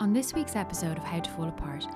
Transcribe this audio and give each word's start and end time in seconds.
On 0.00 0.12
this 0.12 0.34
week's 0.34 0.56
episode 0.56 0.98
of 0.98 1.04
How 1.04 1.20
to 1.20 1.30
Fall 1.30 1.48
Apart, 1.48 1.86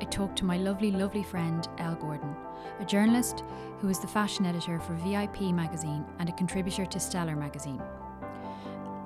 I 0.00 0.04
talked 0.06 0.36
to 0.38 0.44
my 0.44 0.58
lovely, 0.58 0.90
lovely 0.90 1.22
friend 1.22 1.66
Elle 1.78 1.94
Gordon, 1.94 2.34
a 2.80 2.84
journalist 2.84 3.44
who 3.78 3.88
is 3.88 4.00
the 4.00 4.08
fashion 4.08 4.44
editor 4.44 4.80
for 4.80 4.94
VIP 4.94 5.42
magazine 5.54 6.04
and 6.18 6.28
a 6.28 6.32
contributor 6.32 6.84
to 6.84 6.98
Stellar 6.98 7.36
magazine. 7.36 7.80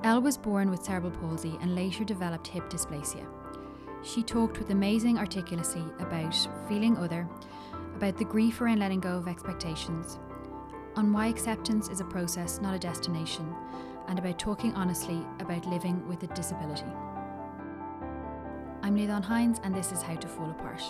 Elle 0.03 0.23
was 0.23 0.39
born 0.39 0.71
with 0.71 0.83
cerebral 0.83 1.13
palsy 1.13 1.59
and 1.61 1.75
later 1.75 2.05
developed 2.05 2.47
hip 2.47 2.71
dysplasia. 2.71 3.27
She 4.03 4.23
talked 4.23 4.59
with 4.59 4.71
amazing 4.71 5.19
articulacy 5.19 5.87
about 6.01 6.49
feeling 6.69 6.97
other, 6.97 7.29
about 7.97 8.17
the 8.17 8.25
grief 8.25 8.63
around 8.63 8.79
letting 8.79 9.01
go 9.01 9.19
of 9.19 9.29
expectations, 9.29 10.19
on 10.97 11.13
why 11.13 11.27
acceptance 11.27 11.91
is 11.91 12.01
a 12.01 12.05
process, 12.05 12.63
not 12.63 12.75
a 12.75 12.79
destination, 12.79 13.55
and 14.09 14.19
about 14.19 14.39
talking 14.39 14.73
honestly 14.75 15.21
about 15.39 15.67
living 15.67 16.09
with 16.09 16.23
a 16.23 16.29
disability. 16.29 16.91
I'm 18.83 18.95
Leon 18.95 19.23
Hines, 19.23 19.61
and 19.65 19.75
this 19.75 19.93
is 19.93 20.03
How 20.03 20.15
to 20.17 20.29
Fall 20.29 20.51
Apart. 20.51 20.83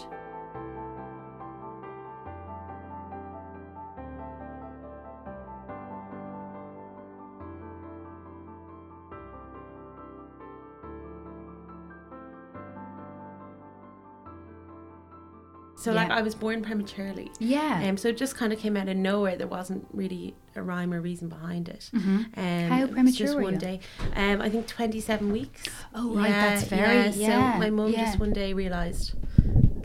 So 15.77 15.93
Yeah. 15.93 16.03
like 16.03 16.11
I 16.11 16.23
was 16.23 16.35
born 16.35 16.63
prematurely. 16.63 17.31
Yeah. 17.39 17.85
Um, 17.89 17.97
so 17.97 18.09
it 18.09 18.17
just 18.17 18.35
kind 18.37 18.53
of 18.53 18.59
came 18.59 18.77
out 18.77 18.89
of 18.89 18.97
nowhere. 18.97 19.37
There 19.37 19.47
wasn't 19.47 19.87
really 19.93 20.35
a 20.59 20.63
rhyme 20.63 20.93
or 20.93 21.01
reason 21.01 21.29
behind 21.29 21.69
it. 21.69 21.91
Mhm. 21.95 22.27
Um, 22.37 22.71
How 22.71 22.79
it 22.79 22.81
was 22.83 22.91
premature 22.91 23.27
just 23.27 23.39
one 23.39 23.55
you? 23.55 23.59
day. 23.61 23.81
Um, 24.17 24.41
I 24.43 24.49
think 24.51 24.67
twenty-seven 24.67 25.33
weeks. 25.33 25.65
Oh, 25.95 26.15
right, 26.15 26.31
that's 26.31 26.65
very- 26.65 27.09
yeah, 27.11 27.55
So 27.55 27.59
my 27.59 27.71
mum 27.71 27.91
yeah. 27.93 28.05
just 28.07 28.19
one 28.19 28.33
day 28.33 28.53
realised 28.53 29.15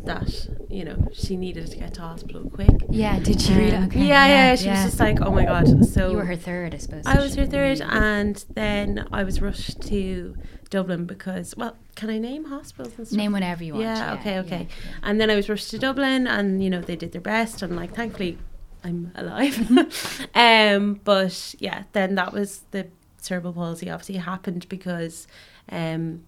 that 0.06 0.50
you 0.70 0.84
know 0.84 1.08
she 1.14 1.38
needed 1.38 1.66
to 1.72 1.78
get 1.78 1.94
to 1.94 2.02
hospital 2.02 2.50
quick. 2.50 2.70
yeah, 2.90 3.20
did 3.20 3.40
she 3.40 3.54
Um, 3.54 3.60
really? 3.60 3.78
Okay. 3.86 4.06
Yeah, 4.06 4.28
yeah. 4.28 4.56
She 4.56 4.68
was 4.70 4.84
just 4.84 5.00
like, 5.00 5.22
oh 5.22 5.32
my 5.32 5.46
god. 5.46 5.86
So 5.86 6.12
you 6.12 6.18
were 6.18 6.26
her 6.26 6.36
third, 6.36 6.76
I 6.76 6.78
suppose. 6.78 7.04
I 7.06 7.20
was 7.22 7.36
her 7.36 7.46
third, 7.46 7.80
and 7.82 8.44
then 8.54 9.08
I 9.14 9.24
was 9.24 9.42
rushed 9.42 9.80
to 9.84 10.36
Dublin 10.70 11.06
because, 11.06 11.56
well, 11.56 11.78
can 11.96 12.10
I 12.10 12.18
name 12.18 12.46
hospitals 12.46 12.94
and 12.98 13.08
stuff? 13.08 13.18
Name 13.18 13.32
whatever 13.32 13.64
you 13.64 13.74
want. 13.76 13.86
Yeah, 13.86 14.16
okay, 14.16 14.40
okay. 14.40 14.68
yeah, 14.70 14.76
yeah. 14.90 14.98
And 15.04 15.22
then 15.22 15.30
I 15.30 15.36
was 15.36 15.48
rushed 15.48 15.70
to 15.72 15.80
Dublin, 15.80 16.28
and 16.28 16.62
you 16.64 16.70
know 16.70 16.82
they 16.82 16.96
did 16.98 17.12
their 17.14 17.22
best, 17.22 17.62
and 17.62 17.76
like 17.76 17.94
thankfully 17.96 18.38
I'm 18.84 19.12
alive. 19.16 20.30
um, 20.36 21.00
but 21.04 21.56
yeah, 21.60 21.84
then 21.94 22.16
that 22.16 22.34
was 22.34 22.64
the 22.72 22.88
cerebral 23.18 23.54
palsy. 23.54 23.90
Obviously 23.90 24.18
happened 24.18 24.68
because, 24.70 25.28
um, 25.70 26.24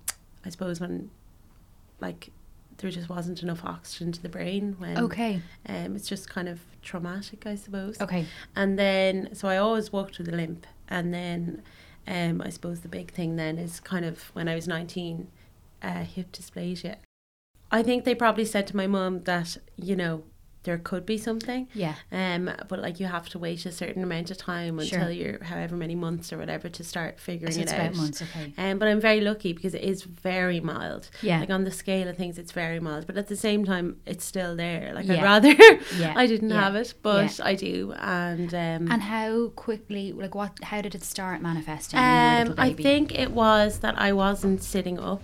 I 0.45 0.49
suppose 0.49 0.79
when, 0.79 1.11
like, 1.99 2.31
there 2.77 2.89
just 2.89 3.09
wasn't 3.09 3.41
enough 3.41 3.63
oxygen 3.63 4.11
to 4.11 4.21
the 4.21 4.29
brain 4.29 4.75
when. 4.77 4.97
Okay. 4.97 5.41
Um, 5.67 5.95
it's 5.95 6.07
just 6.07 6.29
kind 6.29 6.47
of 6.47 6.59
traumatic, 6.81 7.45
I 7.45 7.55
suppose. 7.55 7.99
Okay. 7.99 8.25
And 8.55 8.77
then, 8.77 9.29
so 9.33 9.47
I 9.47 9.57
always 9.57 9.91
walked 9.91 10.17
with 10.17 10.29
a 10.29 10.35
limp. 10.35 10.65
And 10.87 11.13
then, 11.13 11.63
um, 12.07 12.41
I 12.41 12.49
suppose 12.49 12.81
the 12.81 12.87
big 12.87 13.11
thing 13.11 13.35
then 13.35 13.57
is 13.57 13.79
kind 13.79 14.05
of 14.05 14.23
when 14.33 14.47
I 14.47 14.55
was 14.55 14.67
19, 14.67 15.27
uh, 15.81 16.03
hip 16.03 16.31
dysplasia. 16.31 16.97
I 17.71 17.83
think 17.83 18.03
they 18.03 18.15
probably 18.15 18.45
said 18.45 18.67
to 18.67 18.77
my 18.77 18.87
mum 18.87 19.23
that, 19.23 19.57
you 19.75 19.95
know, 19.95 20.23
there 20.65 20.77
could 20.77 21.05
be 21.05 21.17
something. 21.17 21.67
Yeah. 21.73 21.95
Um, 22.11 22.51
but 22.67 22.79
like 22.79 22.99
you 22.99 23.05
have 23.07 23.29
to 23.29 23.39
wait 23.39 23.65
a 23.65 23.71
certain 23.71 24.03
amount 24.03 24.29
of 24.31 24.37
time 24.37 24.79
Sure. 24.81 24.99
until 24.99 25.11
you're 25.11 25.43
however 25.43 25.75
many 25.75 25.95
months 25.95 26.31
or 26.33 26.37
whatever 26.37 26.67
to 26.69 26.83
start 26.83 27.19
figuring 27.19 27.53
So 27.53 27.61
it 27.61 27.71
out. 27.73 27.95
months. 27.95 28.21
Okay. 28.21 28.53
Um, 28.57 28.77
but 28.79 28.87
I'm 28.89 28.99
very 28.99 29.21
lucky 29.21 29.53
because 29.53 29.73
it 29.73 29.83
is 29.83 30.03
very 30.03 30.59
mild. 30.59 31.09
Yeah. 31.21 31.39
Like 31.39 31.49
on 31.49 31.63
the 31.63 31.71
scale 31.71 32.07
of 32.07 32.17
things, 32.17 32.37
it's 32.37 32.51
very 32.51 32.79
mild. 32.79 33.07
But 33.07 33.17
at 33.17 33.27
the 33.27 33.35
same 33.37 33.63
time, 33.65 33.97
it's 34.05 34.25
still 34.25 34.55
there. 34.55 34.91
Like 34.93 35.05
Yeah. 35.05 35.13
I'd 35.15 35.23
rather 35.23 35.53
Yeah, 35.97 36.13
I 36.15 36.27
didn't 36.27 36.49
yeah, 36.49 36.61
have 36.61 36.75
it, 36.75 36.93
but 37.01 37.39
I 37.43 37.55
do. 37.55 37.93
And 37.97 38.53
um, 38.53 38.91
And 38.91 39.01
how 39.03 39.49
quickly, 39.55 40.11
like, 40.11 40.35
what? 40.35 40.51
How 40.63 40.81
did 40.81 40.95
it 40.95 41.03
start 41.03 41.41
manifesting? 41.41 41.99
when 41.99 42.47
you 42.47 42.53
were 42.53 42.55
a 42.55 42.63
um, 42.63 42.69
I 42.69 42.73
think 42.73 43.17
it 43.17 43.31
was 43.31 43.79
that 43.79 43.97
I 43.97 44.11
wasn't 44.13 44.63
sitting 44.63 44.99
up. 44.99 45.21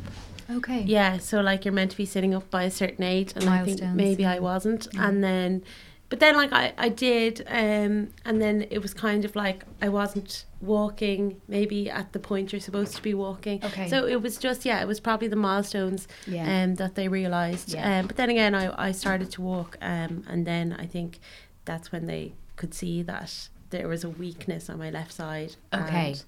Okay. 0.57 0.81
Yeah, 0.83 1.17
so 1.17 1.41
like 1.41 1.65
you're 1.65 1.73
meant 1.73 1.91
to 1.91 1.97
be 1.97 2.05
sitting 2.05 2.33
up 2.33 2.49
by 2.49 2.63
a 2.63 2.71
certain 2.71 3.03
age, 3.03 3.33
and 3.35 3.49
I 3.49 3.63
think 3.63 3.81
maybe. 3.93 4.25
I 4.25 4.39
wasn't. 4.39 4.87
And 4.97 5.23
then, 5.23 5.63
but 6.09 6.19
then 6.19 6.35
like 6.35 6.51
I, 6.53 6.73
I 6.77 6.89
did, 6.89 7.41
um, 7.47 8.09
and 8.25 8.41
then 8.41 8.67
it 8.69 8.79
was 8.81 8.93
kind 8.93 9.25
of 9.25 9.35
like 9.35 9.63
I 9.81 9.89
wasn't 9.89 10.45
walking 10.61 11.41
maybe 11.47 11.89
at 11.89 12.13
the 12.13 12.19
point 12.19 12.51
you're 12.53 12.59
supposed 12.61 12.95
to 12.95 13.01
be 13.01 13.13
walking. 13.13 13.63
Okay. 13.63 13.87
So 13.89 14.05
it 14.05 14.21
was 14.21 14.37
just 14.37 14.65
yeah, 14.65 14.81
it 14.81 14.87
was 14.87 14.99
probably 14.99 15.27
the 15.27 15.35
milestones 15.35 16.07
Yeah. 16.27 16.63
um, 16.63 16.75
that 16.75 16.95
they 16.95 17.07
realised. 17.07 17.73
Yeah. 17.73 17.99
Um, 17.99 18.07
but 18.07 18.17
then 18.17 18.29
again, 18.29 18.53
I, 18.53 18.87
I 18.89 18.91
started 18.91 19.31
to 19.31 19.41
walk, 19.41 19.77
um, 19.81 20.23
and 20.27 20.45
then 20.45 20.75
I 20.77 20.85
think 20.85 21.19
that's 21.65 21.91
when 21.91 22.07
they 22.07 22.33
could 22.55 22.73
see 22.73 23.01
that 23.03 23.49
there 23.71 23.87
was 23.87 24.03
a 24.03 24.09
weakness 24.09 24.69
on 24.69 24.77
my 24.77 24.89
left 24.89 25.13
side. 25.13 25.55
Okay. 25.73 26.09
And, 26.09 26.23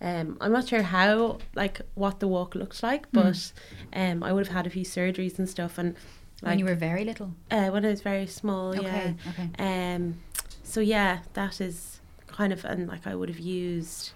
um, 0.00 0.36
I'm 0.40 0.52
not 0.52 0.68
sure 0.68 0.82
how, 0.82 1.38
like, 1.54 1.80
what 1.94 2.20
the 2.20 2.28
walk 2.28 2.54
looked 2.54 2.82
like, 2.82 3.10
but 3.12 3.52
um, 3.92 4.22
I 4.22 4.32
would 4.32 4.46
have 4.46 4.54
had 4.54 4.66
a 4.66 4.70
few 4.70 4.84
surgeries 4.84 5.38
and 5.38 5.48
stuff, 5.48 5.78
and 5.78 5.94
when 6.42 6.52
like 6.52 6.58
you 6.58 6.64
were 6.66 6.74
very 6.74 7.04
little. 7.04 7.34
uh, 7.50 7.68
when 7.70 7.84
I 7.84 7.88
was 7.90 8.02
very 8.02 8.26
small, 8.26 8.76
Okay. 8.76 8.82
yeah. 8.82 9.12
Okay. 9.30 9.48
Um, 9.94 10.20
so 10.62 10.80
yeah, 10.80 11.20
that 11.32 11.60
is 11.60 12.00
kind 12.26 12.52
of, 12.52 12.64
and 12.64 12.86
like 12.88 13.06
I 13.06 13.14
would 13.14 13.28
have 13.30 13.38
used 13.38 14.12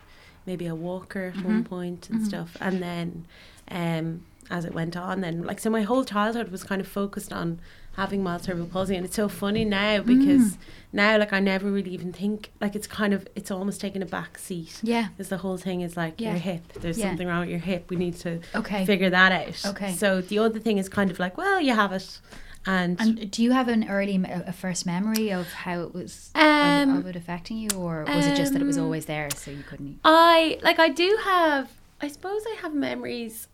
maybe 0.47 0.67
a 0.67 0.75
walker 0.75 1.33
at 1.35 1.43
one 1.45 1.63
Mhm. 1.63 1.67
point 1.67 2.11
and 2.11 2.21
Mhm. 2.21 2.25
stuff, 2.27 2.57
and 2.61 2.83
then 2.83 3.27
um, 3.71 4.25
as 4.51 4.65
it 4.65 4.75
went 4.75 4.97
on, 4.97 5.21
then 5.23 5.43
like 5.45 5.61
so 5.61 5.71
my 5.71 5.83
whole 5.83 6.05
childhood 6.05 6.51
was 6.51 6.63
kind 6.65 6.81
of 6.81 6.89
focused 6.89 7.33
on 7.33 7.61
having 7.97 8.23
mild 8.23 8.43
cerebral 8.45 8.67
palsy, 8.69 8.97
and 8.97 9.05
it's 9.05 9.17
so 9.17 9.29
funny 9.29 9.65
now 9.65 10.01
because 10.01 10.53
Mm. 10.55 10.57
now 10.93 11.19
like 11.19 11.33
I 11.33 11.41
never 11.41 11.71
really 11.71 11.91
even 11.91 12.13
think 12.13 12.51
like 12.61 12.75
it's 12.77 12.87
kind 12.87 13.13
of 13.13 13.27
it's 13.35 13.51
almost 13.51 13.81
taken 13.81 14.03
a 14.03 14.07
back 14.07 14.39
seat. 14.39 14.79
Yeah. 14.83 15.09
Because 15.09 15.29
the 15.29 15.39
whole 15.39 15.57
thing 15.57 15.81
is 15.81 15.97
like 15.97 16.15
Yeah. 16.21 16.31
your 16.31 16.39
hip. 16.39 16.73
There's 16.75 16.99
Yeah. 16.99 17.09
something 17.09 17.27
wrong 17.27 17.41
with 17.41 17.51
your 17.51 17.59
hip. 17.59 17.91
We 17.91 17.97
need 17.97 18.17
to 18.21 18.41
Okay. 18.55 18.85
figure 18.87 19.11
that 19.11 19.33
out. 19.33 19.71
Okay. 19.73 19.93
So 19.93 20.21
the 20.21 20.39
other 20.39 20.59
thing 20.61 20.79
is 20.79 20.89
kind 20.89 21.11
of 21.11 21.19
like, 21.19 21.37
well, 21.37 21.61
you 21.61 21.75
have 21.75 21.93
it, 21.93 22.21
and, 22.67 23.01
And 23.01 23.31
do 23.31 23.43
you 23.43 23.53
have 23.53 23.69
an 23.69 23.89
early, 23.89 24.17
a 24.25 24.53
first 24.53 24.85
memory 24.87 25.31
of 25.33 25.51
how 25.53 25.81
it 25.83 25.95
was 25.95 26.31
of- 26.35 26.41
Um, 26.43 26.97
of, 26.99 27.07
it 27.07 27.17
affecting 27.17 27.57
you, 27.59 27.71
or 27.77 28.05
was 28.07 28.27
it 28.27 28.37
just 28.37 28.53
that 28.53 28.63
it 28.63 28.67
was 28.67 28.79
um, 28.79 28.85
always 28.85 29.07
there, 29.07 29.29
so 29.35 29.51
you 29.51 29.65
couldn't? 29.69 29.99
I 30.05 30.59
like 30.63 30.79
I 30.79 30.89
do 30.91 31.19
have 31.25 31.71
I 32.03 32.09
suppose 32.09 32.43
I 32.47 32.57
have 32.63 32.73
memories 32.75 33.47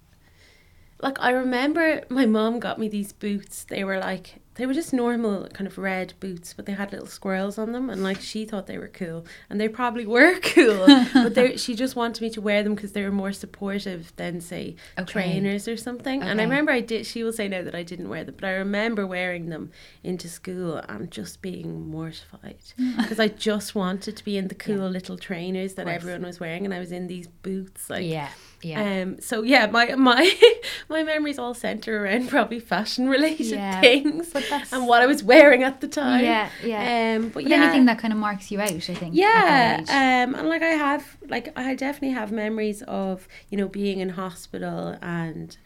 like 1.01 1.21
I 1.21 1.31
remember 1.31 2.03
my 2.09 2.27
mom 2.27 2.59
got 2.59 2.79
me 2.79 2.89
these 2.89 3.13
boots. 3.13 3.65
They 3.65 3.85
were 3.85 3.99
like 3.99 4.37
they 4.55 4.65
were 4.65 4.73
just 4.73 4.95
normal 4.95 5.47
kind 5.49 5.67
of 5.69 5.77
red 5.77 6.15
boots, 6.19 6.55
but 6.55 6.65
they 6.65 6.73
had 6.73 6.91
little 6.91 7.07
squirrels 7.07 7.59
on 7.59 7.73
them 7.73 7.91
and 7.91 8.03
like 8.03 8.23
she 8.23 8.47
thought 8.47 8.67
they 8.67 8.79
were 8.79 8.89
cool 8.89 9.27
and 9.51 9.61
they 9.61 9.69
probably 9.69 10.07
were 10.07 10.39
cool, 10.43 10.87
but 11.13 11.35
they 11.35 11.57
she 11.59 11.75
just 11.75 11.95
wanted 11.95 12.23
me 12.23 12.31
to 12.31 12.41
wear 12.41 12.63
them 12.63 12.75
because 12.75 12.93
they 12.93 13.03
were 13.05 13.11
more 13.13 13.33
supportive 13.33 14.15
than 14.17 14.41
say 14.41 14.75
Okay. 14.99 15.13
trainers 15.13 15.69
or 15.69 15.77
something. 15.77 16.23
And 16.23 16.41
I 16.41 16.45
remember 16.45 16.73
I 16.73 16.81
did 16.81 17.05
she 17.05 17.23
will 17.23 17.35
say 17.35 17.49
now 17.49 17.63
that 17.63 17.75
I 17.75 17.83
didn't 17.83 18.09
wear 18.09 18.25
them, 18.25 18.35
but 18.41 18.47
I 18.47 18.53
remember 18.53 19.07
wearing 19.07 19.51
them 19.51 19.73
into 20.03 20.27
school 20.29 20.79
and 20.89 21.11
just 21.11 21.43
being 21.43 21.87
mortified 21.91 22.57
because 22.97 23.21
I 23.21 23.29
just 23.29 23.75
wanted 23.75 24.17
to 24.17 24.25
be 24.25 24.39
in 24.39 24.49
the 24.49 24.55
cool 24.55 24.77
Yeah. 24.79 24.85
little 24.87 25.19
trainers 25.19 25.75
that 25.75 25.87
everyone 25.89 26.23
was 26.23 26.41
wearing 26.41 26.65
and 26.65 26.73
I 26.73 26.79
was 26.79 26.93
in 26.93 27.09
these 27.09 27.27
boots 27.29 27.91
like 27.91 28.07
yeah. 28.07 28.31
Yeah. 28.63 29.03
um 29.03 29.21
so 29.21 29.43
yeah 29.43 29.67
my 29.67 29.95
my 29.95 30.25
my 30.89 31.03
memories 31.03 31.39
all 31.39 31.55
center 31.55 32.05
around 32.05 32.29
probably 32.31 32.59
fashion 32.59 33.09
related 33.09 33.47
Yeah, 33.47 33.81
things 33.87 34.33
and 34.73 34.89
what 34.89 35.03
I 35.03 35.07
was 35.07 35.23
wearing 35.23 35.63
at 35.63 35.81
the 35.81 35.89
time 35.89 36.25
yeah. 36.25 36.49
Yeah. 36.65 37.17
um 37.17 37.25
but, 37.29 37.35
but 37.45 37.49
yeah 37.49 37.63
anything 37.63 37.85
that 37.85 37.99
kind 37.99 38.13
of 38.13 38.19
marks 38.19 38.51
you 38.51 38.61
out, 38.61 38.71
I 38.71 38.79
think. 38.81 39.15
yeah 39.15 39.81
um 39.89 40.35
and 40.35 40.49
like 40.49 40.63
I 40.63 40.71
have 40.87 41.17
like 41.29 41.53
I 41.57 41.75
definitely 41.75 42.15
have 42.15 42.33
memories 42.33 42.83
of 42.83 43.29
you 43.51 43.59
know 43.59 43.69
being 43.69 44.01
in 44.01 44.11
hospital 44.11 44.97
and 45.03 45.57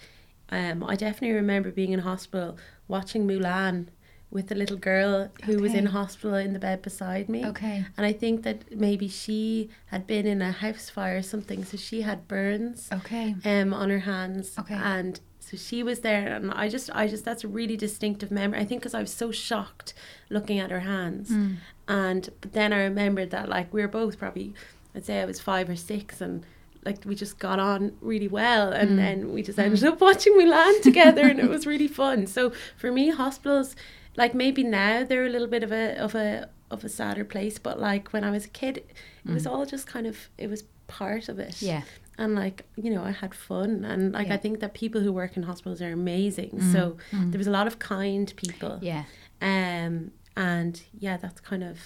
um 0.51 0.83
I 0.85 0.97
definitely 0.97 1.33
remember 1.37 1.71
being 1.71 1.93
in 1.93 2.01
hospital 2.01 2.59
watching 2.89 3.27
Mulan 3.27 3.87
with 4.31 4.51
a 4.53 4.55
little 4.55 4.77
girl 4.77 5.29
who 5.45 5.59
was 5.59 5.75
in 5.75 5.87
hospital 5.87 6.35
in 6.37 6.53
the 6.53 6.59
bed 6.59 6.83
beside 6.83 7.29
me 7.29 7.45
Okay. 7.47 7.85
and 7.97 8.07
I 8.07 8.13
think 8.13 8.43
that 8.45 8.59
maybe 8.77 9.09
she 9.09 9.69
had 9.87 10.07
been 10.07 10.27
in 10.27 10.41
a 10.41 10.53
house 10.53 10.89
fire 10.89 11.17
or 11.19 11.23
something, 11.23 11.65
so 11.65 11.77
she 11.77 12.03
had 12.03 12.29
burns 12.29 12.89
Okay. 12.93 13.35
um 13.45 13.73
on 13.75 13.91
her 13.91 14.01
hands. 14.01 14.57
Okay. 14.59 14.75
And 14.75 15.19
so 15.41 15.57
she 15.57 15.83
was 15.83 16.01
there, 16.01 16.29
and 16.37 16.53
I 16.53 16.69
just, 16.69 16.91
I 16.95 17.09
just, 17.09 17.25
that's 17.25 17.43
a 17.43 17.49
really 17.49 17.77
distinctive 17.77 18.31
memory. 18.31 18.61
I 18.61 18.65
think 18.65 18.83
because 18.83 18.95
I 18.95 19.01
was 19.01 19.13
so 19.13 19.33
shocked 19.33 19.95
looking 20.29 20.59
at 20.61 20.71
her 20.71 20.81
hands, 20.81 21.31
Mm. 21.31 21.57
and 21.89 22.29
but 22.41 22.53
then 22.53 22.73
I 22.73 22.83
remembered 22.85 23.31
that 23.31 23.49
like 23.49 23.73
we 23.75 23.81
were 23.83 23.89
both 23.89 24.17
probably, 24.19 24.55
I'd 24.95 25.05
say 25.07 25.21
I 25.21 25.25
was 25.25 25.41
five 25.41 25.69
or 25.69 25.75
six, 25.77 26.21
and 26.21 26.45
like 26.85 26.99
we 27.05 27.15
just 27.15 27.39
got 27.39 27.59
on 27.59 27.93
really 28.01 28.29
well, 28.29 28.71
and 28.73 28.91
Mm. 28.91 28.97
then 28.97 29.33
we 29.33 29.43
just 29.43 29.59
ended 29.59 29.85
up 29.85 30.01
watching 30.01 30.33
Mulan 30.35 30.81
together, 30.89 31.23
and 31.27 31.39
it 31.41 31.49
was 31.49 31.67
really 31.67 31.89
fun. 31.89 32.27
So 32.27 32.53
for 32.77 32.91
me, 32.91 33.11
hospitals, 33.11 33.77
like 34.17 34.35
maybe 34.35 34.63
now 34.65 35.05
they're 35.05 35.27
a 35.27 35.31
little 35.31 35.49
bit 35.49 35.63
of 35.63 35.73
a 35.73 35.97
of 35.99 36.15
a 36.15 36.49
of 36.71 36.85
a 36.85 36.89
sadder 36.89 37.25
place, 37.25 37.59
but 37.59 37.79
like 37.81 38.13
when 38.13 38.25
I 38.25 38.31
was 38.31 38.45
a 38.47 38.49
kid, 38.49 38.79
it 38.79 39.33
was 39.33 39.47
all 39.47 39.67
just 39.67 39.87
kind 39.87 40.07
of 40.07 40.31
it 40.39 40.49
was 40.49 40.65
part 40.87 41.29
of 41.29 41.39
it. 41.39 41.61
Yeah. 41.63 41.83
and 42.19 42.35
like 42.35 42.67
you 42.77 42.91
know 42.91 43.03
I 43.03 43.13
had 43.13 43.35
fun 43.35 43.85
and 43.85 44.13
like 44.13 44.27
Yeah. 44.29 44.35
I 44.35 44.37
think 44.39 44.61
that 44.61 44.75
people 44.75 45.01
who 45.01 45.13
work 45.13 45.37
in 45.37 45.43
hospitals 45.45 45.81
are 45.83 45.93
amazing. 45.93 46.61
So 46.73 46.97
there 47.13 47.39
was 47.39 47.47
a 47.47 47.51
lot 47.59 47.67
of 47.67 47.79
kind 47.79 48.33
people. 48.37 48.79
Yeah. 48.83 49.05
Um 49.41 50.11
and 50.37 50.83
yeah, 50.99 51.17
that's 51.17 51.41
kind 51.41 51.63
of 51.65 51.77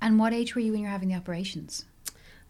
And 0.00 0.18
what 0.18 0.32
age 0.32 0.54
were 0.54 0.60
you 0.60 0.72
when 0.72 0.80
you 0.80 0.86
were 0.86 0.90
having 0.92 1.08
the 1.10 1.16
operations? 1.16 1.84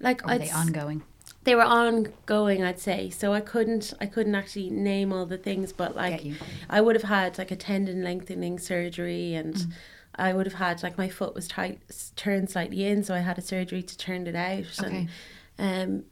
like 0.01 0.23
Or 0.23 0.27
were 0.27 0.33
I'd 0.35 0.41
they 0.43 0.51
ongoing? 0.51 1.03
They 1.45 1.55
were 1.55 1.63
ongoing 1.63 2.63
I'd 2.63 2.81
say 2.81 3.11
so 3.11 3.33
I 3.33 3.41
couldn't 3.41 3.93
I 4.01 4.07
couldn't 4.07 4.35
actually 4.35 4.71
name 4.71 5.13
all 5.13 5.27
the 5.27 5.39
things 5.39 5.73
but 5.73 5.95
like 5.95 6.25
I 6.71 6.81
would 6.81 6.97
have 6.97 7.05
had 7.05 7.39
like 7.39 7.51
a 7.51 7.57
tendon 7.57 8.03
lengthening 8.03 8.59
surgery 8.59 9.35
and 9.35 9.55
Mm. 9.55 9.73
I 10.17 10.33
would 10.33 10.47
have 10.47 10.55
had 10.55 10.83
like 10.83 10.97
my 10.97 11.09
foot 11.09 11.35
was 11.35 11.49
tight 11.49 11.81
turned 12.17 12.49
slightly 12.51 12.85
in 12.87 13.03
so 13.05 13.15
I 13.15 13.19
had 13.19 13.37
a 13.39 13.43
surgery 13.43 13.83
to 13.83 13.99
turn 13.99 14.27
it 14.27 14.37
out 14.37 14.65
Okay. 14.81 15.09
and 15.59 15.99
um 15.99 16.05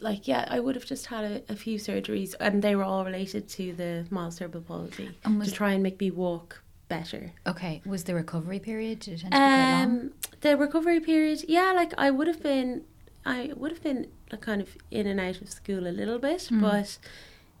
like 0.00 0.28
yeah 0.28 0.46
I 0.48 0.60
would 0.60 0.74
have 0.76 0.84
just 0.86 1.06
had 1.06 1.24
a, 1.24 1.52
a 1.52 1.56
few 1.56 1.76
surgeries 1.78 2.34
and 2.38 2.62
they 2.62 2.76
were 2.76 2.84
all 2.84 3.04
related 3.04 3.48
to 3.50 3.72
the 3.72 4.06
mild 4.10 4.34
cerebral 4.34 4.62
palsy 4.62 5.10
And 5.24 5.38
was- 5.40 5.48
to 5.48 5.54
try 5.54 5.72
and 5.72 5.82
make 5.82 5.98
me 6.00 6.10
walk 6.12 6.62
better 6.88 7.32
Okay. 7.46 7.82
Was 7.84 8.04
the 8.04 8.14
recovery 8.14 8.60
period? 8.60 9.00
Did 9.00 9.14
it 9.14 9.20
tend 9.22 9.32
to 9.32 9.38
be 9.38 9.44
quite 9.44 9.70
long? 9.72 9.82
um, 9.82 10.12
the 10.40 10.56
recovery 10.56 11.00
period, 11.00 11.44
yeah, 11.46 11.72
like 11.72 11.92
I 11.98 12.10
would 12.10 12.28
have 12.28 12.42
been, 12.42 12.84
I 13.26 13.50
would 13.56 13.70
have 13.72 13.82
been 13.82 14.06
like 14.30 14.40
kind 14.40 14.60
of 14.60 14.76
in 14.90 15.06
and 15.06 15.18
out 15.20 15.40
of 15.40 15.50
school 15.50 15.86
a 15.86 15.90
little 15.90 16.18
bit, 16.18 16.48
Mm. 16.50 16.60
but 16.60 16.98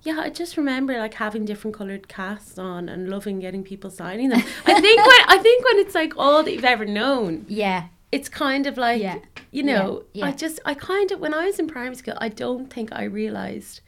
yeah, 0.02 0.20
I 0.20 0.30
just 0.30 0.56
remember 0.56 0.96
like 0.98 1.14
having 1.14 1.44
different 1.44 1.76
coloured 1.76 2.06
casts 2.08 2.58
on 2.58 2.88
and 2.88 3.08
loving 3.10 3.40
getting 3.40 3.64
people 3.64 3.90
signing 3.90 4.28
them. 4.28 4.42
I 4.66 4.80
think 4.80 4.98
when 5.06 5.20
I 5.28 5.38
think 5.42 5.64
when 5.64 5.78
it's 5.78 5.94
like 5.94 6.12
all 6.16 6.42
that 6.44 6.52
you've 6.52 6.64
ever 6.64 6.86
known, 6.86 7.46
Yeah. 7.48 7.88
it's 8.12 8.28
kind 8.28 8.66
of 8.66 8.76
like 8.76 9.02
Yeah. 9.02 9.18
you 9.50 9.62
know, 9.64 10.04
Yeah, 10.12 10.26
I 10.26 10.32
just 10.32 10.60
I 10.64 10.74
kind 10.74 11.10
of 11.10 11.20
when 11.20 11.34
I 11.34 11.46
was 11.46 11.58
in 11.58 11.66
primary 11.66 11.96
school, 11.96 12.14
I 12.20 12.28
don't 12.28 12.72
think 12.72 12.90
I 12.92 13.04
realised. 13.04 13.80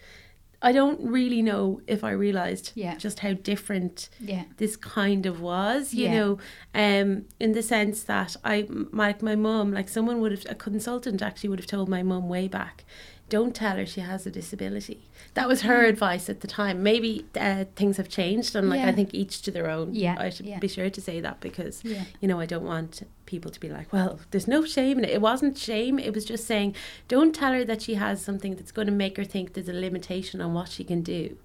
I 0.63 0.73
don't 0.73 1.01
really 1.01 1.41
know 1.43 1.81
if 1.87 2.05
I 2.05 2.11
realised 2.11 2.73
Yeah. 2.75 2.97
just 2.97 3.21
how 3.21 3.33
different 3.33 4.11
Yeah. 4.21 4.45
this 4.59 4.77
kind 4.77 5.25
of 5.27 5.41
was, 5.41 5.95
you 5.95 6.05
Yeah. 6.05 6.19
know, 6.19 6.39
um, 6.75 7.25
in 7.39 7.53
the 7.53 7.63
sense 7.63 8.03
that 8.05 8.37
I, 8.45 8.67
my, 8.93 9.15
my 9.23 9.37
mum, 9.37 9.73
like 9.73 9.89
someone 9.89 10.21
would 10.21 10.33
have, 10.33 10.47
a 10.51 10.55
consultant 10.55 11.23
actually 11.23 11.49
would 11.49 11.61
have 11.61 11.67
told 11.67 11.89
my 11.89 12.03
mum 12.03 12.29
way 12.29 12.47
back, 12.49 12.85
don't 13.31 13.55
tell 13.55 13.77
her 13.77 13.87
she 13.87 14.01
has 14.03 14.27
a 14.27 14.31
disability. 14.31 15.09
That 15.35 15.49
was 15.49 15.63
her 15.63 15.85
advice 15.85 16.29
at 16.29 16.41
the 16.43 16.47
time. 16.49 16.83
Maybe 16.83 17.25
uh, 17.39 17.65
things 17.77 17.97
have 17.97 18.09
changed, 18.09 18.55
and 18.55 18.69
like 18.69 18.81
Yeah. 18.81 18.89
I 18.89 18.93
think 18.93 19.15
each 19.15 19.41
to 19.43 19.51
their 19.51 19.71
own. 19.71 19.95
Yeah, 19.95 20.17
I 20.19 20.29
should 20.29 20.45
yeah. 20.47 20.59
be 20.59 20.69
sure 20.69 20.91
to 20.91 21.01
say 21.01 21.21
that 21.23 21.41
because 21.41 21.83
Yeah. 21.85 22.05
you 22.21 22.29
know 22.29 22.39
I 22.39 22.47
don't 22.47 22.65
want 22.65 23.03
people 23.27 23.51
to 23.51 23.61
be 23.61 23.69
like, 23.69 23.93
well, 23.93 24.19
there's 24.33 24.49
no 24.49 24.65
shame 24.65 24.99
in 24.99 25.05
it. 25.05 25.11
It 25.11 25.21
wasn't 25.23 25.57
shame. 25.57 25.99
It 25.99 26.13
was 26.13 26.25
just 26.25 26.47
saying, 26.47 26.75
don't 27.09 27.33
tell 27.35 27.53
her 27.53 27.65
that 27.65 27.81
she 27.83 27.95
has 27.95 28.21
something 28.23 28.57
that's 28.57 28.73
going 28.73 28.89
to 28.89 28.93
make 29.05 29.17
her 29.17 29.25
think 29.25 29.55
there's 29.55 29.69
a 29.69 29.73
limitation 29.73 30.41
on 30.41 30.53
what 30.53 30.69
she 30.69 30.83
can 30.85 31.01
do. 31.03 31.37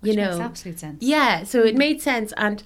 Which 0.00 0.12
you 0.12 0.16
know, 0.22 0.30
makes 0.38 0.40
absolute 0.40 0.78
sense. 0.78 1.02
yeah, 1.02 1.44
so 1.44 1.64
it 1.64 1.74
made 1.76 2.00
sense. 2.02 2.32
And 2.36 2.62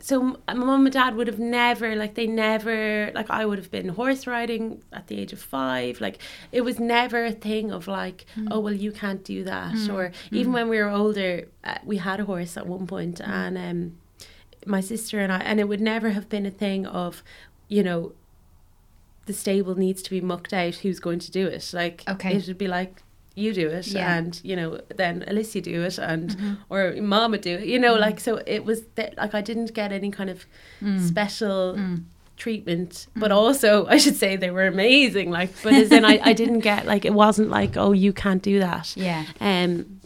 so 0.00 0.38
my 0.46 0.54
mum 0.54 0.86
and 0.86 0.92
dad 0.92 1.14
would 1.16 1.26
have 1.26 1.38
never, 1.38 1.96
like, 1.96 2.14
they 2.14 2.26
never, 2.26 3.10
like, 3.14 3.30
I 3.30 3.46
would 3.46 3.58
have 3.58 3.70
been 3.70 3.88
horse 3.88 4.26
riding 4.26 4.82
at 4.92 5.06
the 5.06 5.18
age 5.18 5.32
of 5.32 5.40
five. 5.40 6.00
Like, 6.00 6.18
it 6.52 6.60
was 6.62 6.78
never 6.78 7.24
a 7.24 7.32
thing 7.32 7.72
of, 7.72 7.88
like, 7.88 8.26
oh, 8.50 8.60
well, 8.60 8.74
you 8.74 8.92
can't 8.92 9.24
do 9.24 9.44
that. 9.44 9.88
Or 9.90 10.12
even 10.30 10.52
when 10.52 10.68
we 10.68 10.78
were 10.78 10.90
older, 10.90 11.48
uh, 11.64 11.78
we 11.84 11.96
had 11.96 12.20
a 12.20 12.24
horse 12.24 12.56
at 12.56 12.66
one 12.66 12.86
point, 12.86 13.20
and 13.20 13.56
um, 13.56 13.98
my 14.66 14.80
sister 14.80 15.20
and 15.20 15.32
I, 15.32 15.38
and 15.38 15.60
it 15.60 15.68
would 15.68 15.80
never 15.80 16.10
have 16.10 16.28
been 16.28 16.46
a 16.46 16.50
thing 16.50 16.86
of, 16.86 17.22
you 17.68 17.82
know, 17.82 18.12
the 19.26 19.32
stable 19.32 19.74
needs 19.76 20.02
to 20.02 20.10
be 20.10 20.20
mucked 20.20 20.52
out. 20.52 20.76
Who's 20.76 21.00
going 21.00 21.18
to 21.20 21.30
do 21.30 21.46
it? 21.46 21.70
Like, 21.72 22.04
Okay. 22.08 22.36
it 22.36 22.46
would 22.46 22.58
be 22.58 22.68
like, 22.68 23.02
you 23.36 23.52
do 23.52 23.68
it, 23.68 23.86
Yeah. 23.86 24.00
Mm-hmm. 24.08 24.18
and 24.26 24.40
you 24.42 24.56
know, 24.56 24.80
then 24.96 25.22
Alicia 25.28 25.60
do 25.60 25.82
it, 25.82 25.98
and 25.98 26.58
or 26.70 26.94
Mom 27.00 27.30
would 27.32 27.42
do 27.42 27.54
it. 27.60 27.66
You 27.72 27.78
know, 27.78 27.94
like 27.94 28.18
so. 28.18 28.40
It 28.46 28.64
was 28.64 28.78
that 28.96 29.16
like 29.18 29.34
I 29.34 29.42
didn't 29.42 29.72
get 29.74 29.92
any 29.92 30.10
kind 30.10 30.30
of 30.30 30.38
Mm. 30.82 31.00
special 31.06 31.76
treatment, 32.36 33.06
but 33.16 33.32
also 33.32 33.86
I 33.94 33.98
should 33.98 34.16
say 34.16 34.36
they 34.36 34.50
were 34.50 34.66
amazing. 34.66 35.30
Like, 35.30 35.50
but 35.62 35.72
as 35.74 35.90
in 35.92 36.04
I, 36.04 36.20
I 36.22 36.32
didn't 36.32 36.60
get 36.60 36.86
like 36.86 37.04
it 37.04 37.14
wasn't 37.14 37.50
like 37.50 37.76
oh 37.76 37.92
you 37.92 38.12
can't 38.12 38.42
do 38.42 38.58
that. 38.60 38.94
Yeah. 38.96 39.24
Um, 39.40 40.00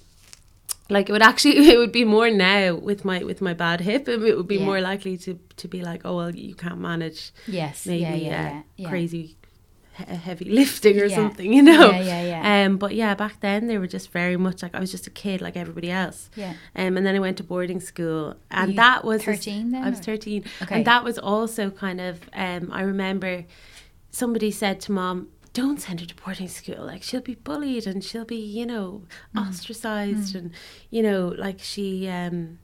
like 0.89 1.09
it 1.09 1.13
would 1.13 1.23
actually 1.23 1.57
it 1.73 1.79
would 1.79 1.93
be 1.93 2.05
more 2.05 2.31
now 2.31 2.75
with 2.75 3.05
my 3.05 3.23
with 3.25 3.41
my 3.41 3.55
bad 3.55 3.81
hip. 3.81 4.09
It 4.09 4.19
would 4.37 4.47
be 4.49 4.57
Yeah. 4.59 4.65
more 4.65 4.81
likely 4.81 5.17
to 5.19 5.39
to 5.57 5.69
be 5.69 5.83
like 5.83 6.03
oh 6.05 6.17
well 6.17 6.35
you 6.35 6.55
can't 6.55 6.79
manage 6.81 7.33
Yes. 7.47 7.87
maybe 7.87 8.03
yeah, 8.03 8.15
yeah, 8.15 8.31
yeah, 8.53 8.63
yeah. 8.77 8.89
crazy 8.89 9.37
heavy 10.09 10.45
lifting 10.47 11.01
or 11.01 11.07
Yeah. 11.07 11.17
something, 11.17 11.53
you 11.53 11.63
know. 11.63 11.91
Yeah, 11.91 12.01
yeah, 12.03 12.23
yeah. 12.43 12.67
Um, 12.67 12.77
but 12.79 12.95
yeah, 12.95 13.15
back 13.15 13.41
then 13.41 13.67
they 13.67 13.79
were 13.79 13.87
just 13.87 14.11
very 14.11 14.37
much 14.37 14.63
like 14.63 14.75
I 14.75 14.81
was 14.81 14.91
just 14.91 15.07
a 15.07 15.11
kid 15.11 15.41
like 15.41 15.57
everybody 15.57 15.91
else. 15.91 16.31
Yeah. 16.37 16.55
Um, 16.77 16.97
and 16.97 17.05
then 17.07 17.15
I 17.15 17.19
went 17.19 17.37
to 17.39 17.45
boarding 17.45 17.81
school, 17.81 18.35
and 18.51 18.77
that 18.79 19.05
was 19.05 19.23
13 19.25 19.71
then, 19.71 19.83
I 19.85 19.91
was 19.91 20.01
thirteen, 20.01 20.45
Okay. 20.63 20.77
and 20.77 20.85
that 20.87 21.05
was 21.05 21.19
also 21.19 21.71
kind 21.71 22.01
of. 22.01 22.21
Um, 22.33 22.71
I 22.73 22.83
remember 22.83 23.45
somebody 24.11 24.51
said 24.51 24.81
to 24.83 24.93
mom. 24.93 25.29
Don't 25.53 25.81
send 25.81 25.99
her 26.01 26.07
to 26.07 26.15
boarding 26.15 26.47
school. 26.47 26.87
Like 26.87 27.03
she'll 27.03 27.21
be 27.21 27.35
bullied 27.35 27.85
and 27.85 28.05
she'll 28.05 28.25
be, 28.25 28.37
you 28.37 28.65
know, 28.65 29.03
Mm. 29.35 29.49
ostracized 29.49 30.37
and, 30.37 30.53
you 30.91 31.03
know, 31.03 31.35
like 31.37 31.59
she, 31.59 32.07
um, 32.09 32.61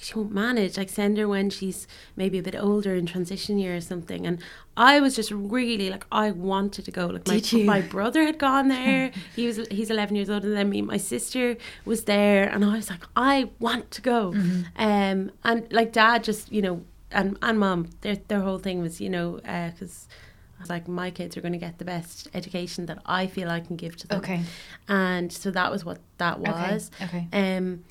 she 0.00 0.14
won't 0.14 0.32
manage. 0.32 0.76
Like 0.76 0.88
send 0.88 1.18
her 1.18 1.28
when 1.28 1.50
she's 1.50 1.86
maybe 2.16 2.38
a 2.38 2.42
bit 2.42 2.54
older 2.56 2.94
in 2.94 3.06
transition 3.06 3.58
year 3.58 3.76
or 3.76 3.80
something. 3.80 4.26
And 4.26 4.40
I 4.76 5.00
was 5.00 5.16
just 5.16 5.30
really 5.30 5.90
like 5.90 6.06
I 6.12 6.30
wanted 6.30 6.84
to 6.84 6.90
go. 6.90 7.06
Like 7.06 7.26
my 7.26 7.34
Did 7.34 7.52
you? 7.52 7.64
my 7.64 7.80
brother 7.80 8.22
had 8.24 8.38
gone 8.38 8.68
there. 8.78 9.10
he 9.34 9.46
was 9.46 9.66
he's 9.70 9.90
eleven 9.90 10.16
years 10.16 10.30
older 10.30 10.48
than 10.50 10.70
me. 10.70 10.82
My 10.82 10.96
sister 10.96 11.56
was 11.84 12.04
there, 12.04 12.48
and 12.48 12.64
I 12.64 12.76
was 12.76 12.90
like, 12.90 13.04
I 13.16 13.50
want 13.58 13.90
to 13.92 14.02
go. 14.02 14.32
Mm-hmm. 14.32 14.62
Um, 14.76 15.30
and 15.44 15.72
like 15.72 15.92
dad 15.92 16.24
just 16.24 16.52
you 16.52 16.62
know, 16.62 16.82
and 17.10 17.38
and 17.42 17.58
mom, 17.58 17.90
their 18.02 18.16
their 18.28 18.40
whole 18.40 18.58
thing 18.58 18.80
was 18.80 19.00
you 19.00 19.10
know 19.10 19.40
because. 19.72 20.08
I 20.50 20.60
was 20.60 20.70
like, 20.70 20.88
my 20.88 21.12
kids 21.12 21.36
are 21.36 21.40
going 21.40 21.52
to 21.52 21.58
get 21.58 21.78
the 21.78 21.84
best 21.84 22.26
education 22.34 22.86
that 22.86 22.98
I 23.06 23.28
feel 23.28 23.48
I 23.48 23.60
can 23.60 23.76
give 23.76 23.96
to 23.98 24.08
them. 24.08 24.18
Okay. 24.18 24.42
And 24.88 25.32
so 25.32 25.52
that 25.52 25.70
was 25.70 25.84
what 25.84 26.00
that 26.16 26.40
was. 26.40 26.90
Okay, 27.00 27.28
okay. 27.30 27.56
Um, 27.56 27.84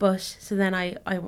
but 0.00 0.20
so 0.20 0.56
then 0.56 0.74
I, 0.74 0.96
I 1.06 1.20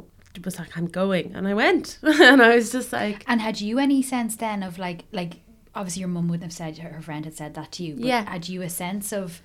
was 0.45 0.59
like, 0.59 0.77
I'm 0.77 0.87
going. 0.87 1.35
And 1.35 1.47
I 1.47 1.55
went. 1.55 1.99
and 2.03 2.43
I 2.43 2.55
was 2.55 2.73
just 2.73 2.93
like, 2.93 3.25
And 3.27 3.41
had 3.41 3.61
you 3.61 3.79
any 3.79 4.03
sense 4.03 4.37
then 4.37 4.63
of 4.63 4.79
like 4.79 5.05
like 5.13 5.41
obviously 5.75 6.01
your 6.01 6.09
mum 6.09 6.29
wouldn't 6.29 6.45
have 6.45 6.53
said 6.53 6.79
her 6.79 7.03
friend 7.03 7.25
had 7.25 7.35
said 7.35 7.55
that 7.55 7.73
to 7.73 7.85
you. 7.85 7.97
But 7.97 8.05
Yeah. 8.05 8.31
Had 8.31 8.49
you 8.49 8.63
a 8.63 8.69
sense 8.69 9.13
of 9.13 9.43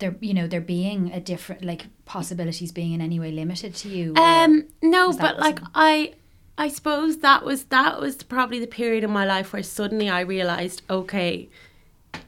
there 0.00 0.16
you 0.20 0.34
know 0.34 0.46
there 0.48 0.60
being 0.60 1.12
a 1.12 1.20
different 1.20 1.64
like 1.64 1.86
possibilities 2.04 2.72
being 2.72 2.92
in 2.92 3.00
any 3.00 3.20
way 3.20 3.30
limited 3.30 3.74
to 3.76 3.88
you? 3.88 4.14
Um, 4.16 4.66
no, 4.82 5.12
but 5.12 5.38
like 5.38 5.60
I, 5.74 6.14
I 6.56 6.68
suppose 6.68 7.18
that 7.18 7.44
was 7.44 7.64
that 7.64 8.00
was 8.00 8.16
probably 8.22 8.58
the 8.58 8.66
period 8.66 9.04
in 9.04 9.10
my 9.10 9.24
life 9.24 9.52
where 9.52 9.62
suddenly 9.62 10.08
I 10.08 10.20
realized, 10.20 10.82
okay, 10.90 11.48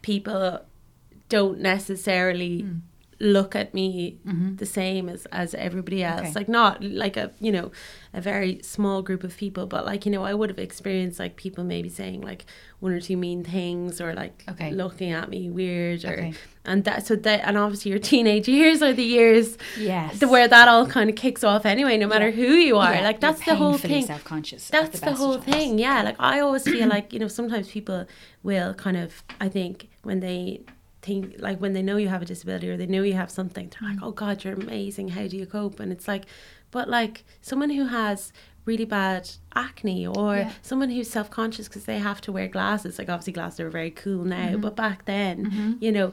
people 0.03 0.61
don't 1.29 1.61
necessarily 1.61 2.63
Hmm. 2.63 2.79
Look 3.23 3.55
at 3.55 3.75
me 3.75 4.17
the 4.57 4.65
same 4.67 5.09
as 5.09 5.27
as 5.27 5.55
everybody 5.55 6.03
else. 6.03 6.21
Mm-hmm. 6.21 6.27
Okay. 6.31 6.35
Like 6.41 6.49
not 6.49 6.83
like 6.83 7.17
a 7.17 7.31
you 7.41 7.53
know 7.53 7.71
a 8.15 8.21
very 8.21 8.61
small 8.63 9.03
group 9.03 9.23
of 9.25 9.37
people, 9.37 9.67
but 9.67 9.85
like 9.85 10.07
you 10.07 10.13
know 10.13 10.25
I 10.25 10.35
would 10.35 10.49
have 10.51 10.59
experienced 10.59 11.19
like 11.19 11.37
people 11.37 11.63
maybe 11.65 11.89
saying 11.89 12.23
like 12.23 12.47
one 12.81 12.93
or 12.93 13.01
two 13.01 13.17
mean 13.17 13.45
things 13.45 14.01
or 14.01 14.15
like 14.15 14.43
Okay. 14.51 14.71
looking 14.73 15.13
at 15.13 15.29
me 15.29 15.51
weird 15.51 16.05
or 16.07 16.13
Okay. 16.13 16.33
and 16.65 16.85
that 16.85 17.07
so 17.07 17.15
that 17.15 17.41
and 17.47 17.59
obviously 17.59 17.91
your 17.91 18.01
teenage 18.01 18.49
years 18.59 18.81
are 18.83 18.95
the 18.95 19.03
years 19.05 19.59
yes. 19.79 20.19
the 20.19 20.27
where 20.27 20.49
that 20.49 20.67
all 20.67 20.87
kind 20.87 21.11
of 21.11 21.17
kicks 21.17 21.45
off 21.45 21.67
anyway 21.67 21.99
no 21.99 22.07
matter 22.07 22.29
Yeah. 22.31 22.37
who 22.37 22.53
you 22.55 22.79
are 22.79 22.95
Yeah, 22.95 23.03
like 23.03 23.17
you're 23.17 23.33
that's 23.33 23.45
the 23.45 23.55
whole 23.55 23.77
thing 23.77 24.07
self-conscious 24.07 24.69
that's 24.69 24.99
the 25.01 25.07
the, 25.11 25.15
whole 25.15 25.39
thing 25.39 25.79
yeah 25.79 26.03
like 26.03 26.17
i 26.19 26.41
always 26.41 26.63
feel 26.65 26.89
like 26.97 27.13
you 27.13 27.19
know 27.19 27.29
sometimes 27.29 27.69
people 27.71 28.07
will 28.43 28.73
kind 28.73 28.97
of 28.97 29.23
i 29.43 29.49
think 29.49 29.91
when 30.03 30.21
they 30.21 30.63
think 31.03 31.37
like 31.39 31.59
when 31.61 31.73
they 31.73 31.83
know 31.83 31.97
you 31.97 32.09
have 32.09 32.23
a 32.23 32.27
disability 32.27 32.69
or 32.71 32.77
they 32.77 32.87
know 32.87 33.03
you 33.03 33.15
have 33.15 33.31
something 33.31 33.71
they're 33.71 33.89
Mm. 33.89 33.95
like 33.95 34.03
oh 34.03 34.11
god 34.13 34.45
you're 34.45 34.55
amazing 34.55 35.09
how 35.09 35.27
do 35.27 35.37
you 35.37 35.47
cope 35.47 35.81
and 35.81 35.91
it's 35.93 36.07
like 36.07 36.25
but 36.71 36.89
like 36.89 37.25
someone 37.41 37.71
who 37.71 37.87
has 37.87 38.33
really 38.67 38.85
bad 38.85 39.29
acne 39.55 40.07
or 40.07 40.37
Yeah. 40.37 40.53
someone 40.63 40.91
who's 40.91 41.09
self-conscious 41.11 41.69
because 41.69 41.85
they 41.87 41.99
have 41.99 42.21
to 42.23 42.33
wear 42.33 42.49
glasses 42.49 42.99
like 42.99 43.09
obviously 43.09 43.33
glasses 43.33 43.61
are 43.61 43.71
very 43.71 43.91
cool 43.91 44.25
now 44.25 44.49
Mm-hmm. 44.51 44.61
but 44.61 44.77
back 44.77 45.07
then 45.07 45.79
you 45.81 45.91
know 45.91 46.13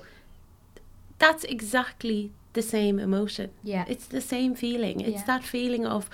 that's 1.20 1.44
exactly 1.46 2.32
the 2.54 2.62
same 2.62 3.00
emotion 3.00 3.52
Yeah. 3.64 3.86
it's 3.88 4.06
the 4.08 4.22
same 4.22 4.56
feeling 4.56 5.02
it's 5.02 5.20
Yeah. 5.22 5.24
that 5.26 5.44
feeling 5.44 5.86
of 5.86 6.10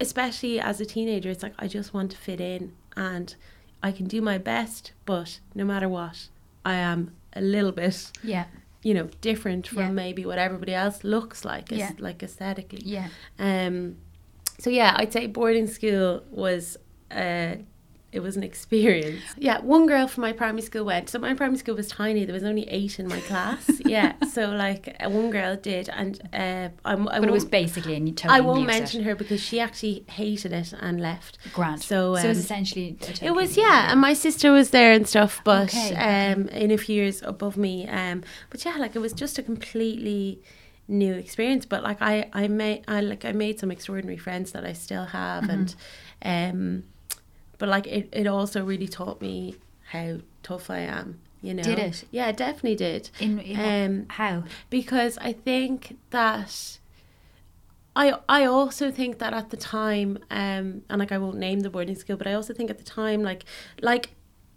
especially 0.00 0.60
as 0.60 0.80
a 0.80 0.84
teenager 0.86 1.30
it's 1.30 1.42
like 1.42 1.54
i 1.58 1.66
just 1.66 1.94
want 1.94 2.10
to 2.12 2.16
fit 2.16 2.40
in 2.40 2.72
and 2.96 3.34
i 3.82 3.90
can 3.92 4.06
do 4.06 4.20
my 4.20 4.38
best 4.38 4.92
but 5.04 5.40
no 5.54 5.64
matter 5.64 5.88
what 5.88 6.28
i 6.64 6.74
am 6.74 7.12
a 7.36 7.40
little 7.40 7.72
bit 7.72 8.10
Yeah. 8.22 8.44
you 8.82 8.94
know 8.94 9.08
different 9.20 9.66
from 9.66 9.78
Yeah. 9.78 9.90
maybe 9.90 10.24
what 10.26 10.38
everybody 10.38 10.74
else 10.74 11.04
looks 11.04 11.44
like 11.44 11.72
as, 11.72 11.78
Yeah. 11.78 11.90
like 11.98 12.22
aesthetically 12.22 12.82
Yeah. 12.84 13.08
um 13.38 13.96
so 14.58 14.70
yeah 14.70 14.94
i'd 14.98 15.12
say 15.12 15.26
boarding 15.26 15.66
school 15.66 16.22
was 16.30 16.76
uh 17.10 17.54
it 18.14 18.22
was 18.22 18.36
an 18.36 18.42
experience. 18.42 19.20
Yeah, 19.36 19.58
one 19.60 19.86
girl 19.86 20.06
from 20.06 20.22
my 20.22 20.32
primary 20.32 20.62
school 20.62 20.84
went. 20.84 21.10
So 21.10 21.18
my 21.18 21.34
primary 21.34 21.58
school 21.58 21.74
was 21.74 21.88
tiny. 21.88 22.24
There 22.24 22.32
was 22.32 22.44
only 22.44 22.66
eight 22.68 22.98
in 23.00 23.08
my 23.08 23.20
class. 23.20 23.68
yeah, 23.84 24.12
so 24.32 24.50
like 24.50 24.96
uh, 25.00 25.10
one 25.10 25.30
girl 25.30 25.56
did, 25.56 25.88
and 25.88 26.20
uh, 26.32 26.68
I'm, 26.84 27.08
I 27.08 27.18
But 27.20 27.28
it 27.28 27.32
was 27.32 27.44
basically, 27.44 27.94
you 27.96 28.12
totally 28.12 28.38
I 28.38 28.40
won't 28.40 28.66
mention 28.66 29.00
it. 29.00 29.04
her 29.04 29.14
because 29.14 29.40
she 29.40 29.58
actually 29.60 30.04
hated 30.08 30.52
it 30.52 30.72
and 30.80 31.00
left. 31.00 31.38
Grant. 31.52 31.82
So, 31.82 32.14
so 32.14 32.24
it 32.24 32.28
was 32.28 32.38
um, 32.38 32.44
essentially. 32.44 32.96
a 33.22 33.26
It 33.26 33.34
was 33.34 33.56
yeah, 33.56 33.90
and 33.90 34.00
my 34.00 34.14
sister 34.14 34.52
was 34.52 34.70
there 34.70 34.92
and 34.92 35.06
stuff, 35.06 35.40
but 35.44 35.74
Okay, 35.74 35.94
um, 35.96 36.48
in 36.48 36.70
a 36.70 36.78
few 36.78 36.94
years 36.94 37.20
above 37.22 37.56
me. 37.56 37.88
Um, 37.88 38.22
but 38.50 38.64
yeah, 38.64 38.76
like 38.78 38.94
it 38.94 39.00
was 39.00 39.12
just 39.12 39.38
a 39.38 39.42
completely 39.42 40.40
new 40.86 41.14
experience. 41.14 41.66
But 41.66 41.82
like 41.82 42.00
I, 42.00 42.30
I 42.32 42.48
made, 42.48 42.84
I 42.86 43.00
like 43.00 43.24
I 43.24 43.32
made 43.32 43.58
some 43.58 43.70
extraordinary 43.70 44.18
friends 44.18 44.52
that 44.52 44.64
I 44.64 44.72
still 44.72 45.06
have, 45.06 45.48
and 45.48 45.74
um, 46.22 46.84
but 47.58 47.68
like 47.68 47.86
it, 47.86 48.08
it 48.12 48.26
also 48.26 48.64
really 48.64 48.88
taught 48.88 49.20
me 49.20 49.56
how 49.90 50.18
tough 50.42 50.70
I 50.70 50.80
am. 50.80 51.20
You 51.42 51.52
know, 51.52 51.62
Did 51.62 51.78
it? 51.78 52.04
Yeah, 52.10 52.28
it 52.28 52.38
definitely 52.38 52.76
did. 52.76 53.10
In, 53.20 53.38
in 53.38 53.60
Um, 53.60 54.06
how? 54.08 54.44
because 54.70 55.18
I 55.18 55.34
think 55.34 55.98
that 56.10 56.78
I 57.96 58.14
I 58.28 58.44
also 58.44 58.90
think 58.90 59.18
that 59.18 59.32
at 59.34 59.50
the 59.50 59.56
time, 59.56 60.18
um, 60.30 60.82
and 60.88 60.98
like 60.98 61.12
I 61.12 61.18
won't 61.18 61.36
name 61.36 61.60
the 61.60 61.70
boarding 61.70 61.94
school, 61.96 62.16
but 62.16 62.26
I 62.26 62.32
also 62.32 62.54
think 62.54 62.70
at 62.70 62.78
the 62.78 62.84
time, 62.84 63.22
like 63.22 63.44
like 63.80 64.10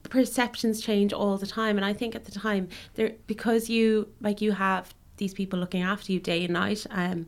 perceptions 0.03 0.81
change 0.81 1.13
all 1.13 1.37
the 1.37 1.45
time, 1.47 1.77
and 1.77 1.85
I 1.85 1.93
think 1.93 2.15
at 2.15 2.25
the 2.25 2.31
time 2.31 2.69
there 2.95 3.13
because 3.27 3.69
you 3.69 4.07
like 4.21 4.41
you 4.41 4.53
have 4.53 4.93
these 5.17 5.33
people 5.33 5.59
looking 5.59 5.81
after 5.81 6.11
you 6.11 6.19
day 6.19 6.45
and 6.45 6.53
night, 6.53 6.85
um, 6.89 7.27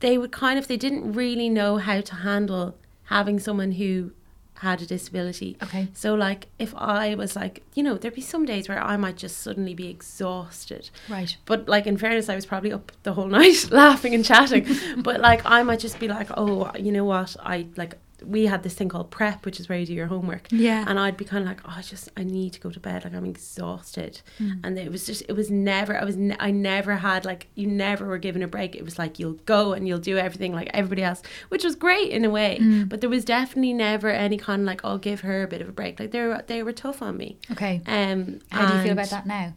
they 0.00 0.18
would 0.18 0.32
kind 0.32 0.58
of 0.58 0.66
they 0.66 0.76
didn't 0.76 1.12
really 1.12 1.48
know 1.48 1.76
how 1.78 2.00
to 2.00 2.14
handle 2.16 2.76
having 3.04 3.38
someone 3.38 3.72
who 3.72 4.10
had 4.58 4.80
a 4.80 4.86
disability. 4.86 5.56
Okay. 5.62 5.88
So 5.94 6.14
like 6.14 6.48
if 6.58 6.74
I 6.76 7.14
was 7.14 7.34
like, 7.34 7.62
you 7.74 7.82
know, 7.82 7.96
there'd 7.96 8.14
be 8.14 8.20
some 8.20 8.44
days 8.44 8.68
where 8.68 8.82
I 8.82 8.96
might 8.96 9.16
just 9.16 9.38
suddenly 9.38 9.74
be 9.74 9.88
exhausted. 9.88 10.90
Right. 11.08 11.36
But 11.44 11.68
like 11.68 11.86
in 11.86 11.96
fairness, 11.96 12.28
I 12.28 12.34
was 12.34 12.46
probably 12.46 12.72
up 12.72 12.92
the 13.02 13.14
whole 13.14 13.26
night 13.40 13.70
laughing 13.70 14.14
and 14.14 14.24
chatting. 14.24 14.66
but 14.98 15.20
like 15.20 15.42
I 15.44 15.62
might 15.62 15.80
just 15.80 15.98
be 15.98 16.08
like, 16.08 16.28
oh, 16.36 16.70
you 16.78 16.92
know 16.92 17.04
what? 17.04 17.36
I 17.40 17.66
like 17.76 17.96
we 18.26 18.46
had 18.46 18.62
this 18.62 18.74
thing 18.74 18.88
called 18.88 19.10
prep, 19.10 19.44
which 19.44 19.60
is 19.60 19.68
where 19.68 19.78
you 19.78 19.86
do 19.86 19.94
your 19.94 20.06
homework. 20.06 20.48
Yeah. 20.50 20.84
And 20.86 20.98
I'd 20.98 21.16
be 21.16 21.24
kind 21.24 21.42
of 21.42 21.48
like, 21.48 21.60
oh, 21.64 21.74
I 21.76 21.82
just 21.82 22.08
I 22.16 22.24
need 22.24 22.52
to 22.54 22.60
go 22.60 22.70
to 22.70 22.80
bed. 22.80 23.04
Like 23.04 23.14
I'm 23.14 23.24
exhausted. 23.24 24.20
Mm. 24.38 24.60
And 24.64 24.78
it 24.78 24.90
was 24.90 25.06
just 25.06 25.22
it 25.28 25.32
was 25.32 25.50
never 25.50 25.96
I 25.96 26.04
was 26.04 26.16
ne- 26.16 26.36
I 26.40 26.50
never 26.50 26.96
had 26.96 27.24
like 27.24 27.48
you 27.54 27.66
never 27.66 28.06
were 28.06 28.18
given 28.18 28.42
a 28.42 28.48
break. 28.48 28.74
It 28.74 28.84
was 28.84 28.98
like 28.98 29.18
you'll 29.18 29.40
go 29.46 29.72
and 29.72 29.86
you'll 29.86 29.98
do 29.98 30.16
everything 30.18 30.52
like 30.52 30.70
everybody 30.74 31.02
else, 31.02 31.22
which 31.48 31.64
was 31.64 31.74
great 31.74 32.10
in 32.10 32.24
a 32.24 32.30
way. 32.30 32.58
Mm. 32.60 32.88
But 32.88 33.00
there 33.00 33.10
was 33.10 33.24
definitely 33.24 33.72
never 33.72 34.08
any 34.08 34.38
kind 34.38 34.62
of 34.62 34.66
like 34.66 34.84
I'll 34.84 34.98
give 34.98 35.20
her 35.20 35.42
a 35.42 35.48
bit 35.48 35.60
of 35.60 35.68
a 35.68 35.72
break. 35.72 36.00
Like 36.00 36.10
they 36.10 36.20
were 36.20 36.42
they 36.46 36.62
were 36.62 36.72
tough 36.72 37.02
on 37.02 37.16
me. 37.16 37.38
Okay. 37.52 37.82
Um, 37.86 38.40
How 38.50 38.66
do 38.66 38.76
you 38.76 38.82
feel 38.82 38.92
about 38.92 39.10
that 39.10 39.26
now? 39.26 39.54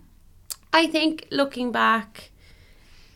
I 0.73 0.87
think 0.87 1.27
looking 1.31 1.71
back, 1.71 2.31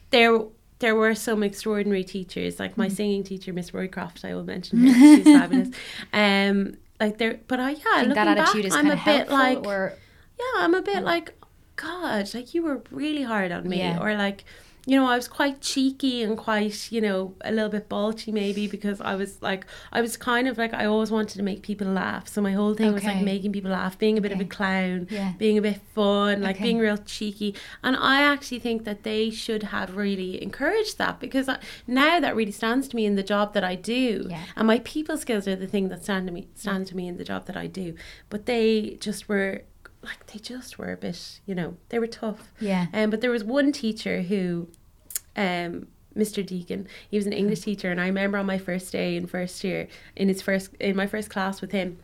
there 0.09 0.39
there 0.81 0.95
were 0.95 1.15
some 1.15 1.41
extraordinary 1.43 2.03
teachers, 2.03 2.59
like 2.59 2.75
my 2.77 2.89
singing 2.89 3.23
teacher, 3.23 3.53
Miss 3.53 3.71
Roycroft. 3.71 4.25
I 4.25 4.35
will 4.35 4.43
mention 4.43 4.85
her; 4.85 4.93
she's 4.93 5.23
fabulous. 5.39 5.69
Um, 6.11 6.75
like 6.99 7.17
there, 7.17 7.39
but 7.47 7.59
I 7.59 7.71
yeah, 7.71 7.77
I 7.85 8.03
looking 8.03 8.13
back, 8.35 8.55
I'm 8.75 8.91
a 8.91 9.01
bit 9.05 9.29
like 9.29 9.65
or 9.65 9.93
yeah, 10.37 10.63
I'm 10.65 10.73
a 10.75 10.81
bit 10.81 11.03
like 11.03 11.33
God, 11.77 12.31
like 12.33 12.53
you 12.53 12.61
were 12.63 12.81
really 12.91 13.23
hard 13.23 13.51
on 13.51 13.67
me, 13.69 13.77
Yeah. 13.79 13.99
or 14.01 14.15
like. 14.15 14.43
You 14.87 14.95
know, 14.99 15.05
I 15.05 15.15
was 15.15 15.27
quite 15.27 15.61
cheeky 15.61 16.23
and 16.23 16.35
quite, 16.35 16.91
you 16.91 17.01
know, 17.01 17.35
a 17.41 17.51
little 17.51 17.69
bit 17.69 17.87
balchy 17.87 18.31
maybe 18.31 18.67
because 18.67 18.99
I 18.99 19.13
was 19.15 19.39
like, 19.41 19.67
I 19.91 20.01
was 20.01 20.17
kind 20.17 20.47
of 20.47 20.57
like, 20.57 20.73
I 20.73 20.85
always 20.85 21.11
wanted 21.11 21.35
to 21.37 21.43
make 21.43 21.61
people 21.61 21.85
laugh. 21.87 22.27
So 22.27 22.41
my 22.41 22.53
whole 22.53 22.73
thing 22.73 22.91
was 22.91 23.03
like 23.03 23.21
making 23.21 23.51
people 23.51 23.69
laugh, 23.69 23.99
being 23.99 24.17
a 24.17 24.21
bit 24.21 24.31
of 24.31 24.39
a 24.39 24.45
clown, 24.45 25.07
Yeah. 25.11 25.33
being 25.37 25.57
a 25.59 25.61
bit 25.61 25.79
fun, 25.93 26.41
like 26.41 26.55
Okay. 26.55 26.63
being 26.63 26.79
real 26.79 26.97
cheeky. 26.97 27.53
And 27.83 27.95
I 27.95 28.23
actually 28.23 28.57
think 28.57 28.83
that 28.85 29.03
they 29.03 29.29
should 29.29 29.63
have 29.63 29.95
really 29.95 30.41
encouraged 30.41 30.97
that 30.97 31.19
because 31.19 31.47
I, 31.47 31.59
now 31.85 32.19
that 32.19 32.35
really 32.35 32.51
stands 32.51 32.87
to 32.87 32.95
me 32.95 33.05
in 33.05 33.15
the 33.15 33.23
job 33.23 33.53
that 33.53 33.63
I 33.63 33.75
do. 33.75 34.25
Yeah. 34.31 34.39
And 34.55 34.65
my 34.65 34.79
people 34.79 35.15
skills 35.17 35.47
are 35.47 35.55
the 35.55 35.67
thing 35.67 35.89
that 35.89 36.03
stand 36.03 36.25
to 36.27 36.33
me 36.33 36.47
stand 36.55 36.87
to 36.87 36.95
me 36.95 37.07
in 37.07 37.17
the 37.17 37.23
job 37.23 37.45
that 37.45 37.55
I 37.55 37.67
do. 37.67 37.93
But 38.29 38.47
they 38.47 38.97
just 38.99 39.29
were 39.29 39.61
like 40.03 40.25
they 40.27 40.39
just 40.39 40.77
were 40.77 40.91
a 40.91 40.97
bit, 40.97 41.39
you 41.45 41.55
know, 41.55 41.77
they 41.89 41.99
were 41.99 42.07
tough. 42.07 42.51
yeah. 42.59 42.87
Um, 42.93 43.09
but 43.09 43.21
there 43.21 43.31
was 43.31 43.43
one 43.43 43.71
teacher 43.71 44.23
who, 44.23 44.67
um, 45.35 45.87
Mr. 46.15 46.45
Deacon, 46.45 46.87
he 47.09 47.17
was 47.17 47.25
an 47.25 47.33
English 47.33 47.61
teacher, 47.61 47.89
and 47.91 48.01
I 48.01 48.07
remember 48.07 48.37
on 48.37 48.45
my 48.45 48.57
first 48.57 48.91
day 48.91 49.15
in 49.15 49.27
first 49.27 49.63
year, 49.63 49.87
in 50.15 50.27
his 50.27 50.41
first 50.41 50.73
in 50.79 50.95
my 50.95 51.07
first 51.07 51.29
class 51.29 51.61
with 51.61 51.71
him, 51.71 51.99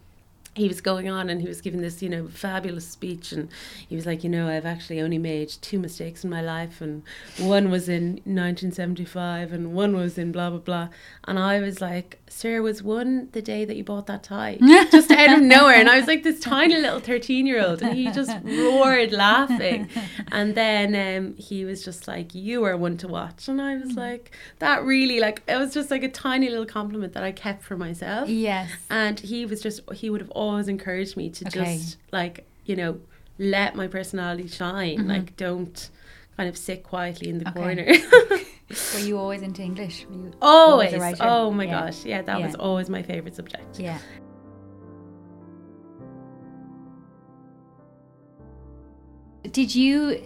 he 0.57 0.67
was 0.67 0.81
going 0.81 1.07
on 1.09 1.29
and 1.29 1.41
he 1.41 1.47
was 1.47 1.61
giving 1.61 1.81
this, 1.81 2.01
you 2.01 2.09
know, 2.09 2.27
fabulous 2.27 2.87
speech, 2.87 3.31
and 3.31 3.49
he 3.87 3.95
was 3.95 4.05
like, 4.05 4.23
you 4.23 4.29
know, 4.29 4.47
I've 4.47 4.65
actually 4.65 4.99
only 4.99 5.17
made 5.17 5.49
two 5.49 5.79
mistakes 5.79 6.23
in 6.23 6.29
my 6.29 6.41
life, 6.41 6.81
and 6.81 7.03
one 7.37 7.69
was 7.69 7.87
in 7.87 8.21
1975, 8.25 9.53
and 9.53 9.73
one 9.73 9.95
was 9.95 10.17
in 10.17 10.31
blah 10.31 10.49
blah 10.49 10.59
blah, 10.59 10.89
and 11.25 11.37
I 11.39 11.59
was 11.59 11.79
like, 11.79 12.19
sir, 12.27 12.61
was 12.61 12.81
one 12.81 13.29
the 13.31 13.41
day 13.41 13.65
that 13.65 13.75
you 13.75 13.83
bought 13.83 14.07
that 14.07 14.23
tie, 14.23 14.57
just 14.91 15.11
out 15.11 15.37
of 15.37 15.41
nowhere, 15.41 15.75
and 15.75 15.89
I 15.89 15.97
was 15.97 16.07
like 16.07 16.23
this 16.23 16.39
tiny 16.39 16.75
little 16.75 16.99
13 16.99 17.45
year 17.45 17.63
old, 17.63 17.81
and 17.81 17.95
he 17.95 18.11
just 18.11 18.35
roared 18.43 19.11
laughing, 19.11 19.89
and 20.31 20.55
then 20.55 20.95
um, 20.95 21.35
he 21.35 21.63
was 21.65 21.85
just 21.85 22.07
like, 22.07 22.33
you 22.33 22.63
are 22.63 22.75
one 22.75 22.97
to 22.97 23.07
watch, 23.07 23.47
and 23.47 23.61
I 23.61 23.75
was 23.75 23.93
like, 23.93 24.31
that 24.59 24.83
really 24.83 25.19
like 25.19 25.43
it 25.47 25.57
was 25.57 25.73
just 25.73 25.91
like 25.91 26.03
a 26.03 26.09
tiny 26.09 26.49
little 26.49 26.65
compliment 26.65 27.13
that 27.13 27.23
I 27.23 27.31
kept 27.31 27.63
for 27.63 27.77
myself. 27.77 28.27
Yes. 28.27 28.71
And 28.89 29.19
he 29.19 29.45
was 29.45 29.61
just, 29.61 29.81
he 29.93 30.09
would 30.09 30.21
have 30.21 30.31
always 30.31 30.46
encouraged 30.67 31.17
me 31.17 31.29
to 31.31 31.47
Okay. 31.47 31.59
just 31.77 31.97
like, 32.11 32.45
you 32.65 32.75
know, 32.75 32.99
let 33.37 33.75
my 33.75 33.87
personality 33.87 34.47
shine. 34.47 34.99
Mhm. 34.99 35.07
Like, 35.07 35.35
don't 35.37 35.89
kind 36.37 36.49
of 36.49 36.57
sit 36.57 36.83
quietly 36.83 37.29
in 37.29 37.39
the 37.39 37.49
Okay. 37.49 37.59
corner. 37.59 37.85
Were 38.93 38.99
you 38.99 39.17
always 39.17 39.41
into 39.41 39.61
English? 39.61 40.05
Always. 40.41 40.93
a? 40.93 41.15
Oh 41.21 41.51
my 41.51 41.65
Yeah. 41.65 41.79
gosh. 41.85 42.05
Yeah, 42.05 42.21
that 42.23 42.41
was 42.41 42.55
always 42.55 42.89
my 42.89 43.01
favorite 43.01 43.35
subject. 43.35 43.79
Yeah. 43.79 43.97
Did 49.51 49.73
you 49.73 50.19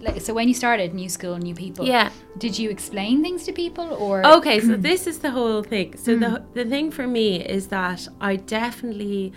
like 0.00 0.20
so 0.20 0.34
when 0.34 0.48
you 0.48 0.54
started 0.54 0.94
new 0.94 1.08
school, 1.08 1.36
new 1.38 1.54
people? 1.54 1.86
Yeah. 1.86 2.10
Did 2.38 2.58
you 2.58 2.70
explain 2.70 3.22
things 3.22 3.44
to 3.44 3.52
people 3.52 3.84
or 3.94 4.26
Okay, 4.26 4.60
so 4.60 4.76
this 4.90 5.06
is 5.06 5.18
the 5.18 5.30
whole 5.30 5.62
thing. 5.62 5.96
So 5.96 6.16
the 6.16 6.26
Mm. 6.26 6.54
the 6.54 6.64
thing 6.64 6.90
for 6.90 7.06
me 7.06 7.44
is 7.44 7.68
that 7.68 8.08
I 8.20 8.36
definitely 8.36 9.32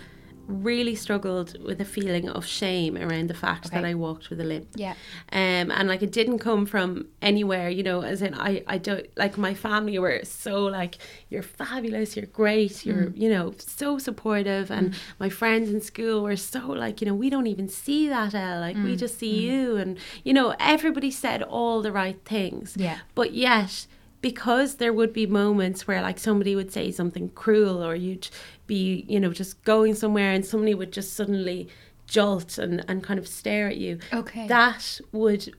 really 0.48 0.94
struggled 0.94 1.62
with 1.62 1.80
a 1.80 1.84
feeling 1.84 2.28
of 2.28 2.44
shame 2.46 2.96
around 2.96 3.28
the 3.28 3.34
fact 3.34 3.70
that 3.70 3.84
I 3.84 3.94
walked 3.94 4.30
with 4.30 4.40
a 4.40 4.44
limp. 4.44 4.68
Yeah. 4.74 4.94
um, 5.30 5.70
and 5.70 5.88
like 5.88 6.02
it 6.02 6.10
didn't 6.10 6.38
come 6.38 6.64
from 6.66 7.06
anywhere, 7.20 7.68
you 7.68 7.82
know. 7.82 8.00
As 8.00 8.22
in, 8.22 8.34
I, 8.34 8.64
I 8.66 8.78
don't 8.78 9.06
like 9.16 9.36
my 9.36 9.54
family 9.54 9.98
were 9.98 10.20
so 10.24 10.64
like 10.64 10.96
you're 11.28 11.42
fabulous, 11.42 12.16
you're 12.16 12.26
great, 12.26 12.84
you're 12.86 13.06
mm. 13.06 13.16
you 13.16 13.28
know 13.28 13.54
so 13.58 13.98
supportive, 13.98 14.70
and 14.70 14.92
mm. 14.92 14.98
my 15.20 15.28
friends 15.28 15.70
in 15.70 15.80
school 15.80 16.22
were 16.22 16.36
so 16.36 16.66
like 16.66 17.00
you 17.00 17.06
know 17.06 17.14
we 17.14 17.30
don't 17.30 17.46
even 17.46 17.68
see 17.68 18.08
that 18.08 18.34
Elle, 18.34 18.60
like 18.60 18.76
we 18.76 18.94
mm. 18.94 18.98
just 18.98 19.18
see 19.18 19.46
you, 19.48 19.76
and 19.76 19.98
you 20.24 20.32
know 20.32 20.54
everybody 20.58 21.10
said 21.10 21.42
all 21.42 21.82
the 21.82 21.92
right 21.92 22.18
things, 22.24 22.74
Yeah. 22.76 22.98
but 23.14 23.34
yet 23.34 23.86
because 24.20 24.76
there 24.76 24.92
would 24.92 25.12
be 25.12 25.26
moments 25.26 25.86
where 25.86 26.02
like 26.02 26.18
somebody 26.18 26.56
would 26.56 26.72
say 26.72 26.90
something 26.90 27.28
cruel 27.30 27.84
or 27.84 27.94
you'd 27.94 28.28
be 28.68 29.04
you 29.08 29.18
know 29.18 29.32
just 29.32 29.60
going 29.64 29.96
somewhere 29.96 30.30
and 30.32 30.46
somebody 30.46 30.74
would 30.74 30.92
just 30.92 31.14
suddenly 31.14 31.66
jolt 32.06 32.56
and, 32.58 32.84
and 32.88 33.02
kind 33.02 33.18
of 33.18 33.26
stare 33.26 33.66
at 33.66 33.76
you 33.76 33.98
Okay. 34.12 34.46
that 34.46 35.00
would 35.10 35.52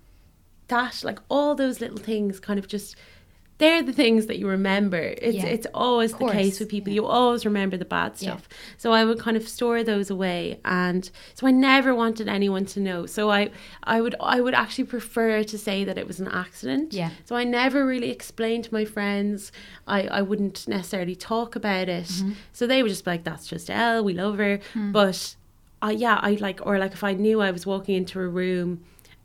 that 0.70 1.04
like 1.04 1.20
all 1.30 1.54
those 1.56 1.82
little 1.82 1.98
things 1.98 2.40
kind 2.40 2.58
of 2.58 2.68
just 2.68 2.96
they're 3.60 3.84
the 3.84 3.94
things 3.94 4.26
that 4.28 4.38
you 4.40 4.48
remember 4.48 4.98
it's 5.22 5.36
Yeah. 5.38 5.46
it's 5.56 5.68
always 5.74 6.12
the 6.14 6.28
case 6.30 6.60
with 6.60 6.70
people 6.70 6.92
yeah. 6.92 6.96
you 7.02 7.06
always 7.06 7.46
remember 7.46 7.76
the 7.78 7.86
bad 7.98 8.14
Yeah. 8.14 8.32
stuff 8.32 8.50
so 8.78 8.92
i 8.94 9.02
would 9.06 9.20
kind 9.20 9.38
of 9.38 9.48
store 9.48 9.84
those 9.84 10.10
away 10.10 10.60
and 10.66 11.10
so 11.36 11.46
i 11.46 11.52
never 11.52 11.94
wanted 11.94 12.28
anyone 12.28 12.66
to 12.74 12.80
know 12.80 13.06
so 13.06 13.30
i 13.30 13.52
i 13.84 14.00
would 14.02 14.16
i 14.36 14.40
would 14.42 14.54
actually 14.64 14.86
prefer 14.86 15.44
to 15.44 15.58
say 15.58 15.84
that 15.84 15.98
it 15.98 16.08
was 16.08 16.20
an 16.20 16.28
accident 16.30 16.94
Yeah. 16.94 17.12
so 17.26 17.36
i 17.36 17.44
never 17.44 17.86
really 17.86 18.10
explained 18.10 18.64
to 18.66 18.74
my 18.74 18.86
friends 18.86 19.52
i 19.88 20.00
i 20.20 20.22
wouldn't 20.22 20.68
necessarily 20.68 21.16
talk 21.16 21.56
about 21.56 21.88
it 21.90 22.06
Mm-hmm. 22.06 22.32
so 22.54 22.66
they 22.66 22.82
would 22.82 22.90
just 22.90 23.06
be 23.06 23.12
like 23.12 23.24
that's 23.26 23.46
just 23.48 23.70
Elle 23.70 24.04
we 24.04 24.14
love 24.14 24.38
her 24.38 24.60
Hmm. 24.74 24.92
but 24.92 25.36
I 25.82 25.92
yeah, 25.92 26.20
I 26.22 26.32
like 26.48 26.60
or 26.68 26.78
like 26.78 26.92
if 27.00 27.04
I 27.06 27.14
knew 27.14 27.40
I 27.40 27.52
was 27.52 27.66
walking 27.66 27.96
into 27.96 28.20
a 28.20 28.28
room 28.28 28.70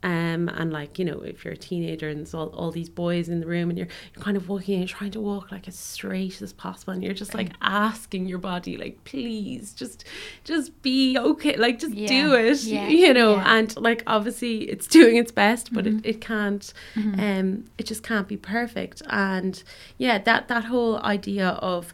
um 0.03 0.49
and 0.49 0.71
like, 0.71 0.99
you 0.99 1.05
know, 1.05 1.21
if 1.21 1.43
you're 1.43 1.53
a 1.53 1.57
teenager 1.57 2.07
and 2.09 2.19
there's 2.19 2.33
all, 2.33 2.49
all 2.49 2.69
these 2.71 2.89
boys 2.89 3.27
in 3.29 3.39
the 3.39 3.47
room 3.47 3.69
and 3.69 3.77
you're 3.79 3.87
you're 4.13 4.23
kind 4.23 4.37
of 4.37 4.47
walking 4.49 4.75
in 4.75 4.81
and 4.81 4.89
trying 4.89 5.09
to 5.11 5.19
walk 5.19 5.51
like 5.51 5.67
as 5.67 5.75
straight 5.77 6.41
as 6.41 6.53
possible 6.53 6.93
and 6.93 7.03
you're 7.03 7.13
just 7.13 7.33
like 7.33 7.51
asking 7.61 8.27
your 8.27 8.37
body 8.37 8.77
like 8.77 9.03
please 9.03 9.73
just 9.73 10.05
just 10.43 10.79
be 10.83 11.17
okay 11.17 11.55
like 11.57 11.79
just 11.79 11.93
Yeah. 11.95 12.07
do 12.07 12.33
it 12.35 12.61
Yeah. 12.63 12.87
you 13.01 13.13
know 13.13 13.31
Yeah. 13.35 13.39
Mm-hmm. 13.39 13.47
and 13.49 13.77
like 13.77 14.03
obviously 14.05 14.63
it's 14.69 14.85
doing 14.85 15.15
its 15.15 15.31
best 15.31 15.73
but 15.73 15.87
it, 15.87 16.05
it 16.05 16.21
can't 16.21 16.71
um 16.95 17.65
it 17.77 17.85
just 17.87 18.03
can't 18.03 18.27
be 18.27 18.37
perfect 18.37 19.01
and 19.09 19.63
yeah 19.97 20.17
that 20.19 20.47
that 20.49 20.65
whole 20.65 20.97
idea 21.03 21.49
of 21.73 21.93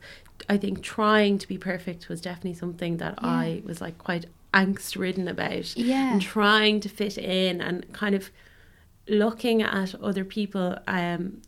I 0.50 0.58
think 0.58 0.82
trying 0.82 1.38
to 1.38 1.48
be 1.48 1.58
perfect 1.58 2.10
was 2.10 2.20
definitely 2.20 2.56
something 2.56 2.98
that. 2.98 3.14
I 3.20 3.62
was 3.64 3.80
like 3.80 3.98
quite 4.00 4.26
angst 4.54 4.98
ridden 4.98 5.28
about. 5.28 5.76
Yeah. 5.78 6.14
And 6.14 6.22
trying 6.22 6.80
to 6.82 6.90
fit 6.90 7.18
in 7.18 7.62
and 7.62 7.92
kind 7.94 8.16
of 8.16 8.32
looking 9.08 9.62
at 9.64 9.96
other 9.96 10.24
people 10.24 10.78
um 10.88 11.42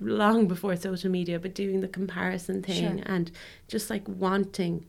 long 0.00 0.46
before 0.46 0.76
social 0.76 1.10
media 1.10 1.40
but 1.40 1.52
doing 1.54 1.80
the 1.80 1.88
comparison 1.88 2.62
thing 2.62 2.98
Sure. 2.98 3.02
and 3.06 3.32
just 3.66 3.90
like 3.90 4.06
wanting 4.06 4.86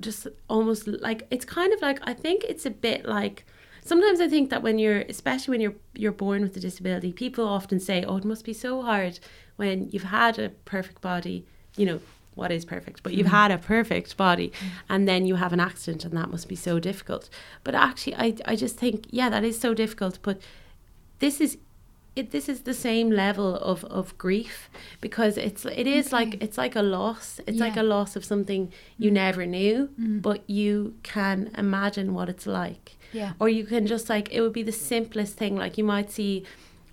just 0.00 0.28
almost 0.48 0.86
like 0.86 1.26
it's 1.30 1.44
kind 1.44 1.72
of 1.72 1.82
like 1.82 1.98
I 2.04 2.14
think 2.14 2.44
it's 2.44 2.64
a 2.64 2.70
bit 2.70 3.04
like 3.04 3.44
sometimes 3.84 4.20
I 4.20 4.28
think 4.28 4.50
that 4.50 4.62
when 4.62 4.78
you're 4.78 5.00
especially 5.08 5.52
when 5.52 5.60
you're 5.60 5.74
you're 5.94 6.12
born 6.12 6.42
with 6.42 6.56
a 6.56 6.60
disability 6.60 7.12
people 7.12 7.44
often 7.46 7.80
say 7.80 8.04
oh 8.04 8.18
it 8.18 8.24
must 8.24 8.44
be 8.44 8.52
so 8.52 8.82
hard 8.82 9.18
when 9.56 9.88
you've 9.90 10.04
had 10.04 10.38
a 10.38 10.50
perfect 10.64 11.00
body 11.00 11.44
you 11.76 11.84
know 11.86 12.00
what 12.34 12.50
is 12.52 12.64
perfect 12.64 13.02
but 13.02 13.12
you've 13.12 13.26
mm. 13.26 13.30
had 13.30 13.50
a 13.50 13.58
perfect 13.58 14.16
body 14.16 14.48
mm. 14.48 14.68
and 14.88 15.08
then 15.08 15.26
you 15.26 15.36
have 15.36 15.52
an 15.52 15.60
accident 15.60 16.04
and 16.04 16.16
that 16.16 16.30
must 16.30 16.48
be 16.48 16.56
so 16.56 16.78
difficult. 16.78 17.28
But 17.64 17.74
actually 17.74 18.14
I 18.16 18.36
I 18.44 18.56
just 18.56 18.76
think 18.76 19.06
yeah 19.10 19.28
that 19.30 19.44
is 19.44 19.58
so 19.58 19.74
difficult 19.74 20.18
but 20.22 20.40
this 21.18 21.40
is 21.40 21.58
it, 22.16 22.32
this 22.32 22.48
is 22.48 22.62
the 22.62 22.74
same 22.74 23.10
level 23.10 23.54
of, 23.56 23.84
of 23.84 24.18
grief 24.18 24.68
because 25.00 25.38
it's 25.38 25.64
it 25.64 25.86
is 25.86 26.12
like 26.12 26.42
it's 26.42 26.58
like 26.58 26.74
a 26.74 26.82
loss. 26.82 27.40
It's 27.46 27.58
like 27.58 27.76
a 27.76 27.82
loss 27.82 28.16
of 28.16 28.24
something 28.24 28.72
you 28.98 29.10
mm. 29.10 29.14
never 29.14 29.46
knew 29.46 29.90
but 30.20 30.48
you 30.48 30.94
can 31.02 31.50
imagine 31.56 32.14
what 32.14 32.28
it's 32.28 32.46
like. 32.46 32.96
Yeah. 33.12 33.32
or 33.40 33.48
you 33.48 33.64
can 33.64 33.88
just 33.88 34.08
like 34.08 34.32
it 34.32 34.40
would 34.40 34.52
be 34.52 34.62
the 34.62 34.72
simplest 34.72 35.36
thing 35.36 35.56
like 35.56 35.76
you 35.76 35.82
might 35.82 36.12
see 36.12 36.44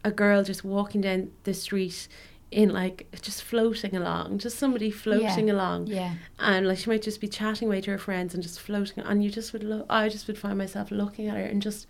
a 0.03 0.11
girl 0.11 0.43
just 0.43 0.63
walking 0.63 1.01
down 1.01 1.31
the 1.43 1.53
street 1.53 2.07
in 2.51 2.69
like 2.69 3.07
just 3.21 3.43
floating 3.43 3.93
along 3.95 4.37
just 4.37 4.57
somebody 4.57 4.89
floating 4.89 5.49
along 5.49 5.87
Yeah. 5.87 6.13
and 6.39 6.65
like 6.67 6.77
she 6.77 6.89
might 6.89 7.01
just 7.01 7.19
be 7.19 7.27
chatting 7.27 7.67
away 7.67 7.81
to 7.81 7.91
her 7.91 7.97
friends 7.97 8.33
and 8.33 8.41
just 8.41 8.59
floating 8.61 9.03
and 9.03 9.21
you 9.23 9.29
just 9.29 9.51
would 9.51 9.63
look 9.63 9.85
I 9.89 10.07
just 10.07 10.27
would 10.27 10.37
find 10.37 10.57
myself 10.57 10.89
looking 10.89 11.27
at 11.27 11.35
her 11.35 11.43
and 11.43 11.61
just 11.61 11.87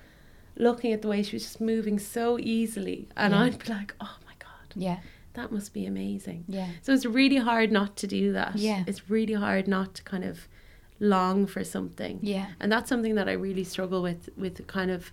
looking 0.56 0.92
at 0.94 1.04
the 1.04 1.08
way 1.08 1.22
she 1.22 1.36
was 1.36 1.44
just 1.44 1.62
moving 1.62 2.00
so 2.00 2.40
easily 2.40 3.08
and 3.16 3.34
Yeah. 3.34 3.42
I'd 3.42 3.60
be 3.60 3.72
like 3.72 3.94
oh 4.02 4.18
my 4.26 4.34
god 4.40 4.74
Yeah. 4.76 4.98
that 5.36 5.52
must 5.52 5.74
be 5.74 5.86
amazing 5.86 6.46
Yeah. 6.48 6.70
so 6.82 6.92
it's 6.92 7.06
really 7.06 7.38
hard 7.38 7.72
not 7.72 7.96
to 7.98 8.08
do 8.08 8.34
that 8.34 8.56
Yeah. 8.56 8.84
it's 8.88 9.10
really 9.12 9.34
hard 9.36 9.68
not 9.68 9.94
to 9.96 10.04
kind 10.04 10.24
of 10.24 10.48
long 11.00 11.46
for 11.46 11.64
something 11.64 12.18
Yeah. 12.24 12.48
and 12.60 12.72
that's 12.72 12.90
something 12.90 13.14
that 13.14 13.30
I 13.30 13.34
really 13.34 13.64
struggle 13.64 14.02
with 14.02 14.30
with 14.36 14.66
kind 14.66 14.90
of 14.90 15.12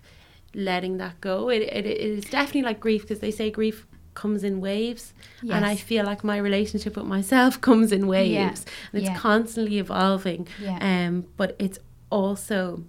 letting 0.55 0.97
that 0.97 1.21
go 1.21 1.49
it, 1.49 1.61
it, 1.61 1.85
it 1.85 1.99
is 1.99 2.25
definitely 2.25 2.63
like 2.63 2.79
grief 2.79 3.01
because 3.01 3.19
they 3.19 3.29
say 3.31 3.51
grief 3.51 3.85
comes 4.15 4.43
in 4.43 4.59
waves 4.61 5.13
and 5.41 5.63
I 5.65 5.75
feel 5.75 6.03
like 6.05 6.23
my 6.23 6.37
relationship 6.37 6.95
with 6.97 7.05
myself 7.05 7.59
comes 7.69 7.91
in 7.91 8.07
waves 8.07 8.65
and 8.91 8.95
it's 9.01 9.09
Yeah. 9.11 9.17
constantly 9.17 9.77
evolving 9.77 10.47
Yeah. 10.59 10.79
um 11.07 11.25
but 11.37 11.55
it's 11.59 11.77
also 12.09 12.83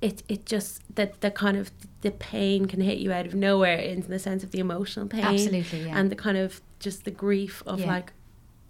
it 0.00 0.22
it 0.28 0.44
just 0.46 0.82
that 0.96 1.20
the 1.20 1.30
kind 1.30 1.56
of 1.56 1.70
the 2.00 2.10
pain 2.10 2.66
can 2.66 2.80
hit 2.80 2.98
you 2.98 3.12
out 3.12 3.26
of 3.26 3.34
nowhere 3.34 3.76
in 3.78 4.00
the 4.02 4.18
sense 4.18 4.42
of 4.42 4.50
the 4.50 4.58
emotional 4.58 5.06
pain 5.06 5.24
Absolutely. 5.24 5.86
Yeah. 5.86 5.96
and 5.98 6.10
the 6.10 6.16
kind 6.16 6.36
of 6.36 6.60
just 6.80 7.04
the 7.04 7.10
grief 7.10 7.62
of 7.66 7.80
Yeah. 7.80 7.86
like 7.86 8.12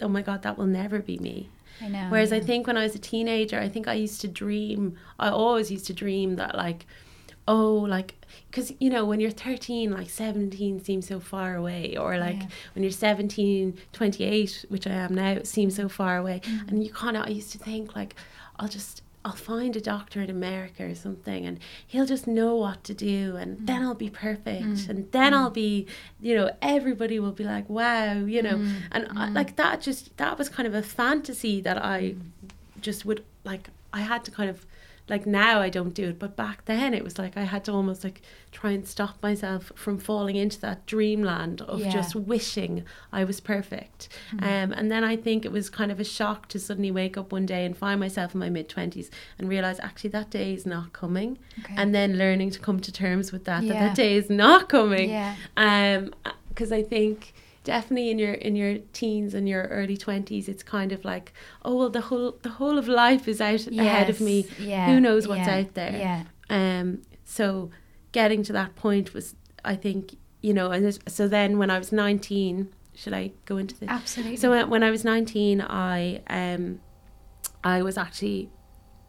oh 0.01 0.09
my 0.09 0.23
god 0.23 0.43
that 0.43 0.59
will 0.59 0.67
never 0.67 0.99
be 1.01 1.19
me 1.19 1.49
I 1.81 1.89
know. 1.89 2.07
Whereas 2.11 2.33
I 2.33 2.39
think 2.39 2.67
when 2.69 2.77
I 2.77 2.85
was 2.85 2.95
a 2.95 2.99
teenager, 2.99 3.59
I 3.59 3.69
think 3.69 3.89
I 3.89 3.95
used 3.95 4.21
to 4.21 4.29
dream, 4.29 4.97
I 5.19 5.31
always 5.31 5.69
used 5.73 5.87
to 5.87 5.93
dream 5.93 6.37
that, 6.37 6.55
like, 6.55 6.87
oh, 7.49 7.75
like, 7.75 8.15
because, 8.51 8.73
you 8.79 8.89
know, 8.91 9.05
when 9.05 9.19
you're 9.21 9.31
13, 9.31 9.91
like 9.91 10.09
17 10.11 10.85
seems 10.85 11.07
so 11.09 11.19
far 11.21 11.57
away. 11.57 11.97
Or 11.97 12.17
like 12.19 12.37
Yeah. 12.41 12.47
when 12.75 12.83
you're 12.85 12.93
17, 12.93 13.77
28, 13.93 14.65
which 14.69 14.87
I 14.87 14.91
am 14.93 15.15
now, 15.15 15.31
it 15.33 15.47
seems 15.47 15.75
so 15.75 15.89
far 15.89 16.17
away. 16.19 16.41
Mm. 16.45 16.69
And 16.69 16.85
you 16.85 16.93
kind 16.93 17.17
of, 17.17 17.25
I 17.27 17.31
used 17.31 17.53
to 17.53 17.59
think, 17.59 17.97
like, 17.97 18.15
I'll 18.59 18.69
just, 18.69 19.03
I'll 19.25 19.33
find 19.33 19.75
a 19.77 19.81
doctor 19.81 20.21
in 20.21 20.31
America 20.31 20.85
or 20.85 20.95
something 20.97 21.47
and 21.47 21.59
he'll 21.87 22.07
just 22.07 22.27
know 22.27 22.57
what 22.57 22.83
to 22.85 22.95
do 22.95 23.37
and 23.37 23.57
Mm. 23.59 23.67
then 23.67 23.83
I'll 23.83 23.95
be 23.95 24.11
perfect 24.11 24.89
and 24.89 25.11
then 25.13 25.33
I'll 25.33 25.51
be, 25.51 25.87
you 26.21 26.35
know, 26.35 26.51
everybody 26.61 27.19
will 27.21 27.33
be 27.33 27.45
like, 27.45 27.69
wow, 27.69 28.15
you 28.25 28.43
know. 28.43 28.57
Mm. 28.57 28.73
And 28.93 29.09
I, 29.17 29.29
like 29.31 29.57
that 29.57 29.81
just, 29.81 30.17
that 30.17 30.39
was 30.39 30.49
kind 30.49 30.67
of 30.67 30.75
a 30.75 30.83
fantasy 30.83 31.61
that 31.61 31.79
I 31.79 32.17
just 32.81 33.05
would 33.07 33.25
like 33.45 33.69
I 33.93 34.01
had 34.01 34.25
to 34.25 34.31
kind 34.33 34.51
of 34.51 34.67
like 35.09 35.27
now 35.27 35.61
I 35.61 35.69
don't 35.69 35.95
do 35.95 36.09
it 36.11 36.19
but 36.19 36.37
back 36.37 36.65
then 36.65 36.95
it 36.95 37.03
was 37.05 37.19
like 37.19 37.37
I 37.37 37.43
had 37.43 37.65
to 37.65 37.73
almost 37.73 38.05
like 38.05 38.23
try 38.53 38.71
and 38.71 38.87
stop 38.87 39.21
myself 39.23 39.73
from 39.75 39.99
falling 39.99 40.37
into 40.37 40.61
that 40.61 40.87
dreamland 40.87 41.61
of 41.63 41.81
Yeah. 41.81 41.91
just 41.91 42.15
wishing 42.15 42.85
I 43.13 43.25
was 43.25 43.41
perfect 43.41 44.09
um, 44.39 44.73
and 44.73 44.91
then 44.93 45.03
I 45.05 45.17
think 45.17 45.45
it 45.45 45.53
was 45.53 45.69
kind 45.71 45.91
of 45.91 45.99
a 46.01 46.05
shock 46.05 46.49
to 46.49 46.59
suddenly 46.59 46.91
wake 46.91 47.17
up 47.17 47.33
one 47.33 47.47
day 47.47 47.65
and 47.67 47.77
find 47.77 47.99
myself 48.01 48.33
in 48.35 48.41
my 48.41 48.49
mid 48.49 48.69
20s 48.69 49.11
and 49.39 49.49
realize 49.49 49.81
actually 49.81 50.11
that 50.11 50.31
day 50.31 50.55
is 50.55 50.65
not 50.67 50.93
coming 50.93 51.39
Okay. 51.65 51.75
and 51.77 51.95
then 51.95 52.17
learning 52.17 52.51
to 52.51 52.59
come 52.61 52.79
to 52.81 52.93
terms 52.93 53.33
with 53.33 53.45
that 53.45 53.63
that 53.69 53.75
that 53.75 53.95
day 53.97 54.15
is 54.17 54.31
not 54.31 54.69
coming 54.69 55.11
Yeah. 55.11 55.35
um 55.57 56.15
because 56.49 56.71
i 56.73 56.83
think 56.83 57.33
definitely 57.65 58.11
in 58.11 58.19
your 58.19 58.33
in 58.35 58.57
your 58.57 58.79
teens 58.93 59.35
and 59.35 59.49
your 59.49 59.65
early 59.65 59.97
20s 59.97 60.49
it's 60.49 60.63
kind 60.63 60.91
of 60.93 61.05
like 61.05 61.33
oh 61.65 61.77
well 61.77 61.91
the 61.91 62.01
whole 62.01 62.37
the 62.43 62.49
whole 62.49 62.77
of 62.79 62.89
life 62.89 63.29
is 63.29 63.41
out 63.41 63.67
ahead 63.69 64.11
of 64.11 64.21
me 64.21 64.47
Yeah. 64.59 64.87
who 64.87 65.01
knows 65.01 65.29
what's 65.29 65.47
yeah, 65.47 65.59
out 65.61 65.75
there 65.75 65.93
Yeah. 65.97 66.25
um 66.51 67.03
so 67.25 67.71
getting 68.13 68.43
to 68.45 68.53
that 68.53 68.75
point 68.75 69.15
was 69.15 69.35
i 69.65 69.77
think 69.77 70.17
you 70.41 70.53
know 70.53 70.71
and 70.73 70.99
so 71.09 71.29
then 71.29 71.57
when 71.59 71.71
i 71.71 71.79
was 71.79 71.93
19 71.93 72.69
should 72.95 73.13
i 73.15 73.31
go 73.47 73.57
into 73.59 73.79
this 73.79 73.89
Absolutely. 73.89 74.37
so 74.37 74.51
when- 74.51 74.69
when 74.69 74.83
I 74.83 74.91
was 74.91 75.05
19, 75.05 75.61
I 75.63 76.21
um, 76.29 76.81
I 77.65 77.81
was 77.83 77.97
actually, 77.97 78.51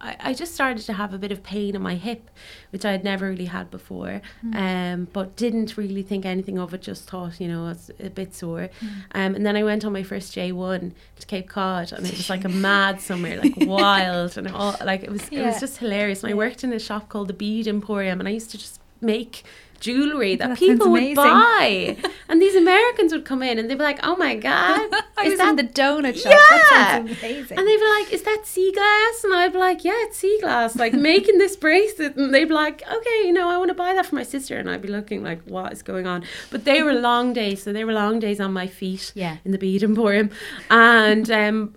I, 0.03 0.15
I 0.19 0.33
just 0.33 0.53
started 0.53 0.83
to 0.85 0.93
have 0.93 1.13
a 1.13 1.17
bit 1.17 1.31
of 1.31 1.43
pain 1.43 1.75
in 1.75 1.81
my 1.81 1.95
hip, 1.95 2.29
which 2.71 2.83
I 2.83 2.91
had 2.91 3.03
never 3.03 3.29
really 3.29 3.45
had 3.45 3.71
before, 3.71 4.21
um, 4.53 5.07
but 5.13 5.35
didn't 5.37 5.77
really 5.77 6.03
think 6.03 6.25
anything 6.25 6.59
of 6.59 6.73
it. 6.73 6.81
Just 6.81 7.09
thought, 7.09 7.39
you 7.39 7.47
know, 7.47 7.69
it's 7.69 7.89
a 7.99 8.09
bit 8.09 8.35
sore. 8.35 8.69
Um, 9.13 9.33
and 9.35 9.45
then 9.45 9.55
I 9.55 9.63
went 9.63 9.85
on 9.85 9.93
my 9.93 10.03
first 10.03 10.35
J1 10.35 10.91
to 11.19 11.27
Cape 11.27 11.47
Cod, 11.47 11.93
and 11.93 12.05
it 12.05 12.17
was 12.17 12.29
like 12.29 12.43
a 12.43 12.49
mad 12.69 12.99
summer, 12.99 13.37
like 13.37 13.53
wild, 13.57 14.37
and 14.37 14.49
all 14.49 14.75
like 14.83 15.03
it 15.03 15.11
was. 15.11 15.27
It 15.29 15.41
was 15.43 15.59
just 15.59 15.77
hilarious. 15.77 16.23
And 16.23 16.31
I 16.31 16.35
worked 16.35 16.63
in 16.63 16.73
a 16.73 16.79
shop 16.79 17.07
called 17.09 17.29
the 17.29 17.33
Bead 17.33 17.67
Emporium, 17.67 18.19
and 18.19 18.27
I 18.27 18.31
used 18.31 18.51
to 18.51 18.57
just 18.57 18.79
make 19.01 19.43
jewelry 19.87 20.33
that, 20.39 20.49
That 20.49 20.57
people 20.65 20.89
would 20.91 21.15
buy 21.15 21.97
and 22.29 22.41
these 22.41 22.55
Americans 22.55 23.11
would 23.13 23.25
come 23.31 23.41
in 23.49 23.55
and 23.59 23.65
they'd 23.69 23.77
be 23.83 23.83
like 23.91 23.99
oh 24.09 24.15
my 24.15 24.33
god 24.35 24.79
is 25.25 25.37
that 25.39 25.49
in 25.49 25.55
the 25.63 25.69
donut 25.81 26.15
shop. 26.21 26.31
That 26.31 26.67
Yeah. 26.71 26.91
sounds 26.97 27.11
amazing. 27.19 27.57
and 27.57 27.63
they'd 27.67 27.83
be 27.85 27.89
like, 27.97 28.07
"Is 28.17 28.23
that 28.29 28.41
sea 28.53 28.71
glass?" 28.79 29.15
And 29.23 29.33
I'd 29.39 29.53
be 29.53 29.59
like, 29.59 29.79
"Yeah, 29.89 29.99
it's 30.07 30.17
sea 30.17 30.37
glass." 30.41 30.75
Like 30.83 30.93
making 31.11 31.37
this 31.43 31.55
bracelet, 31.55 32.15
and 32.17 32.33
they'd 32.33 32.45
be 32.53 32.53
like, 32.65 32.77
"Okay, 32.97 33.19
you 33.27 33.33
know, 33.37 33.47
I 33.49 33.57
want 33.61 33.69
to 33.69 33.79
buy 33.85 33.91
that 33.93 34.05
for 34.05 34.15
my 34.15 34.23
sister." 34.35 34.57
And 34.57 34.69
I'd 34.69 34.81
be 34.81 34.93
looking 34.97 35.23
like, 35.29 35.41
"What 35.55 35.71
is 35.75 35.81
going 35.91 36.07
on?" 36.13 36.23
But 36.53 36.65
they 36.65 36.79
were 36.83 36.93
long 36.93 37.33
days, 37.33 37.63
so 37.63 37.67
they 37.77 37.85
were 37.85 37.93
long 37.93 38.19
days 38.19 38.39
on 38.45 38.51
my 38.61 38.67
feet 38.67 39.11
Yeah. 39.23 39.35
in 39.45 39.51
the 39.55 39.57
bead 39.65 39.81
emporium, 39.83 40.29
and 40.69 41.29
um, 41.31 41.75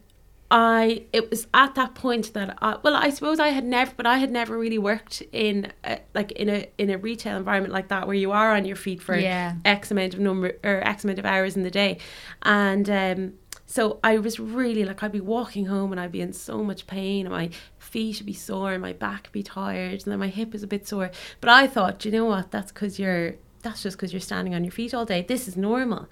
I 0.50 1.04
it 1.12 1.28
was 1.30 1.46
at 1.52 1.74
that 1.74 1.94
point 1.94 2.32
that 2.34 2.56
I, 2.62 2.76
well, 2.82 2.94
I 2.94 3.10
suppose 3.10 3.40
I 3.40 3.48
had 3.48 3.64
never, 3.64 3.92
but 3.96 4.06
I 4.06 4.18
had 4.18 4.30
never 4.30 4.56
really 4.56 4.78
worked 4.78 5.22
in 5.32 5.72
a, 5.84 5.98
like 6.14 6.30
in 6.32 6.48
a 6.48 6.68
in 6.78 6.90
a 6.90 6.98
retail 6.98 7.36
environment 7.36 7.72
like 7.72 7.88
that 7.88 8.06
where 8.06 8.14
you 8.16 8.30
are 8.32 8.54
on 8.54 8.64
your 8.64 8.76
feet 8.76 9.02
for 9.02 9.16
Yeah. 9.16 9.54
X 9.64 9.90
amount 9.90 10.14
of 10.14 10.20
number 10.20 10.52
or 10.62 10.86
X 10.86 11.02
amount 11.04 11.18
of 11.18 11.26
hours 11.26 11.56
in 11.56 11.62
the 11.64 11.70
day. 11.70 11.98
And 12.42 12.88
um, 12.88 13.32
so 13.66 13.98
I 14.04 14.18
was 14.18 14.38
really 14.38 14.84
like, 14.84 15.02
I'd 15.02 15.10
be 15.10 15.20
walking 15.20 15.66
home 15.66 15.90
and 15.90 16.00
I'd 16.00 16.12
be 16.12 16.20
in 16.20 16.32
so 16.32 16.62
much 16.62 16.86
pain 16.86 17.26
and 17.26 17.34
my 17.34 17.50
feet 17.78 18.18
would 18.18 18.26
be 18.26 18.32
sore 18.32 18.72
and 18.72 18.80
my 18.80 18.92
back 18.92 19.24
would 19.24 19.32
be 19.32 19.42
tired 19.42 20.02
and 20.04 20.12
then 20.12 20.20
my 20.20 20.28
hip 20.28 20.52
was 20.52 20.62
a 20.62 20.68
bit 20.68 20.86
sore. 20.86 21.10
But 21.40 21.50
I 21.50 21.66
thought, 21.66 22.04
you 22.04 22.12
know 22.12 22.26
what? 22.26 22.52
That's 22.52 22.70
because 22.70 23.00
you're, 23.00 23.34
that's 23.62 23.82
just 23.82 23.96
because 23.96 24.12
you're 24.12 24.20
standing 24.20 24.54
on 24.54 24.62
your 24.62 24.70
feet 24.70 24.94
all 24.94 25.04
day. 25.04 25.22
This 25.26 25.48
is 25.48 25.56
normal. 25.56 26.06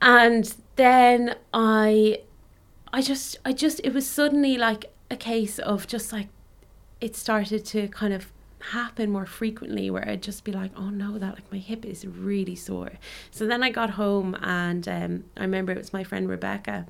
And 0.00 0.54
then 0.76 1.34
I, 1.52 2.22
I 2.92 3.02
just, 3.02 3.38
I 3.44 3.52
just, 3.52 3.80
it 3.84 3.92
was 3.92 4.06
suddenly 4.06 4.56
like 4.56 4.92
a 5.10 5.16
case 5.16 5.58
of 5.58 5.86
just 5.86 6.12
like, 6.12 6.28
it 7.00 7.14
started 7.14 7.64
to 7.66 7.88
kind 7.88 8.12
of 8.12 8.32
happen 8.60 9.10
more 9.10 9.26
frequently 9.26 9.90
where 9.90 10.08
I'd 10.08 10.22
just 10.22 10.44
be 10.44 10.52
like, 10.52 10.72
oh 10.76 10.90
no, 10.90 11.18
that 11.18 11.34
like 11.34 11.50
my 11.52 11.58
hip 11.58 11.84
is 11.84 12.06
really 12.06 12.56
sore. 12.56 12.92
So 13.30 13.46
then 13.46 13.62
I 13.62 13.70
got 13.70 13.90
home 13.90 14.36
and 14.42 14.88
um, 14.88 15.24
I 15.36 15.42
remember 15.42 15.72
it 15.72 15.78
was 15.78 15.92
my 15.92 16.04
friend 16.04 16.28
Rebecca. 16.28 16.86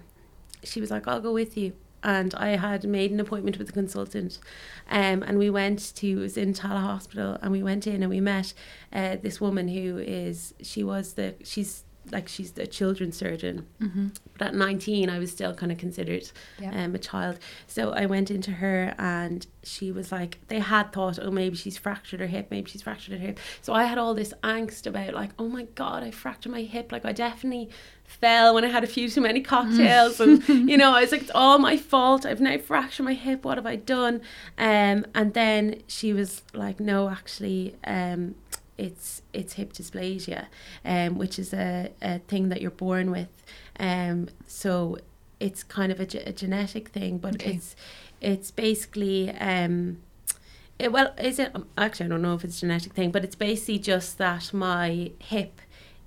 She 0.65 0.81
was 0.81 0.91
like, 0.91 1.07
I'll 1.07 1.21
go 1.21 1.33
with 1.33 1.57
you. 1.57 1.73
And 2.03 2.33
I 2.37 2.51
had 2.51 2.85
made 2.85 3.11
an 3.11 3.19
appointment 3.19 3.59
with 3.59 3.71
a 3.71 3.73
consultant, 3.73 4.39
um, 4.89 5.25
and 5.25 5.37
we 5.37 5.51
went 5.51 5.97
to 5.97 6.07
it 6.09 6.15
was 6.15 6.37
in 6.37 6.55
Tallaght 6.55 6.81
Hospital, 6.81 7.37
and 7.43 7.51
we 7.51 7.61
went 7.61 7.89
in 7.89 8.05
and 8.05 8.09
we 8.09 8.21
met 8.21 8.55
uh, 8.93 9.17
this 9.21 9.41
woman 9.41 9.67
who 9.67 9.99
is 9.99 10.55
she 10.63 10.85
was 10.85 11.15
the 11.15 11.35
she's 11.43 11.83
like 12.12 12.29
she's 12.29 12.57
a 12.59 12.66
children's 12.66 13.16
surgeon. 13.16 13.66
Mm-hmm. 13.81 14.09
But 14.38 14.49
at 14.49 14.55
19, 14.55 15.11
I 15.11 15.18
was 15.18 15.31
still 15.33 15.55
kind 15.55 15.73
of 15.73 15.79
considered 15.79 16.31
Yeah. 16.61 16.85
um, 16.85 16.94
a 16.94 16.99
child. 16.99 17.38
So 17.66 17.90
I 17.92 18.07
went 18.07 18.31
into 18.31 18.53
her 18.53 18.94
and 18.99 19.47
she 19.64 19.90
was 19.92 20.11
like, 20.12 20.38
they 20.49 20.61
had 20.61 20.92
thought, 20.92 21.18
oh, 21.21 21.31
maybe 21.31 21.57
she's 21.57 21.77
fractured 21.77 22.21
her 22.21 22.27
hip, 22.27 22.49
maybe 22.51 22.71
she's 22.71 22.83
fractured 22.83 23.14
her 23.18 23.27
hip. 23.27 23.38
So 23.62 23.73
I 23.73 23.85
had 23.85 23.99
all 23.99 24.14
this 24.14 24.33
angst 24.42 24.87
about, 24.87 25.14
like, 25.14 25.31
oh 25.38 25.49
my 25.49 25.64
God, 25.75 26.03
I 26.03 26.11
fractured 26.11 26.53
my 26.53 26.62
hip. 26.62 26.92
Like, 26.92 27.05
I 27.05 27.12
definitely 27.12 27.68
fell 28.05 28.55
when 28.55 28.64
I 28.64 28.68
had 28.68 28.85
a 28.85 28.87
few 28.87 29.11
too 29.11 29.21
many 29.21 29.40
cocktails. 29.42 30.18
and, 30.21 30.47
you 30.71 30.77
know, 30.79 30.92
I 30.94 31.03
was 31.03 31.12
like, 31.12 31.23
it's 31.23 31.31
all 31.35 31.59
my 31.59 31.77
fault. 31.77 32.25
I've 32.25 32.40
now 32.40 32.57
fractured 32.59 33.05
my 33.05 33.14
hip. 33.14 33.44
What 33.44 33.59
have 33.59 33.66
I 33.66 33.77
done? 33.77 34.23
Um, 34.57 35.05
and 35.14 35.35
then 35.35 35.83
she 35.88 36.12
was 36.14 36.42
like, 36.55 36.81
no, 36.81 37.11
actually, 37.11 37.75
um, 37.85 38.35
it's 38.79 39.23
it's 39.33 39.55
hip 39.55 39.73
dysplasia, 39.73 40.47
um, 40.85 41.19
which 41.19 41.38
is 41.38 41.53
a, 41.53 41.91
a 42.01 42.21
thing 42.21 42.49
that 42.51 42.62
you're 42.62 42.71
born 42.71 43.11
with. 43.11 43.29
Um, 43.81 44.29
so 44.47 44.99
it's 45.41 45.62
kind 45.62 45.93
of 45.93 46.01
a, 46.01 46.07
ge- 46.07 46.17
a 46.27 46.33
genetic 46.33 46.88
thing, 46.88 47.19
but 47.19 47.35
Okay. 47.35 47.55
it's 47.55 47.77
it's 48.21 48.51
basically 48.51 49.31
um, 49.33 49.99
it, 50.79 50.93
well, 50.93 51.12
is 51.19 51.38
it? 51.38 51.51
um, 51.55 51.67
Actually, 51.77 52.07
I 52.07 52.09
don't 52.11 52.23
know 52.23 52.35
if 52.35 52.45
it's 52.45 52.57
a 52.59 52.61
genetic 52.61 52.93
thing, 52.93 53.11
but 53.11 53.25
it's 53.25 53.35
basically 53.37 53.79
just 53.81 54.19
that 54.19 54.53
my 54.55 55.11
hip 55.19 55.61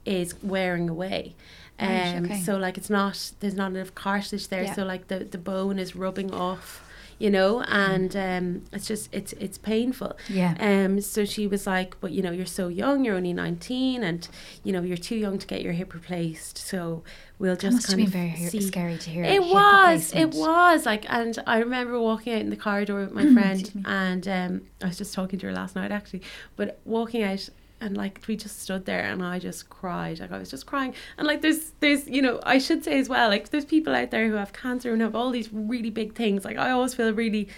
is 0.05 0.36
wearing 0.41 0.89
away. 0.89 1.36
Right, 1.79 2.15
Um, 2.15 2.25
okay. 2.25 2.39
So 2.41 2.57
like 2.57 2.77
it's 2.77 2.89
not 2.89 3.31
there's 3.39 3.55
not 3.55 3.71
enough 3.71 3.93
cartilage 3.95 4.47
there, 4.49 4.63
Yeah. 4.63 4.73
so 4.75 4.84
like 4.86 5.07
the, 5.07 5.19
the 5.25 5.38
bone 5.38 5.77
is 5.79 5.95
rubbing 5.95 6.31
off, 6.34 6.81
you 7.21 7.29
know, 7.29 7.62
and 7.62 8.15
um, 8.15 8.63
it's 8.73 8.88
just 8.88 9.07
it's 9.13 9.34
it's 9.34 9.60
painful. 9.60 10.17
Yeah. 10.27 10.55
Um, 10.60 10.99
so 11.01 11.23
she 11.23 11.45
was 11.45 11.67
like, 11.67 11.99
"But 12.01 12.13
you 12.13 12.23
know, 12.23 12.31
you're 12.31 12.47
so 12.47 12.67
young. 12.67 13.05
You're 13.05 13.15
only 13.15 13.31
19, 13.31 14.03
and 14.03 14.27
you 14.63 14.73
know, 14.73 14.81
you're 14.81 14.97
too 14.97 15.15
young 15.15 15.38
to 15.38 15.45
get 15.45 15.62
your 15.62 15.73
hip 15.73 15.93
replaced. 15.93 16.57
So 16.57 17.03
we'll 17.38 17.55
just 17.55 17.75
must 17.75 17.88
have 17.88 17.97
kind 17.97 18.12
been 18.12 18.21
of 18.23 18.34
very 18.34 18.49
see." 18.49 18.62
scary 18.62 18.97
to 18.97 19.10
hear. 19.12 19.23
It 19.23 19.43
was, 19.43 20.12
it 20.15 20.34
was 20.34 20.88
like, 20.88 21.05
and 21.10 21.38
I 21.45 21.60
remember 21.60 21.99
walking 21.99 22.34
out 22.34 22.41
in 22.41 22.49
the 22.49 22.57
corridor 22.57 22.95
with 22.95 23.12
my 23.12 23.31
friend, 23.34 23.84
and 23.86 24.27
um, 24.27 24.62
I 24.81 24.88
was 24.88 24.97
just 24.97 25.13
talking 25.13 25.38
to 25.39 25.45
her 25.45 25.53
last 25.53 25.75
night 25.75 25.91
actually, 25.91 26.23
but 26.55 26.79
walking 26.86 27.21
out. 27.21 27.47
And 27.81 27.97
like 27.97 28.23
we 28.27 28.35
just 28.37 28.61
stood 28.61 28.85
there, 28.85 29.01
and 29.01 29.23
I 29.23 29.39
just 29.39 29.69
cried. 29.69 30.19
Like 30.19 30.31
I 30.31 30.37
was 30.37 30.51
just 30.51 30.65
crying. 30.67 30.93
And 31.17 31.27
like 31.27 31.41
there's, 31.41 31.71
there's, 31.79 32.07
you 32.07 32.21
know, 32.21 32.39
I 32.43 32.59
should 32.59 32.83
say 32.83 32.99
as 32.99 33.09
well, 33.09 33.27
like 33.29 33.49
there's 33.49 33.65
people 33.65 33.95
out 33.95 34.11
there 34.11 34.27
who 34.29 34.35
have 34.35 34.53
cancer 34.53 34.93
and 34.93 35.01
have 35.01 35.15
all 35.15 35.31
these 35.31 35.51
really 35.51 35.89
big 35.89 36.13
things. 36.15 36.45
Like 36.45 36.57
I 36.57 36.69
always 36.71 36.93
feel 36.93 37.11
really, 37.11 37.49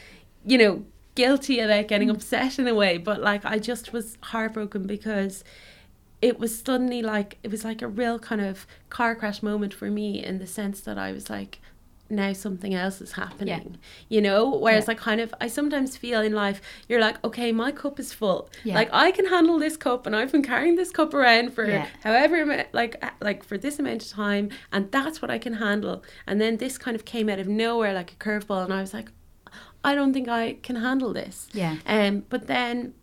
you 0.45 0.57
know, 0.57 0.85
guilty 1.15 1.59
about 1.59 1.87
getting 1.89 2.07
Mm. 2.07 2.15
upset 2.15 2.57
in 2.57 2.67
a 2.67 2.73
way. 2.73 2.97
But 2.97 3.21
like 3.21 3.43
I 3.45 3.59
just 3.59 3.93
was 3.93 4.17
heartbroken 4.21 4.87
because 4.87 5.43
it 6.21 6.39
was 6.39 6.57
suddenly 6.57 7.01
like 7.01 7.37
it 7.43 7.51
was 7.51 7.65
like 7.65 7.81
a 7.81 7.87
real 7.87 8.17
kind 8.17 8.39
of 8.41 8.65
car 8.89 9.13
crash 9.15 9.43
moment 9.43 9.73
for 9.73 9.91
me 9.91 10.23
in 10.23 10.39
the 10.39 10.47
sense 10.47 10.79
that 10.81 10.97
I 10.97 11.11
was 11.11 11.29
like 11.29 11.59
now 12.15 12.31
something 12.33 12.73
else 12.73 13.01
is 13.01 13.13
happening 13.13 13.77
you 14.09 14.21
know 14.21 14.49
whereas 14.49 14.87
Yeah. 14.87 14.91
I 14.91 14.95
kind 14.95 15.21
of 15.21 15.33
I 15.41 15.47
sometimes 15.47 15.97
feel 15.97 16.21
in 16.21 16.33
life 16.33 16.61
you're 16.87 17.01
like 17.01 17.23
okay 17.23 17.51
my 17.51 17.71
cup 17.71 17.99
is 17.99 18.13
full 18.13 18.49
Yeah. 18.63 18.75
like 18.75 18.89
I 18.91 19.11
can 19.11 19.25
handle 19.27 19.57
this 19.59 19.77
cup 19.77 20.05
and 20.05 20.15
I've 20.15 20.31
been 20.31 20.43
carrying 20.43 20.75
this 20.75 20.91
cup 20.91 21.13
around 21.13 21.53
for 21.53 21.65
Yeah. 21.69 21.87
however 22.03 22.65
like 22.73 22.97
uh, 23.03 23.09
like 23.21 23.43
for 23.43 23.57
this 23.57 23.79
amount 23.79 24.03
of 24.03 24.09
time 24.09 24.49
and 24.71 24.91
that's 24.91 25.21
what 25.21 25.31
I 25.31 25.37
can 25.37 25.53
handle 25.53 26.03
and 26.27 26.39
then 26.41 26.57
this 26.57 26.77
kind 26.77 26.95
of 26.95 27.05
came 27.05 27.29
out 27.29 27.39
of 27.39 27.47
nowhere 27.47 27.93
like 27.93 28.11
a 28.13 28.15
curveball 28.15 28.63
and 28.65 28.73
I 28.73 28.81
was 28.81 28.93
like 28.93 29.09
I 29.85 29.95
don't 29.95 30.13
think 30.13 30.29
I 30.29 30.53
can 30.63 30.77
handle 30.77 31.11
this 31.13 31.47
Yeah. 31.53 31.75
um, 31.85 32.23
but 32.29 32.47
then, 32.47 32.93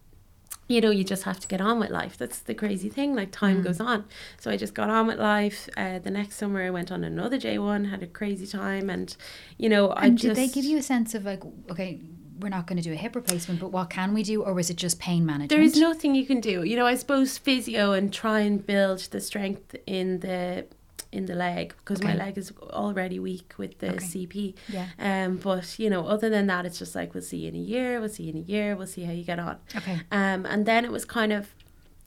you 0.71 0.81
know, 0.81 0.91
you 0.91 1.03
just 1.05 1.25
have 1.25 1.41
to 1.41 1.49
get 1.49 1.61
on 1.61 1.81
with 1.81 1.91
life. 1.91 2.17
That's 2.17 2.39
the 2.39 2.55
crazy 2.55 2.89
thing. 2.89 3.15
Like 3.15 3.31
time 3.33 3.61
Mm. 3.61 3.65
goes 3.65 3.81
on. 3.81 4.05
So 4.39 4.51
I 4.53 4.57
just 4.57 4.73
got 4.75 4.89
on 4.89 5.07
with 5.09 5.19
life. 5.19 5.69
Uh, 5.77 5.99
the 5.99 6.11
next 6.11 6.37
summer, 6.37 6.63
I 6.63 6.71
went 6.71 6.93
on 6.93 7.03
another 7.05 7.39
J 7.39 7.59
one, 7.59 7.87
had 7.87 8.03
a 8.03 8.07
crazy 8.07 8.47
time, 8.47 8.89
and 8.89 9.15
you 9.59 9.69
know, 9.69 9.89
I 9.91 10.07
And 10.07 10.17
just 10.19 10.37
did 10.37 10.37
they 10.37 10.49
give 10.49 10.65
you 10.65 10.79
a 10.79 10.83
sense 10.83 11.15
of 11.15 11.25
like, 11.25 11.43
okay, 11.71 12.01
we're 12.39 12.49
not 12.49 12.67
going 12.67 12.79
to 12.79 12.83
do 12.83 12.93
a 12.93 12.97
hip 12.97 13.15
replacement, 13.17 13.61
but 13.61 13.71
what 13.71 13.91
can 13.91 14.15
we 14.15 14.23
do, 14.23 14.43
or 14.43 14.55
was 14.55 14.71
it 14.71 14.77
just 14.77 14.99
pain 14.99 15.27
management? 15.27 15.51
There 15.51 15.61
is 15.61 15.77
nothing 15.77 16.15
you 16.15 16.25
can 16.25 16.41
do. 16.41 16.63
You 16.63 16.77
know, 16.77 16.87
I 16.87 16.95
suppose 16.95 17.37
physio 17.37 17.93
and 17.93 18.11
try 18.13 18.41
and 18.41 18.65
build 18.65 19.01
the 19.11 19.21
strength 19.21 19.77
in 19.87 20.21
the 20.21 20.67
in 21.13 21.27
the 21.27 21.35
leg 21.35 21.75
because 21.79 22.03
my 22.03 22.15
leg 22.15 22.39
is 22.39 22.53
already 22.63 23.19
weak 23.19 23.55
with 23.59 23.79
the 23.79 23.95
Okay. 23.95 24.07
CP. 24.07 24.55
Yeah. 24.69 24.87
Um, 24.99 25.37
but 25.39 25.79
you 25.79 25.91
know, 25.91 26.07
other 26.07 26.31
than 26.31 26.47
that, 26.47 26.65
it's 26.67 26.79
just 26.79 26.95
like 26.95 27.15
we'll 27.15 27.23
see 27.23 27.39
you 27.39 27.49
in 27.49 27.55
a 27.57 27.59
year. 27.59 28.01
We'll 28.01 28.09
see 28.09 28.25
you 28.25 28.31
in 28.31 28.39
a 28.39 28.43
year. 28.43 28.77
We'll 28.77 28.87
see 28.87 29.03
how 29.05 29.13
you 29.13 29.25
get 29.25 29.39
on. 29.41 29.59
Okay. 29.75 30.01
Um, 30.13 30.47
and 30.47 30.67
then 30.67 30.85
it 30.85 30.93
was 30.93 31.05
kind 31.05 31.33
of, 31.33 31.55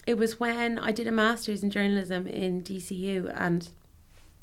it 0.08 0.18
was 0.18 0.39
when 0.39 0.80
I 0.80 0.92
did 0.92 1.08
a 1.08 1.12
master's 1.12 1.63
in 1.63 1.70
journalism 1.70 2.28
in 2.28 2.62
DCU 2.62 3.34
and 3.38 3.70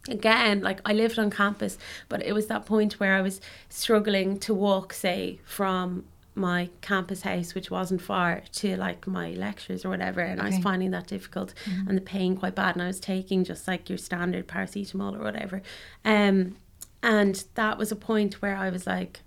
again 0.09 0.63
like 0.63 0.81
I 0.87 0.95
lived 0.95 1.19
on 1.19 1.29
campus 1.31 1.77
but 2.09 2.23
it 2.25 2.33
was 2.33 2.47
that 2.47 2.65
point 2.65 2.95
where 2.95 3.15
I 3.15 3.21
was 3.21 3.39
struggling 3.69 4.39
to 4.41 4.55
walk 4.55 4.95
say 4.95 5.41
from 5.45 6.05
my 6.35 6.71
campus 6.81 7.23
house 7.23 7.55
which 7.55 7.71
wasn't 7.71 8.01
far 8.01 8.43
to 8.53 8.77
like 8.77 9.07
my 9.07 9.31
lectures 9.33 9.85
or 9.85 9.89
whatever 9.91 10.21
and 10.21 10.41
I 10.41 10.47
was 10.47 10.59
finding 10.59 10.91
that 10.93 11.07
difficult 11.09 11.53
and 11.89 11.97
the 11.97 12.03
pain 12.03 12.37
quite 12.37 12.55
bad 12.55 12.77
and 12.77 12.83
I 12.83 12.87
was 12.87 13.01
taking 13.01 13.43
just 13.45 13.67
like 13.67 13.89
your 13.89 13.99
standard 13.99 14.47
paracetamol 14.47 15.19
or 15.19 15.23
whatever. 15.23 15.61
Um 16.05 16.57
and 17.03 17.45
that 17.55 17.79
was 17.79 17.91
a 17.91 17.97
point 17.97 18.35
where 18.43 18.57
I 18.57 18.71
was 18.71 18.87
like 18.87 19.21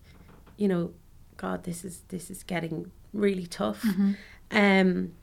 you 0.57 0.67
know 0.67 0.91
god 1.37 1.63
this 1.65 1.83
is 1.83 2.01
this 2.07 2.29
is 2.31 2.41
getting 2.43 2.89
really 3.13 3.47
tough. 3.47 3.83
Um 4.51 5.13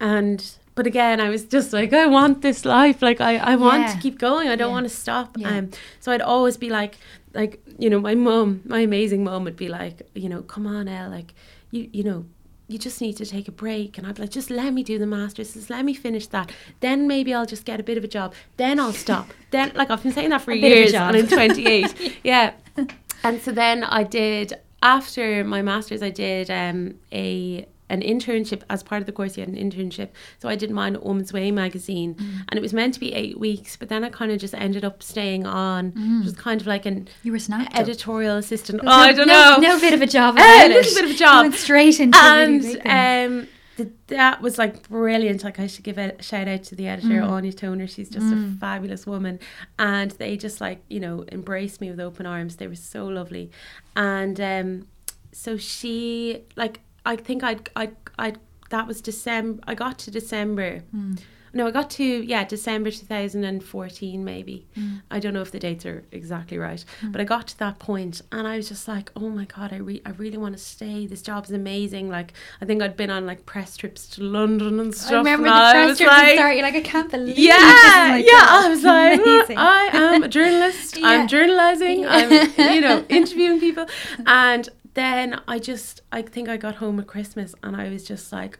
and 0.00 0.56
but 0.74 0.86
again 0.86 1.20
i 1.20 1.28
was 1.28 1.44
just 1.44 1.72
like 1.72 1.92
i 1.92 2.06
want 2.06 2.42
this 2.42 2.64
life. 2.64 3.00
Like 3.02 3.20
i 3.20 3.36
i 3.36 3.56
want 3.56 3.82
Yeah. 3.82 3.92
to 3.94 3.98
keep 4.00 4.18
going. 4.18 4.48
I 4.48 4.56
don't 4.56 4.68
Yeah. 4.68 4.72
want 4.74 4.84
to 4.88 4.94
stop. 4.94 5.36
Yeah. 5.38 5.48
um 5.58 5.70
so 6.00 6.12
i'd 6.12 6.20
always 6.22 6.56
be 6.56 6.68
like 6.70 6.98
like 7.34 7.62
you 7.78 7.88
know 7.88 8.00
my 8.00 8.14
mum 8.14 8.60
my 8.64 8.80
amazing 8.80 9.24
mum 9.24 9.44
would 9.44 9.56
be 9.56 9.68
like 9.68 10.02
you 10.14 10.28
know 10.28 10.42
come 10.42 10.66
on 10.66 10.88
Elle 10.88 11.10
like 11.10 11.34
you 11.70 11.88
you 11.92 12.02
know 12.02 12.26
you 12.72 12.78
just 12.78 13.00
need 13.00 13.16
to 13.18 13.26
take 13.26 13.48
a 13.48 13.52
break. 13.52 13.98
And 13.98 14.06
I'd 14.06 14.16
be 14.16 14.22
like 14.22 14.30
just 14.30 14.50
let 14.50 14.72
me 14.72 14.82
do 14.82 14.98
the 14.98 15.06
masters 15.06 15.54
just 15.54 15.70
let 15.70 15.84
me 15.84 15.94
finish 15.94 16.26
that. 16.28 16.50
Then 16.80 17.06
maybe 17.06 17.34
I'll 17.34 17.46
just 17.46 17.64
get 17.64 17.78
a 17.78 17.82
bit 17.82 17.98
of 17.98 18.04
a 18.04 18.08
job. 18.08 18.34
Then 18.56 18.80
I'll 18.80 18.92
stop. 18.92 19.28
Then 19.50 19.70
like 19.74 19.90
I've 19.90 20.02
been 20.02 20.12
saying 20.12 20.30
that 20.30 20.40
for 20.40 20.52
A 20.52 20.60
bit 20.60 20.72
of 20.72 20.78
a 20.78 20.80
years 20.80 20.94
and 20.94 21.14
I'm 21.14 21.28
28 21.28 22.18
yeah. 22.24 22.52
And 23.24 23.40
so 23.40 23.52
then 23.52 23.84
I 23.84 24.02
did 24.02 24.54
after 24.82 25.44
my 25.44 25.62
masters 25.62 26.02
I 26.02 26.10
did 26.10 26.50
um 26.50 26.94
a 27.12 27.66
an 27.92 28.00
internship 28.00 28.62
as 28.70 28.82
part 28.82 29.00
of 29.02 29.06
the 29.06 29.12
course 29.12 29.36
you 29.36 29.40
had 29.44 29.48
an 29.54 29.56
internship. 29.70 30.08
So 30.40 30.48
I 30.48 30.56
did 30.56 30.70
mine 30.70 30.94
at 30.96 31.02
Woman's 31.04 31.32
Way 31.32 31.50
magazine. 31.50 32.14
Mm. 32.14 32.44
and 32.48 32.54
it 32.58 32.62
was 32.62 32.72
meant 32.72 32.94
to 32.94 33.00
be 33.00 33.12
eight 33.12 33.38
weeks 33.38 33.76
but 33.76 33.88
then 33.88 34.02
I 34.04 34.08
kind 34.08 34.30
of 34.32 34.38
just 34.40 34.54
ended 34.54 34.84
up 34.84 35.02
staying 35.02 35.46
on. 35.46 35.92
It 36.22 36.24
was 36.24 36.34
kind 36.34 36.60
of 36.60 36.66
like 36.66 36.86
an 36.86 37.08
You 37.22 37.32
were 37.32 37.38
snapped 37.38 37.74
up. 37.74 37.80
editorial 37.80 38.36
assistant. 38.36 38.80
Oh 38.82 38.86
no- 38.86 38.92
I 38.92 39.12
don't 39.12 39.26
no, 39.28 39.56
know. 39.60 39.74
No 39.74 39.80
bit 39.80 39.94
of 39.94 40.02
a 40.02 40.06
job 40.06 40.36
a 40.38 40.68
little 40.68 40.94
bit 40.94 41.04
of 41.04 41.10
a 41.10 41.14
job. 41.14 41.42
Went 41.44 41.54
straight 41.54 42.00
into 42.00 42.18
and 42.18 42.64
um 42.86 43.48
the, 43.78 43.90
that 44.08 44.42
was 44.42 44.58
like 44.58 44.86
brilliant. 44.88 45.44
Like 45.44 45.58
I 45.58 45.66
should 45.66 45.84
give 45.84 45.96
a 45.98 46.22
shout 46.22 46.46
out 46.46 46.62
to 46.64 46.74
the 46.74 46.86
editor 46.88 47.08
Mm. 47.08 47.30
Áine 47.30 47.56
Toner. 47.56 47.86
She's 47.86 48.10
just 48.10 48.26
a 48.32 48.36
fabulous 48.60 49.06
woman. 49.06 49.38
And 49.78 50.10
they 50.12 50.36
just 50.36 50.60
like 50.60 50.82
you 50.88 51.00
know 51.00 51.24
embraced 51.32 51.80
me 51.80 51.90
with 51.90 51.98
open 52.00 52.26
arms. 52.26 52.56
They 52.56 52.66
were 52.68 52.74
so 52.94 53.06
lovely. 53.06 53.50
And 53.96 54.38
um 54.40 54.86
so 55.32 55.56
she 55.56 56.42
like 56.56 56.80
I 57.04 57.16
think 57.16 57.42
I'd 57.42 57.68
I 57.76 57.90
I 58.18 58.34
that 58.70 58.86
was 58.86 59.00
December 59.00 59.60
I 59.66 59.74
got 59.74 59.98
to 60.00 60.10
December 60.10 60.82
Mm. 60.94 61.18
no 61.52 61.66
I 61.66 61.70
got 61.70 61.90
to 61.90 62.04
yeah 62.04 62.44
December 62.44 62.90
2014 62.90 64.24
maybe 64.24 64.66
Mm. 64.76 65.02
I 65.10 65.18
don't 65.18 65.34
know 65.34 65.42
if 65.42 65.50
the 65.50 65.58
dates 65.58 65.84
are 65.84 66.04
exactly 66.12 66.56
right 66.58 66.82
but 67.02 67.20
I 67.20 67.24
got 67.24 67.46
to 67.48 67.58
that 67.58 67.78
point 67.78 68.22
and 68.32 68.46
I 68.48 68.56
was 68.56 68.68
just 68.68 68.88
like 68.88 69.10
oh 69.16 69.28
my 69.28 69.44
god 69.44 69.72
I, 69.72 69.76
re- 69.76 70.00
I 70.06 70.10
really 70.10 70.38
want 70.38 70.56
to 70.56 70.62
stay 70.62 71.06
this 71.06 71.22
job's 71.22 71.50
amazing 71.50 72.08
like 72.08 72.32
I 72.60 72.64
think 72.64 72.82
I'd 72.82 72.96
been 72.96 73.10
on 73.10 73.26
like 73.26 73.44
press 73.46 73.76
trips 73.76 74.06
to 74.10 74.22
London 74.22 74.80
and 74.80 74.94
stuff 74.94 75.12
I 75.12 75.16
remember 75.18 75.48
and 75.48 75.56
the 75.56 75.72
press 75.72 75.88
was 75.88 75.98
trip 75.98 76.10
at 76.12 76.22
like, 76.22 76.34
start. 76.36 76.54
You're 76.56 76.64
like, 76.64 76.74
I 76.76 76.80
can't 76.80 77.10
believe 77.10 77.38
yeah, 77.38 77.54
is 77.56 78.10
my 78.12 78.16
yeah. 78.18 78.30
job. 78.40 78.48
I 78.64 78.68
was 78.70 78.82
like, 78.84 79.20
Amazing. 79.20 79.58
I 79.58 79.90
am 79.92 80.22
a 80.22 80.28
journalist. 80.28 80.96
Yeah. 81.02 81.08
I'm 81.08 81.28
journalizing. 81.28 82.06
I'm, 82.08 82.30
you 82.74 82.80
know, 82.80 83.04
interviewing 83.18 83.58
people. 83.60 83.86
And 84.26 84.68
then 84.94 85.40
I 85.48 85.58
just, 85.58 86.02
I 86.12 86.22
think 86.22 86.48
I 86.48 86.56
got 86.56 86.76
home 86.76 87.00
at 87.00 87.06
Christmas 87.06 87.54
and 87.62 87.74
I 87.76 87.88
was 87.88 88.04
just 88.04 88.32
like 88.32 88.58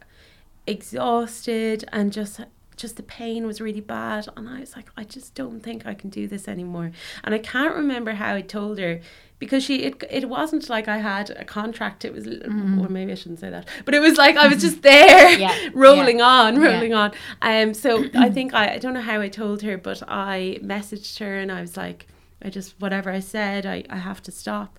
exhausted 0.67 1.85
and 1.93 2.13
just, 2.13 2.41
just 2.77 2.97
the 2.97 3.03
pain 3.03 3.47
was 3.47 3.61
really 3.61 3.81
bad. 3.81 4.27
And 4.37 4.49
I 4.49 4.61
was 4.61 4.75
like, 4.77 4.89
I 4.97 5.05
just 5.05 5.35
don't 5.35 5.61
think 5.63 5.87
I 5.87 5.95
can 5.95 6.11
do 6.11 6.27
this 6.27 6.49
anymore. 6.49 6.93
And 7.25 7.35
I 7.35 7.39
can't 7.39 7.75
remember 7.75 8.13
how 8.13 8.35
I 8.35 8.41
told 8.41 8.79
her 8.79 9.01
because 9.39 9.63
she, 9.65 9.83
it, 9.83 10.03
it 10.11 10.29
wasn't 10.29 10.69
like 10.71 10.89
I 10.89 10.99
had 10.99 11.31
a 11.31 11.45
contract. 11.45 12.05
It 12.05 12.13
was, 12.15 12.27
or 12.27 12.89
maybe 12.89 13.13
I 13.13 13.15
shouldn't 13.17 13.41
say 13.41 13.51
that, 13.51 13.69
but 13.85 13.93
it 13.95 14.01
was 14.01 14.17
like 14.17 14.37
I 14.37 14.47
was 14.49 14.63
just 14.63 14.83
there 14.91 15.31
Yeah. 15.39 15.69
rolling 15.75 16.23
on, 16.23 16.61
Yeah. 16.61 16.73
rolling 16.75 16.95
on. 16.95 17.13
Um, 17.43 17.75
so 17.75 18.05
I 18.15 18.31
think 18.37 18.55
I, 18.55 18.75
I 18.75 18.79
don't 18.79 18.95
know 18.95 19.01
how 19.01 19.21
I 19.21 19.29
told 19.29 19.63
her, 19.63 19.77
but 19.77 20.03
I 20.09 20.59
messaged 20.63 21.19
her 21.19 21.39
and 21.39 21.53
I 21.53 21.61
was 21.61 21.77
like, 21.77 22.07
I 22.45 22.51
just 22.51 22.81
whatever 22.81 23.11
I 23.11 23.21
said, 23.21 23.67
I, 23.67 23.85
I 23.91 23.99
have 23.99 24.23
to 24.23 24.33
stop. 24.33 24.79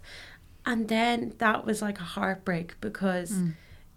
And 0.66 0.88
then 0.88 1.34
that 1.40 1.66
was 1.66 1.82
like 1.82 2.00
a 2.00 2.04
heartbreak 2.04 2.80
because 2.80 3.32
mm. 3.32 3.54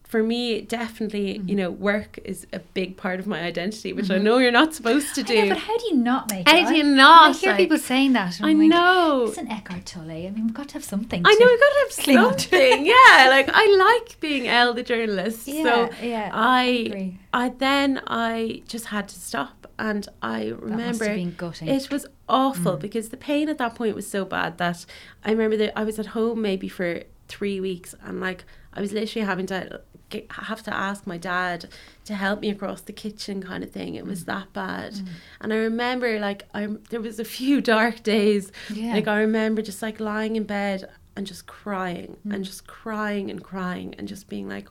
For 0.09 0.23
me, 0.23 0.61
definitely, 0.61 1.35
Mm-hmm. 1.38 1.49
you 1.49 1.57
know, 1.57 1.71
work 1.71 2.19
is 2.25 2.47
a 2.53 2.61
big 2.61 2.97
part 2.97 3.19
of 3.21 3.27
my 3.27 3.40
identity, 3.42 3.92
which 3.92 4.11
I 4.11 4.19
know 4.19 4.38
you're 4.38 4.53
not 4.53 4.73
supposed 4.73 5.14
to 5.16 5.21
I 5.23 5.35
know, 5.35 5.42
do. 5.42 5.49
but 5.51 5.59
how 5.59 5.77
do 5.77 5.85
you 5.90 5.97
not 5.97 6.31
make 6.31 6.49
How 6.49 6.57
it? 6.59 6.69
do 6.69 6.77
you 6.77 6.85
not, 6.85 7.31
I 7.31 7.38
hear 7.38 7.51
like- 7.51 7.59
people 7.59 7.79
saying 7.79 8.12
that. 8.12 8.40
I 8.40 8.53
like, 8.53 8.69
know. 8.69 9.25
Listen, 9.27 9.51
Eckhart 9.51 9.85
Tolle. 9.85 10.11
I 10.12 10.31
mean, 10.31 10.45
we've 10.47 10.55
got 10.55 10.69
to 10.69 10.75
have 10.75 10.85
something. 10.85 11.23
I 11.27 11.33
know 11.35 11.47
we've 11.47 11.61
got 11.66 11.73
to 11.77 11.81
have 11.85 11.92
something. 12.40 12.87
yeah, 12.95 13.27
like 13.31 13.49
I 13.53 13.64
like 13.88 14.21
being 14.21 14.47
Elle 14.49 14.75
the 14.75 14.83
journalist. 14.85 15.49
Yeah, 15.49 15.62
so 15.64 15.90
yeah, 16.03 16.31
I, 16.33 16.62
agree. 16.87 17.19
I 17.33 17.49
then 17.51 18.01
I 18.07 18.62
just 18.69 18.87
had 18.87 19.09
to 19.09 19.19
stop, 19.19 19.66
and 19.79 20.09
I 20.23 20.49
remember 20.69 21.05
have 21.07 21.16
been 21.16 21.35
gutting. 21.37 21.69
it 21.69 21.90
was 21.90 22.07
awful 22.29 22.77
Mm. 22.77 22.81
because 22.81 23.09
the 23.11 23.16
pain 23.16 23.49
at 23.49 23.59
that 23.59 23.75
point 23.75 23.95
was 23.95 24.07
so 24.09 24.25
bad 24.25 24.59
that 24.59 24.87
I 25.25 25.31
remember 25.33 25.57
that 25.59 25.77
I 25.79 25.85
was 25.85 25.99
at 25.99 26.07
home 26.07 26.40
maybe 26.42 26.69
for 26.69 27.03
three 27.29 27.61
weeks, 27.61 27.95
and 28.05 28.21
like 28.21 28.45
I 28.73 28.81
was 28.81 28.92
literally 28.92 29.27
having 29.27 29.47
to 29.47 29.81
get, 30.11 30.31
have 30.33 30.62
to 30.64 30.75
ask 30.75 31.07
my 31.07 31.19
dad 31.19 31.69
to 32.05 32.14
help 32.14 32.40
me 32.40 32.51
across 32.51 32.81
the 32.83 32.92
kitchen, 32.92 33.42
kind 33.42 33.62
of 33.64 33.71
thing. 33.71 33.95
It 33.95 34.07
was 34.07 34.23
Mm. 34.23 34.27
that 34.27 34.53
bad, 34.53 34.95
and 35.40 35.53
I 35.53 35.57
remember 35.57 36.19
like 36.21 36.45
I 36.55 36.66
there 36.90 37.01
was 37.01 37.19
a 37.19 37.25
few 37.25 37.61
dark 37.75 38.03
days. 38.03 38.53
Yeah. 38.73 38.92
Like 38.95 39.09
I 39.09 39.21
remember 39.21 39.62
just 39.62 39.83
like 39.83 39.99
lying 40.01 40.37
in 40.37 40.45
bed 40.45 40.88
and 41.16 41.27
just 41.27 41.47
crying 41.47 42.16
Mm. 42.27 42.35
and 42.35 42.45
just 42.45 42.66
crying 42.66 43.31
and 43.31 43.42
crying 43.42 43.95
and 43.99 44.07
just 44.09 44.29
being 44.29 44.49
like, 44.49 44.69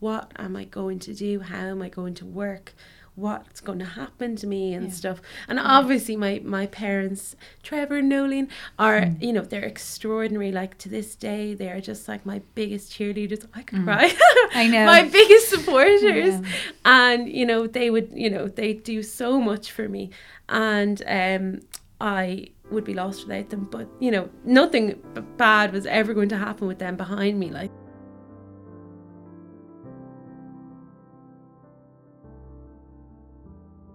what 0.00 0.32
am 0.36 0.56
I 0.56 0.64
going 0.64 0.98
to 1.00 1.14
do? 1.14 1.40
How 1.40 1.66
am 1.66 1.80
I 1.82 1.88
going 1.88 2.14
to 2.14 2.26
work? 2.26 2.74
What's 3.14 3.60
going 3.60 3.78
to 3.80 3.84
happen 3.84 4.36
to 4.36 4.46
me 4.46 4.72
and 4.72 4.86
Yeah. 4.86 4.92
stuff? 4.92 5.20
And 5.46 5.58
obviously, 5.58 6.16
my 6.16 6.40
my 6.44 6.66
parents, 6.66 7.36
Trevor 7.62 7.98
and 7.98 8.10
Nolene, 8.10 8.48
are 8.78 9.00
Mm. 9.02 9.22
you 9.22 9.32
know 9.34 9.42
they're 9.42 9.64
extraordinary. 9.74 10.50
Like 10.50 10.78
to 10.78 10.88
this 10.88 11.14
day, 11.14 11.52
they 11.52 11.68
are 11.70 11.80
just 11.80 12.08
like 12.08 12.24
my 12.24 12.40
biggest 12.54 12.90
cheerleaders. 12.92 13.46
I 13.52 13.62
could 13.62 13.80
Mm. 13.80 13.84
cry. 13.84 14.12
I 14.54 14.66
know. 14.66 14.86
my 14.96 15.02
biggest 15.02 15.50
supporters, 15.50 16.34
Yeah. 16.34 16.40
and 16.86 17.28
you 17.28 17.44
know 17.44 17.66
they 17.66 17.90
would 17.90 18.08
you 18.14 18.30
know 18.30 18.48
they 18.48 18.72
do 18.72 19.02
so 19.02 19.38
much 19.40 19.70
for 19.72 19.88
me, 19.90 20.08
and 20.48 21.02
um 21.06 21.60
I 22.00 22.48
would 22.70 22.84
be 22.84 22.94
lost 22.94 23.26
without 23.28 23.50
them. 23.50 23.68
But 23.70 23.88
you 24.00 24.10
know 24.10 24.30
nothing 24.44 24.86
b- 25.14 25.20
bad 25.36 25.72
was 25.74 25.84
ever 25.84 26.14
going 26.14 26.30
to 26.30 26.38
happen 26.38 26.66
with 26.66 26.78
them 26.78 26.96
behind 26.96 27.38
me. 27.38 27.50
Like. 27.50 27.70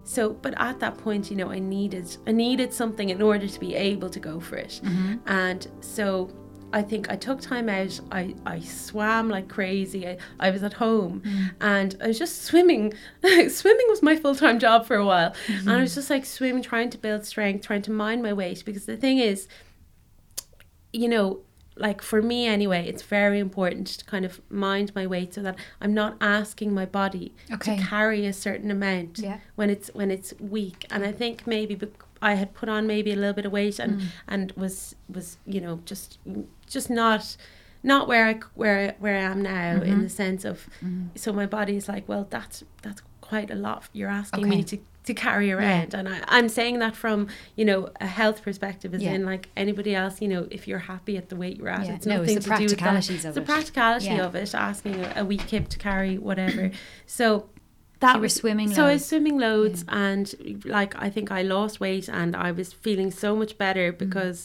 So, 0.08 0.30
but 0.30 0.54
at 0.56 0.80
that 0.80 0.96
point, 0.96 1.30
you 1.30 1.36
know, 1.36 1.50
I 1.50 1.58
needed 1.58 2.16
I 2.26 2.32
needed 2.32 2.72
something 2.72 3.10
in 3.10 3.20
order 3.20 3.46
to 3.46 3.60
be 3.60 3.74
able 3.74 4.08
to 4.08 4.18
go 4.18 4.40
for 4.40 4.56
it. 4.56 4.80
Mhm. 4.82 5.20
And 5.26 5.66
so 5.80 6.30
I 6.72 6.80
think 6.80 7.10
I 7.10 7.16
took 7.16 7.42
time 7.42 7.68
out. 7.68 8.00
I, 8.10 8.34
I 8.46 8.60
swam 8.60 9.28
like 9.28 9.48
crazy. 9.48 10.08
I, 10.08 10.16
I 10.40 10.50
was 10.50 10.62
at 10.62 10.72
home 10.72 11.22
and 11.60 11.94
I 12.02 12.06
was 12.08 12.18
just 12.18 12.44
swimming. 12.44 12.94
swimming 13.48 13.86
was 13.90 14.02
my 14.02 14.16
full 14.16 14.34
time 14.34 14.58
job 14.58 14.86
for 14.86 14.96
a 14.96 15.04
while. 15.04 15.34
And 15.46 15.70
I 15.70 15.82
was 15.82 15.94
just 15.94 16.08
like 16.08 16.24
swimming, 16.24 16.62
trying 16.62 16.88
to 16.88 16.98
build 16.98 17.26
strength, 17.26 17.66
trying 17.66 17.82
to 17.82 17.90
mind 17.90 18.22
my 18.22 18.32
weight. 18.32 18.64
Because 18.64 18.86
the 18.86 18.96
thing 18.96 19.18
is, 19.18 19.46
you 20.94 21.08
know, 21.08 21.40
like 21.78 22.02
for 22.02 22.20
me 22.20 22.46
anyway, 22.46 22.86
it's 22.86 23.02
very 23.02 23.38
important 23.38 23.86
to 23.86 24.04
kind 24.04 24.24
of 24.24 24.40
mind 24.50 24.92
my 24.94 25.06
weight 25.06 25.34
so 25.34 25.42
that 25.42 25.56
I'm 25.80 25.94
not 25.94 26.16
asking 26.20 26.74
my 26.74 26.86
body 26.86 27.34
Okay. 27.52 27.76
to 27.76 27.82
carry 27.82 28.26
a 28.26 28.32
certain 28.32 28.70
amount 28.70 29.18
Yeah. 29.18 29.38
when 29.54 29.70
it's 29.70 29.88
when 29.94 30.10
it's 30.10 30.34
weak. 30.40 30.86
And 30.90 31.04
I 31.04 31.12
think 31.12 31.46
maybe 31.46 31.78
I 32.20 32.34
had 32.34 32.54
put 32.54 32.68
on 32.68 32.86
maybe 32.86 33.12
a 33.12 33.16
little 33.16 33.32
bit 33.32 33.46
of 33.46 33.52
weight 33.52 33.78
and 33.78 34.00
mm. 34.00 34.06
and 34.26 34.52
was 34.52 34.96
was 35.08 35.38
you 35.46 35.60
know 35.60 35.80
just 35.84 36.18
just 36.66 36.90
not 36.90 37.36
not 37.82 38.08
where 38.08 38.26
I 38.26 38.40
where 38.54 38.94
where 38.98 39.16
I 39.16 39.22
am 39.22 39.42
now 39.42 39.74
in 39.74 39.80
mm-hmm. 39.80 40.02
the 40.02 40.08
sense 40.08 40.44
of 40.44 40.68
mm-hmm. 40.82 41.06
so 41.14 41.32
my 41.32 41.46
body's 41.46 41.88
like 41.88 42.08
well 42.08 42.26
that's 42.28 42.64
that's 42.82 43.02
quite 43.20 43.50
a 43.50 43.54
lot 43.54 43.88
you're 43.92 44.08
asking 44.08 44.48
me 44.48 44.64
to 44.64 44.78
to 45.08 45.14
carry 45.14 45.50
around 45.56 45.90
and 45.94 46.06
I, 46.08 46.18
I'm 46.36 46.48
saying 46.58 46.76
that 46.84 46.94
from 47.02 47.18
you 47.56 47.64
know 47.64 47.80
a 48.00 48.06
health 48.20 48.38
perspective 48.42 48.90
as 48.94 49.02
Yeah. 49.02 49.14
in 49.14 49.24
like 49.32 49.44
anybody 49.56 49.92
else 50.02 50.14
you 50.22 50.28
know 50.32 50.42
if 50.50 50.62
you're 50.68 50.84
happy 50.94 51.16
at 51.16 51.26
the 51.30 51.36
weight 51.42 51.56
you're 51.58 51.68
at 51.78 51.86
Yeah. 51.86 51.94
it's 51.96 52.06
No, 52.06 52.22
it's 52.22 52.32
nothing 52.32 52.34
the 52.36 52.40
to 52.40 52.56
do 52.56 52.64
with 52.74 52.80
that 52.80 53.08
of 53.08 53.10
it's 53.14 53.34
the 53.38 53.42
it. 53.42 53.46
practicality 53.54 54.06
Yeah. 54.06 54.26
of 54.26 54.34
it 54.34 54.54
asking 54.54 54.94
a, 55.04 55.12
a 55.22 55.24
weak 55.24 55.42
hip 55.54 55.66
to 55.74 55.78
carry 55.78 56.14
whatever 56.18 56.70
so 57.06 57.48
So 58.00 58.06
that 58.06 58.16
were 58.16 58.22
was- 58.22 58.34
swimming 58.34 58.72
so 58.72 58.84
I 58.86 58.92
was 58.92 59.04
swimming 59.04 59.38
loads 59.38 59.84
and 59.88 60.62
like 60.64 60.92
I 61.06 61.08
think 61.10 61.32
I 61.32 61.42
lost 61.42 61.80
weight 61.80 62.06
and 62.08 62.36
I 62.36 62.50
was 62.52 62.68
feeling 62.72 63.10
so 63.10 63.34
much 63.34 63.52
better 63.58 63.92
Mm. 63.92 63.98
because 64.04 64.38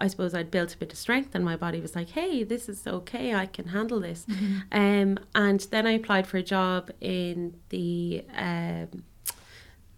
I 0.00 0.06
suppose 0.06 0.32
I'd 0.38 0.50
built 0.52 0.74
a 0.74 0.78
bit 0.78 0.92
of 0.92 0.98
strength 0.98 1.34
and 1.34 1.44
my 1.44 1.56
body 1.56 1.80
was 1.80 1.96
like, 1.96 2.10
hey, 2.10 2.44
this 2.44 2.68
is 2.68 2.86
okay, 2.86 3.34
I 3.34 3.46
can 3.46 3.66
handle 3.76 3.98
this. 4.08 4.20
Mm-hmm. 4.26 4.58
Um, 4.82 5.18
and 5.34 5.60
then 5.72 5.84
I 5.88 5.92
applied 6.00 6.26
for 6.28 6.36
a 6.36 6.42
job 6.56 6.90
in 7.00 7.56
the 7.70 8.22
um, 8.36 9.02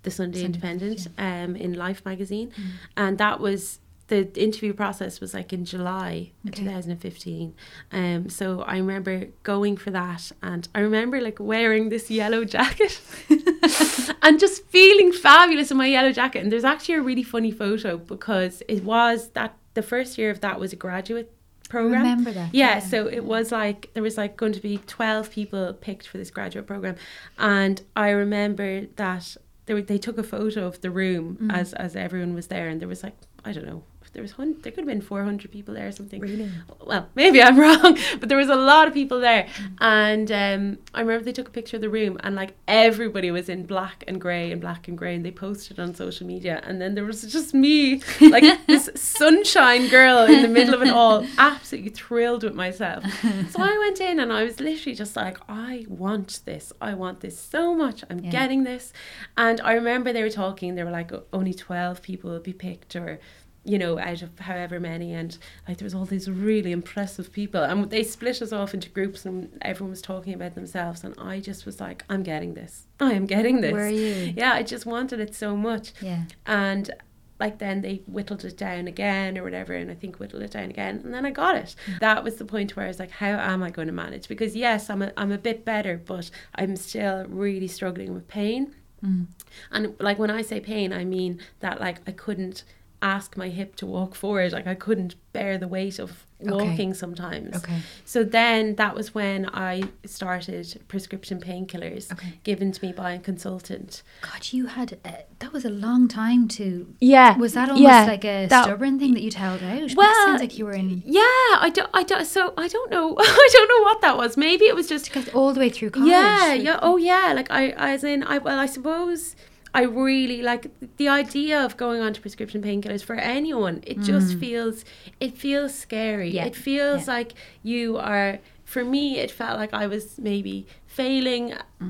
the 0.03 0.11
Sunday, 0.11 0.43
Sunday 0.43 0.47
Independent 0.47 1.09
um, 1.19 1.57
in 1.57 1.75
Life 1.75 2.05
magazine, 2.05 2.49
Mm. 2.51 2.63
and 2.97 3.19
that 3.19 3.41
was 3.41 3.81
the 4.09 4.29
interview 4.43 4.73
process 4.73 5.21
was 5.21 5.33
like 5.35 5.53
in 5.53 5.65
July 5.65 6.33
Okay. 6.49 6.63
2015. 6.65 7.55
Um, 7.93 8.29
so 8.29 8.63
I 8.63 8.77
remember 8.79 9.27
going 9.45 9.77
for 9.77 9.91
that, 9.93 10.33
and 10.43 10.67
I 10.75 10.81
remember 10.81 11.21
like 11.21 11.39
wearing 11.39 11.91
this 11.91 12.11
yellow 12.11 12.45
jacket 12.45 13.01
and 14.23 14.41
just 14.41 14.65
feeling 14.67 15.13
fabulous 15.13 15.71
in 15.71 15.77
my 15.77 15.87
yellow 15.87 16.13
jacket. 16.13 16.43
And 16.43 16.51
there's 16.53 16.65
actually 16.65 16.97
a 16.97 17.03
really 17.03 17.23
funny 17.23 17.53
photo 17.53 17.99
because 17.99 18.63
it 18.69 18.83
was 18.85 19.29
that 19.31 19.57
the 19.75 19.83
first 19.83 20.19
year 20.19 20.31
of 20.31 20.41
that 20.41 20.59
was 20.59 20.73
a 20.73 20.77
graduate 20.77 21.33
program. 21.69 22.03
remember 22.03 22.33
that, 22.33 22.53
Yeah, 22.53 22.75
yeah. 22.75 22.79
so 22.81 23.07
it 23.07 23.25
was 23.25 23.53
like 23.53 23.91
there 23.95 24.03
was 24.03 24.17
like 24.17 24.37
going 24.37 24.53
to 24.55 24.61
be 24.61 24.79
12 24.89 25.31
people 25.31 25.73
picked 25.73 26.09
for 26.09 26.19
this 26.19 26.29
graduate 26.33 26.67
program 26.67 26.97
and 27.39 27.81
I 27.95 28.09
remember 28.11 28.87
that 28.97 29.37
they, 29.67 29.75
were, 29.75 29.83
they 29.83 29.99
took 29.99 30.19
a 30.19 30.23
photo 30.23 30.67
of 30.67 30.81
the 30.81 30.91
room 30.91 31.37
Mm. 31.41 31.53
as 31.53 31.73
as 31.75 31.95
everyone 31.97 32.35
was 32.35 32.47
there 32.49 32.69
and 32.69 32.81
there 32.81 32.89
was 32.89 33.03
like 33.03 33.17
I 33.45 33.53
don't 33.53 33.67
know 33.67 33.83
there 34.13 34.23
was 34.23 34.33
hun- 34.33 34.57
there 34.63 34.73
could 34.73 34.81
have 34.83 34.87
been 34.89 35.01
400 35.01 35.51
people 35.51 35.75
there 35.75 35.89
or 35.89 35.93
something. 35.93 36.21
Really? 36.21 36.51
well 36.85 37.09
maybe 37.15 37.41
I'm 37.43 37.59
wrong 37.65 37.97
but 38.19 38.29
there 38.29 38.39
was 38.39 38.49
a 38.49 38.57
lot 38.57 38.89
of 38.89 38.95
people 38.95 39.21
there. 39.21 39.47
And 39.81 40.31
um, 40.33 40.79
I 40.95 41.01
remember 41.01 41.25
they 41.25 41.33
took 41.33 41.49
a 41.49 41.53
picture 41.53 41.77
of 41.77 41.81
the 41.83 41.89
room 41.91 42.19
and 42.23 42.35
like 42.35 42.55
everybody 42.69 43.31
was 43.31 43.49
in 43.49 43.67
black 43.67 44.05
and 44.09 44.21
grey 44.21 44.51
and 44.53 44.61
black 44.61 44.89
and 44.89 44.97
grey 44.99 45.15
and 45.15 45.25
they 45.25 45.31
posted 45.31 45.79
on 45.79 45.95
social 45.95 46.27
media. 46.27 46.61
And 46.65 46.81
then 46.81 46.95
there 46.95 47.05
was 47.05 47.23
just 47.23 47.55
me 47.55 48.03
like 48.21 48.45
this 48.67 48.91
sunshine 48.95 49.89
girl 49.89 50.25
in 50.25 50.43
the 50.43 50.49
middle 50.49 50.75
of 50.75 50.83
it 50.83 50.89
all 50.91 51.27
absolutely 51.39 51.91
thrilled 51.91 52.43
with 52.45 52.55
myself. 52.55 53.05
So 53.51 53.63
I 53.63 53.79
went 53.79 54.01
in 54.01 54.19
and 54.21 54.33
I 54.33 54.43
was 54.45 54.61
literally 54.61 54.97
just 54.97 55.15
like 55.17 55.39
I 55.49 55.87
want 55.89 56.41
this. 56.45 56.73
I 56.81 56.95
want 56.95 57.21
this 57.21 57.39
so 57.39 57.75
much. 57.75 58.03
I'm 58.11 58.19
Yeah. 58.21 58.31
getting 58.31 58.65
this. 58.65 58.93
And 59.37 59.61
I 59.61 59.73
remember 59.75 60.13
they 60.13 60.23
were 60.23 60.31
talking 60.31 60.75
they 60.75 60.85
were 60.85 60.91
like 60.91 61.13
only 61.33 61.55
12 61.55 62.03
people 62.03 62.31
will 62.31 62.41
be 62.41 62.53
picked 62.53 62.97
or 62.97 63.21
you 63.65 63.79
know, 63.79 63.99
out 63.99 64.23
of 64.23 64.39
however 64.39 64.81
many, 64.81 65.13
and 65.13 65.37
like 65.69 65.77
there 65.79 65.85
was 65.87 65.95
all 65.95 66.07
these 66.07 66.31
really 66.31 66.73
impressive 66.73 67.31
people, 67.33 67.63
and 67.63 67.91
they 67.91 68.03
split 68.03 68.41
us 68.41 68.53
off 68.53 68.73
into 68.75 68.89
groups, 68.89 69.27
and 69.27 69.57
everyone 69.63 69.91
was 69.91 70.01
talking 70.03 70.33
about 70.35 70.55
themselves, 70.55 71.05
and 71.05 71.15
I 71.19 71.41
just 71.41 71.67
was 71.67 71.81
like, 71.81 72.05
I'm 72.09 72.23
getting 72.23 72.55
this, 72.55 72.87
I 73.01 73.13
am 73.13 73.27
getting 73.27 73.61
this. 73.61 73.73
Were 73.73 73.89
you? 73.89 74.33
Yeah, 74.37 74.53
I 74.55 74.63
just 74.63 74.87
wanted 74.87 75.21
it 75.21 75.35
so 75.35 75.57
much, 75.57 75.93
Yeah. 76.01 76.25
and 76.47 76.91
like 77.39 77.59
then 77.59 77.81
they 77.81 78.03
whittled 78.07 78.45
it 78.45 78.57
down 78.57 78.87
again 78.87 79.39
or 79.39 79.43
whatever, 79.43 79.73
and 79.75 79.91
I 79.91 79.95
think 79.95 80.17
whittled 80.17 80.43
it 80.43 80.51
down 80.53 80.71
again, 80.71 81.01
and 81.05 81.13
then 81.13 81.25
I 81.27 81.31
got 81.31 81.57
it. 81.57 81.75
That 82.01 82.23
was 82.25 82.37
the 82.37 82.45
point 82.45 82.77
where 82.77 82.85
I 82.85 82.89
was 82.89 82.99
like, 82.99 83.11
how 83.11 83.29
am 83.31 83.63
I 83.63 83.71
going 83.71 83.87
to 83.89 83.93
manage? 83.95 84.29
Because 84.29 84.55
yes, 84.57 84.91
I'm 84.91 85.01
a, 85.03 85.13
I'm 85.17 85.33
a 85.33 85.39
bit 85.39 85.65
better, 85.65 86.01
but 86.05 86.31
I'm 86.55 86.77
still 86.77 87.25
really 87.29 87.67
struggling 87.69 88.13
with 88.15 88.29
pain. 88.29 88.75
Mm. 89.05 89.29
And 89.71 89.95
like 90.01 90.19
when 90.19 90.31
I 90.31 90.43
say 90.43 90.61
pain, 90.61 90.93
I 90.93 91.05
mean 91.07 91.41
that 91.61 91.81
like 91.81 92.01
I 92.07 92.13
couldn't 92.13 92.65
ask 93.03 93.37
my 93.37 93.49
hip 93.49 93.77
to 93.77 93.87
walk 93.87 94.15
forward. 94.15 94.53
Like 94.53 94.67
I 94.67 94.75
couldn't 94.75 95.15
bear 95.33 95.57
the 95.59 95.69
weight 95.69 95.99
of 95.99 96.27
Okay. 96.43 96.53
walking 96.53 96.95
sometimes. 96.95 97.55
Okay. 97.55 97.81
So 98.07 98.25
then 98.25 98.77
that 98.77 98.95
was 98.95 99.15
when 99.15 99.45
I 99.53 99.83
started 100.07 100.81
prescription 100.89 101.39
painkillers 101.39 102.11
Okay. 102.11 102.41
given 102.45 102.73
to 102.73 102.83
me 102.87 102.93
by 102.95 103.13
a 103.13 103.19
consultant. 103.19 104.03
God, 104.23 104.49
you 104.51 104.65
had 104.67 104.99
uh, 105.05 105.11
that 105.41 105.53
was 105.53 105.67
a 105.67 105.71
long 105.71 106.09
time 106.09 106.49
to. 106.49 106.95
Yeah. 106.99 107.37
Was 107.37 107.53
that 107.53 107.69
almost 107.69 107.83
yeah, 107.83 108.05
like 108.05 108.25
a 108.25 108.47
that- 108.47 108.65
stubborn 108.65 108.99
thing 108.99 109.13
that 109.15 109.21
you'd 109.23 109.35
held 109.35 109.63
out? 109.63 109.95
Well, 109.95 110.11
it 110.11 110.25
sounds 110.25 110.41
like 110.41 110.57
you 110.57 110.65
were 110.65 110.73
in 110.73 111.03
Yeah, 111.05 111.21
I 111.67 111.71
don't, 111.75 111.91
I 111.93 112.05
don't, 112.05 112.25
so 112.25 112.55
I 112.57 112.69
don't 112.69 112.91
know, 112.91 113.15
I 113.19 113.49
don't 113.53 113.69
know 113.69 113.83
what 113.85 114.01
that 114.01 114.17
was. 114.17 114.39
Maybe 114.39 114.65
it 114.65 114.75
was 114.75 114.89
just 114.89 115.11
all 115.35 115.53
the 115.53 115.61
way 115.61 115.69
through 115.69 115.91
college. 115.91 116.09
Yeah, 116.11 116.39
like- 116.49 116.63
yeah. 116.63 116.79
Oh, 116.81 116.97
yeah. 116.97 117.35
Like 117.37 117.51
I, 117.51 117.71
as 117.77 118.03
in, 118.03 118.23
I 118.23 118.39
well, 118.39 118.59
I 118.59 118.65
suppose 118.67 119.37
I 119.73 119.83
really 119.83 120.43
like 120.43 120.71
the 120.97 121.09
idea 121.09 121.65
of 121.65 121.77
going 121.77 122.01
on 122.01 122.13
to 122.15 122.21
prescription 122.21 122.63
painkillers 122.63 123.05
for 123.05 123.15
anyone. 123.15 123.83
It 123.87 124.01
just 124.01 124.37
feels, 124.39 124.85
it 125.21 125.37
feels 125.39 125.75
scary. 125.75 126.31
Mm. 126.31 126.35
Yeah, 126.35 126.47
It 126.47 126.57
feels 126.57 127.07
yeah. 127.07 127.13
like 127.15 127.33
you 127.63 127.97
are. 127.99 128.39
For 128.65 128.85
me, 128.85 129.19
it 129.19 129.31
felt 129.33 129.59
like 129.59 129.75
I 129.75 129.87
was 129.89 130.19
maybe 130.19 130.67
failing 131.03 131.45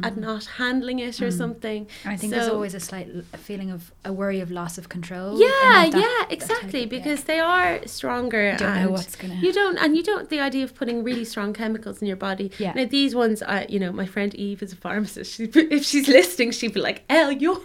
at 0.06 0.14
not 0.16 0.44
handling 0.62 0.98
it 1.08 1.16
or 1.26 1.30
something. 1.42 1.80
And 2.04 2.12
I 2.14 2.16
think 2.16 2.28
there's 2.32 2.52
always 2.56 2.74
a 2.80 2.82
slight 2.88 3.08
a 3.38 3.40
feeling 3.48 3.70
of 3.76 3.80
a 4.10 4.12
worry 4.20 4.40
of 4.44 4.48
loss 4.60 4.74
of 4.80 4.84
control. 4.96 5.28
Yeah, 5.46 5.48
that- 5.90 6.00
yeah, 6.06 6.36
exactly. 6.36 6.82
of- 6.84 6.92
yeah. 6.92 6.98
because 6.98 7.20
they 7.30 7.40
are 7.40 7.70
stronger. 7.98 8.42
You 8.52 8.58
don't 8.64 8.74
know 8.76 8.80
and 8.86 8.90
what's 8.96 9.16
gonna- 9.20 9.40
You 9.46 9.52
don't, 9.60 9.76
and 9.82 9.90
you 9.96 10.02
don't. 10.10 10.24
The 10.34 10.40
idea 10.50 10.64
of 10.68 10.72
putting 10.80 10.96
really 11.10 11.24
strong 11.32 11.50
chemicals 11.60 11.96
in 12.02 12.06
your 12.12 12.20
body. 12.28 12.46
Yeah. 12.64 12.72
Now 12.78 12.86
these 12.98 13.12
ones, 13.24 13.36
I, 13.42 13.58
you 13.74 13.80
know, 13.82 13.92
my 14.02 14.06
friend 14.14 14.30
Eve 14.46 14.60
is 14.66 14.72
a 14.72 14.80
pharmacist. 14.86 15.28
She, 15.34 15.44
if 15.78 15.82
she's 15.90 16.08
listening, 16.18 16.50
she'd 16.58 16.74
be 16.78 16.82
like, 16.88 16.98
"Elle, 17.16 17.32
your 17.44 17.58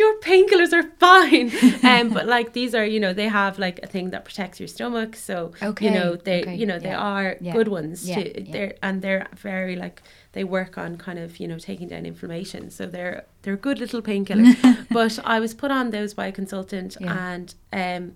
your 0.00 0.12
painkillers 0.28 0.72
are 0.78 0.86
fine." 1.06 1.46
um, 1.90 2.06
but 2.16 2.24
like 2.36 2.48
these 2.58 2.72
are, 2.78 2.86
you 2.94 3.00
know, 3.04 3.12
they 3.20 3.28
have 3.42 3.52
like 3.66 3.76
a 3.86 3.88
thing 3.94 4.06
that 4.14 4.22
protects 4.28 4.56
your 4.60 4.70
stomach. 4.76 5.10
So 5.28 5.36
Okay, 5.70 5.84
you 5.86 5.90
know, 5.98 6.08
they, 6.28 6.40
okay, 6.42 6.56
you 6.60 6.66
know, 6.70 6.78
they 6.86 6.94
yeah, 6.98 7.12
are 7.16 7.28
yeah, 7.40 7.52
good 7.58 7.68
ones. 7.78 7.96
yeah, 8.08 8.22
to. 8.22 8.44
They're 8.54 8.74
and 8.86 8.94
they're 9.04 9.26
very 9.50 9.76
like 9.84 10.02
they 10.32 10.44
work 10.44 10.76
on 10.78 10.96
kind 10.96 11.18
of 11.18 11.38
you 11.40 11.48
know 11.48 11.58
taking 11.58 11.88
down 11.88 12.04
inflammation. 12.06 12.70
So 12.70 12.86
they're 12.86 13.24
they're 13.42 13.56
good 13.56 13.78
little 13.78 14.02
painkiller. 14.02 14.52
but 14.90 15.18
I 15.24 15.40
was 15.40 15.54
put 15.54 15.70
on 15.70 15.90
those 15.90 16.14
by 16.14 16.26
a 16.26 16.32
consultant 16.32 16.96
Yeah. 17.00 17.34
and 17.34 17.54
um 17.72 18.14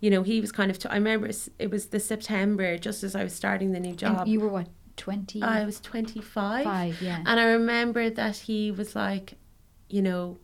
you 0.00 0.10
know 0.10 0.22
he 0.22 0.40
was 0.40 0.52
kind 0.52 0.70
of 0.70 0.78
t- 0.78 0.88
I 0.88 0.94
remember 0.96 1.28
it 1.58 1.70
was 1.70 1.86
the 1.86 2.00
September 2.00 2.76
just 2.78 3.02
as 3.02 3.14
I 3.16 3.24
was 3.24 3.32
starting 3.34 3.72
the 3.72 3.80
new 3.80 3.94
job 3.94 4.20
And 4.20 4.28
you 4.28 4.40
were 4.40 4.48
what 4.48 4.68
twenty 4.96 5.42
I 5.42 5.64
was 5.64 5.80
25 5.80 6.64
five? 6.64 7.00
Yeah. 7.02 7.22
and 7.26 7.40
I 7.40 7.44
remember 7.44 8.10
that 8.10 8.36
he 8.36 8.70
was 8.70 8.94
like 8.94 9.34
you 9.88 10.02
know 10.02 10.38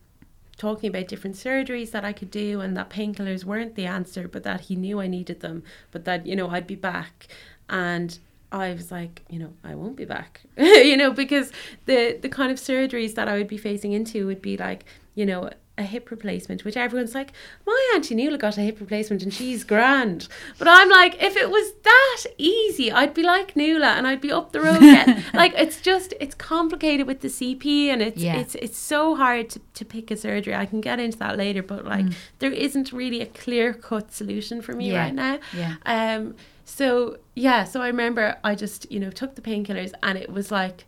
talking 0.57 0.89
about 0.91 1.09
different 1.09 1.37
surgeries 1.37 1.91
that 1.93 2.05
I 2.05 2.13
could 2.13 2.31
do 2.31 2.61
and 2.61 2.77
that 2.77 2.91
painkillers 2.91 3.45
weren't 3.45 3.75
the 3.77 3.87
answer 3.87 4.29
but 4.29 4.43
that 4.43 4.63
he 4.63 4.77
knew 4.77 5.01
I 5.01 5.07
needed 5.07 5.41
them 5.41 5.63
but 5.91 6.05
that 6.05 6.27
you 6.27 6.37
know 6.37 6.49
I'd 6.51 6.67
be 6.67 6.75
back 6.75 7.29
and 7.69 8.19
I 8.53 8.73
was 8.73 8.91
like 8.91 9.23
you 9.29 9.39
know 9.39 9.53
I 9.65 9.75
won't 9.75 9.97
be 9.97 10.05
back 10.05 10.41
you 10.59 10.97
know 10.97 11.13
because 11.13 11.53
the 11.87 12.19
the 12.21 12.29
kind 12.29 12.51
of 12.51 12.59
surgeries 12.59 13.15
that 13.15 13.29
I 13.29 13.35
would 13.39 13.49
be 13.49 13.59
facing 13.59 13.93
into 13.93 14.27
would 14.27 14.43
be 14.43 14.57
like 14.57 14.85
you 15.15 15.25
know 15.27 15.51
a 15.79 15.83
hip 15.83 16.11
replacement 16.11 16.63
which 16.63 16.77
everyone's 16.77 17.15
like 17.15 17.33
my 17.67 17.93
auntie 17.95 18.15
Nuala 18.15 18.37
got 18.37 18.59
a 18.59 18.61
hip 18.61 18.81
replacement 18.81 19.23
and 19.23 19.33
she's 19.33 19.65
grand 19.65 20.29
but 20.59 20.69
I'm 20.69 20.91
like 20.91 21.23
if 21.23 21.37
it 21.39 21.49
was 21.49 21.73
that 21.85 22.23
easy 22.37 22.93
I'd 22.93 23.15
be 23.15 23.23
like 23.23 23.57
Nuala 23.57 23.93
and 23.97 24.07
I'd 24.07 24.21
be 24.21 24.31
up 24.31 24.53
the 24.53 24.61
road 24.61 24.77
again 24.77 25.25
like 25.35 25.55
it's 25.57 25.81
just 25.81 26.13
it's 26.21 26.35
complicated 26.35 27.07
with 27.07 27.21
the 27.23 27.29
CP 27.29 27.87
and 27.87 28.03
it's 28.03 28.21
Yeah. 28.21 28.37
it's 28.41 28.55
it's 28.57 28.77
so 28.77 29.15
hard 29.17 29.49
to, 29.51 29.61
to 29.75 29.85
pick 29.87 30.11
a 30.11 30.17
surgery 30.19 30.55
I 30.55 30.67
can 30.67 30.83
get 30.83 31.01
into 31.01 31.17
that 31.19 31.39
later 31.39 31.63
but 31.63 31.87
like 31.87 32.05
there 32.41 32.53
isn't 32.53 32.93
really 32.93 33.23
a 33.23 33.27
clear 33.27 33.73
cut 33.73 34.13
solution 34.13 34.61
for 34.61 34.73
me 34.75 34.89
Mm. 34.89 34.93
Yeah. 34.93 35.03
right 35.05 35.15
now 35.15 35.39
Yeah. 35.57 35.75
um 35.87 36.35
so 36.71 37.19
yeah 37.35 37.65
so 37.65 37.83
I 37.83 37.89
remember 37.89 38.37
I 38.45 38.55
just 38.55 38.91
you 38.93 39.01
know 39.01 39.11
took 39.11 39.35
the 39.35 39.43
painkillers 39.43 39.93
and 40.03 40.17
it 40.17 40.31
was 40.31 40.51
like 40.53 40.85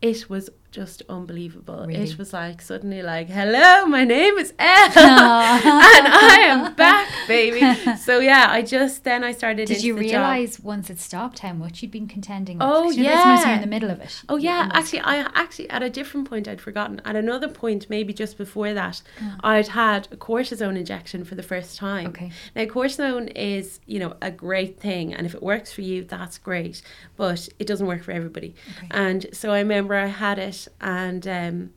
it 0.00 0.28
was 0.30 0.48
just 0.72 1.02
unbelievable. 1.08 1.84
Really? 1.86 2.02
It 2.02 2.18
was 2.18 2.32
like 2.32 2.60
suddenly 2.62 3.02
like, 3.02 3.28
hello, 3.28 3.84
my 3.86 4.04
name 4.04 4.36
is 4.38 4.52
Elle, 4.58 4.66
and 4.96 6.06
I 6.08 6.38
am 6.48 6.74
back, 6.74 7.08
baby. 7.28 7.60
So 7.98 8.18
yeah, 8.18 8.46
I 8.50 8.62
just 8.62 9.04
then 9.04 9.22
I 9.22 9.32
started. 9.32 9.68
Did 9.68 9.84
you 9.84 9.94
job. 9.94 10.00
realize 10.00 10.58
once 10.58 10.90
it 10.90 10.98
stopped 10.98 11.40
how 11.40 11.52
much 11.52 11.82
you'd 11.82 11.90
been 11.90 12.08
contending 12.08 12.58
with? 12.58 12.66
Oh, 12.68 12.84
'Cause 12.84 12.96
you 12.96 13.04
know, 13.04 13.10
sometimes 13.10 13.44
you're 13.44 13.54
in 13.54 13.60
the 13.60 13.66
middle 13.66 13.90
of 13.90 14.00
it. 14.00 14.22
Oh 14.28 14.36
yeah, 14.36 14.68
actually, 14.72 15.00
I 15.00 15.18
actually 15.34 15.68
at 15.70 15.82
a 15.82 15.90
different 15.90 16.28
point 16.28 16.48
I'd 16.48 16.60
forgotten. 16.60 17.00
At 17.04 17.16
another 17.16 17.48
point, 17.48 17.88
maybe 17.90 18.12
just 18.12 18.36
before 18.38 18.72
that, 18.74 19.02
Oh. 19.20 19.36
I'd 19.44 19.68
had 19.68 20.08
a 20.10 20.16
cortisone 20.16 20.76
injection 20.76 21.24
for 21.24 21.34
the 21.34 21.42
first 21.42 21.76
time. 21.76 22.08
Okay. 22.08 22.30
Now 22.56 22.64
cortisone 22.64 23.30
is 23.36 23.78
you 23.86 23.98
know 24.00 24.16
a 24.22 24.30
great 24.30 24.80
thing, 24.80 25.14
and 25.14 25.26
if 25.26 25.34
it 25.34 25.42
works 25.42 25.70
for 25.72 25.82
you, 25.82 26.04
that's 26.04 26.38
great. 26.38 26.82
But 27.16 27.48
it 27.58 27.66
doesn't 27.66 27.86
work 27.86 28.02
for 28.02 28.12
everybody. 28.12 28.54
Okay. 28.78 28.88
And 28.90 29.26
so 29.32 29.50
I 29.52 29.58
remember 29.58 29.94
I 29.94 30.06
had 30.06 30.38
it, 30.38 30.61
and 30.80 31.26
um, 31.26 31.70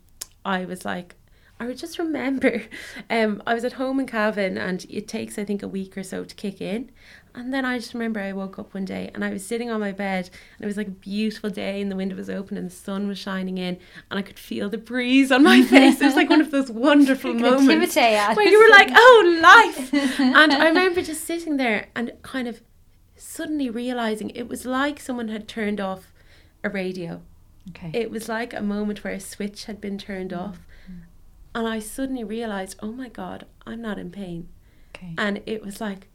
I 0.44 0.66
was 0.66 0.86
like. 0.86 1.16
I 1.58 1.68
would 1.68 1.78
just 1.78 1.98
remember, 1.98 2.64
um, 3.10 3.42
I 3.48 3.54
was 3.54 3.64
at 3.64 3.72
home 3.72 4.02
in 4.02 4.08
Cavan, 4.08 4.58
and 4.58 4.86
it 4.90 5.08
takes 5.08 5.40
I 5.40 5.46
think 5.46 5.64
a 5.64 5.70
week 5.70 5.98
or 5.98 6.04
so 6.04 6.26
to 6.26 6.36
kick 6.36 6.60
in, 6.60 6.92
and 7.36 7.54
then 7.54 7.66
I 7.66 7.78
just 7.78 7.94
remember 7.94 8.22
I 8.22 8.32
woke 8.32 8.58
up 8.58 8.74
one 8.74 8.86
day 8.86 9.12
and 9.14 9.24
I 9.24 9.30
was 9.30 9.46
sitting 9.46 9.70
on 9.70 9.82
my 9.82 9.92
bed 9.92 10.30
and 10.58 10.64
it 10.64 10.66
was 10.66 10.78
like 10.78 10.88
a 10.88 10.92
beautiful 10.92 11.50
day 11.50 11.82
and 11.82 11.92
the 11.92 11.96
window 11.96 12.16
was 12.16 12.30
open 12.30 12.56
and 12.56 12.68
the 12.68 12.76
sun 12.76 13.10
was 13.10 13.20
shining 13.20 13.58
in 13.58 13.78
and 14.10 14.18
I 14.18 14.22
could 14.22 14.40
feel 14.40 14.70
the 14.70 14.78
breeze 14.78 15.34
on 15.34 15.44
my 15.44 15.62
face. 15.66 16.00
It 16.00 16.06
was 16.06 16.16
like 16.16 16.30
one 16.30 16.40
of 16.40 16.52
those 16.52 16.72
wonderful 16.72 17.34
moments 17.52 17.96
where 18.36 18.48
you 18.48 18.64
were 18.64 18.70
like, 18.72 18.90
oh, 18.92 19.40
life. 19.42 19.94
and 20.20 20.54
I 20.54 20.68
remember 20.68 21.02
just 21.02 21.26
sitting 21.26 21.58
there 21.58 21.90
and 21.94 22.14
kind 22.22 22.48
of 22.48 22.62
suddenly 23.18 23.70
realizing 23.70 24.30
it 24.30 24.48
was 24.48 24.66
like 24.66 25.00
someone 25.02 25.28
had 25.28 25.48
turned 25.48 25.82
off 25.82 26.14
a 26.64 26.70
radio. 26.70 27.22
Okay. 27.70 27.92
It 27.94 28.12
was 28.12 28.30
like 28.30 28.54
a 28.54 28.62
moment 28.62 29.04
where 29.04 29.14
a 29.14 29.20
switch 29.20 29.66
had 29.66 29.82
been 29.82 29.98
turned 29.98 30.34
off. 30.34 30.60
And 31.54 31.68
I 31.68 31.80
suddenly 31.80 32.24
realized, 32.24 32.76
oh 32.82 32.92
my 32.92 33.08
God, 33.08 33.46
I'm 33.66 33.82
not 33.82 33.98
in 33.98 34.12
pain. 34.12 34.50
okay. 34.96 35.14
And 35.18 35.42
it 35.46 35.64
was 35.64 35.80
like, 35.80 36.08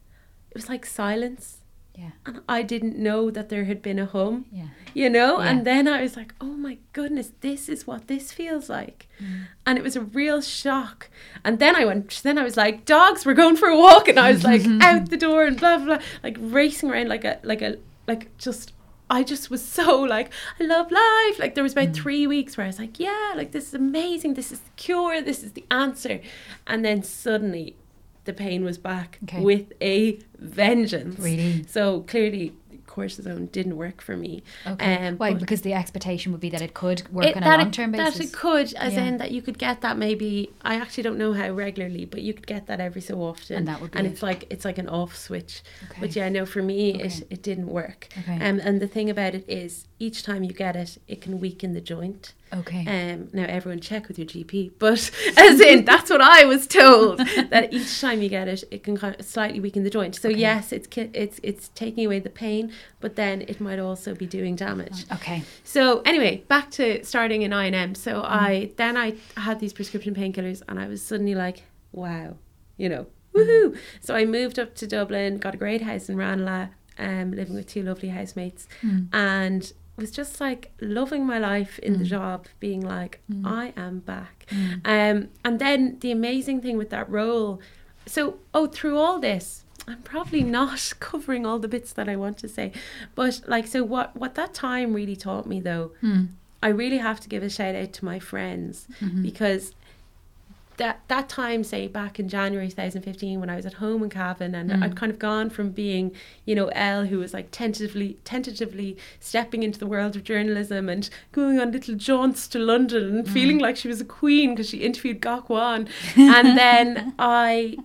it 0.50 0.54
was 0.56 0.68
like 0.68 0.84
silence 0.84 1.58
yeah. 1.96 2.10
and 2.26 2.40
I 2.48 2.62
didn't 2.62 2.96
know 2.98 3.30
that 3.30 3.48
there 3.48 3.64
had 3.64 3.82
been 3.82 3.98
a 3.98 4.06
hum, 4.06 4.46
Yeah. 4.52 4.68
you 4.94 5.08
know. 5.10 5.40
Yeah. 5.40 5.48
And 5.50 5.64
then 5.66 5.86
I 5.88 6.00
was 6.02 6.16
like, 6.16 6.34
"Oh 6.40 6.54
my 6.66 6.78
goodness, 6.92 7.32
this 7.40 7.68
is 7.68 7.86
what 7.86 8.06
this 8.06 8.32
feels 8.32 8.68
like," 8.70 9.06
Mm. 9.22 9.46
and 9.66 9.76
it 9.78 9.82
was 9.84 9.96
a 9.96 10.00
real 10.00 10.40
shock. 10.40 11.10
And 11.44 11.58
then 11.58 11.74
I 11.76 11.84
went, 11.84 12.20
then 12.22 12.38
I 12.38 12.42
was 12.42 12.56
like, 12.56 12.84
"Dogs, 12.86 13.26
we're 13.26 13.34
going 13.34 13.56
for 13.56 13.68
a 13.68 13.76
walk," 13.76 14.08
and 14.08 14.18
I 14.18 14.30
was 14.32 14.44
like 14.44 14.62
out 14.82 15.10
the 15.10 15.16
door 15.16 15.44
and 15.44 15.58
blah, 15.58 15.78
blah 15.78 15.98
like 16.22 16.36
racing 16.40 16.90
around 16.90 17.08
like 17.08 17.24
a 17.24 17.38
like 17.42 17.60
a 17.62 17.76
like 18.06 18.36
just. 18.38 18.72
I 19.10 19.22
just 19.24 19.50
was 19.50 19.62
so 19.64 20.00
like, 20.00 20.32
I 20.60 20.64
love 20.64 20.90
life. 20.90 21.38
Like 21.38 21.54
there 21.54 21.64
was 21.64 21.74
Mm. 21.74 21.82
about 21.82 21.94
three 21.96 22.26
weeks 22.26 22.56
where 22.56 22.64
I 22.64 22.68
was 22.68 22.78
like, 22.78 23.00
yeah, 23.00 23.32
like 23.36 23.50
this 23.52 23.68
is 23.68 23.74
amazing. 23.74 24.34
This 24.34 24.52
is 24.52 24.60
the 24.60 24.70
cure. 24.76 25.20
This 25.20 25.42
is 25.42 25.52
the 25.52 25.64
answer. 25.70 26.20
And 26.66 26.84
then 26.84 27.02
suddenly, 27.02 27.76
the 28.24 28.32
pain 28.32 28.64
was 28.64 28.78
back 28.78 29.18
Okay. 29.24 29.40
with 29.40 29.72
a 29.80 30.18
vengeance. 30.38 31.18
Really? 31.18 31.64
So 31.66 32.02
clearly, 32.02 32.52
cortisone 32.90 33.50
didn't 33.52 33.76
work 33.76 34.02
for 34.02 34.16
me. 34.16 34.42
Okay. 34.66 35.06
Um, 35.08 35.16
Why? 35.16 35.34
Because 35.34 35.62
the 35.62 35.72
expectation 35.74 36.32
would 36.32 36.40
be 36.40 36.50
that 36.50 36.60
it 36.60 36.74
could 36.74 37.00
work 37.12 37.26
it- 37.26 37.36
on 37.36 37.42
a 37.44 37.56
long 37.58 37.70
term 37.70 37.92
basis. 37.92 38.18
That 38.18 38.24
it 38.26 38.32
could, 38.32 38.74
as 38.74 38.94
Yeah. 38.94 39.04
in 39.04 39.18
that 39.18 39.30
you 39.30 39.40
could 39.42 39.58
get 39.58 39.80
that 39.82 39.96
maybe. 39.96 40.50
I 40.62 40.74
actually 40.76 41.04
don't 41.04 41.18
know 41.18 41.32
how 41.32 41.50
regularly, 41.50 42.04
but 42.04 42.22
you 42.22 42.32
could 42.34 42.46
get 42.46 42.66
that 42.66 42.80
every 42.80 43.00
so 43.00 43.22
often. 43.22 43.56
And 43.56 43.68
that 43.68 43.80
would 43.80 43.92
be 43.92 43.98
And 43.98 44.06
it. 44.06 44.10
it's 44.10 44.22
like 44.22 44.46
it's 44.50 44.64
like 44.64 44.78
an 44.78 44.88
off 44.88 45.16
switch. 45.16 45.62
Okay. 45.90 46.00
But 46.00 46.16
yeah, 46.16 46.28
no, 46.28 46.44
for 46.44 46.62
me, 46.62 46.94
Okay. 46.96 47.04
it 47.04 47.26
it 47.30 47.42
didn't 47.42 47.68
work. 47.68 48.08
Okay. 48.18 48.34
Um, 48.46 48.60
and 48.60 48.80
the 48.80 48.88
thing 48.88 49.08
about 49.08 49.34
it 49.34 49.44
is, 49.48 49.86
each 49.98 50.22
time 50.22 50.42
you 50.44 50.52
get 50.52 50.74
it, 50.76 50.98
it 51.06 51.20
can 51.20 51.38
weaken 51.40 51.72
the 51.74 51.80
joint. 51.80 52.34
Okay. 52.52 52.84
Um, 53.12 53.28
now 53.32 53.44
everyone 53.48 53.80
check 53.80 54.08
with 54.08 54.18
your 54.18 54.26
GP, 54.26 54.72
but 54.78 55.10
as 55.36 55.60
in 55.60 55.84
that's 55.84 56.10
what 56.10 56.20
I 56.20 56.44
was 56.44 56.66
told 56.66 57.18
that 57.50 57.72
each 57.72 58.00
time 58.00 58.22
you 58.22 58.28
get 58.28 58.48
it, 58.48 58.64
it 58.70 58.82
can 58.82 58.96
kind 58.96 59.14
of 59.18 59.24
slightly 59.24 59.60
weaken 59.60 59.84
the 59.84 59.90
joint. 59.90 60.14
So 60.16 60.28
Okay. 60.28 60.38
yes, 60.38 60.72
it's 60.72 60.88
it's 60.96 61.40
it's 61.42 61.68
taking 61.74 62.04
away 62.06 62.18
the 62.18 62.30
pain, 62.30 62.72
but 63.00 63.16
then 63.16 63.42
it 63.42 63.60
might 63.60 63.78
also 63.78 64.14
be 64.14 64.26
doing 64.26 64.56
damage. 64.56 65.04
okay. 65.12 65.42
So 65.64 66.00
anyway, 66.04 66.42
back 66.48 66.70
to 66.72 67.04
starting 67.04 67.42
in 67.42 67.50
INM. 67.52 67.96
So 67.96 68.22
Mm. 68.22 68.24
I 68.24 68.70
then 68.76 68.96
I 68.96 69.14
had 69.36 69.60
these 69.60 69.72
prescription 69.72 70.14
painkillers, 70.14 70.62
and 70.68 70.78
I 70.78 70.86
was 70.88 71.02
suddenly 71.02 71.34
like, 71.34 71.62
wow, 71.92 72.36
you 72.76 72.88
know, 72.88 73.06
woohoo! 73.34 73.76
So 74.00 74.14
I 74.14 74.24
moved 74.24 74.58
up 74.58 74.74
to 74.76 74.86
Dublin, 74.86 75.38
got 75.38 75.54
a 75.54 75.58
great 75.58 75.82
house 75.82 76.08
in 76.08 76.16
Ranelagh, 76.16 76.68
um, 76.98 77.32
living 77.32 77.54
with 77.54 77.66
two 77.66 77.82
lovely 77.82 78.08
housemates, 78.10 78.66
Mm. 78.82 79.08
and 79.12 79.72
was 80.00 80.10
just 80.10 80.40
like 80.40 80.62
loving 80.80 81.26
my 81.26 81.38
life 81.38 81.78
in 81.80 81.92
the 81.98 82.04
Mm. 82.04 82.14
job, 82.16 82.38
being 82.58 82.80
like, 82.96 83.14
Mm. 83.30 83.46
I 83.62 83.64
am 83.76 84.00
back. 84.00 84.46
Mm. 84.50 84.80
Um, 84.94 85.28
and 85.44 85.58
then 85.64 85.80
the 86.00 86.10
amazing 86.10 86.60
thing 86.62 86.76
with 86.78 86.90
that 86.90 87.08
role, 87.10 87.60
so 88.06 88.20
oh, 88.52 88.66
through 88.66 88.96
all 88.98 89.18
this, 89.20 89.64
I'm 89.88 90.02
probably 90.02 90.42
not 90.42 90.80
covering 91.10 91.44
all 91.46 91.58
the 91.58 91.68
bits 91.76 91.92
that 91.94 92.08
I 92.08 92.16
want 92.16 92.38
to 92.38 92.48
say, 92.48 92.72
but 93.14 93.40
like, 93.46 93.66
so 93.74 93.84
what 93.84 94.08
what 94.16 94.34
that 94.40 94.52
time 94.54 94.88
really 94.94 95.16
taught 95.16 95.46
me 95.46 95.60
though, 95.60 95.92
Mm. 96.02 96.28
I 96.62 96.68
really 96.82 96.98
have 96.98 97.20
to 97.20 97.28
give 97.28 97.42
a 97.42 97.48
shout 97.58 97.74
out 97.74 97.92
to 97.98 98.04
my 98.04 98.18
friends 98.18 98.86
Mhm. 99.00 99.22
because 99.22 99.72
that 100.80 101.00
that 101.08 101.28
time, 101.28 101.62
say 101.62 101.86
back 101.86 102.18
in 102.18 102.28
January 102.28 102.68
2015, 102.68 103.38
when 103.40 103.48
I 103.48 103.56
was 103.56 103.66
at 103.66 103.74
home 103.74 104.02
in 104.02 104.10
Cavan, 104.10 104.54
and 104.54 104.70
Mm. 104.70 104.82
I'd 104.82 104.96
kind 104.96 105.12
of 105.12 105.18
gone 105.18 105.48
from 105.50 105.70
being, 105.70 106.12
you 106.44 106.54
know, 106.54 106.68
Elle, 106.68 107.04
who 107.06 107.18
was 107.18 107.32
like 107.32 107.48
tentatively 107.52 108.16
tentatively 108.24 108.96
stepping 109.20 109.62
into 109.62 109.78
the 109.78 109.86
world 109.86 110.16
of 110.16 110.24
journalism 110.24 110.88
and 110.88 111.08
going 111.32 111.60
on 111.60 111.70
little 111.72 111.94
jaunts 111.94 112.48
to 112.48 112.58
London 112.58 113.02
and 113.18 113.26
Mm. 113.26 113.32
feeling 113.32 113.58
like 113.58 113.76
she 113.76 113.88
was 113.88 114.00
a 114.00 114.04
queen 114.20 114.46
because 114.54 114.68
she 114.68 114.78
interviewed 114.78 115.20
Gok 115.20 115.48
Wan, 115.48 115.88
and 116.16 116.58
then 116.58 117.14
I 117.18 117.76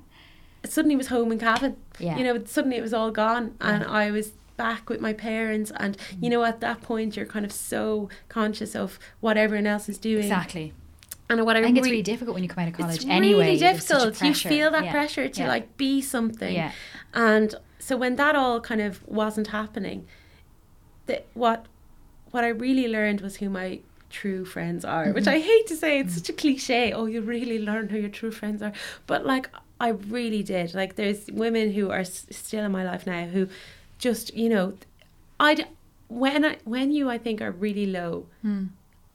suddenly 0.64 0.96
was 0.96 1.08
home 1.08 1.32
in 1.32 1.40
Cavan. 1.40 1.76
Yeah. 2.00 2.18
You 2.18 2.24
know, 2.24 2.44
suddenly 2.46 2.78
it 2.78 2.82
was 2.82 2.94
all 2.94 3.12
gone, 3.12 3.54
and 3.62 3.84
I 3.84 4.10
was 4.12 4.32
back 4.58 4.90
with 4.90 5.02
my 5.02 5.12
parents 5.12 5.70
and 5.84 5.98
you 6.22 6.30
know 6.30 6.42
at 6.46 6.62
that 6.62 6.82
point 6.82 7.18
you're 7.18 7.26
kind 7.26 7.44
of 7.46 7.52
so 7.52 8.08
conscious 8.30 8.74
of 8.74 8.98
what 9.20 9.36
everyone 9.36 9.68
else 9.68 9.90
is 9.90 9.98
doing 9.98 10.24
Exactly. 10.24 10.72
And 11.30 11.44
what 11.46 11.56
I, 11.56 11.60
I 11.60 11.64
think 11.64 11.78
it's 11.80 11.86
really 11.88 12.02
difficult 12.04 12.36
when 12.36 12.44
you 12.44 12.50
come 12.50 12.62
out 12.64 12.68
of 12.70 12.76
college. 12.76 12.98
it's 12.98 13.06
anyway, 13.06 13.46
really 13.46 13.58
difficult. 13.58 14.22
You 14.22 14.34
feel 14.34 14.70
that 14.72 14.86
Yeah. 14.86 14.92
pressure 14.92 15.28
to 15.28 15.42
Yeah. 15.42 15.48
like 15.48 15.76
be 15.78 16.02
something. 16.02 16.54
Yeah. 16.54 16.72
And 17.14 17.56
so 17.80 17.98
when 17.98 18.16
that 18.18 18.36
all 18.36 18.60
kind 18.62 18.82
of 18.82 19.06
wasn't 19.08 19.48
happening, 19.48 20.06
that 21.08 21.26
what 21.34 21.66
what 22.32 22.44
I 22.44 22.50
really 22.50 22.88
learned 22.88 23.22
was 23.22 23.38
who 23.38 23.50
my 23.50 23.80
true 24.10 24.44
friends 24.46 24.84
are, 24.86 25.12
which 25.14 25.28
I 25.28 25.40
hate 25.40 25.68
to 25.68 25.76
say. 25.76 26.00
It's 26.00 26.16
such 26.16 26.30
a 26.30 26.34
cliche. 26.34 26.92
Oh, 26.92 27.06
you 27.06 27.22
really 27.22 27.60
learn 27.60 27.90
who 27.90 27.98
your 27.98 28.10
true 28.10 28.32
friends 28.32 28.62
are. 28.62 28.74
But 29.08 29.26
like, 29.26 29.50
I 29.80 29.90
really 29.90 30.44
did. 30.44 30.74
Like, 30.74 30.96
there's 30.96 31.28
women 31.32 31.72
who 31.74 31.90
are 31.92 32.00
s- 32.00 32.26
still 32.32 32.64
in 32.66 32.72
my 32.72 32.84
life 32.84 33.06
now 33.08 33.26
who 33.26 33.48
just, 34.00 34.34
you 34.36 34.50
know, 34.50 34.74
I 35.40 35.66
when 36.08 36.44
I 36.46 36.58
when 36.66 36.92
you 36.92 37.10
I 37.10 37.18
think 37.18 37.42
are 37.42 37.52
really 37.52 37.86
low. 37.86 38.28
Hmm. 38.42 38.66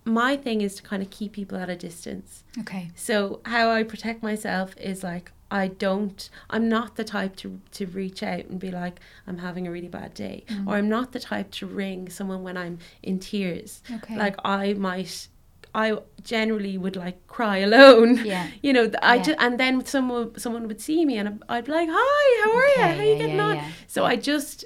My 0.05 0.37
thing 0.37 0.61
is 0.63 0.75
to 0.77 0.83
kind 0.83 1.03
of 1.03 1.11
keep 1.11 1.33
people 1.33 1.59
at 1.59 1.69
a 1.69 1.77
distance. 1.77 2.45
Okay. 2.61 2.91
So 2.95 3.41
how 3.45 3.71
I 3.71 3.83
protect 3.83 4.23
myself 4.23 4.75
is 4.79 5.03
like 5.03 5.31
I 5.53 5.67
don't 5.69 6.31
I'm 6.49 6.69
not 6.69 6.97
the 6.97 7.05
type 7.05 7.37
to 7.37 7.61
to 7.73 7.87
reach 7.87 8.23
out 8.23 8.47
and 8.47 8.59
be 8.59 8.71
like 8.71 9.01
I'm 9.27 9.39
having 9.39 9.67
a 9.67 9.71
really 9.71 9.89
bad 9.89 10.15
day 10.15 10.45
Mm. 10.49 10.67
or 10.67 10.77
I'm 10.77 10.89
not 10.89 11.13
the 11.13 11.21
type 11.21 11.51
to 11.53 11.67
ring 11.67 12.09
someone 12.09 12.43
when 12.43 12.57
I'm 12.57 12.79
in 13.03 13.19
tears. 13.19 13.83
Okay. 13.97 14.17
Like 14.17 14.37
I 14.45 14.73
might 14.75 15.29
I 15.75 15.99
generally 16.25 16.77
would 16.79 16.97
like 16.97 17.27
cry 17.27 17.59
alone. 17.59 18.25
Yeah. 18.25 18.49
You 18.63 18.73
know, 18.73 18.91
I 19.03 19.17
Yeah. 19.17 19.23
just 19.23 19.39
and 19.41 19.61
then 19.61 19.85
someone 19.85 20.39
someone 20.39 20.67
would 20.69 20.81
see 20.81 21.05
me 21.05 21.19
and 21.19 21.43
I'd- 21.49 21.67
be 21.67 21.73
like, 21.73 21.89
"Hi, 21.93 22.43
how 22.45 22.51
are 22.57 22.69
you? 22.69 22.73
Okay, 22.73 22.97
How 22.97 23.03
you 23.03 23.11
yeah, 23.13 23.19
getting 23.19 23.37
yeah, 23.37 23.45
on?" 23.45 23.57
yeah. 23.57 23.69
So 23.87 24.05
I 24.05 24.17
just 24.17 24.65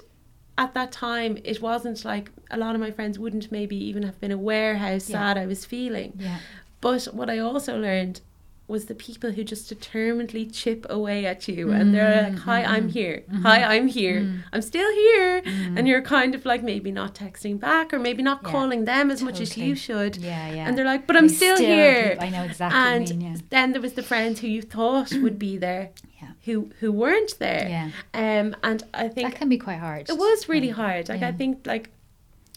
at 0.57 0.73
that 0.73 0.91
time 0.91 1.37
it 1.43 1.61
wasn't 1.61 2.05
like 2.05 2.31
a 2.51 2.57
lot 2.57 2.75
of 2.75 2.81
my 2.81 2.91
friends 2.91 3.19
wouldn't 3.19 3.51
maybe 3.51 3.75
even 3.75 4.03
have 4.03 4.19
been 4.21 4.31
aware 4.31 4.77
how 4.77 4.97
sad 4.97 5.37
I 5.37 5.45
was 5.45 5.65
feeling. 5.65 6.13
Yeah. 6.17 6.39
But 6.81 7.05
what 7.05 7.29
I 7.29 7.39
also 7.39 7.77
learned 7.77 8.21
was 8.67 8.85
the 8.85 8.95
people 8.95 9.31
who 9.31 9.43
just 9.43 9.69
determinedly 9.69 10.45
chip 10.45 10.85
away 10.89 11.25
at 11.25 11.47
you 11.47 11.71
and 11.71 11.93
they're 11.93 12.23
like, 12.23 12.33
mm-hmm. 12.33 12.49
mm-hmm. 12.49 12.49
Mm-hmm. 12.49 12.49
Hi, 12.49 12.63
I'm 12.63 12.87
here. 12.87 13.23
Hi, 13.43 13.63
I'm 13.75 13.87
here. 13.87 14.43
I'm 14.51 14.61
still 14.61 14.91
here. 14.91 15.43
And 15.45 15.87
you're 15.87 16.01
kind 16.01 16.33
of 16.33 16.45
like 16.45 16.63
maybe 16.63 16.91
not 16.91 17.13
texting 17.13 17.59
back 17.59 17.93
or 17.93 17.99
maybe 17.99 18.23
not 18.23 18.39
Yeah, 18.43 18.51
calling 18.51 18.85
them 18.85 19.11
as 19.11 19.21
much 19.21 19.39
as 19.39 19.55
you 19.55 19.75
should. 19.75 20.17
Yeah, 20.17 20.51
yeah. 20.53 20.67
And 20.67 20.77
they're 20.77 20.85
like, 20.85 21.05
But 21.05 21.15
I'm 21.15 21.29
still, 21.29 21.57
still 21.57 21.67
here. 21.67 22.17
I 22.19 22.29
know 22.29 22.43
exactly 22.43 22.79
And 22.79 23.09
mean, 23.09 23.21
yeah. 23.21 23.35
then 23.49 23.71
there 23.73 23.81
was 23.81 23.93
the 23.93 24.03
friends 24.03 24.39
who 24.39 24.47
you 24.47 24.63
thought 24.63 25.13
would 25.13 25.37
be 25.37 25.57
there 25.67 25.91
Yeah. 26.21 26.29
who 26.45 26.71
who 26.79 26.91
weren't 26.91 27.37
there. 27.37 27.67
Yeah. 27.69 27.89
Um 28.13 28.55
and 28.63 28.81
I 28.93 29.09
think 29.09 29.29
That 29.29 29.37
can 29.39 29.49
be 29.49 29.59
quite 29.59 29.79
hard. 29.79 30.09
it 30.09 30.17
was 30.17 30.49
really 30.49 30.69
hard. 30.69 31.07
Like 31.09 31.21
I 31.21 31.31
think 31.31 31.67
like 31.67 31.91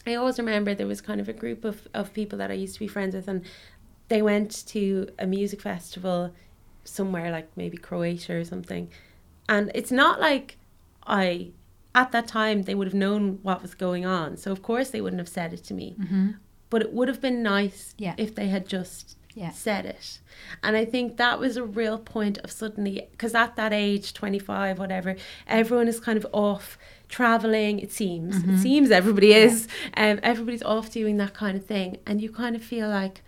I 0.07 0.15
always 0.15 0.39
remember 0.39 0.73
there 0.73 0.87
was 0.87 1.01
kind 1.01 1.21
of 1.21 1.29
a 1.29 1.33
group 1.33 1.63
of, 1.65 1.87
of 1.93 2.13
people 2.13 2.37
that 2.39 2.49
I 2.49 2.55
used 2.55 2.73
to 2.75 2.79
be 2.79 2.87
friends 2.87 3.13
with 3.13 3.27
and 3.27 3.43
they 4.09 4.21
went 4.21 4.65
to 4.67 5.09
a 5.17 5.25
music 5.25 5.61
festival 5.61 6.31
somewhere 6.83 7.31
like 7.31 7.47
maybe 7.55 7.77
Croatia 7.77 8.33
or 8.35 8.43
something. 8.43 8.89
And 9.47 9.71
it's 9.75 9.91
not 9.91 10.19
like 10.19 10.57
I 11.05 11.51
at 11.95 12.11
that 12.11 12.27
time 12.27 12.63
they 12.63 12.75
would 12.75 12.87
have 12.87 12.93
known 12.93 13.39
what 13.41 13.61
was 13.61 13.73
going 13.75 14.05
on. 14.05 14.37
So 14.37 14.51
of 14.51 14.61
course 14.61 14.89
they 14.91 15.01
wouldn't 15.01 15.19
have 15.19 15.29
said 15.29 15.53
it 15.53 15.63
to 15.65 15.73
me. 15.73 15.95
Mhm. 15.99 16.35
But 16.69 16.81
it 16.81 16.93
would 16.93 17.07
have 17.07 17.21
been 17.21 17.41
nice 17.41 17.95
Yeah. 17.97 18.13
if 18.17 18.35
they 18.35 18.47
had 18.47 18.67
just 18.67 19.17
Yeah. 19.35 19.51
said 19.51 19.85
it. 19.85 20.19
And 20.63 20.75
I 20.75 20.85
think 20.85 21.17
that 21.17 21.39
was 21.39 21.55
a 21.57 21.63
real 21.63 21.97
point 21.97 22.37
of 22.39 22.51
suddenly, 22.51 23.07
because 23.11 23.33
at 23.35 23.55
that 23.55 23.73
age, 23.73 24.13
25, 24.13 24.77
whatever, 24.79 25.15
everyone 25.47 25.87
is 25.87 25.99
kind 25.99 26.17
of 26.17 26.25
off 26.31 26.77
traveling, 27.07 27.79
it 27.79 27.91
seems. 27.91 28.37
Mm-hmm. 28.37 28.55
It 28.55 28.57
seems 28.59 28.91
everybody 28.91 29.33
is. 29.33 29.67
Um, 29.95 30.19
everybody's 30.23 30.63
off 30.63 30.91
doing 30.91 31.17
that 31.17 31.33
kind 31.33 31.55
of 31.57 31.65
thing. 31.65 31.97
And 32.05 32.21
you 32.21 32.31
kind 32.31 32.55
of 32.55 32.63
feel 32.63 32.87
like, 32.89 33.23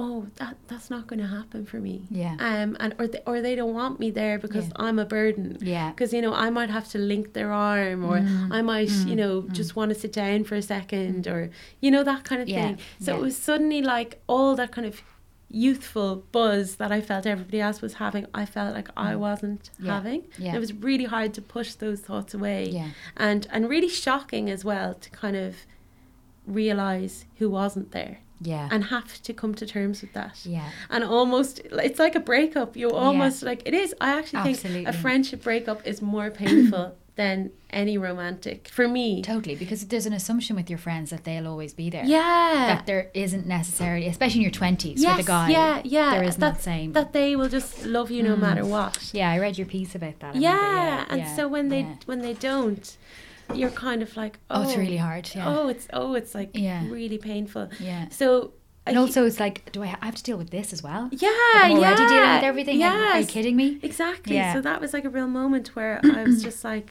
oh, 0.00 0.18
that 0.40 0.54
that's 0.70 0.88
not 0.94 1.02
going 1.08 1.18
to 1.26 1.30
happen 1.38 1.60
for 1.70 1.78
me. 1.88 1.94
Yeah. 2.22 2.34
Um, 2.48 2.70
and 2.82 2.90
or 3.00 3.06
they, 3.12 3.22
or 3.30 3.36
they 3.46 3.54
don't 3.60 3.74
want 3.82 3.94
me 4.04 4.08
there 4.20 4.36
because 4.44 4.66
Yeah. 4.68 4.84
I'm 4.86 4.98
a 4.98 5.04
burden. 5.16 5.44
Yeah. 5.74 5.88
Because 5.90 6.10
you 6.16 6.22
know 6.24 6.34
I 6.46 6.48
might 6.58 6.70
have 6.78 6.86
to 6.94 6.98
link 7.12 7.24
their 7.38 7.50
arm, 7.74 8.00
or 8.10 8.16
Mm, 8.20 8.52
I 8.58 8.60
might 8.72 8.90
you 9.10 9.14
mm, 9.14 9.22
know 9.22 9.34
mm. 9.42 9.52
just 9.60 9.70
want 9.78 9.88
to 9.92 9.96
sit 10.04 10.12
down 10.24 10.38
for 10.48 10.54
a 10.54 10.62
second, 10.76 11.26
or 11.34 11.40
you 11.84 11.90
know 11.94 12.04
that 12.12 12.22
kind 12.30 12.40
of 12.42 12.48
Yeah, 12.48 12.62
thing. 12.64 12.78
So 13.04 13.08
yeah. 13.12 13.18
it 13.18 13.22
was 13.26 13.36
suddenly 13.48 13.82
like 13.94 14.10
all 14.34 14.54
that 14.60 14.70
kind 14.76 14.86
of 14.90 14.94
youthful 15.50 16.24
buzz 16.30 16.76
that 16.76 16.92
I 16.92 17.00
felt 17.00 17.26
everybody 17.26 17.60
else 17.60 17.80
was 17.80 17.94
having. 17.94 18.26
I 18.34 18.44
felt 18.44 18.74
like 18.74 18.90
I 18.96 19.16
wasn't 19.16 19.70
Mm. 19.80 19.86
Yeah, 19.86 19.94
having. 19.94 20.22
yeah. 20.38 20.54
It 20.56 20.58
was 20.58 20.72
really 20.74 21.04
hard 21.06 21.30
to 21.34 21.42
push 21.56 21.70
those 21.84 22.00
thoughts 22.08 22.34
away, 22.34 22.60
Yeah. 22.70 22.90
and 23.16 23.46
and 23.50 23.68
really 23.68 23.88
shocking 23.88 24.50
as 24.50 24.64
well 24.64 24.94
to 24.94 25.08
kind 25.10 25.36
of 25.36 25.56
realize 26.48 27.24
who 27.38 27.48
wasn't 27.50 27.90
there 27.92 28.18
Yeah. 28.40 28.68
and 28.72 28.84
have 28.84 29.20
to 29.22 29.32
come 29.40 29.54
to 29.60 29.66
terms 29.66 30.00
with 30.02 30.12
that 30.14 30.34
yeah. 30.44 30.70
and 30.90 31.04
almost 31.04 31.60
it's 31.86 31.98
like 31.98 32.14
a 32.14 32.20
breakup 32.32 32.76
you 32.76 32.90
almost 32.90 33.42
like 33.42 33.60
it 33.66 33.74
is 33.74 33.94
i 34.00 34.10
actually 34.18 34.42
think 34.42 34.56
Absolutely. 34.58 34.84
a 34.86 34.92
friendship 34.92 35.40
breakup 35.42 35.86
is 35.86 36.00
more 36.14 36.30
painful 36.30 36.86
than 37.16 37.50
any 37.70 37.98
romantic 37.98 38.68
for 38.68 38.86
me 38.86 39.22
Totally, 39.22 39.56
because 39.56 39.80
there's 39.88 40.06
an 40.06 40.12
assumption 40.12 40.54
with 40.54 40.68
your 40.70 40.78
friends 40.78 41.10
that 41.10 41.24
they'll 41.24 41.48
always 41.48 41.74
be 41.74 41.90
there. 41.90 42.04
yeah 42.04 42.66
That 42.72 42.86
there 42.86 43.10
isn't 43.12 43.44
necessarily, 43.58 44.06
especially 44.06 44.38
in 44.42 44.46
your 44.48 44.52
twenties, 44.62 45.02
yes, 45.02 45.16
with 45.16 45.26
a 45.26 45.28
guy. 45.36 45.48
yeah 45.50 45.82
yeah 45.84 46.10
There 46.14 46.22
isn't 46.30 46.40
that, 46.40 46.54
that 46.54 46.62
same. 46.62 46.92
that 46.92 47.12
they 47.12 47.34
will 47.38 47.48
just 47.58 47.84
love 47.84 48.08
you 48.14 48.22
no 48.22 48.34
Mm. 48.36 48.40
matter 48.46 48.64
what 48.64 49.10
yeah, 49.12 49.28
I 49.34 49.36
read 49.44 49.58
your 49.60 49.66
piece 49.66 49.92
about 50.00 50.16
that. 50.20 50.36
I 50.36 50.38
yeah, 50.38 51.04
and 51.10 51.20
yeah, 51.22 51.34
so 51.36 51.42
when 51.54 51.66
they 51.72 51.80
yeah. 51.80 51.96
when 52.10 52.20
they 52.26 52.34
don't 52.50 52.86
you're 53.54 53.70
kind 53.70 54.02
of 54.02 54.16
like 54.16 54.38
oh, 54.50 54.60
oh, 54.60 54.62
it's 54.62 54.76
really 54.76 54.96
hard. 54.98 55.30
Yeah. 55.34 55.48
oh 55.48 55.68
it's 55.68 55.86
oh 55.92 56.14
it's 56.14 56.34
like 56.34 56.50
Yeah. 56.54 56.84
really 56.88 57.18
painful 57.18 57.68
Yeah. 57.80 58.08
so 58.10 58.52
And 58.86 58.96
also, 58.98 59.26
it's 59.26 59.38
like, 59.40 59.56
do 59.72 59.82
I 59.82 59.88
I 60.02 60.06
have 60.06 60.14
to 60.22 60.22
deal 60.22 60.38
with 60.38 60.50
this 60.50 60.72
as 60.72 60.82
well? 60.82 61.08
yeah 61.12 61.30
I'm 61.64 61.72
already 61.72 62.02
yeah 62.02 62.08
dealing 62.14 62.34
with 62.36 62.44
everything. 62.52 62.78
Like, 62.80 62.92
Are 62.92 63.20
you 63.20 63.26
kidding 63.26 63.56
me? 63.56 63.78
Exactly. 63.82 64.34
Yeah. 64.36 64.52
So 64.54 64.60
that 64.68 64.80
was 64.80 64.92
like 64.96 65.04
a 65.10 65.10
real 65.18 65.28
moment 65.28 65.66
where 65.76 66.00
I 66.18 66.22
was 66.24 66.42
just 66.48 66.64
like, 66.64 66.88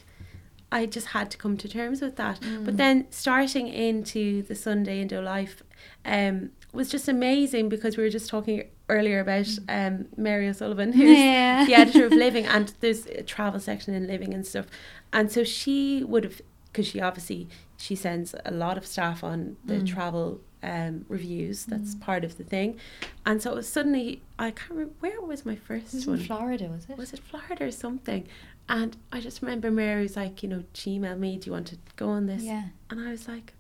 I 0.72 0.86
just 0.86 1.08
had 1.08 1.32
to 1.32 1.38
come 1.44 1.56
to 1.58 1.68
terms 1.68 2.02
with 2.02 2.16
that. 2.18 2.40
Mm. 2.42 2.66
But 2.66 2.76
then 2.78 2.96
starting 3.10 3.68
into 3.88 4.44
the 4.50 4.56
Sunday 4.56 5.02
Indo 5.02 5.22
life 5.36 5.64
um, 6.06 6.52
was 6.74 6.90
just 6.90 7.08
amazing 7.08 7.70
because 7.70 7.98
we 7.98 8.04
were 8.04 8.10
just 8.10 8.30
talking 8.30 8.64
earlier 8.90 9.20
about 9.20 9.48
um, 9.70 10.06
Mary 10.18 10.48
O'Sullivan, 10.48 10.94
who's 11.00 11.18
Mm. 11.18 11.24
Yeah. 11.24 11.66
the 11.66 11.76
editor 11.76 12.06
of 12.06 12.12
Living, 12.26 12.46
and 12.46 12.74
there's 12.82 13.06
a 13.08 13.24
travel 13.24 13.60
section 13.60 13.94
in 13.94 14.08
Living 14.08 14.34
and 14.34 14.46
stuff. 14.46 14.66
And 15.14 15.32
so 15.32 15.44
she 15.44 16.04
would 16.04 16.24
have, 16.24 16.42
because 16.68 16.88
she 16.88 17.00
obviously 17.02 17.48
she 17.78 17.96
sends 17.96 18.34
a 18.46 18.52
lot 18.52 18.78
of 18.78 18.86
staff 18.86 19.24
on 19.24 19.56
the 19.66 19.76
Mm. 19.76 19.88
travel 19.88 20.42
um, 20.64 21.06
reviews. 21.08 21.66
That's 21.66 21.94
part 21.96 22.24
of 22.24 22.38
the 22.38 22.44
thing. 22.44 22.78
And 23.26 23.42
so 23.42 23.52
it 23.52 23.56
was 23.56 23.68
suddenly 23.70 24.24
I 24.40 24.52
can't 24.52 24.72
remember 24.72 24.94
where 25.00 25.22
was 25.22 25.46
my 25.46 25.56
first 25.56 25.94
one 25.94 26.06
was 26.14 26.22
in 26.22 26.26
Florida, 26.28 26.66
was 26.66 26.88
it? 26.90 26.98
was 26.98 27.14
it 27.14 27.20
Florida 27.20 27.66
or 27.66 27.72
something? 27.72 28.28
And 28.68 28.98
I 29.12 29.22
just 29.22 29.42
remember 29.42 29.70
Mary 29.72 30.02
was 30.04 30.16
like, 30.18 30.42
you 30.44 30.50
know, 30.50 30.64
she 30.74 30.98
emailed 31.00 31.20
me, 31.20 31.38
do 31.38 31.46
you 31.48 31.52
want 31.54 31.68
to 31.68 31.78
go 31.96 32.10
on 32.10 32.26
this? 32.26 32.44
Yeah. 32.44 32.64
And 32.90 33.00
I 33.00 33.12
was 33.12 33.28
like? 33.28 33.54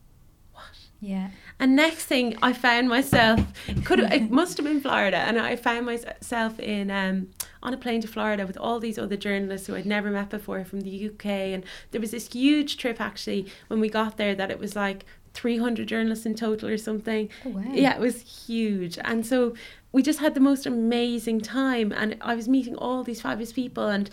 Yeah. 0.99 1.29
And 1.59 1.75
next 1.75 2.05
thing 2.05 2.37
I 2.41 2.53
found 2.53 2.89
myself, 2.89 3.39
it 3.67 3.85
could 3.85 3.99
it 3.99 4.31
must 4.31 4.57
have 4.57 4.65
been 4.65 4.81
Florida, 4.81 5.17
and 5.17 5.39
I 5.39 5.55
found 5.55 5.85
myself 5.85 6.59
in 6.59 6.89
um 6.89 7.29
on 7.61 7.73
a 7.73 7.77
plane 7.77 8.01
to 8.01 8.07
Florida 8.07 8.45
with 8.47 8.57
all 8.57 8.79
these 8.79 8.97
other 8.97 9.17
journalists 9.17 9.67
who 9.67 9.75
I'd 9.75 9.85
never 9.85 10.09
met 10.09 10.29
before 10.29 10.63
from 10.65 10.81
the 10.81 11.09
UK, 11.09 11.25
and 11.25 11.63
there 11.91 12.01
was 12.01 12.11
this 12.11 12.31
huge 12.31 12.77
trip 12.77 12.99
actually 12.99 13.47
when 13.67 13.79
we 13.79 13.89
got 13.89 14.17
there 14.17 14.35
that 14.35 14.51
it 14.51 14.59
was 14.59 14.75
like 14.75 15.05
300 15.33 15.87
journalists 15.87 16.25
in 16.25 16.33
total 16.33 16.67
or 16.69 16.77
something. 16.77 17.29
Oh, 17.45 17.49
wow. 17.49 17.63
Yeah, 17.71 17.95
it 17.95 18.01
was 18.01 18.47
huge, 18.47 18.97
and 19.03 19.25
so 19.25 19.53
we 19.91 20.01
just 20.01 20.19
had 20.19 20.33
the 20.33 20.39
most 20.39 20.65
amazing 20.65 21.41
time, 21.41 21.91
and 21.91 22.17
I 22.21 22.33
was 22.35 22.47
meeting 22.47 22.75
all 22.75 23.03
these 23.03 23.21
fabulous 23.21 23.53
people 23.53 23.87
and 23.87 24.09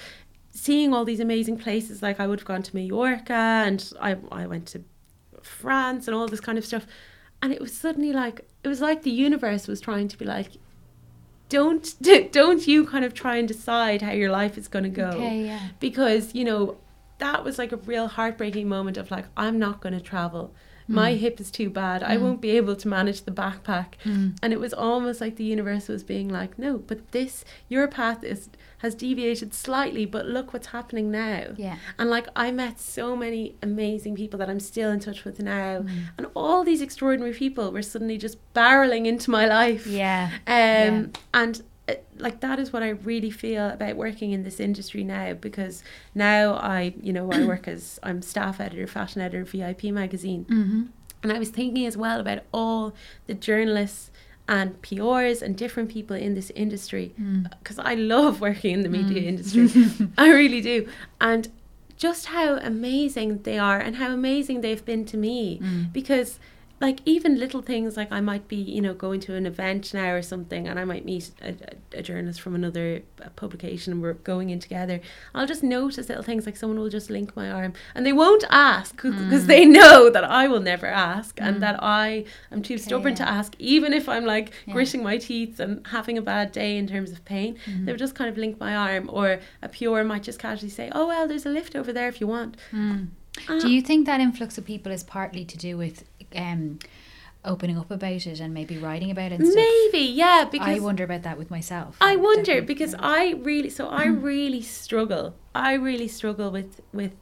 seeing 0.51 0.95
all 0.95 1.05
these 1.05 1.21
amazing 1.21 1.57
places. 1.59 2.03
Like 2.03 2.21
I 2.21 2.27
would 2.27 2.41
have 2.41 2.47
gone 2.47 2.63
to 2.63 2.77
Mallorca, 2.77 3.33
and 3.33 3.91
I 4.01 4.17
I 4.31 4.47
went 4.47 4.67
to 4.69 4.85
France 5.47 6.09
and 6.09 6.15
all 6.15 6.27
this 6.27 6.41
kind 6.41 6.59
of 6.59 6.65
stuff. 6.65 6.87
And 7.43 7.53
it 7.53 7.61
was 7.61 7.73
suddenly 7.73 8.13
like 8.13 8.49
it 8.63 8.69
was 8.69 8.81
like 8.81 9.03
the 9.03 9.11
universe 9.11 9.69
was 9.69 9.81
trying 9.81 10.09
to 10.09 10.19
be 10.19 10.25
like, 10.25 10.53
don't 11.49 11.95
don't 12.33 12.67
you 12.67 12.87
kind 12.87 13.05
of 13.05 13.15
try 13.15 13.37
and 13.37 13.47
decide 13.47 14.03
how 14.03 14.13
your 14.13 14.31
life 14.31 14.57
is 14.57 14.69
going 14.69 14.85
to 14.85 14.89
go 14.89 15.09
Okay, 15.11 15.45
yeah. 15.45 15.69
because 15.81 16.35
you 16.35 16.45
know 16.45 16.79
that 17.19 17.45
was 17.45 17.59
like 17.59 17.73
a 17.73 17.77
real 17.77 18.09
heartbreaking 18.09 18.69
moment 18.69 18.97
of 18.97 19.11
like 19.11 19.27
I'm 19.37 19.59
not 19.59 19.81
going 19.81 19.95
to 19.95 20.01
travel. 20.01 20.55
My 20.87 21.15
hip 21.15 21.41
is 21.41 21.51
too 21.51 21.71
bad. 21.71 22.03
I 22.03 22.17
won't 22.17 22.41
be 22.41 22.51
able 22.51 22.77
to 22.77 22.89
manage 22.89 23.23
the 23.23 23.31
backpack. 23.31 23.95
Mm. 24.05 24.37
And 24.43 24.53
it 24.53 24.61
was 24.61 24.75
almost 24.75 25.21
like 25.21 25.37
the 25.37 25.45
universe 25.45 25.89
was 25.89 26.05
being 26.05 26.29
like, 26.29 26.59
no, 26.59 26.79
but 26.79 27.13
this 27.13 27.45
your 27.69 27.89
path 27.89 28.23
is 28.23 28.49
has 28.79 28.95
deviated 28.95 29.55
slightly, 29.55 30.05
but 30.05 30.27
look 30.27 30.53
what's 30.53 30.67
happening 30.69 31.11
now. 31.11 31.47
Yeah. 31.57 31.77
And 31.99 32.11
like 32.11 32.27
I 32.37 32.51
met 32.51 32.79
so 32.81 33.17
many 33.17 33.55
amazing 33.63 34.15
people 34.15 34.39
that 34.41 34.51
I'm 34.51 34.61
still 34.61 34.91
in 34.91 35.01
touch 35.01 35.25
with 35.25 35.41
now. 35.41 35.81
Mm. 35.81 35.89
And 36.19 36.27
all 36.35 36.65
these 36.65 36.83
extraordinary 36.83 37.33
people 37.33 37.73
were 37.73 37.83
suddenly 37.83 38.19
just 38.19 38.37
barreling 38.55 39.07
into 39.07 39.31
my 39.31 39.47
life. 39.47 39.87
Yeah. 39.87 40.31
Um 40.47 40.55
Yeah. 40.55 41.07
and 41.33 41.63
like 42.17 42.41
that 42.41 42.59
is 42.59 42.73
what 42.73 42.83
I 42.83 42.91
really 42.91 43.31
feel 43.31 43.69
about 43.69 43.97
working 43.97 44.31
in 44.33 44.43
this 44.43 44.59
industry 44.61 45.05
now 45.05 45.35
because 45.35 45.83
now 46.15 46.55
I, 46.55 46.95
you 47.03 47.13
know, 47.13 47.31
I 47.31 47.45
work 47.45 47.69
as 47.69 47.99
I'm 48.03 48.23
staff 48.23 48.61
editor, 48.61 48.87
fashion 48.87 49.21
editor 49.21 49.43
of 49.43 49.51
VIP 49.51 49.85
magazine. 49.85 50.45
Mm-hmm. 50.47 50.83
And 51.23 51.33
I 51.33 51.39
was 51.39 51.49
thinking 51.51 51.85
as 51.87 51.97
well 51.97 52.21
about 52.21 52.41
all 52.53 52.95
the 53.27 53.35
journalists 53.35 54.11
and 54.47 54.81
PRs 54.83 55.41
and 55.43 55.57
different 55.57 55.91
people 55.91 56.17
in 56.17 56.35
this 56.35 56.51
industry 56.55 57.13
Mm. 57.21 57.51
because 57.59 57.79
I 57.79 57.95
love 57.95 58.41
working 58.43 58.75
in 58.75 58.83
the 58.83 58.91
media 58.91 59.23
industry. 59.23 59.69
I 60.19 60.31
really 60.31 60.61
do. 60.61 60.87
And 61.21 61.49
just 61.97 62.27
how 62.27 62.57
amazing 62.59 63.43
they 63.43 63.59
are 63.59 63.79
and 63.79 63.97
how 63.97 64.11
amazing 64.13 64.61
they've 64.61 64.85
been 64.85 65.05
to 65.07 65.17
me 65.17 65.61
Mm. 65.61 65.93
because 65.93 66.39
like 66.85 67.01
even 67.07 67.39
little 67.45 67.63
things 67.63 67.97
like 67.97 68.11
I 68.13 68.21
might 68.21 68.47
be, 68.47 68.57
you 68.77 68.83
know, 68.87 68.93
going 69.07 69.21
to 69.21 69.35
an 69.35 69.47
event 69.47 69.95
now 69.95 70.11
or 70.13 70.23
something, 70.23 70.69
and 70.69 70.79
I 70.79 70.85
might 70.85 71.05
meet 71.13 71.31
a, 71.41 71.55
a, 72.01 72.03
journalist 72.03 72.41
from 72.43 72.55
another 72.55 73.01
publication, 73.37 73.93
and 73.95 74.03
we're 74.03 74.13
going 74.33 74.51
in 74.51 74.59
together. 74.67 75.01
I'll 75.35 75.47
just 75.55 75.63
notice 75.63 76.09
little 76.11 76.23
things 76.31 76.45
like 76.47 76.57
someone 76.59 76.79
will 76.79 76.91
just 76.91 77.09
link 77.09 77.35
my 77.35 77.51
arm, 77.51 77.73
and 77.95 78.05
they 78.07 78.13
won't 78.13 78.45
ask 78.51 78.95
because 78.97 79.45
Mm. 79.45 79.47
they 79.47 79.65
know 79.65 80.11
that 80.11 80.25
I 80.43 80.47
will 80.47 80.61
never 80.73 80.87
ask, 80.87 81.33
and 81.41 81.63
that 81.65 81.77
I 81.83 82.25
am 82.53 82.61
too 82.63 82.77
stubborn 82.77 83.15
to 83.17 83.27
ask, 83.39 83.51
even 83.59 83.91
if 84.01 84.05
I'm 84.09 84.27
like 84.35 84.47
Yeah. 84.67 84.75
gritting 84.75 85.03
my 85.03 85.17
teeth 85.17 85.59
and 85.61 85.73
having 85.87 86.17
a 86.19 86.23
bad 86.23 86.53
day 86.53 86.77
in 86.77 86.87
terms 86.87 87.11
of 87.13 87.25
pain. 87.25 87.51
Mm-hmm. 87.67 87.85
They'll 87.85 88.03
just 88.07 88.15
kind 88.15 88.29
of 88.33 88.37
link 88.37 88.61
my 88.61 88.73
arm, 88.77 89.05
or 89.19 89.27
a 89.63 89.69
PR 89.77 90.03
might 90.13 90.25
just 90.31 90.39
casually 90.39 90.71
say, 90.79 90.87
"Oh 90.93 91.07
well, 91.11 91.25
there's 91.29 91.47
a 91.47 91.55
lift 91.59 91.75
over 91.81 91.93
there 91.95 92.09
if 92.09 92.21
you 92.21 92.27
want." 92.37 92.53
Mm. 92.73 93.09
Uh, 93.49 93.59
Do 93.59 93.69
you 93.69 93.83
think 93.83 94.07
that 94.07 94.21
influx 94.21 94.59
of 94.59 94.65
people 94.65 94.93
is 94.93 95.03
partly 95.03 95.45
to 95.45 95.57
do 95.59 95.77
with 95.77 96.05
um, 96.35 96.79
opening 97.45 97.79
up 97.79 97.91
about 97.91 98.27
it 98.27 98.41
and 98.41 98.55
maybe 98.55 98.79
writing 98.79 99.11
about 99.11 99.33
it? 99.33 99.41
And 99.41 99.47
stuff? 99.47 99.65
Maybe, 99.93 100.05
yeah, 100.07 100.49
because 100.51 100.67
I 100.67 100.79
wonder 100.79 101.05
about 101.05 101.23
that 101.23 101.39
with 101.39 101.51
myself. 101.51 101.97
I 102.01 102.17
wonder 102.17 102.63
because 102.63 102.95
I 102.99 103.33
really 103.43 103.71
so 103.71 103.89
I 103.89 104.07
really 104.07 104.63
struggle. 104.63 105.35
I 105.55 105.75
really 105.75 106.09
struggle 106.09 106.51
with 106.51 106.81
with 106.93 107.13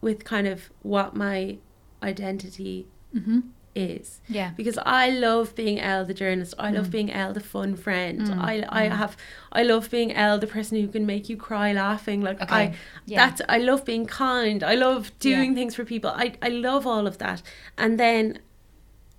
with 0.00 0.24
kind 0.24 0.46
of 0.46 0.70
what 0.82 1.14
my 1.16 1.58
identity 2.02 2.86
Mhm. 3.14 3.42
Is. 3.78 4.20
Yeah. 4.28 4.50
Because 4.56 4.78
I 4.84 5.10
love 5.10 5.54
being 5.54 5.78
Elle 5.80 6.04
the 6.04 6.14
journalist. 6.22 6.54
I 6.58 6.70
love 6.70 6.86
Mm. 6.88 6.96
being 6.96 7.10
Elle 7.12 7.32
the 7.32 7.40
fun 7.54 7.76
friend. 7.76 8.20
Mm, 8.20 8.38
I 8.50 8.54
I 8.82 8.88
mm. 8.88 8.96
have 9.02 9.16
I 9.52 9.62
love 9.62 9.84
being 9.90 10.10
Elle 10.12 10.38
the 10.38 10.46
person 10.56 10.80
who 10.80 10.88
can 10.96 11.04
make 11.06 11.24
you 11.30 11.36
cry 11.48 11.72
laughing. 11.72 12.20
Like 12.28 12.40
Okay. 12.42 12.54
I 12.62 12.74
Yeah. 13.06 13.20
that's 13.26 13.40
I 13.48 13.58
love 13.70 13.84
being 13.84 14.06
kind. 14.06 14.62
I 14.62 14.74
love 14.86 15.02
doing 15.20 15.54
things 15.54 15.74
for 15.76 15.84
people. 15.84 16.10
I 16.24 16.26
I 16.42 16.48
love 16.48 16.84
all 16.92 17.06
of 17.06 17.16
that. 17.18 17.42
And 17.76 17.98
then 17.98 18.38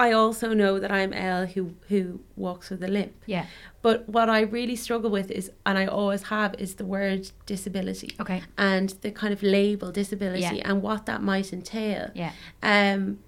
I 0.07 0.13
also 0.13 0.53
know 0.53 0.79
that 0.79 0.91
I'm 0.91 1.11
Elle 1.13 1.47
who 1.53 1.61
who 1.89 2.01
walks 2.37 2.69
with 2.69 2.81
a 2.83 2.87
limp. 2.87 3.13
Yeah. 3.25 3.45
But 3.81 3.97
what 4.09 4.27
I 4.29 4.41
really 4.41 4.75
struggle 4.75 5.09
with 5.09 5.29
is, 5.31 5.51
and 5.65 5.77
I 5.77 5.85
always 5.85 6.23
have, 6.23 6.53
is 6.57 6.75
the 6.75 6.85
word 6.85 7.31
disability 7.45 8.09
Okay. 8.19 8.41
and 8.57 8.89
the 9.01 9.11
kind 9.11 9.31
of 9.33 9.41
label 9.41 9.89
disability 9.91 10.41
Yeah. 10.57 10.69
and 10.69 10.81
what 10.81 11.05
that 11.05 11.21
might 11.21 11.53
entail. 11.53 12.09
Yeah. 12.13 12.31
Um, 12.61 13.19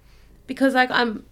because 0.46 0.74
like 0.74 0.90
I'm, 0.90 1.24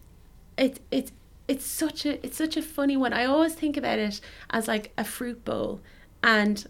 it 0.56 0.80
it 0.90 1.12
it's 1.48 1.64
such 1.66 2.06
a 2.06 2.24
it's 2.24 2.36
such 2.36 2.56
a 2.56 2.62
funny 2.62 2.96
one. 2.96 3.12
I 3.12 3.24
always 3.24 3.54
think 3.54 3.76
about 3.76 3.98
it 3.98 4.20
as 4.50 4.68
like 4.68 4.92
a 4.98 5.04
fruit 5.04 5.44
bowl, 5.44 5.80
and 6.22 6.66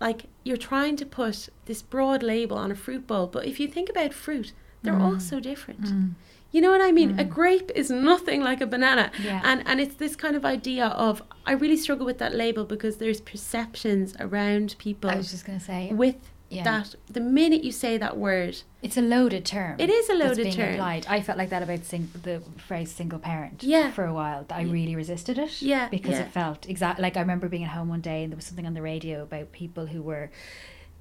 like 0.00 0.24
you're 0.44 0.56
trying 0.56 0.96
to 0.96 1.06
put 1.06 1.48
this 1.66 1.82
broad 1.82 2.22
label 2.22 2.56
on 2.56 2.70
a 2.70 2.74
fruit 2.74 3.06
bowl, 3.06 3.26
but 3.26 3.46
if 3.46 3.58
you 3.60 3.66
think 3.68 3.88
about 3.88 4.12
fruit, 4.14 4.52
they're 4.82 4.94
all 4.98 5.16
Mm. 5.16 5.20
so 5.22 5.40
different. 5.40 5.82
Mm. 5.82 6.10
You 6.50 6.62
know 6.62 6.70
what 6.70 6.80
I 6.80 6.92
mean? 6.92 7.18
A 7.20 7.24
Mm. 7.24 7.28
grape 7.28 7.70
is 7.74 7.90
nothing 7.90 8.40
like 8.40 8.60
a 8.62 8.66
banana. 8.66 9.10
Yeah. 9.22 9.42
And 9.44 9.62
and 9.66 9.80
it's 9.80 9.96
this 9.96 10.16
kind 10.16 10.36
of 10.36 10.44
idea 10.44 10.86
of 10.86 11.22
I 11.46 11.52
really 11.52 11.76
struggle 11.76 12.06
with 12.06 12.18
that 12.18 12.34
label 12.34 12.64
because 12.64 12.96
there's 12.98 13.20
perceptions 13.20 14.14
around 14.20 14.76
people 14.78 15.10
I 15.10 15.16
was 15.16 15.30
just 15.30 15.44
gonna 15.44 15.60
say 15.60 15.90
with 15.92 16.16
yeah. 16.50 16.64
that 16.64 16.94
the 17.08 17.20
minute 17.20 17.62
you 17.64 17.72
say 17.72 17.98
that 17.98 18.16
word. 18.16 18.62
It's 18.82 18.96
a 18.96 19.02
loaded 19.02 19.44
term. 19.44 19.76
It 19.78 19.90
is 19.90 20.08
a 20.08 20.14
loaded 20.14 20.52
term. 20.52 20.74
Applied. 20.74 21.06
I 21.08 21.20
felt 21.20 21.36
like 21.36 21.50
that 21.50 21.62
about 21.62 21.84
sing- 21.84 22.10
the 22.22 22.42
phrase 22.66 22.90
single 22.92 23.18
parent. 23.18 23.62
Yeah. 23.62 23.90
For 23.90 24.04
a 24.04 24.14
while, 24.14 24.46
I 24.50 24.62
really 24.62 24.94
resisted 24.96 25.36
it. 25.38 25.60
Yeah, 25.60 25.88
Because 25.88 26.12
yeah. 26.12 26.22
it 26.22 26.30
felt 26.32 26.68
exactly 26.68 27.02
like 27.02 27.16
I 27.16 27.20
remember 27.20 27.48
being 27.48 27.64
at 27.64 27.70
home 27.70 27.88
one 27.88 28.00
day 28.00 28.22
and 28.22 28.32
there 28.32 28.36
was 28.36 28.44
something 28.46 28.66
on 28.66 28.74
the 28.74 28.82
radio 28.82 29.22
about 29.22 29.50
people 29.52 29.86
who 29.86 30.00
were 30.02 30.30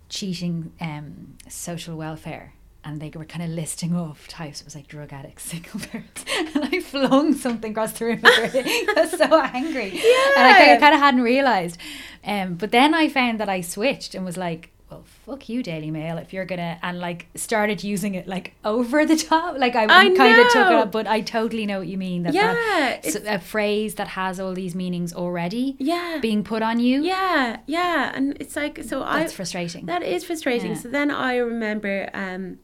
cheating 0.09 0.71
um, 0.81 1.37
social 1.47 1.95
welfare. 1.97 2.53
And 2.83 3.01
they 3.01 3.09
were 3.13 3.25
kind 3.25 3.43
of 3.43 3.49
listing 3.49 3.93
off 3.93 4.29
types. 4.29 4.61
It 4.61 4.65
was 4.65 4.73
like 4.75 4.87
drug 4.87 5.11
addicts, 5.11 5.43
single 5.51 5.79
parents, 5.81 6.23
and 6.37 6.63
I 6.73 6.79
flung 6.79 7.33
something 7.33 7.71
across 7.71 7.91
the 7.99 8.05
room. 8.05 8.21
I 8.23 8.93
was 8.95 9.11
so 9.11 9.41
angry, 9.41 9.89
yeah. 9.93 10.33
and 10.37 10.47
I, 10.47 10.65
Yeah. 10.67 10.79
kind 10.79 10.93
of 10.95 11.01
hadn't 11.01 11.21
realized. 11.21 11.77
Um, 12.23 12.53
but 12.55 12.71
then 12.71 12.93
I 12.93 13.09
found 13.09 13.41
that 13.41 13.49
I 13.49 13.59
switched 13.59 14.15
and 14.15 14.23
was 14.23 14.37
like, 14.37 14.71
"Well, 14.89 15.03
fuck 15.25 15.49
you, 15.49 15.61
Daily 15.63 15.91
Mail, 15.91 16.17
if 16.17 16.31
you're 16.33 16.45
gonna," 16.45 16.79
and 16.81 16.99
like 16.99 17.27
started 17.35 17.83
using 17.83 18.15
it 18.15 18.27
like 18.27 18.53
over 18.63 19.05
the 19.05 19.17
top. 19.17 19.57
Like 19.57 19.75
I, 19.75 19.83
I 19.83 20.15
kind 20.15 20.39
of 20.39 20.47
took 20.51 20.67
it 20.67 20.73
up, 20.73 20.91
but 20.91 21.07
I 21.07 21.21
totally 21.21 21.65
know 21.65 21.79
what 21.79 21.87
you 21.87 21.97
mean. 21.97 22.23
That 22.23 22.33
Yeah, 22.33 22.53
that's 23.01 23.15
a 23.15 23.39
phrase 23.39 23.95
that 23.95 24.09
has 24.09 24.39
all 24.39 24.53
these 24.53 24.75
meanings 24.75 25.13
already 25.13 25.75
Yeah. 25.79 26.19
being 26.21 26.43
put 26.43 26.61
on 26.61 26.79
you. 26.79 27.01
yeah, 27.03 27.57
yeah. 27.65 28.11
And 28.15 28.37
it's 28.39 28.55
like 28.55 28.83
so 28.83 29.03
I 29.03 29.19
that's 29.19 29.33
frustrating. 29.33 29.85
That 29.87 30.03
is 30.03 30.23
frustrating. 30.23 30.71
Yeah. 30.71 30.77
So 30.77 30.87
then 30.89 31.11
I 31.11 31.37
remember, 31.37 32.09
um, 32.13 32.59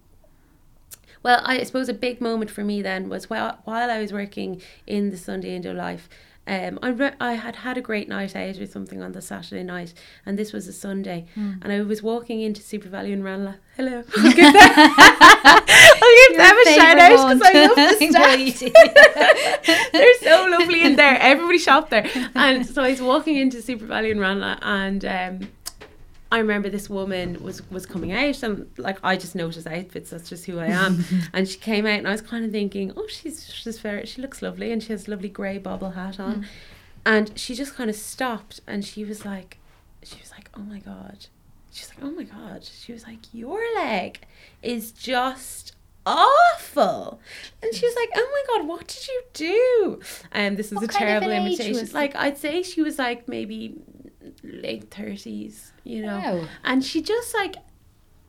well, 1.21 1.41
I 1.45 1.63
suppose 1.63 1.88
a 1.89 1.93
big 1.93 2.19
moment 2.21 2.51
for 2.51 2.63
me 2.63 2.82
then 2.82 3.07
was 3.09 3.30
while, 3.30 3.59
while 3.63 3.89
I 3.89 3.99
was 3.99 4.11
working 4.11 4.61
in 4.86 5.09
the 5.09 5.17
Sunday 5.17 5.55
Indo 5.55 5.74
Life. 5.74 6.09
Um, 6.46 6.78
I, 6.84 6.89
re- 6.89 7.14
I 7.22 7.34
had 7.34 7.56
had 7.58 7.78
a 7.78 7.82
great 7.82 8.10
night 8.10 8.36
out 8.36 8.58
or 8.60 8.66
something 8.68 9.02
on 9.02 9.14
the 9.14 9.22
Saturday 9.22 9.64
night, 9.64 9.94
and 10.26 10.38
this 10.38 10.52
was 10.52 10.68
a 10.68 10.74
Sunday, 10.74 11.26
Hmm. 11.36 11.54
and 11.62 11.72
I 11.72 11.82
was 11.84 12.04
walking 12.04 12.41
into 12.41 12.62
SuperValu 12.62 13.12
in 13.12 13.24
Ranelagh. 13.24 13.56
Hello, 13.78 14.04
I'll 14.18 14.24
give 14.34 14.36
them, 14.36 14.54
I'll 14.58 16.28
give 16.28 16.38
them 16.38 16.58
a 16.58 16.66
shout 16.76 17.00
out 17.00 17.34
because 17.34 17.41
I 17.44 17.66
love 17.66 17.76
the 18.00 18.52
staff. 18.52 18.72
They're 19.94 20.14
so 20.22 20.48
lovely 20.50 20.84
in 20.84 20.96
there. 20.98 21.18
Everybody 21.20 21.58
shop 21.60 21.89
there. 21.89 22.08
And 22.36 22.66
so 22.66 22.84
I 22.84 22.89
was 22.89 23.02
walking 23.02 23.38
into 23.38 23.58
SuperValu 23.60 24.12
in 24.12 24.20
Ranelagh 24.20 24.60
and 24.62 25.06
um, 25.06 25.50
I 26.34 26.39
remember 26.39 26.67
this 26.67 26.89
woman 26.89 27.43
was 27.43 27.61
was 27.69 27.86
coming 27.86 28.11
out 28.11 28.41
and 28.41 28.67
like 28.77 28.97
I 29.03 29.17
just 29.17 29.36
noticed 29.36 29.67
outfits, 29.67 30.09
that's 30.09 30.27
just 30.27 30.47
who 30.47 30.57
I 30.57 30.65
am. 30.65 31.05
and 31.34 31.47
she 31.47 31.59
came 31.59 31.86
out 31.86 31.99
and 31.99 32.07
I 32.07 32.11
was 32.11 32.21
kind 32.21 32.43
of 32.43 32.51
thinking, 32.51 32.91
Oh, 32.97 33.05
she's 33.07 33.53
she's 33.53 33.77
very 33.77 34.07
she 34.07 34.19
looks 34.19 34.41
lovely 34.41 34.71
and 34.71 34.81
she 34.81 34.93
has 34.93 35.07
a 35.07 35.11
lovely 35.11 35.29
grey 35.29 35.59
bobble 35.59 35.91
hat 35.91 36.19
on. 36.19 36.47
And 37.05 37.38
she 37.38 37.53
just 37.53 37.75
kind 37.75 37.88
of 37.88 37.95
stopped 37.95 38.61
and 38.65 38.84
she 38.84 39.05
was 39.05 39.23
like 39.23 39.59
she 40.01 40.17
was 40.21 40.31
like, 40.31 40.49
Oh 40.57 40.61
my 40.61 40.79
god. 40.79 41.27
She's 41.71 41.89
like, 41.89 41.99
Oh 42.01 42.09
my 42.09 42.23
god. 42.23 42.63
She 42.63 42.91
was 42.93 43.03
like, 43.05 43.19
Your 43.31 43.61
leg 43.75 44.21
is 44.63 44.91
just 44.91 45.75
awful. 46.03 47.19
And 47.61 47.75
she 47.75 47.86
was 47.86 47.95
like, 47.95 48.09
Oh 48.15 48.43
my 48.47 48.57
god, 48.57 48.67
what 48.67 48.88
did 48.88 49.07
you 49.07 49.21
do? 49.34 49.99
And 50.31 50.57
this 50.57 50.71
is 50.71 50.77
What 50.77 50.86
a 50.86 50.88
terrible 50.88 51.29
imitation. 51.29 51.88
Like 51.93 52.15
I'd 52.15 52.39
say 52.39 52.63
she 52.63 52.81
was 52.81 52.97
like 52.97 53.27
maybe 53.27 53.75
late 54.43 54.91
thirties, 54.91 55.71
you 55.84 56.01
know. 56.01 56.17
Wow. 56.17 56.47
And 56.63 56.84
she 56.84 57.01
just 57.01 57.34
like 57.34 57.55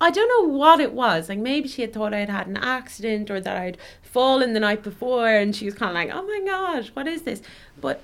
I 0.00 0.10
don't 0.10 0.28
know 0.28 0.52
what 0.52 0.80
it 0.80 0.92
was. 0.92 1.28
Like 1.28 1.38
maybe 1.38 1.68
she 1.68 1.82
had 1.82 1.92
thought 1.92 2.12
I'd 2.12 2.28
had 2.28 2.46
an 2.46 2.56
accident 2.56 3.30
or 3.30 3.40
that 3.40 3.56
I'd 3.56 3.78
fallen 4.02 4.52
the 4.52 4.60
night 4.60 4.82
before 4.82 5.28
and 5.28 5.54
she 5.54 5.64
was 5.64 5.74
kind 5.74 5.90
of 5.90 5.94
like, 5.94 6.10
"Oh 6.12 6.26
my 6.26 6.40
gosh, 6.44 6.88
what 6.88 7.06
is 7.06 7.22
this?" 7.22 7.42
But 7.80 8.02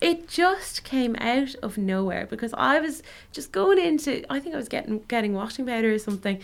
it 0.00 0.28
just 0.28 0.84
came 0.84 1.16
out 1.16 1.54
of 1.56 1.78
nowhere 1.78 2.26
because 2.26 2.52
I 2.54 2.80
was 2.80 3.02
just 3.32 3.52
going 3.52 3.78
into 3.78 4.24
I 4.30 4.40
think 4.40 4.54
I 4.54 4.58
was 4.58 4.68
getting 4.68 5.02
getting 5.08 5.32
washing 5.34 5.66
powder 5.66 5.92
or 5.92 5.98
something 5.98 6.40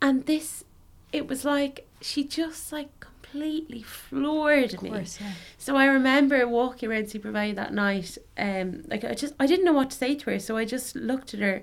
and 0.00 0.24
this 0.26 0.64
it 1.12 1.28
was 1.28 1.44
like 1.44 1.86
she 2.00 2.24
just 2.24 2.72
like 2.72 3.06
completely 3.36 3.82
floored 3.82 4.74
Of 4.74 4.82
me. 4.82 4.90
course, 4.90 5.18
yeah. 5.20 5.32
So 5.58 5.76
I 5.76 5.86
remember 5.86 6.46
walking 6.48 6.90
around 6.90 7.04
SuperValu 7.04 7.54
that 7.56 7.72
night. 7.72 8.18
Um, 8.38 8.82
like 8.88 9.04
I 9.04 9.14
just 9.14 9.34
I 9.38 9.46
didn't 9.46 9.64
know 9.64 9.72
what 9.72 9.90
to 9.90 9.96
say 9.96 10.14
to 10.14 10.30
her, 10.30 10.38
so 10.38 10.56
I 10.56 10.64
just 10.64 10.96
looked 10.96 11.34
at 11.34 11.40
her 11.40 11.62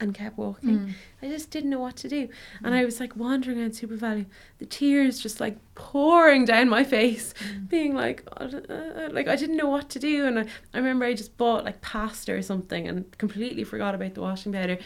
and 0.00 0.14
kept 0.14 0.38
walking. 0.38 0.78
Mm. 0.78 0.92
I 1.22 1.28
just 1.28 1.50
didn't 1.50 1.70
know 1.70 1.78
what 1.80 1.96
to 1.96 2.08
do, 2.08 2.28
and 2.64 2.74
I 2.74 2.84
was 2.84 3.00
like 3.00 3.14
wandering 3.16 3.60
around 3.60 3.72
SuperValu, 3.72 4.26
the 4.58 4.66
tears 4.66 5.20
just 5.20 5.40
like 5.40 5.58
pouring 5.74 6.44
down 6.46 6.68
my 6.68 6.84
face, 6.84 7.34
being 7.68 7.94
like, 7.94 8.26
uh, 8.38 8.48
uh, 8.68 9.08
like 9.12 9.28
I 9.28 9.36
didn't 9.36 9.56
know 9.58 9.68
what 9.68 9.90
to 9.90 9.98
do, 9.98 10.26
and 10.26 10.38
I, 10.38 10.46
I 10.74 10.78
remember 10.78 11.04
I 11.04 11.14
just 11.14 11.36
bought 11.36 11.64
like 11.64 11.80
pasta 11.82 12.32
or 12.32 12.42
something 12.42 12.88
and 12.88 13.16
completely 13.18 13.64
forgot 13.64 13.94
about 13.94 14.14
the 14.14 14.22
washing 14.22 14.52
powder 14.52 14.78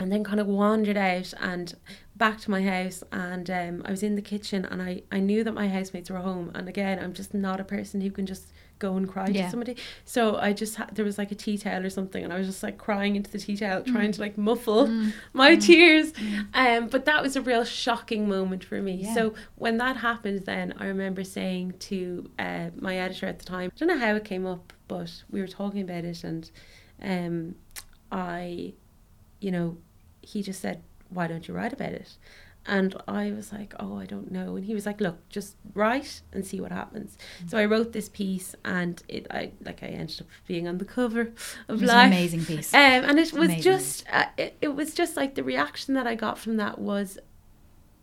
and 0.00 0.10
then 0.10 0.24
kind 0.24 0.40
of 0.40 0.46
wandered 0.46 0.96
out 0.96 1.32
and 1.40 1.74
back 2.20 2.38
to 2.42 2.50
my 2.50 2.62
house 2.62 3.02
and 3.10 3.50
um, 3.50 3.82
I 3.84 3.90
was 3.90 4.02
in 4.04 4.14
the 4.14 4.22
kitchen 4.22 4.64
and 4.64 4.80
I, 4.80 5.02
I 5.10 5.18
knew 5.18 5.42
that 5.42 5.52
my 5.52 5.68
housemates 5.68 6.08
were 6.10 6.18
home. 6.18 6.52
And 6.54 6.68
again 6.68 6.98
I'm 7.02 7.14
just 7.14 7.32
not 7.34 7.58
a 7.60 7.64
person 7.64 8.00
who 8.02 8.10
can 8.10 8.26
just 8.26 8.52
go 8.78 8.96
and 8.96 9.08
cry 9.08 9.26
Yeah. 9.28 9.44
to 9.46 9.50
somebody. 9.50 9.76
So 10.04 10.36
I 10.36 10.52
just 10.52 10.76
had 10.76 10.94
there 10.94 11.04
was 11.04 11.18
like 11.18 11.32
a 11.32 11.34
tea 11.34 11.56
towel 11.58 11.84
or 11.84 11.90
something 11.90 12.22
and 12.22 12.32
I 12.32 12.36
was 12.38 12.46
just 12.46 12.62
like 12.62 12.76
crying 12.78 13.16
into 13.16 13.30
the 13.30 13.38
tea 13.38 13.56
towel 13.56 13.82
trying 13.82 14.12
to 14.12 14.20
like 14.20 14.36
muffle 14.38 14.86
Mm. 14.86 15.12
my 15.32 15.56
tears. 15.56 16.12
Um 16.54 16.88
but 16.88 17.04
that 17.06 17.22
was 17.22 17.36
a 17.36 17.40
real 17.42 17.64
shocking 17.64 18.28
moment 18.28 18.62
for 18.64 18.80
me. 18.82 18.94
Yeah. 18.96 19.14
so 19.14 19.34
when 19.56 19.78
that 19.78 19.96
happened 19.96 20.40
then 20.46 20.74
I 20.78 20.86
remember 20.86 21.24
saying 21.24 21.74
to 21.90 22.30
uh, 22.38 22.68
my 22.76 22.94
editor 22.98 23.26
at 23.26 23.38
the 23.38 23.44
time 23.46 23.70
I 23.74 23.78
don't 23.78 23.88
know 23.88 23.98
how 24.06 24.14
it 24.14 24.24
came 24.24 24.46
up 24.46 24.72
but 24.88 25.10
we 25.30 25.40
were 25.40 25.48
talking 25.60 25.80
about 25.88 26.04
it 26.04 26.22
and 26.24 26.50
um 27.02 27.54
I 28.12 28.74
you 29.40 29.50
know 29.50 29.78
he 30.22 30.42
just 30.42 30.60
said, 30.60 30.82
Why 31.10 31.26
don't 31.26 31.46
you 31.46 31.54
write 31.54 31.72
about 31.72 31.92
it? 31.92 32.16
And 32.66 32.94
I 33.08 33.32
was 33.32 33.52
like, 33.52 33.72
Oh, 33.80 33.96
I 33.98 34.04
don't 34.06 34.30
know. 34.30 34.56
And 34.56 34.64
he 34.66 34.74
was 34.74 34.84
like, 34.86 35.00
Look, 35.00 35.26
just 35.30 35.56
write 35.74 36.20
and 36.32 36.44
see 36.46 36.60
what 36.60 36.72
happens. 36.72 37.16
So 37.46 37.56
I 37.56 37.64
wrote 37.64 37.92
this 37.92 38.08
piece 38.10 38.54
and 38.64 39.02
it 39.08 39.26
I 39.30 39.52
like 39.64 39.82
I 39.82 39.86
ended 39.86 40.20
up 40.20 40.26
being 40.46 40.68
on 40.68 40.76
the 40.78 40.84
cover 40.84 41.20
It 41.22 41.34
of 41.68 41.80
an 41.82 41.88
life. 41.88 42.06
amazing 42.08 42.44
piece. 42.44 42.72
Um, 42.74 42.80
and 42.80 43.18
it 43.18 43.32
was 43.32 43.48
Amazing. 43.48 43.62
just 43.62 44.04
uh, 44.12 44.26
it, 44.36 44.56
it 44.60 44.74
was 44.76 44.92
just 44.94 45.16
like 45.16 45.34
the 45.36 45.42
reaction 45.44 45.94
that 45.94 46.06
I 46.06 46.14
got 46.14 46.38
from 46.38 46.58
that 46.58 46.78
was 46.78 47.18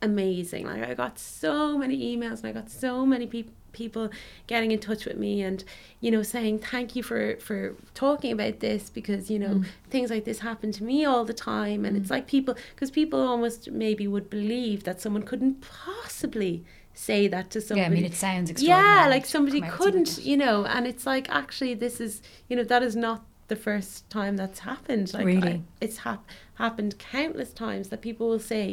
amazing. 0.01 0.65
Like 0.65 0.83
I 0.83 0.93
got 0.93 1.19
so 1.19 1.77
many 1.77 2.15
emails 2.17 2.39
and 2.39 2.47
I 2.47 2.51
got 2.51 2.69
so 2.69 3.05
many 3.05 3.27
people 3.27 3.53
people 3.83 4.09
getting 4.51 4.71
in 4.75 4.79
touch 4.79 5.03
with 5.05 5.17
me 5.25 5.33
and 5.49 5.63
you 6.03 6.09
know 6.13 6.23
saying 6.35 6.55
thank 6.59 6.95
you 6.95 7.03
for 7.09 7.21
for 7.47 7.59
talking 7.93 8.31
about 8.37 8.55
this 8.67 8.83
because 8.99 9.23
you 9.33 9.39
know 9.43 9.55
Mm. 9.57 9.65
things 9.93 10.09
like 10.13 10.25
this 10.29 10.39
happen 10.49 10.69
to 10.79 10.83
me 10.91 10.97
all 11.11 11.23
the 11.31 11.33
time 11.55 11.81
and 11.85 11.93
it's 11.99 12.11
like 12.15 12.25
people 12.35 12.53
because 12.73 12.91
people 13.01 13.19
almost 13.33 13.59
maybe 13.71 14.05
would 14.13 14.27
believe 14.39 14.79
that 14.87 14.97
someone 15.03 15.23
couldn't 15.31 15.55
possibly 15.61 16.63
say 16.93 17.27
that 17.27 17.45
to 17.51 17.61
somebody. 17.61 17.81
Yeah, 17.81 17.87
I 17.87 17.89
mean, 18.01 18.05
it 18.05 18.15
sounds 18.15 18.49
extraordinary. 18.49 18.87
yeah 19.03 19.07
like 19.15 19.25
somebody 19.25 19.59
come 19.61 19.69
out 19.69 19.73
and 19.73 20.07
say 20.07 20.15
couldn't 20.15 20.25
you 20.31 20.37
know 20.43 20.57
and 20.65 20.87
it's 20.91 21.05
like 21.13 21.25
actually 21.29 21.73
this 21.85 21.95
is 22.01 22.21
you 22.49 22.55
know 22.57 22.63
that 22.73 22.81
is 22.89 22.95
not 22.95 23.19
the 23.47 23.55
first 23.55 24.09
time 24.09 24.35
that's 24.41 24.59
happened 24.71 25.13
like 25.13 25.25
Really? 25.25 25.53
I, 25.53 25.61
it's 25.85 25.97
hap- 25.97 26.27
happened 26.55 26.97
countless 26.99 27.51
times 27.53 27.85
that 27.89 28.01
people 28.01 28.25
will 28.31 28.39
say 28.55 28.65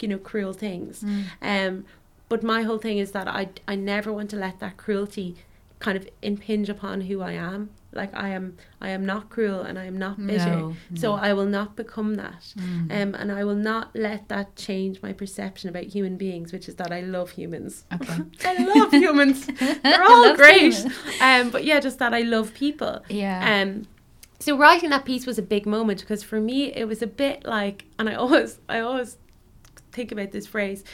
you 0.00 0.08
know 0.08 0.18
cruel 0.30 0.52
things 0.66 1.02
Mm. 1.02 1.24
um 1.42 1.84
but 2.28 2.42
my 2.42 2.62
whole 2.62 2.78
thing 2.78 2.98
is 2.98 3.12
that 3.12 3.28
I 3.28 3.48
I 3.66 3.74
never 3.74 4.12
want 4.12 4.30
to 4.30 4.36
let 4.36 4.60
that 4.60 4.76
cruelty 4.76 5.36
kind 5.80 5.96
of 5.96 6.08
impinge 6.22 6.68
upon 6.68 7.02
who 7.02 7.20
I 7.20 7.32
am 7.32 7.70
like 7.92 8.12
I 8.14 8.30
am 8.30 8.56
I 8.80 8.88
am 8.90 9.06
not 9.06 9.30
cruel 9.30 9.60
and 9.62 9.78
I 9.78 9.84
am 9.84 9.96
not 9.96 10.16
bitter 10.24 10.56
No, 10.56 10.76
so 10.94 11.14
no. 11.14 11.22
I 11.22 11.32
will 11.32 11.46
not 11.46 11.76
become 11.76 12.16
that 12.16 12.42
Mm. 12.58 12.90
um, 13.02 13.14
and 13.14 13.30
I 13.32 13.44
will 13.44 13.54
not 13.72 13.94
let 13.94 14.28
that 14.28 14.56
change 14.56 15.00
my 15.02 15.12
perception 15.12 15.68
about 15.70 15.84
human 15.84 16.16
beings, 16.16 16.52
which 16.52 16.68
is 16.68 16.74
that 16.76 16.90
I 16.92 17.00
love 17.00 17.30
humans. 17.30 17.84
Okay. 17.94 18.18
I 18.44 18.54
love 18.74 18.90
humans. 18.92 19.46
They're 19.82 20.02
all 20.02 20.34
great. 20.36 20.74
humans. 20.74 20.94
Um, 21.20 21.50
but 21.50 21.62
yeah, 21.64 21.78
just 21.80 21.98
that 22.00 22.12
I 22.12 22.22
love 22.22 22.52
people. 22.54 23.00
Yeah. 23.08 23.38
Um, 23.62 23.86
so 24.40 24.56
writing 24.58 24.90
that 24.90 25.04
piece 25.04 25.24
was 25.26 25.38
a 25.38 25.42
big 25.42 25.64
moment 25.64 26.00
because 26.00 26.22
for 26.24 26.40
me 26.40 26.72
it 26.74 26.86
was 26.86 27.02
a 27.02 27.06
bit 27.06 27.44
like, 27.46 27.84
and 27.98 28.08
I 28.08 28.14
always, 28.14 28.58
I 28.68 28.80
always 28.80 29.16
think 29.92 30.12
about 30.12 30.32
this 30.32 30.46
phrase. 30.46 30.84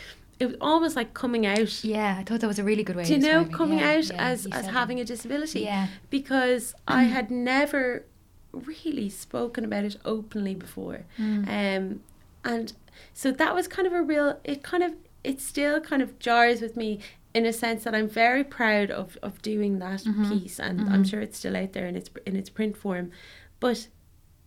It 0.44 0.48
was 0.48 0.56
almost 0.60 0.96
like 0.96 1.14
coming 1.14 1.44
out. 1.46 1.82
yeah, 1.84 2.16
I 2.18 2.22
thought 2.24 2.40
that 2.40 2.46
was 2.46 2.58
a 2.58 2.64
really 2.64 2.82
good 2.84 2.96
way 2.96 3.04
to 3.04 3.08
Do 3.08 3.14
you 3.14 3.20
know 3.32 3.44
coming 3.44 3.78
Yeah, 3.80 3.92
out 3.94 4.04
yeah, 4.10 4.28
as 4.30 4.46
as 4.46 4.66
having 4.66 4.96
that. 4.98 5.02
a 5.04 5.06
disability? 5.06 5.60
Yeah. 5.60 5.88
because 6.10 6.74
I 6.88 7.04
had 7.04 7.30
never 7.30 8.04
really 8.52 9.08
spoken 9.08 9.64
about 9.64 9.84
it 9.84 9.96
openly 10.04 10.54
before. 10.54 11.04
Mm. 11.18 11.48
Um, 11.48 12.00
and 12.44 12.72
so 13.12 13.30
that 13.32 13.54
was 13.54 13.66
kind 13.66 13.86
of 13.86 13.92
a 13.92 14.02
real, 14.02 14.38
it 14.44 14.62
kind 14.62 14.82
of, 14.82 14.92
it 15.24 15.40
still 15.40 15.80
kind 15.80 16.02
of 16.02 16.18
jars 16.20 16.60
with 16.60 16.76
me 16.76 17.00
in 17.34 17.44
a 17.46 17.52
sense 17.52 17.82
that 17.84 17.94
I'm 17.96 18.08
very 18.08 18.44
proud 18.44 18.92
of, 18.92 19.18
of 19.22 19.42
doing 19.42 19.80
that 19.80 20.02
Mhm. 20.04 20.28
piece. 20.30 20.60
And 20.60 20.82
I'm 20.88 21.02
sure 21.02 21.20
it's 21.20 21.36
still 21.38 21.56
out 21.56 21.72
there 21.72 21.86
in 21.86 21.96
its, 21.96 22.10
in 22.26 22.36
its 22.36 22.48
print 22.48 22.76
form. 22.76 23.10
But 23.58 23.88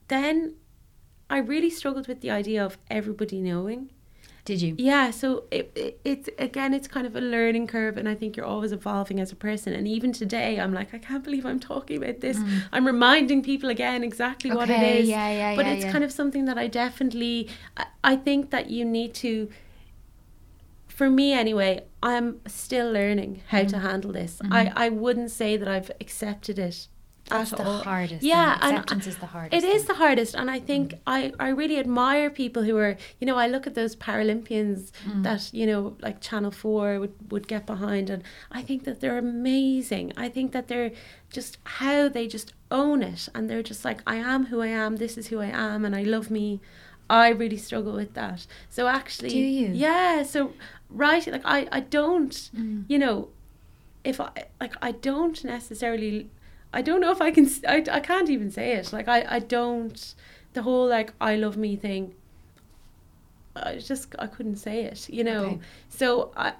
then 0.07 0.53
I 1.29 1.39
really 1.39 1.69
struggled 1.69 2.07
with 2.07 2.21
the 2.21 2.31
idea 2.31 2.63
of 2.63 2.77
everybody 2.89 3.41
knowing. 3.41 3.89
Did 4.47 4.61
you? 4.61 4.75
Yeah, 4.77 5.11
so 5.11 5.43
it, 5.51 5.65
it 5.75 5.99
it's 6.11 6.29
again 6.39 6.73
it's 6.77 6.87
kind 6.87 7.05
of 7.05 7.13
a 7.17 7.21
learning 7.35 7.67
curve 7.67 7.97
and 7.97 8.07
I 8.07 8.15
think 8.15 8.37
you're 8.37 8.45
always 8.55 8.71
evolving 8.71 9.19
as 9.19 9.29
a 9.33 9.35
person 9.35 9.73
and 9.73 9.85
even 9.95 10.13
today 10.13 10.51
I'm 10.63 10.73
like 10.79 10.93
I 10.93 10.99
can't 10.99 11.23
believe 11.27 11.45
I'm 11.45 11.59
talking 11.59 11.97
about 12.01 12.21
this. 12.21 12.37
I'm 12.71 12.85
reminding 12.87 13.43
people 13.43 13.69
again 13.69 14.03
exactly 14.05 14.49
what 14.57 14.69
it 14.69 14.81
is. 14.81 15.07
Mm. 15.07 15.11
Yeah, 15.11 15.29
yeah, 15.41 15.53
But 15.57 15.65
yeah, 15.65 15.73
it's 15.73 15.83
yeah. 15.85 15.91
kind 15.91 16.03
of 16.05 16.11
something 16.13 16.45
that 16.45 16.57
I 16.57 16.67
definitely 16.67 17.49
I, 17.75 17.85
I 18.11 18.15
think 18.15 18.51
that 18.51 18.69
you 18.69 18.85
need 18.85 19.13
to 19.25 19.49
for 20.87 21.09
me 21.09 21.33
anyway, 21.33 21.83
I'm 22.01 22.39
still 22.47 22.89
learning 22.91 23.41
how 23.49 23.59
Mm-hmm. 23.59 23.67
to 23.67 23.79
handle 23.79 24.11
this. 24.13 24.39
I, 24.49 24.71
I 24.85 24.89
wouldn't 24.89 25.31
say 25.31 25.57
that 25.57 25.67
I've 25.67 25.91
accepted 26.01 26.57
it 26.57 26.87
That's 27.29 27.51
at 27.53 27.59
the 27.59 27.65
all. 27.65 27.79
hardest. 27.79 28.23
Yeah, 28.23 28.53
thing. 28.53 28.63
and 28.69 28.77
acceptance 28.77 29.07
is 29.07 29.17
the 29.17 29.25
hardest. 29.27 29.63
It 29.63 29.67
is 29.67 29.81
thing. 29.83 29.87
the 29.87 29.93
hardest, 29.95 30.35
and 30.35 30.49
I 30.51 30.59
think 30.59 30.95
I, 31.05 31.33
I 31.39 31.49
really 31.49 31.77
admire 31.79 32.29
people 32.29 32.63
who 32.63 32.77
are, 32.77 32.95
you 33.19 33.27
know, 33.27 33.35
I 33.35 33.47
look 33.47 33.67
at 33.67 33.75
those 33.75 33.95
Paralympians 33.95 34.91
Mm. 35.05 35.23
that, 35.23 35.49
you 35.53 35.65
know, 35.65 35.95
like 36.01 36.21
Channel 36.21 36.51
4 36.51 36.99
would, 36.99 37.13
would 37.31 37.47
get 37.47 37.65
behind, 37.65 38.09
and 38.09 38.23
I 38.51 38.61
think 38.61 38.83
that 38.85 39.01
they're 39.01 39.17
amazing. 39.17 40.13
I 40.17 40.29
think 40.29 40.51
that 40.53 40.67
they're 40.67 40.91
just 41.31 41.57
how 41.63 42.07
they 42.09 42.27
just 42.27 42.53
own 42.71 43.01
it, 43.03 43.27
and 43.35 43.49
they're 43.49 43.63
just 43.63 43.83
like, 43.85 44.01
I 44.07 44.15
am 44.15 44.47
who 44.47 44.61
I 44.61 44.67
am, 44.67 44.95
this 44.97 45.17
is 45.17 45.27
who 45.27 45.39
I 45.39 45.47
am, 45.47 45.85
and 45.85 45.95
I 45.95 46.03
love 46.03 46.29
me. 46.31 46.59
I 47.09 47.29
really 47.29 47.57
struggle 47.57 47.93
with 47.93 48.13
that. 48.15 48.45
So 48.69 48.87
actually, 48.87 49.29
Do 49.29 49.37
you? 49.39 49.67
Yeah, 49.73 50.23
so 50.23 50.53
writing, 50.89 51.31
like, 51.33 51.45
I, 51.45 51.67
I 51.71 51.79
don't, 51.79 52.31
Mm. 52.55 52.83
you 52.89 52.97
know, 52.99 53.29
if 54.03 54.19
I, 54.21 54.29
like, 54.59 54.73
I 54.81 54.91
don't 54.91 55.41
necessarily 55.43 56.29
I 56.77 56.83
don't 56.83 57.01
know 57.01 57.11
if 57.11 57.21
I 57.21 57.31
can. 57.31 57.49
I, 57.67 57.83
I 57.91 57.99
can't 57.99 58.29
even 58.29 58.51
say 58.51 58.73
it. 58.73 58.93
Like 58.93 59.07
I, 59.07 59.25
I 59.27 59.39
don't. 59.39 60.13
The 60.53 60.61
whole 60.61 60.87
like 60.87 61.11
I 61.19 61.35
love 61.35 61.57
me 61.57 61.75
thing. 61.75 62.13
I 63.55 63.77
just 63.77 64.13
I 64.19 64.27
couldn't 64.27 64.57
say 64.57 64.83
it. 64.83 65.09
You 65.09 65.23
know. 65.23 65.43
Okay. 65.45 65.59
So 65.89 66.31
I, 66.37 66.53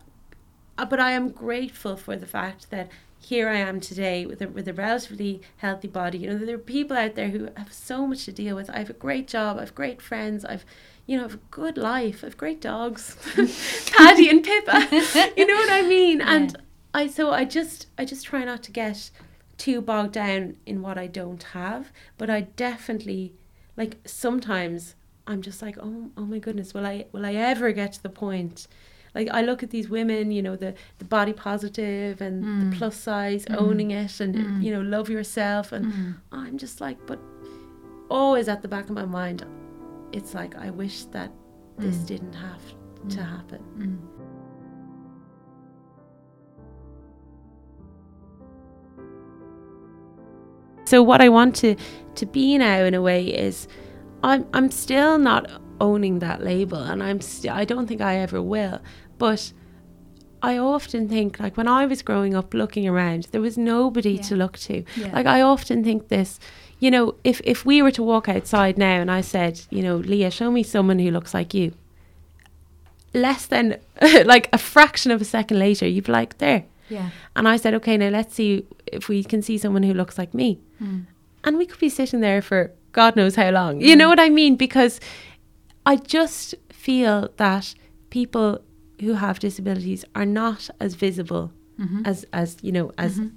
uh, 0.79 0.85
but 0.85 0.99
I 0.99 1.11
am 1.11 1.29
grateful 1.29 1.95
for 1.95 2.15
the 2.15 2.25
fact 2.25 2.71
that 2.71 2.89
here 3.19 3.47
I 3.47 3.57
am 3.57 3.79
today 3.79 4.25
with 4.25 4.41
a 4.41 4.47
with 4.47 4.67
a 4.67 4.73
relatively 4.73 5.41
healthy 5.57 5.87
body. 5.87 6.17
You 6.17 6.31
know, 6.31 6.37
there 6.43 6.55
are 6.55 6.71
people 6.77 6.97
out 6.97 7.13
there 7.13 7.29
who 7.29 7.49
have 7.55 7.71
so 7.71 8.07
much 8.07 8.25
to 8.25 8.31
deal 8.31 8.55
with. 8.55 8.71
I 8.71 8.79
have 8.79 8.89
a 8.89 8.93
great 8.93 9.27
job. 9.27 9.57
I 9.57 9.59
have 9.59 9.75
great 9.75 10.01
friends. 10.01 10.43
I've 10.43 10.65
you 11.05 11.15
know, 11.15 11.25
I 11.25 11.27
have 11.27 11.35
a 11.35 11.49
good 11.51 11.77
life. 11.77 12.23
I 12.23 12.27
have 12.27 12.37
great 12.37 12.59
dogs, 12.59 13.15
Paddy 13.95 14.29
and 14.31 14.43
Pippa. 14.43 14.79
you 15.37 15.45
know 15.45 15.55
what 15.55 15.71
I 15.71 15.83
mean? 15.83 16.21
And 16.21 16.57
I 16.91 17.05
so 17.05 17.29
I 17.29 17.45
just 17.45 17.85
I 17.99 18.03
just 18.03 18.25
try 18.25 18.43
not 18.43 18.63
to 18.63 18.71
get 18.71 19.11
too 19.57 19.81
bogged 19.81 20.13
down 20.13 20.57
in 20.65 20.81
what 20.81 20.97
I 20.97 21.07
don't 21.07 21.41
have, 21.53 21.91
but 22.17 22.29
I 22.29 22.41
definitely 22.41 23.33
like 23.75 23.97
sometimes 24.05 24.95
I'm 25.25 25.41
just 25.41 25.61
like, 25.61 25.77
oh, 25.79 26.11
oh 26.15 26.25
my 26.25 26.39
goodness, 26.39 26.73
will 26.73 26.85
I 26.85 27.05
will 27.11 27.25
I 27.25 27.33
ever 27.33 27.71
get 27.71 27.93
to 27.93 28.03
the 28.03 28.09
point? 28.09 28.67
Like 29.15 29.29
I 29.31 29.41
look 29.41 29.63
at 29.63 29.71
these 29.71 29.89
women, 29.89 30.31
you 30.31 30.41
know, 30.41 30.55
the 30.55 30.73
the 30.99 31.05
body 31.05 31.33
positive 31.33 32.21
and 32.21 32.43
Mm. 32.45 32.59
the 32.71 32.77
plus 32.77 32.95
size, 32.95 33.45
Mm. 33.45 33.57
owning 33.57 33.91
it, 33.91 34.19
and 34.19 34.35
Mm. 34.35 34.63
you 34.63 34.71
know, 34.73 34.81
love 34.81 35.09
yourself, 35.09 35.71
and 35.71 35.85
Mm. 35.87 36.15
I'm 36.31 36.57
just 36.57 36.79
like, 36.81 36.97
but 37.07 37.19
always 38.09 38.47
at 38.47 38.61
the 38.61 38.67
back 38.67 38.85
of 38.89 38.91
my 38.95 39.05
mind, 39.05 39.43
it's 40.13 40.33
like 40.33 40.55
I 40.55 40.69
wish 40.69 41.05
that 41.05 41.31
this 41.77 41.97
Mm. 41.97 42.07
didn't 42.07 42.33
have 42.35 42.61
to 43.09 43.21
happen. 43.23 43.61
So 50.87 51.03
what 51.03 51.21
I 51.21 51.29
want 51.29 51.55
to 51.57 51.75
to 52.15 52.25
be 52.25 52.57
now 52.57 52.83
in 52.85 52.93
a 52.93 53.01
way 53.01 53.25
is 53.47 53.67
I'm 54.23 54.45
I'm 54.53 54.71
still 54.71 55.17
not 55.17 55.43
owning 55.79 56.19
that 56.19 56.43
label 56.43 56.79
and 56.91 57.03
I'm 57.03 57.21
st- 57.21 57.53
I 57.53 57.65
don't 57.65 57.87
think 57.87 58.01
I 58.01 58.15
ever 58.17 58.41
will 58.41 58.79
but 59.19 59.53
I 60.41 60.57
often 60.57 61.07
think 61.09 61.39
like 61.39 61.57
when 61.57 61.67
I 61.67 61.85
was 61.85 62.01
growing 62.01 62.33
up 62.35 62.53
looking 62.53 62.87
around 62.87 63.27
there 63.31 63.41
was 63.41 63.57
nobody 63.57 64.13
Yeah. 64.13 64.21
to 64.29 64.35
look 64.35 64.57
to 64.67 64.83
Yeah. 64.95 65.11
like 65.13 65.27
I 65.27 65.41
often 65.41 65.83
think 65.83 66.07
this 66.07 66.39
you 66.79 66.89
know 66.89 67.13
if 67.23 67.41
if 67.43 67.65
we 67.65 67.81
were 67.83 67.91
to 67.91 68.03
walk 68.03 68.27
outside 68.29 68.77
now 68.77 68.99
and 69.01 69.11
I 69.11 69.21
said 69.21 69.61
you 69.69 69.83
know 69.83 69.97
Leah 69.97 70.31
show 70.31 70.49
me 70.51 70.63
someone 70.63 70.99
who 70.99 71.11
looks 71.11 71.33
like 71.33 71.53
you 71.53 71.73
less 73.13 73.45
than 73.47 73.77
like 74.25 74.49
a 74.53 74.57
fraction 74.57 75.11
of 75.11 75.21
a 75.21 75.25
second 75.25 75.59
later 75.59 75.87
you'd 75.87 76.05
be 76.05 76.11
like 76.11 76.37
there 76.37 76.63
Yeah. 76.89 77.09
and 77.35 77.47
I 77.47 77.57
said 77.57 77.73
okay 77.75 77.97
now 77.97 78.09
let's 78.09 78.33
see 78.35 78.65
if 78.93 79.07
we 79.09 79.23
can 79.23 79.41
see 79.41 79.57
someone 79.57 79.83
who 79.83 79.93
looks 79.93 80.17
like 80.17 80.33
me 80.33 80.59
Mm. 80.81 81.05
and 81.43 81.57
we 81.57 81.65
could 81.65 81.79
be 81.79 81.89
sitting 81.89 82.19
there 82.21 82.41
for 82.41 82.71
God 82.93 83.15
knows 83.15 83.35
how 83.35 83.49
long. 83.51 83.79
You 83.81 83.95
know 83.95 84.09
what 84.09 84.19
I 84.19 84.29
mean? 84.29 84.55
Because 84.55 84.99
I 85.85 85.95
just 85.97 86.55
feel 86.71 87.29
that 87.37 87.75
people 88.09 88.59
who 89.01 89.13
have 89.13 89.39
disabilities 89.39 90.03
are 90.15 90.25
not 90.25 90.69
as 90.79 90.95
visible 90.95 91.51
Mhm. 91.79 92.07
as 92.07 92.25
as 92.33 92.57
you 92.61 92.71
know 92.71 92.91
as 92.97 93.19
Mhm. 93.19 93.31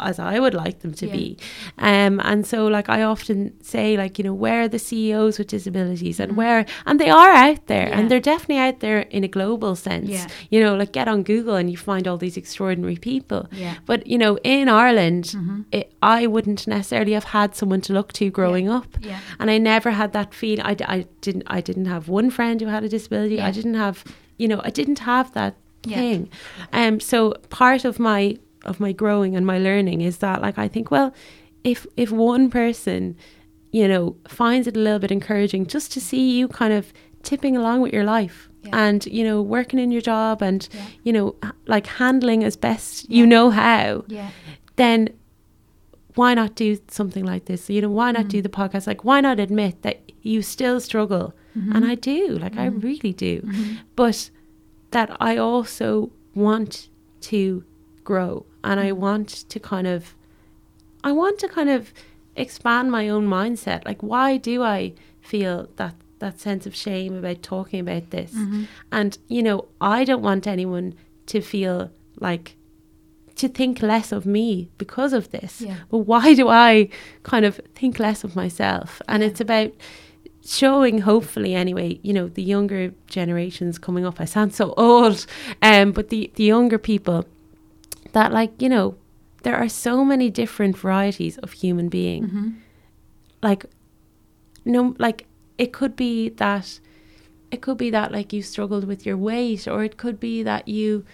As 0.00 0.18
I 0.18 0.38
would 0.38 0.54
like 0.54 0.80
them 0.80 0.92
to 0.94 1.06
Yeah. 1.06 1.12
be. 1.12 1.36
Um, 1.78 2.20
and 2.24 2.46
so 2.46 2.66
like 2.66 2.88
I 2.88 3.02
often 3.02 3.52
say 3.62 3.96
like 3.96 4.18
you 4.18 4.24
know 4.24 4.34
where 4.34 4.62
are 4.62 4.68
the 4.68 4.78
CEOs 4.78 5.38
with 5.38 5.48
disabilities 5.48 6.20
and 6.20 6.32
Mhm. 6.32 6.36
where 6.36 6.66
and 6.86 7.00
they 7.00 7.10
are 7.10 7.32
out 7.32 7.66
there 7.66 7.88
Yeah. 7.88 7.98
and 7.98 8.10
they're 8.10 8.20
definitely 8.20 8.58
out 8.58 8.80
there 8.80 9.00
in 9.10 9.24
a 9.24 9.28
global 9.28 9.74
sense. 9.76 10.08
Yeah. 10.10 10.26
You 10.50 10.60
know 10.60 10.74
like 10.76 10.92
get 10.92 11.08
on 11.08 11.22
Google 11.22 11.56
and 11.56 11.70
you 11.70 11.76
find 11.76 12.06
all 12.08 12.16
these 12.18 12.36
extraordinary 12.36 12.96
people. 12.96 13.46
Yeah. 13.52 13.74
But 13.86 14.06
you 14.06 14.18
know 14.18 14.38
in 14.44 14.68
Ireland 14.68 15.24
Mhm. 15.36 15.64
it, 15.72 15.92
I 16.02 16.26
wouldn't 16.26 16.66
necessarily 16.66 17.12
have 17.12 17.24
had 17.24 17.54
someone 17.54 17.80
to 17.82 17.92
look 17.92 18.12
to 18.14 18.30
growing 18.30 18.68
up 18.68 18.86
Yeah. 19.00 19.18
and 19.40 19.50
I 19.50 19.58
never 19.58 19.90
had 19.92 20.12
that 20.12 20.34
feeling 20.34 20.64
I, 20.64 20.76
I 20.96 21.06
didn't 21.20 21.44
I 21.46 21.60
didn't 21.60 21.86
have 21.86 22.08
one 22.08 22.30
friend 22.30 22.60
who 22.60 22.66
had 22.68 22.84
a 22.84 22.88
disability. 22.88 23.40
I 23.40 23.50
didn't 23.50 23.74
have 23.74 24.04
you 24.38 24.46
know 24.48 24.60
I 24.64 24.70
didn't 24.70 25.00
have 25.00 25.32
that 25.34 25.54
Yeah. 25.86 25.96
thing 25.96 26.28
um 26.72 26.98
so 27.00 27.34
part 27.50 27.84
of 27.84 27.98
my 27.98 28.36
of 28.64 28.80
my 28.80 28.92
growing 28.92 29.36
and 29.36 29.46
my 29.46 29.58
learning 29.58 30.00
is 30.00 30.18
that 30.18 30.42
like 30.42 30.58
I 30.58 30.68
think 30.68 30.90
well 30.90 31.12
if 31.64 31.86
if 31.96 32.10
one 32.10 32.50
person 32.50 33.16
you 33.72 33.86
know 33.88 34.16
finds 34.28 34.66
it 34.66 34.76
a 34.76 34.80
little 34.80 34.98
bit 34.98 35.10
encouraging 35.12 35.66
just 35.66 35.92
to 35.92 36.00
see 36.00 36.38
you 36.38 36.48
kind 36.48 36.72
of 36.72 36.92
tipping 37.22 37.56
along 37.56 37.80
with 37.82 37.92
your 37.92 38.04
life 38.04 38.48
Yeah. 38.64 38.86
and 38.86 39.06
you 39.06 39.24
know 39.24 39.42
working 39.42 39.78
in 39.78 39.90
your 39.90 40.00
job 40.02 40.42
and 40.42 40.68
Yeah. 40.72 40.86
you 41.04 41.12
know 41.12 41.34
like 41.66 41.86
handling 41.86 42.44
as 42.44 42.56
best 42.56 43.08
you 43.10 43.26
know 43.26 43.50
how 43.50 44.04
Yeah. 44.08 44.30
then 44.76 45.08
why 46.14 46.34
not 46.34 46.56
do 46.56 46.76
something 46.88 47.24
like 47.24 47.44
this? 47.44 47.70
You 47.70 47.80
know, 47.82 47.90
why 47.90 48.10
not 48.10 48.24
Mm. 48.24 48.28
do 48.30 48.42
the 48.42 48.48
podcast? 48.48 48.88
Like, 48.88 49.04
why 49.04 49.20
not 49.20 49.38
admit 49.38 49.82
that 49.82 50.00
you 50.22 50.42
still 50.42 50.80
struggle? 50.80 51.32
Mm-hmm. 51.56 51.76
And 51.76 51.84
I 51.84 51.94
do, 51.94 52.38
like, 52.42 52.56
I 52.58 52.66
really 52.66 53.12
do. 53.12 53.42
Mhm. 53.42 53.76
But 53.94 54.30
that 54.90 55.16
I 55.20 55.36
also 55.36 56.10
want 56.34 56.88
to 57.30 57.62
grow 58.02 58.46
and 58.68 58.78
I 58.78 58.92
want 58.92 59.28
to 59.48 59.58
kind 59.58 59.86
of 59.86 60.14
I 61.02 61.10
want 61.10 61.38
to 61.38 61.48
kind 61.48 61.70
of 61.70 61.92
expand 62.36 62.92
my 62.92 63.08
own 63.08 63.26
mindset. 63.26 63.84
Like 63.86 64.02
why 64.02 64.36
do 64.36 64.62
I 64.62 64.92
feel 65.22 65.68
that 65.76 65.94
that 66.18 66.38
sense 66.38 66.66
of 66.66 66.74
shame 66.74 67.16
about 67.16 67.42
talking 67.42 67.80
about 67.80 68.10
this? 68.10 68.32
Mm-hmm. 68.32 68.64
And 68.92 69.16
you 69.26 69.42
know, 69.42 69.68
I 69.80 70.04
don't 70.04 70.22
want 70.22 70.46
anyone 70.46 70.94
to 71.26 71.40
feel 71.40 71.90
like 72.20 72.56
to 73.36 73.48
think 73.48 73.80
less 73.80 74.12
of 74.12 74.26
me 74.26 74.68
because 74.76 75.14
of 75.14 75.30
this. 75.30 75.62
Yeah. 75.62 75.76
But 75.90 75.98
why 75.98 76.34
do 76.34 76.48
I 76.48 76.90
kind 77.22 77.46
of 77.46 77.60
think 77.74 77.98
less 77.98 78.22
of 78.22 78.36
myself? 78.36 79.00
And 79.08 79.22
it's 79.22 79.40
about 79.40 79.72
showing 80.44 81.00
hopefully 81.00 81.54
anyway 81.54 82.00
you 82.02 82.10
know 82.10 82.26
the 82.26 82.42
younger 82.42 82.90
generations 83.06 83.76
coming 83.76 84.06
up 84.06 84.18
i 84.18 84.24
sound 84.24 84.54
so 84.54 84.72
old 84.78 85.26
um 85.60 85.92
but 85.92 86.08
the 86.08 86.30
the 86.36 86.44
younger 86.44 86.78
people 86.78 87.26
that 88.18 88.32
like 88.32 88.60
you 88.60 88.68
know 88.68 88.96
there 89.44 89.56
are 89.56 89.68
so 89.68 90.04
many 90.04 90.28
different 90.42 90.76
varieties 90.76 91.38
of 91.38 91.52
human 91.52 91.88
being. 91.88 92.22
Mm-hmm. 92.24 92.48
like 93.48 93.62
no 94.64 94.80
like 94.98 95.20
it 95.56 95.72
could 95.78 95.94
be 95.94 96.28
that 96.44 96.80
it 97.54 97.60
could 97.64 97.78
be 97.78 97.90
that 97.90 98.10
like 98.16 98.32
you 98.32 98.42
struggled 98.42 98.84
with 98.90 99.06
your 99.06 99.16
weight 99.16 99.68
or 99.68 99.84
it 99.88 99.96
could 100.02 100.18
be 100.18 100.42
that 100.42 100.66
you 100.66 101.04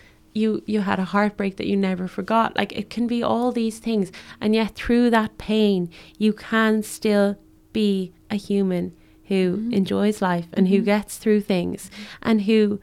you 0.40 0.62
you 0.72 0.80
had 0.80 0.98
a 0.98 1.10
heartbreak 1.14 1.56
that 1.58 1.66
you 1.66 1.76
never 1.76 2.08
forgot. 2.08 2.56
Like 2.56 2.72
it 2.80 2.88
can 2.94 3.06
be 3.06 3.22
all 3.22 3.52
these 3.52 3.78
things. 3.78 4.10
And 4.40 4.54
yet 4.54 4.74
through 4.74 5.10
that 5.10 5.36
pain 5.36 5.90
you 6.24 6.32
can 6.32 6.82
still 6.82 7.36
be 7.72 8.12
a 8.30 8.36
human 8.36 8.84
who 9.30 9.68
enjoys 9.72 10.22
life 10.30 10.48
and 10.54 10.68
who 10.68 10.80
gets 10.80 11.18
through 11.18 11.42
things 11.42 11.90
and 12.22 12.42
who 12.42 12.80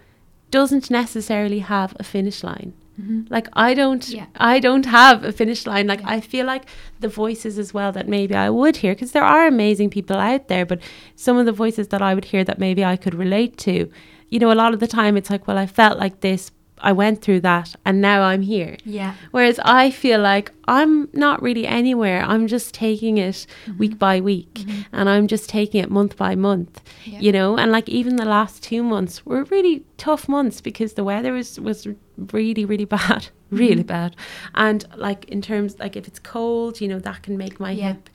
doesn't 0.50 0.92
necessarily 0.92 1.60
have 1.60 1.96
a 2.00 2.04
finish 2.04 2.44
line 2.44 2.74
Mm-hmm. 3.02 3.34
like 3.34 3.48
i 3.54 3.74
don't 3.74 4.08
Yeah. 4.10 4.28
i 4.36 4.60
don't 4.60 4.86
have 4.86 5.24
a 5.24 5.32
finish 5.32 5.66
line 5.66 5.88
like 5.88 6.02
Yeah. 6.02 6.10
i 6.16 6.22
feel 6.22 6.46
like 6.46 6.64
the 7.00 7.08
voices 7.08 7.58
as 7.58 7.74
well 7.74 7.92
that 7.94 8.08
maybe 8.08 8.36
i 8.36 8.50
would 8.50 8.78
hear 8.78 8.94
because 8.94 9.12
there 9.14 9.24
are 9.24 9.48
amazing 9.48 9.90
people 9.90 10.18
out 10.18 10.48
there 10.50 10.66
but 10.66 10.80
some 11.16 11.38
of 11.38 11.46
the 11.46 11.52
voices 11.64 11.88
that 11.88 12.02
i 12.02 12.14
would 12.14 12.26
hear 12.26 12.44
that 12.44 12.60
maybe 12.60 12.84
i 12.86 12.96
could 12.96 13.16
relate 13.16 13.58
to 13.58 13.90
you 14.30 14.40
know 14.40 14.52
a 14.52 14.60
lot 14.64 14.74
of 14.74 14.80
the 14.80 14.88
time 14.88 15.18
it's 15.18 15.30
like 15.30 15.48
well 15.48 15.58
i 15.58 15.66
felt 15.66 15.98
like 15.98 16.20
this 16.22 16.52
i 16.82 16.92
went 16.92 17.22
through 17.22 17.40
that 17.40 17.76
and 17.86 18.02
now 18.02 18.22
i'm 18.24 18.42
here 18.42 18.76
Yeah. 18.86 19.14
Whereas 19.32 19.60
I 19.64 19.92
feel 19.92 20.20
like 20.20 20.52
I'm 20.68 21.10
not 21.14 21.42
really 21.42 21.66
anywhere. 21.68 22.22
I'm 22.24 22.48
just 22.48 22.74
taking 22.74 23.18
it 23.18 23.46
mm-hmm. 23.66 23.78
week 23.78 23.96
by 24.00 24.16
week 24.22 24.54
mm-hmm. 24.54 24.82
and 24.98 25.10
I'm 25.10 25.28
just 25.28 25.50
taking 25.50 25.82
it 25.84 25.90
month 25.90 26.16
by 26.18 26.36
month, 26.36 26.82
Yeah. 27.06 27.20
you 27.20 27.32
know? 27.32 27.58
And 27.58 27.72
like 27.72 27.88
even 27.90 28.16
the 28.16 28.26
last 28.38 28.64
two 28.64 28.84
months 28.84 29.26
were 29.26 29.44
really 29.46 29.84
tough 29.98 30.28
months 30.30 30.62
because 30.62 30.94
the 30.94 31.04
weather 31.04 31.34
was, 31.34 31.60
was 31.60 31.88
really, 32.32 32.66
really 32.66 32.86
bad, 32.86 33.28
really 33.50 33.84
mm-hmm. 33.84 33.98
bad. 33.98 34.16
And 34.56 34.86
like 34.96 35.26
in 35.26 35.42
terms, 35.42 35.78
like 35.80 35.96
if 35.96 36.08
it's 36.08 36.20
cold, 36.20 36.80
you 36.82 36.88
know, 36.88 37.00
that 37.00 37.24
can 37.24 37.38
make 37.38 37.60
my 37.60 37.72
Yeah. 37.72 37.88
hip, 37.94 38.10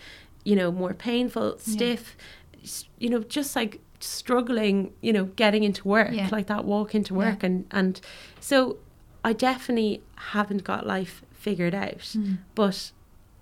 you 0.45 0.57
know, 0.57 0.71
more 0.73 0.95
painful, 0.95 1.59
stiff, 1.59 2.17
s- 2.63 2.89
you 2.99 3.09
know, 3.11 3.21
just 3.21 3.55
like 3.57 3.81
struggling, 4.07 4.93
you 5.01 5.13
know, 5.13 5.25
getting 5.25 5.63
into 5.65 5.87
work, 5.87 6.11
Yeah. 6.13 6.29
like 6.33 6.47
that 6.47 6.65
walk 6.65 6.95
into 6.95 7.15
Yeah. 7.15 7.19
work. 7.19 7.43
And, 7.43 7.67
and 7.71 8.01
so 8.41 8.79
I 9.25 9.33
definitely 9.33 10.03
haven't 10.17 10.65
got 10.65 10.87
life 10.87 11.23
figured 11.33 11.75
out, 11.75 11.99
Mm. 12.17 12.39
but 12.55 12.93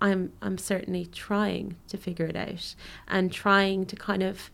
I'm 0.01 0.33
I'm 0.41 0.57
certainly 0.57 1.05
trying 1.05 1.77
to 1.87 1.97
figure 1.97 2.25
it 2.25 2.35
out 2.35 2.75
and 3.07 3.31
trying 3.31 3.85
to 3.85 3.95
kind 3.95 4.21
of 4.23 4.51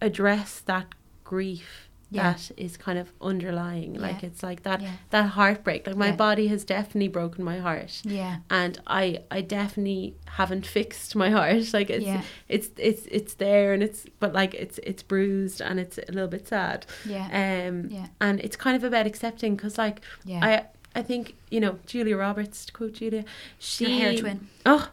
address 0.00 0.60
that 0.60 0.86
grief 1.24 1.89
Yeah. 2.12 2.32
that 2.32 2.50
is 2.56 2.76
kind 2.76 2.98
of 2.98 3.12
underlying. 3.20 3.94
Like 3.94 4.22
it's 4.24 4.42
like 4.42 4.62
that 4.64 4.80
Yeah. 4.80 4.92
that 5.10 5.26
heartbreak. 5.30 5.86
Like 5.86 5.96
my 5.96 6.08
Yeah. 6.08 6.16
body 6.16 6.48
has 6.48 6.64
definitely 6.64 7.08
broken 7.08 7.44
my 7.44 7.58
heart. 7.58 8.00
Yeah. 8.04 8.38
And 8.50 8.80
I 8.86 9.20
I 9.30 9.40
definitely 9.42 10.16
haven't 10.26 10.66
fixed 10.66 11.14
my 11.14 11.30
heart. 11.38 11.72
Like 11.72 11.88
it's 11.90 12.04
Yeah. 12.04 12.22
it's 12.48 12.68
it's 12.76 13.06
it's 13.06 13.34
there 13.34 13.72
and 13.72 13.82
it's 13.82 14.06
but 14.18 14.32
like 14.34 14.54
it's 14.54 14.78
it's 14.82 15.02
bruised 15.02 15.60
and 15.60 15.78
it's 15.78 15.98
a 15.98 16.12
little 16.12 16.28
bit 16.28 16.48
sad. 16.48 16.86
Yeah. 17.06 17.26
Um 17.68 17.88
Yeah. 17.90 18.06
and 18.20 18.40
it's 18.40 18.56
kind 18.56 18.76
of 18.76 18.84
about 18.84 19.06
accepting 19.06 19.56
because 19.56 19.78
like 19.78 20.00
Yeah. 20.24 20.40
I 20.44 20.66
I 20.94 21.02
think 21.02 21.36
you 21.50 21.60
know 21.60 21.78
Julia 21.86 22.16
Roberts 22.16 22.64
to 22.66 22.72
quote 22.72 22.94
Julia 22.94 23.24
she 23.58 23.86
Your 23.86 23.98
hair 24.12 24.16
twin. 24.20 24.48
oh. 24.66 24.90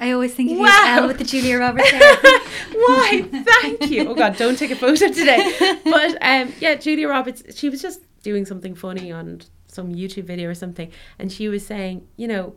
I 0.00 0.12
always 0.12 0.34
think 0.34 0.50
of 0.50 0.56
you 0.56 0.62
Wow. 0.62 0.84
Elle 1.00 1.06
with 1.08 1.18
the 1.18 1.24
Julia 1.24 1.58
Roberts 1.58 1.90
hair. 1.90 2.16
why? 2.72 3.28
Thank 3.62 3.90
you. 3.90 4.08
Oh 4.08 4.14
god 4.14 4.36
don't 4.36 4.56
take 4.58 4.70
a 4.70 4.76
photo 4.76 5.08
today. 5.08 5.52
But 5.84 6.16
um 6.22 6.52
yeah 6.60 6.74
Julia 6.76 7.08
Roberts 7.08 7.42
she 7.56 7.68
was 7.68 7.82
just 7.82 8.00
doing 8.22 8.44
something 8.46 8.74
funny 8.74 9.12
on 9.12 9.42
some 9.66 9.94
YouTube 9.94 10.24
video 10.24 10.48
or 10.48 10.54
something 10.54 10.90
and 11.18 11.30
she 11.30 11.48
was 11.48 11.66
saying 11.66 12.06
you 12.16 12.28
know 12.28 12.54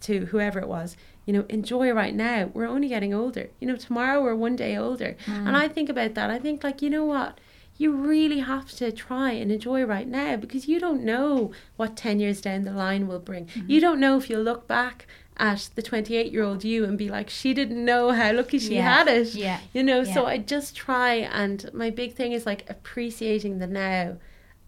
to 0.00 0.26
whoever 0.26 0.58
it 0.60 0.68
was 0.68 0.96
you 1.24 1.32
know 1.32 1.44
enjoy 1.48 1.92
right 1.92 2.14
now. 2.14 2.50
We're 2.52 2.66
only 2.66 2.88
getting 2.88 3.14
older. 3.14 3.48
You 3.60 3.68
know 3.68 3.76
tomorrow 3.76 4.20
we're 4.22 4.34
one 4.34 4.56
day 4.56 4.76
older. 4.76 5.16
And 5.28 5.56
I 5.56 5.68
think 5.68 5.88
about 5.88 6.14
that. 6.14 6.30
I 6.30 6.38
think 6.40 6.64
like 6.64 6.82
you 6.82 6.90
know 6.90 7.04
what 7.04 7.38
you 7.78 7.92
really 7.92 8.40
have 8.40 8.70
to 8.72 8.92
try 8.92 9.32
and 9.32 9.50
enjoy 9.50 9.84
right 9.84 10.06
now 10.06 10.36
because 10.36 10.68
you 10.68 10.78
don't 10.78 11.02
know 11.02 11.52
what 11.76 11.96
10 11.96 12.20
years 12.20 12.40
down 12.40 12.62
the 12.62 12.72
line 12.72 13.08
will 13.08 13.18
bring. 13.18 13.46
Mm-hmm. 13.46 13.70
You 13.70 13.80
don't 13.80 14.00
know 14.00 14.16
if 14.16 14.28
you'll 14.28 14.42
look 14.42 14.66
back 14.68 15.06
at 15.38 15.70
the 15.74 15.82
28 15.82 16.30
year 16.30 16.44
old 16.44 16.64
you 16.64 16.84
and 16.84 16.98
be 16.98 17.08
like, 17.08 17.30
she 17.30 17.54
didn't 17.54 17.84
know 17.84 18.10
how 18.10 18.32
lucky 18.32 18.58
she 18.58 18.74
Yeah. 18.76 18.98
had 18.98 19.08
it. 19.08 19.34
Yeah. 19.34 19.60
You 19.72 19.82
know, 19.82 20.04
so 20.04 20.26
I 20.26 20.38
just 20.38 20.76
try 20.76 21.14
and 21.14 21.68
my 21.72 21.90
big 21.90 22.14
thing 22.14 22.32
is 22.32 22.46
like 22.46 22.68
appreciating 22.68 23.58
the 23.58 23.66
now 23.66 24.18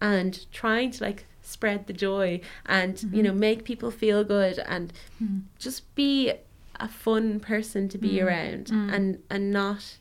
and 0.01 0.45
trying 0.51 0.91
to 0.91 1.03
like 1.03 1.25
spread 1.41 1.87
the 1.87 1.93
joy 1.93 2.41
and, 2.65 3.01
you 3.01 3.09
mm-hmm. 3.09 3.21
know, 3.21 3.33
make 3.33 3.63
people 3.63 3.91
feel 3.91 4.23
good 4.23 4.59
and 4.59 4.91
hmm. 5.19 5.39
just 5.59 5.93
be 5.95 6.33
a 6.79 6.87
fun 6.87 7.39
person 7.39 7.87
to 7.89 7.97
be 7.97 8.15
mm. 8.15 8.25
around 8.25 8.67
mm. 8.67 8.93
and 8.93 9.19
and 9.29 9.51
not 9.51 9.97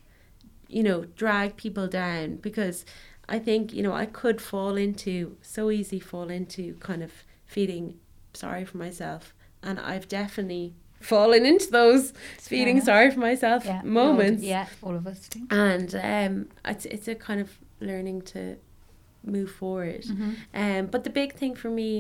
you 0.77 0.83
know, 0.89 1.01
drag 1.23 1.49
people 1.65 1.87
down 2.03 2.27
because 2.49 2.85
I 3.29 3.39
think, 3.47 3.73
you 3.77 3.83
know, 3.87 3.93
I 4.03 4.07
could 4.21 4.39
fall 4.41 4.75
into 4.87 5.15
so 5.41 5.63
easy 5.79 6.01
fall 6.13 6.29
into 6.39 6.63
kind 6.89 7.03
of 7.03 7.13
feeling 7.47 7.87
sorry 8.43 8.65
for 8.71 8.79
myself. 8.87 9.23
And 9.63 9.77
I've 9.91 10.09
definitely 10.09 10.75
fallen 11.01 11.43
into 11.53 11.69
those 11.71 12.13
feeling 12.53 12.81
sorry 12.81 13.11
for 13.15 13.21
myself 13.31 13.65
Yeah. 13.65 13.83
moments. 14.03 14.43
Yeah. 14.43 14.67
All 14.83 14.97
of 15.01 15.07
us 15.07 15.21
do. 15.29 15.41
And 15.51 15.91
um 16.17 16.35
it's 16.73 16.87
it's 16.95 17.09
a 17.09 17.15
kind 17.29 17.41
of 17.45 17.51
learning 17.81 18.19
to 18.35 18.41
move 19.35 19.51
forward. 19.61 20.03
Mm-hmm. 20.05 20.33
Um 20.63 20.87
but 20.93 21.01
the 21.05 21.11
big 21.11 21.31
thing 21.41 21.55
for 21.63 21.71
me 21.71 21.93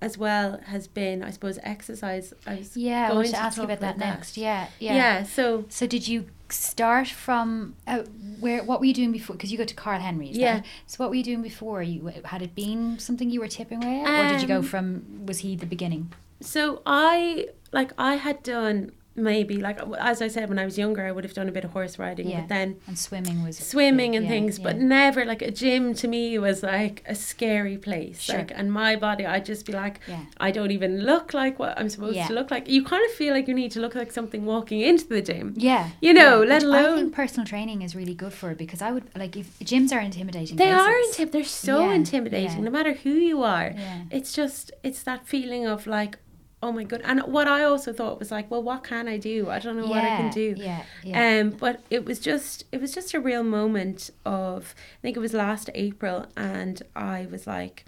as 0.00 0.18
well 0.18 0.60
has 0.72 0.86
been 1.00 1.22
I 1.28 1.30
suppose 1.30 1.58
exercise. 1.62 2.26
I 2.46 2.56
was 2.56 2.76
Yeah. 2.76 3.04
I 3.04 3.08
going 3.08 3.16
want 3.16 3.28
to 3.30 3.42
ask 3.46 3.56
you 3.58 3.64
about 3.64 3.80
that, 3.80 3.98
that. 3.98 4.06
next. 4.12 4.36
Yeah. 4.36 4.66
Yeah. 4.78 4.94
yeah 5.00 5.22
so 5.36 5.64
So 5.68 5.86
did 5.86 6.06
you 6.08 6.26
start 6.54 7.08
from 7.08 7.74
uh, 7.86 8.02
where? 8.40 8.62
What 8.64 8.80
were 8.80 8.86
you 8.86 8.94
doing 8.94 9.12
before? 9.12 9.36
Because 9.36 9.50
you 9.52 9.58
go 9.58 9.64
to 9.64 9.74
Karl 9.74 10.00
Henry's. 10.00 10.36
Yeah. 10.36 10.54
right? 10.54 10.64
So 10.86 10.96
what 11.02 11.10
were 11.10 11.16
you 11.16 11.24
doing 11.24 11.42
before? 11.42 11.82
You 11.82 12.12
had 12.24 12.42
it 12.42 12.54
been 12.54 12.98
something 12.98 13.30
you 13.30 13.40
were 13.40 13.48
tipping 13.48 13.82
away 13.84 14.00
at, 14.02 14.08
or 14.08 14.32
did 14.32 14.42
you 14.42 14.48
go 14.48 14.58
Um, 14.58 14.62
from? 14.62 15.26
Was 15.26 15.38
he 15.38 15.56
the 15.56 15.66
beginning? 15.66 16.12
So 16.40 16.82
I 16.86 17.48
like 17.72 17.92
I 17.98 18.16
had 18.16 18.42
done 18.42 18.92
maybe 19.16 19.56
like 19.58 19.78
as 19.98 20.20
I 20.20 20.28
said 20.28 20.48
when 20.48 20.58
I 20.58 20.64
was 20.64 20.76
younger 20.76 21.06
I 21.06 21.12
would 21.12 21.24
have 21.24 21.34
done 21.34 21.48
a 21.48 21.52
bit 21.52 21.64
of 21.64 21.70
horse 21.70 21.98
riding 21.98 22.28
Yeah. 22.28 22.40
but 22.40 22.48
then 22.48 22.76
And 22.88 22.98
swimming 22.98 23.44
was 23.44 23.56
swimming 23.58 24.10
big, 24.12 24.16
and 24.18 24.24
yeah, 24.24 24.30
things 24.30 24.58
but 24.58 24.76
never 24.78 25.24
like 25.24 25.42
a 25.42 25.50
gym 25.50 25.94
to 25.94 26.08
me 26.08 26.38
was 26.38 26.62
like 26.62 27.02
a 27.06 27.14
scary 27.14 27.78
place 27.78 28.20
Sure. 28.20 28.38
like 28.38 28.50
and 28.54 28.72
my 28.72 28.96
body 28.96 29.24
I'd 29.24 29.44
just 29.44 29.66
be 29.66 29.72
like 29.72 30.00
Yeah. 30.08 30.20
I 30.38 30.50
don't 30.50 30.72
even 30.72 31.04
look 31.04 31.32
like 31.32 31.58
what 31.58 31.78
I'm 31.78 31.88
supposed 31.88 32.16
Yeah. 32.16 32.26
to 32.26 32.34
look 32.34 32.50
like 32.50 32.68
you 32.68 32.82
kind 32.84 33.04
of 33.08 33.12
feel 33.12 33.32
like 33.34 33.46
you 33.46 33.54
need 33.54 33.70
to 33.72 33.80
look 33.80 33.94
like 33.94 34.10
something 34.10 34.44
walking 34.44 34.80
into 34.80 35.06
the 35.06 35.22
gym 35.22 35.54
Yeah, 35.56 35.90
You 36.00 36.12
know, 36.12 36.42
yeah, 36.42 36.48
let 36.48 36.62
which 36.62 36.72
I 36.72 36.80
alone- 36.80 36.98
think 36.98 37.14
personal 37.14 37.46
training 37.46 37.82
is 37.82 37.94
really 37.94 38.14
good 38.14 38.32
for 38.32 38.50
it 38.52 38.58
because 38.58 38.82
I 38.82 38.90
would 38.90 39.04
like 39.16 39.36
if 39.36 39.58
gyms 39.60 39.92
are 39.92 40.00
intimidating. 40.00 40.56
they 40.56 40.72
are 40.72 40.90
places. 40.92 41.16
intim- 41.16 41.30
they're 41.32 41.44
so 41.44 41.76
Yeah, 41.88 41.94
intimidating 41.94 42.58
yeah. 42.58 42.68
no 42.68 42.70
matter 42.78 42.92
who 42.94 43.10
you 43.30 43.42
are 43.44 43.72
Yeah. 43.76 44.00
it's 44.10 44.32
just 44.32 44.72
it's 44.82 45.02
that 45.04 45.26
feeling 45.26 45.66
of 45.66 45.86
like 45.86 46.18
oh 46.64 46.72
my 46.72 46.84
god 46.84 47.00
and 47.04 47.20
what 47.36 47.46
I 47.46 47.60
also 47.70 47.92
thought 47.92 48.18
was 48.18 48.30
like 48.36 48.50
well 48.50 48.62
what 48.70 48.80
can 48.84 49.06
I 49.14 49.16
do 49.18 49.36
I 49.50 49.58
don't 49.58 49.76
know 49.80 49.86
what 49.94 50.02
I 50.02 50.12
can 50.20 50.30
do 50.30 50.54
Yeah, 50.56 50.82
yeah. 51.04 51.40
Um, 51.40 51.50
but 51.50 51.80
it 51.90 52.04
was 52.08 52.18
just 52.30 52.64
it 52.72 52.80
was 52.80 52.92
just 52.98 53.14
a 53.14 53.20
real 53.20 53.42
moment 53.42 54.10
of 54.24 54.74
I 54.98 55.00
think 55.02 55.16
it 55.16 55.20
was 55.20 55.34
last 55.34 55.68
April 55.74 56.26
and 56.36 56.76
I 56.96 57.26
was 57.30 57.46
like 57.46 57.84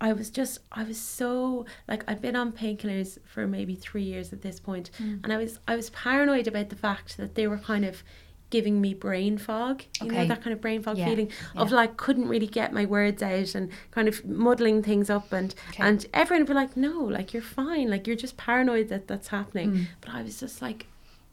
I 0.00 0.12
was 0.12 0.30
just 0.30 0.58
I 0.72 0.82
was 0.82 1.00
so 1.00 1.64
like 1.88 2.02
I'd 2.08 2.20
been 2.20 2.36
on 2.36 2.52
painkillers 2.52 3.18
for 3.24 3.46
maybe 3.46 3.74
three 3.76 4.02
years 4.12 4.32
at 4.32 4.42
this 4.42 4.58
point 4.60 4.90
Mm. 5.00 5.20
and 5.24 5.32
I 5.32 5.36
was 5.36 5.58
I 5.66 5.74
was 5.76 5.90
paranoid 5.90 6.46
about 6.48 6.68
the 6.70 6.76
fact 6.76 7.16
that 7.18 7.34
they 7.36 7.46
were 7.46 7.58
kind 7.58 7.84
of 7.84 8.02
giving 8.56 8.80
me 8.80 8.92
brain 9.06 9.38
fog 9.38 9.82
you 10.02 10.12
know 10.12 10.26
that 10.26 10.42
kind 10.42 10.52
of 10.56 10.60
brain 10.60 10.80
fog 10.82 10.96
Yeah, 10.98 11.06
feeling 11.08 11.30
of 11.56 11.70
yeah. 11.70 11.76
like 11.76 11.96
couldn't 11.96 12.28
really 12.28 12.46
get 12.60 12.72
my 12.72 12.84
words 12.84 13.22
out 13.22 13.54
and 13.56 13.70
kind 13.90 14.08
of 14.08 14.24
muddling 14.26 14.82
things 14.82 15.08
up 15.16 15.32
and 15.32 15.54
Okay. 15.70 15.82
and 15.88 15.98
everyone 16.12 16.42
would 16.42 16.48
be 16.48 16.54
like 16.62 16.76
no 16.76 16.96
like 17.18 17.32
you're 17.32 17.42
fine 17.62 17.86
like 17.94 18.06
you're 18.06 18.22
just 18.26 18.36
paranoid 18.36 18.86
that 18.90 19.08
that's 19.08 19.28
happening 19.28 19.70
Mm. 19.72 19.86
but 20.02 20.10
I 20.18 20.22
was 20.22 20.38
just 20.38 20.60
like 20.66 20.80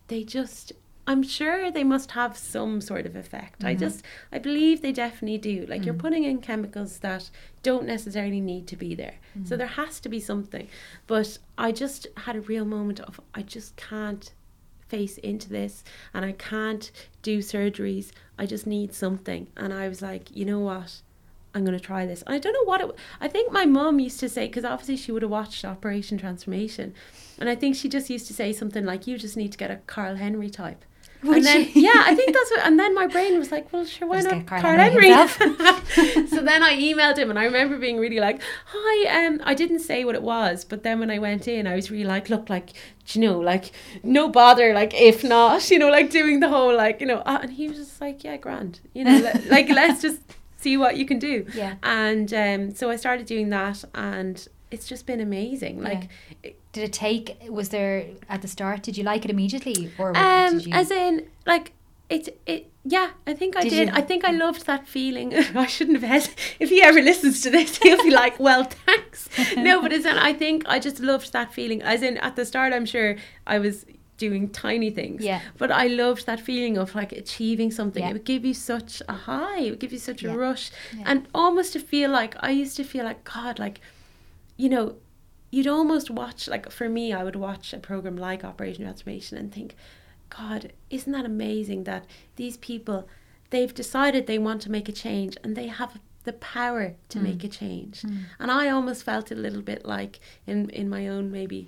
they 0.08 0.24
just 0.24 0.72
I'm 1.12 1.24
sure 1.24 1.72
they 1.72 1.84
must 1.84 2.12
have 2.12 2.38
some 2.38 2.82
sort 2.82 3.06
of 3.08 3.16
effect. 3.16 3.64
I 3.64 3.74
Mhm. 3.74 3.80
just 3.80 4.04
I 4.32 4.38
believe 4.38 4.76
they 4.84 4.92
definitely 4.92 5.40
do. 5.40 5.66
Like 5.72 5.84
you're 5.86 5.96
Mm. 6.00 6.06
putting 6.06 6.24
in 6.24 6.38
chemicals 6.50 7.00
that 7.00 7.24
don't 7.64 7.88
necessarily 7.88 8.40
need 8.52 8.68
to 8.68 8.76
be 8.86 8.94
there. 8.94 9.16
So 9.44 9.56
Mm. 9.56 9.58
there 9.60 9.74
has 9.82 10.00
to 10.02 10.10
be 10.16 10.20
something. 10.20 10.68
But 11.08 11.40
I 11.58 11.72
just 11.84 12.02
had 12.26 12.36
a 12.36 12.42
real 12.42 12.66
moment 12.76 13.00
of 13.00 13.20
I 13.34 13.42
just 13.56 13.76
can't 13.90 14.26
face 14.90 15.18
into 15.20 15.50
this 15.50 15.84
and 16.14 16.26
I 16.26 16.34
can't 16.34 16.92
do 17.22 17.40
surgeries. 17.40 18.12
I 18.38 18.46
just 18.46 18.68
need 18.68 18.94
something. 18.94 19.48
And 19.56 19.74
I 19.74 19.88
was 19.88 20.02
like, 20.02 20.36
you 20.36 20.46
know 20.46 20.60
what? 20.60 21.02
I'm 21.54 21.66
going 21.66 21.78
to 21.78 21.84
try 21.84 22.06
this. 22.06 22.24
I 22.28 22.38
don't 22.38 22.54
know 22.54 22.64
what 22.64 22.82
it. 22.82 22.92
I 23.20 23.28
think 23.28 23.52
my 23.52 23.66
mum 23.66 24.00
used 24.00 24.20
to 24.20 24.30
say 24.30 24.48
because 24.48 24.66
obviously 24.66 24.98
she 24.98 25.12
would 25.12 25.24
have 25.24 25.32
watched 25.32 25.66
Operation 25.66 26.18
Transformation, 26.18 26.94
and 27.40 27.50
I 27.50 27.56
think 27.56 27.76
she 27.76 27.90
just 27.90 28.10
used 28.10 28.28
to 28.28 28.34
say 28.34 28.54
something 28.54 28.86
like, 28.86 29.08
"You 29.08 29.18
just 29.18 29.36
need 29.36 29.52
to 29.54 29.58
get 29.58 29.72
a 29.72 29.78
Karl 29.88 30.16
Henry 30.16 30.50
type." 30.52 30.86
Would 31.24 31.38
and 31.38 31.46
then 31.46 31.66
she? 31.66 31.82
yeah, 31.82 32.04
I 32.06 32.16
think 32.16 32.34
that's 32.34 32.50
what. 32.50 32.66
And 32.66 32.80
then 32.80 32.96
my 32.96 33.06
brain 33.06 33.38
was 33.38 33.52
like, 33.52 33.74
"Well, 33.74 33.86
sure, 33.86 34.08
why 34.08 34.22
not 34.22 34.46
Karl 34.46 34.62
Karl, 34.62 34.78
Henry 34.78 35.10
Henry?" 35.10 35.28
so 36.28 36.42
then 36.42 36.64
I 36.64 36.78
emailed 36.80 37.18
him, 37.18 37.30
and 37.30 37.38
I 37.38 37.44
remember 37.44 37.78
being 37.78 37.98
really 37.98 38.22
like, 38.22 38.42
"Hi." 38.68 39.26
Um, 39.26 39.42
I 39.44 39.54
didn't 39.54 39.80
say 39.80 40.06
what 40.06 40.16
it 40.16 40.24
was, 40.24 40.64
but 40.64 40.84
then 40.84 41.00
when 41.00 41.12
I 41.12 41.20
went 41.20 41.48
in, 41.48 41.68
I 41.68 41.76
was 41.76 41.92
really 41.92 42.06
like, 42.06 42.30
"Look, 42.30 42.50
like, 42.50 42.72
do 43.06 43.20
you 43.20 43.28
know, 43.28 43.38
like, 43.40 43.72
no 44.02 44.30
bother, 44.30 44.74
like, 44.74 44.94
if 44.94 45.24
not, 45.24 45.70
you 45.70 45.78
know, 45.78 45.90
like 45.90 46.10
doing 46.10 46.40
the 46.40 46.48
whole 46.48 46.76
like, 46.76 47.02
you 47.02 47.08
know." 47.08 47.20
Uh, 47.26 47.40
and 47.42 47.52
he 47.52 47.68
was 47.68 47.78
just 47.78 48.00
like, 48.00 48.24
"Yeah, 48.24 48.38
grand, 48.38 48.80
you 48.94 49.04
know, 49.04 49.18
le- 49.18 49.50
like, 49.50 49.68
let's 49.82 50.02
just." 50.02 50.22
see 50.62 50.76
what 50.76 50.98
you 50.98 51.06
can 51.06 51.20
do. 51.20 51.46
Yeah. 51.54 51.76
And 51.84 52.34
um, 52.34 52.76
so 52.76 52.90
I 52.90 52.98
started 52.98 53.26
doing 53.26 53.48
that, 53.52 53.86
and 53.96 54.46
it's 54.72 54.88
just 54.88 55.06
been 55.06 55.20
amazing. 55.20 55.82
Like, 55.82 56.10
Did 56.74 56.84
it 56.84 56.94
take? 56.94 57.38
Was 57.50 57.70
there 57.70 58.06
at 58.28 58.42
the 58.42 58.48
start? 58.48 58.84
Did 58.84 58.98
you 58.98 59.04
like 59.04 59.26
it 59.26 59.32
immediately, 59.32 59.92
or 59.98 60.16
um, 60.16 60.60
you? 60.60 60.72
as 60.74 60.92
in, 60.92 61.28
like, 61.46 61.74
it, 62.10 62.40
it, 62.46 62.72
yeah, 62.84 63.12
I 63.28 63.34
think 63.34 63.56
I 63.56 63.62
Did 63.62 63.70
did. 63.70 63.90
I 63.90 64.02
think 64.02 64.26
I 64.26 64.32
loved 64.32 64.66
that 64.66 64.88
feeling. 64.88 65.34
I 65.56 65.66
shouldn't 65.68 66.02
have 66.02 66.10
had. 66.10 66.30
If 66.60 66.70
he 66.70 66.82
ever 66.82 67.02
listens 67.02 67.42
to 67.42 67.50
this, 67.50 67.78
he'll 67.78 68.04
be 68.04 68.12
like, 68.12 68.40
"Well, 68.40 68.64
thanks." 68.64 69.30
no, 69.58 69.82
but 69.82 69.92
as 69.94 70.06
in, 70.06 70.18
I 70.18 70.34
think 70.34 70.64
I 70.68 70.80
just 70.80 71.00
loved 71.00 71.34
that 71.34 71.54
feeling. 71.54 71.82
As 71.82 72.02
in, 72.02 72.18
at 72.18 72.36
the 72.36 72.46
start, 72.46 72.74
I'm 72.74 72.86
sure 72.86 73.16
I 73.46 73.60
was 73.60 73.86
doing 74.18 74.50
tiny 74.50 74.90
things. 74.92 75.24
Yeah. 75.24 75.42
But 75.58 75.72
I 75.72 75.88
loved 75.88 76.26
that 76.26 76.40
feeling 76.42 76.78
of 76.78 76.94
like 76.94 77.12
achieving 77.14 77.72
something. 77.72 78.04
Yeah. 78.04 78.10
It 78.10 78.14
would 78.14 78.26
give 78.26 78.44
you 78.44 78.54
such 78.54 79.02
a 79.08 79.14
high. 79.14 79.60
It 79.60 79.70
would 79.72 79.80
give 79.80 79.94
you 79.94 80.00
such 80.00 80.24
Yeah. 80.24 80.34
a 80.34 80.38
rush, 80.38 80.72
Yeah. 80.96 81.04
and 81.06 81.28
almost 81.34 81.74
to 81.74 81.80
feel 81.80 82.10
like 82.12 82.36
I 82.42 82.52
used 82.52 82.76
to 82.78 82.84
feel 82.84 83.06
like 83.06 83.24
God, 83.24 83.60
like, 83.60 83.80
you 84.62 84.68
know, 84.74 84.86
you'd 85.52 85.68
almost 85.78 86.08
watch 86.22 86.42
like 86.54 86.66
for 86.78 86.88
me, 86.98 87.06
I 87.20 87.24
would 87.24 87.36
watch 87.48 87.74
a 87.74 87.80
program 87.80 88.18
like 88.18 88.44
Operation 88.44 88.84
Transformation 88.84 89.38
and 89.38 89.50
think, 89.54 89.70
God, 90.40 90.62
isn't 90.90 91.12
that 91.14 91.26
amazing 91.26 91.86
that 91.86 92.04
these 92.36 92.58
people, 92.58 93.08
they've 93.52 93.74
decided 93.74 94.22
they 94.28 94.38
want 94.48 94.62
to 94.64 94.72
make 94.78 94.88
a 94.90 94.92
change 95.06 95.34
and 95.44 95.56
they 95.56 95.68
have 95.68 95.92
the 96.26 96.34
power 96.34 96.86
to 97.12 97.18
Mm. 97.20 97.24
make 97.24 97.44
a 97.46 97.48
change. 97.62 98.02
Mm. 98.02 98.24
And 98.40 98.52
I 98.52 98.70
almost 98.70 99.04
felt 99.04 99.32
a 99.32 99.36
little 99.46 99.62
bit 99.72 99.82
like 99.86 100.20
in 100.46 100.70
in 100.82 100.88
my 100.90 101.04
own 101.08 101.26
maybe 101.32 101.60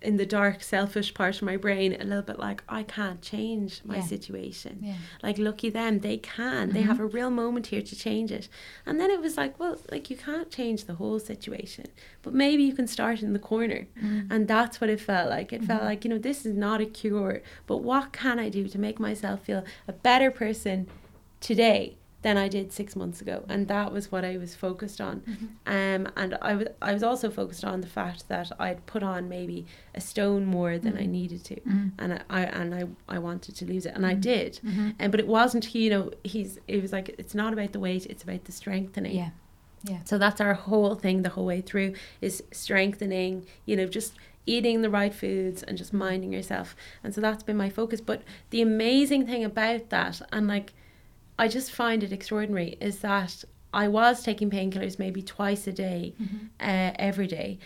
in 0.00 0.16
the 0.16 0.26
dark 0.26 0.62
selfish 0.62 1.14
part 1.14 1.36
of 1.36 1.42
my 1.42 1.56
brain 1.56 1.96
a 2.00 2.04
little 2.04 2.22
bit 2.22 2.38
like 2.38 2.62
I 2.68 2.82
can't 2.82 3.22
change 3.22 3.80
my 3.84 3.96
Yeah. 3.96 4.02
situation. 4.02 4.78
yeah. 4.82 4.94
Like 5.22 5.38
lucky 5.38 5.70
them, 5.70 6.00
they 6.00 6.16
can. 6.18 6.70
They 6.70 6.82
Mhm. 6.82 6.86
have 6.86 7.00
a 7.00 7.06
real 7.06 7.30
moment 7.30 7.68
here 7.68 7.82
to 7.82 7.94
change 7.96 8.32
it. 8.32 8.48
And 8.84 8.98
then 9.00 9.10
it 9.10 9.20
was 9.20 9.36
like, 9.36 9.58
well, 9.60 9.78
like 9.92 10.10
you 10.10 10.16
can't 10.16 10.50
change 10.50 10.84
the 10.86 10.94
whole 10.94 11.20
situation, 11.20 11.86
but 12.22 12.34
maybe 12.34 12.62
you 12.64 12.72
can 12.74 12.86
start 12.88 13.22
in 13.22 13.32
the 13.32 13.38
corner. 13.38 13.86
Mm. 14.02 14.26
And 14.30 14.48
that's 14.48 14.80
what 14.80 14.90
it 14.90 15.00
felt 15.00 15.30
like. 15.30 15.52
It 15.52 15.62
felt 15.64 15.82
Mhm. 15.82 15.90
like, 15.90 16.04
you 16.04 16.10
know, 16.10 16.18
this 16.18 16.44
is 16.44 16.54
not 16.54 16.80
a 16.80 16.86
cure, 16.86 17.40
but 17.66 17.78
what 17.78 18.12
can 18.12 18.38
I 18.38 18.48
do 18.48 18.66
to 18.68 18.78
make 18.78 18.98
myself 18.98 19.44
feel 19.44 19.64
a 19.86 19.92
better 19.92 20.30
person 20.30 20.86
today 21.40 21.96
than 22.22 22.36
I 22.36 22.48
did 22.48 22.72
six 22.72 22.94
months 22.96 23.20
ago? 23.20 23.44
And 23.48 23.66
that 23.68 23.92
was 23.92 24.10
what 24.12 24.24
I 24.24 24.36
was 24.38 24.54
focused 24.54 25.00
on. 25.00 25.20
Mhm. 25.20 25.48
Um, 26.06 26.12
and 26.16 26.38
I 26.40 26.54
was 26.54 26.68
I 26.80 26.92
was 26.92 27.02
also 27.02 27.30
focused 27.30 27.64
on 27.64 27.80
the 27.80 27.86
fact 27.88 28.28
that 28.28 28.50
I'd 28.58 28.84
put 28.86 29.02
on 29.02 29.28
maybe 29.28 29.66
a 29.94 30.00
stone 30.00 30.44
more 30.46 30.78
than 30.78 30.96
I 30.96 31.02
Mhm. 31.06 31.08
needed 31.10 31.44
to, 31.44 31.56
Mm. 31.56 31.90
and 31.98 32.12
I, 32.14 32.20
I 32.30 32.42
and 32.44 32.74
I, 32.74 32.82
I 33.08 33.18
wanted 33.18 33.56
to 33.56 33.64
lose 33.66 33.84
it, 33.86 33.94
and 33.96 34.06
I 34.06 34.14
Mhm. 34.14 34.20
did. 34.20 34.60
Mhm. 34.64 34.94
And 34.98 35.10
but 35.12 35.20
it 35.20 35.26
wasn't 35.26 35.74
you 35.74 35.90
know 35.90 36.10
he's 36.24 36.58
it 36.68 36.80
was 36.80 36.92
like 36.92 37.08
it's 37.18 37.34
not 37.34 37.52
about 37.52 37.72
the 37.72 37.80
weight, 37.80 38.06
it's 38.06 38.22
about 38.22 38.44
the 38.44 38.52
strengthening. 38.52 39.16
Yeah. 39.16 39.30
Yeah. 39.84 39.98
So 40.04 40.16
that's 40.16 40.40
our 40.40 40.54
whole 40.54 40.94
thing 40.94 41.22
the 41.22 41.30
whole 41.30 41.44
way 41.46 41.60
through 41.60 41.94
is 42.20 42.44
strengthening. 42.52 43.44
You 43.66 43.76
know 43.76 43.86
just 43.86 44.14
eating 44.46 44.82
the 44.82 44.90
right 44.90 45.14
foods 45.14 45.62
and 45.62 45.78
just 45.78 45.92
minding 45.92 46.32
yourself. 46.32 46.74
And 47.04 47.14
so 47.14 47.20
that's 47.20 47.42
been 47.44 47.56
my 47.56 47.70
focus. 47.70 48.00
But 48.00 48.22
the 48.50 48.60
amazing 48.60 49.24
thing 49.26 49.44
about 49.44 49.88
that 49.90 50.20
and 50.32 50.48
like 50.48 50.72
I 51.42 51.48
just 51.48 51.70
find 51.72 51.98
it 52.06 52.12
extraordinary 52.12 52.70
is 52.88 52.96
that 53.00 53.32
I 53.82 53.88
was 53.88 54.22
taking 54.22 54.48
painkillers 54.50 54.98
maybe 55.04 55.22
twice 55.22 55.64
a 55.66 55.72
day, 55.72 56.14
Mhm. 56.20 56.40
uh, 56.70 56.92
every 57.08 57.26
day. 57.26 57.58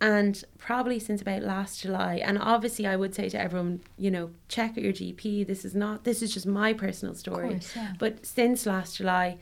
And 0.00 0.34
probably 0.58 0.98
since 0.98 1.20
about 1.22 1.42
last 1.42 1.74
July, 1.82 2.14
and 2.26 2.36
obviously 2.54 2.84
I 2.92 2.96
would 2.96 3.14
say 3.14 3.28
to 3.28 3.38
everyone, 3.46 3.80
you 4.04 4.10
know, 4.10 4.26
check 4.48 4.76
your 4.76 4.92
GP. 5.00 5.44
This 5.52 5.64
is 5.64 5.74
not, 5.84 6.02
this 6.08 6.18
is 6.24 6.34
just 6.34 6.46
my 6.62 6.70
personal 6.72 7.14
story. 7.14 7.50
course, 7.50 7.76
yeah. 7.76 7.92
But 8.02 8.26
since 8.26 8.66
last 8.66 8.96
July, 8.96 9.38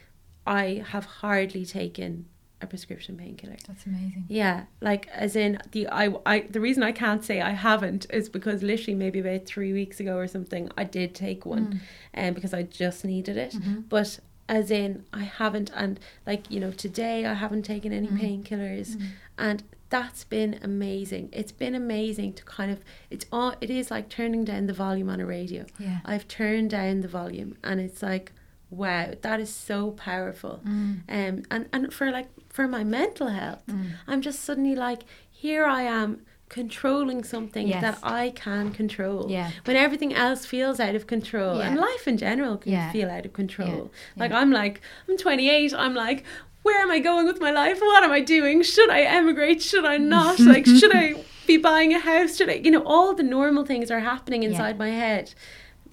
I 0.46 0.64
have 0.92 1.06
hardly 1.22 1.64
taken 1.64 2.26
a 2.62 2.66
prescription 2.66 3.16
painkiller. 3.16 3.56
That's 3.66 3.86
amazing. 3.86 4.24
Yeah, 4.28 4.64
like 4.80 5.08
as 5.08 5.36
in 5.36 5.58
the 5.72 5.88
I, 5.88 6.14
I 6.26 6.40
the 6.40 6.60
reason 6.60 6.82
I 6.82 6.92
can't 6.92 7.24
say 7.24 7.40
I 7.40 7.50
haven't 7.50 8.06
is 8.10 8.28
because 8.28 8.62
literally 8.62 8.94
maybe 8.94 9.18
about 9.20 9.46
three 9.46 9.72
weeks 9.72 10.00
ago 10.00 10.16
or 10.16 10.26
something 10.28 10.70
I 10.76 10.84
did 10.84 11.14
take 11.14 11.46
one, 11.46 11.66
Mm. 11.74 11.80
and 12.14 12.34
because 12.34 12.52
I 12.54 12.62
just 12.64 13.04
needed 13.04 13.36
it. 13.36 13.52
Mhm. 13.52 13.84
But 13.88 14.20
as 14.48 14.70
in 14.70 15.04
I 15.12 15.24
haven't, 15.24 15.70
and 15.74 15.98
like 16.26 16.50
you 16.50 16.60
know 16.60 16.70
today 16.72 17.24
I 17.26 17.34
haven't 17.34 17.62
taken 17.62 17.92
any 17.92 18.08
Mm. 18.08 18.20
painkillers, 18.20 18.96
Mm. 18.96 19.06
and 19.38 19.62
that's 19.88 20.22
been 20.24 20.58
amazing. 20.62 21.30
It's 21.32 21.50
been 21.52 21.74
amazing 21.74 22.34
to 22.34 22.44
kind 22.44 22.70
of 22.70 22.80
it's 23.10 23.26
all 23.32 23.54
it 23.60 23.70
is 23.70 23.90
like 23.90 24.08
turning 24.08 24.44
down 24.44 24.66
the 24.66 24.72
volume 24.72 25.08
on 25.08 25.18
a 25.20 25.26
radio. 25.26 25.66
Yeah. 25.78 26.00
I've 26.04 26.28
turned 26.28 26.70
down 26.70 27.00
the 27.00 27.08
volume, 27.08 27.56
and 27.64 27.80
it's 27.80 28.02
like 28.02 28.32
wow, 28.72 29.12
that 29.22 29.40
is 29.40 29.52
so 29.52 29.90
powerful. 29.90 30.60
Mm. 30.64 31.00
Um, 31.08 31.42
and 31.50 31.68
and 31.72 31.92
for 31.92 32.08
like 32.12 32.28
for 32.60 32.68
my 32.68 32.84
mental 32.84 33.28
health. 33.28 33.62
Mm. 33.66 33.92
I'm 34.06 34.20
just 34.20 34.40
suddenly 34.44 34.74
like, 34.74 35.02
here 35.30 35.64
I 35.64 35.82
am 35.82 36.20
controlling 36.50 37.22
something 37.24 37.66
Yes. 37.68 37.80
that 37.80 37.98
I 38.02 38.30
can 38.44 38.72
control. 38.72 39.30
Yeah. 39.30 39.50
When 39.64 39.76
everything 39.76 40.12
else 40.12 40.44
feels 40.44 40.78
out 40.80 40.94
of 40.94 41.06
control, 41.06 41.58
Yeah. 41.58 41.68
and 41.68 41.76
life 41.78 42.06
in 42.06 42.16
general 42.18 42.58
can 42.58 42.72
Yeah. 42.72 42.90
feel 42.92 43.08
out 43.08 43.24
of 43.24 43.32
control. 43.32 43.90
Yeah. 43.92 44.20
Like 44.22 44.32
I'm 44.32 44.50
like, 44.50 44.80
I'm 45.08 45.16
28. 45.16 45.72
I'm 45.74 45.94
like, 45.94 46.24
where 46.62 46.78
am 46.82 46.90
I 46.90 46.98
going 46.98 47.26
with 47.26 47.40
my 47.40 47.50
life? 47.50 47.80
What 47.80 48.02
am 48.04 48.10
I 48.12 48.20
doing? 48.20 48.62
Should 48.62 48.90
I 48.90 49.00
emigrate? 49.02 49.62
Should 49.62 49.86
I 49.86 49.96
not? 49.96 50.38
like, 50.54 50.66
should 50.66 50.94
I 50.94 51.24
be 51.46 51.56
buying 51.56 51.94
a 51.94 52.00
house? 52.00 52.36
Should 52.36 52.50
I? 52.50 52.54
You 52.66 52.72
know, 52.72 52.82
all 52.84 53.14
the 53.14 53.22
normal 53.22 53.64
things 53.64 53.90
are 53.90 54.00
happening 54.00 54.42
inside 54.42 54.76
my 54.76 54.90
head. 54.90 55.32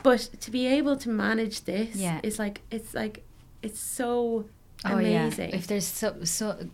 But 0.03 0.21
to 0.41 0.51
be 0.51 0.67
able 0.67 0.97
to 0.97 1.09
manage 1.09 1.63
this 1.63 1.95
Yeah. 1.95 2.19
is 2.23 2.37
like, 2.39 2.61
it's 2.71 2.93
like, 2.93 3.23
it's 3.63 3.79
so 3.79 4.45
Oh 4.85 4.97
amazing. 4.97 5.49
yeah. 5.49 5.55
If 5.55 5.67
there's 5.67 5.85
so 5.87 6.23
so 6.23 6.67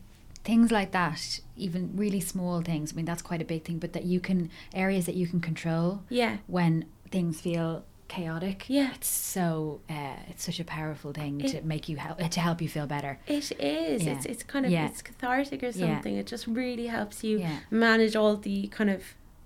things 0.44 0.72
like 0.72 0.92
that, 0.92 1.40
even 1.56 1.92
really 1.96 2.20
small 2.20 2.62
things. 2.62 2.94
I 2.94 2.96
mean, 2.96 3.06
that's 3.06 3.22
quite 3.22 3.42
a 3.42 3.46
big 3.46 3.64
thing. 3.64 3.80
But 3.80 3.94
that 3.94 4.04
you 4.04 4.20
can 4.20 4.50
areas 4.74 5.06
that 5.06 5.16
you 5.16 5.28
can 5.28 5.40
control 5.40 6.04
yeah. 6.10 6.38
when 6.48 6.86
things 7.12 7.40
feel 7.42 7.86
chaotic. 8.10 8.66
Yeah. 8.68 8.92
It's 8.94 9.08
so 9.08 9.80
uh, 9.90 10.18
it's 10.28 10.44
such 10.44 10.60
a 10.60 10.64
powerful 10.66 11.14
thing 11.14 11.40
to 11.40 11.62
make 11.62 11.88
you 11.90 11.98
help 11.98 12.18
to 12.20 12.40
help 12.40 12.62
you 12.62 12.70
feel 12.70 12.86
better. 12.88 13.20
It 13.26 13.52
is. 13.60 14.04
Yeah. 14.04 14.14
It's 14.14 14.26
it's 14.26 14.44
kind 14.44 14.66
of 14.66 14.72
Yeah. 14.72 14.88
it's 14.88 15.02
cathartic 15.02 15.64
or 15.64 15.72
something. 15.72 16.16
It 16.16 16.28
just 16.28 16.46
really 16.46 16.88
helps 16.88 17.24
you 17.24 17.46
manage 17.72 18.16
all 18.16 18.36
the 18.36 18.68
kind 18.68 18.90
of 18.90 19.02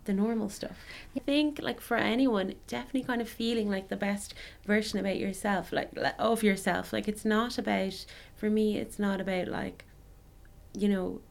the 0.08 0.14
normal 0.14 0.50
stuff. 0.50 0.78
I 1.16 1.20
think 1.20 1.60
like 1.62 1.80
for 1.80 1.98
anyone, 1.98 2.56
definitely 2.66 3.04
kind 3.04 3.22
of 3.22 3.30
feeling 3.30 3.70
like 3.70 3.90
the 3.90 3.96
best 3.96 4.34
version 4.66 4.98
about 5.00 5.18
yourself, 5.18 5.72
like 5.72 5.92
of 6.18 6.42
yourself. 6.42 6.92
Like 6.92 7.08
it's 7.08 7.24
not 7.26 7.60
about 7.60 8.06
for 8.36 8.50
me. 8.50 8.78
It's 8.78 8.98
not 8.98 9.22
about 9.22 9.48
like, 9.48 9.86
you 10.74 10.90
know, 10.90 11.22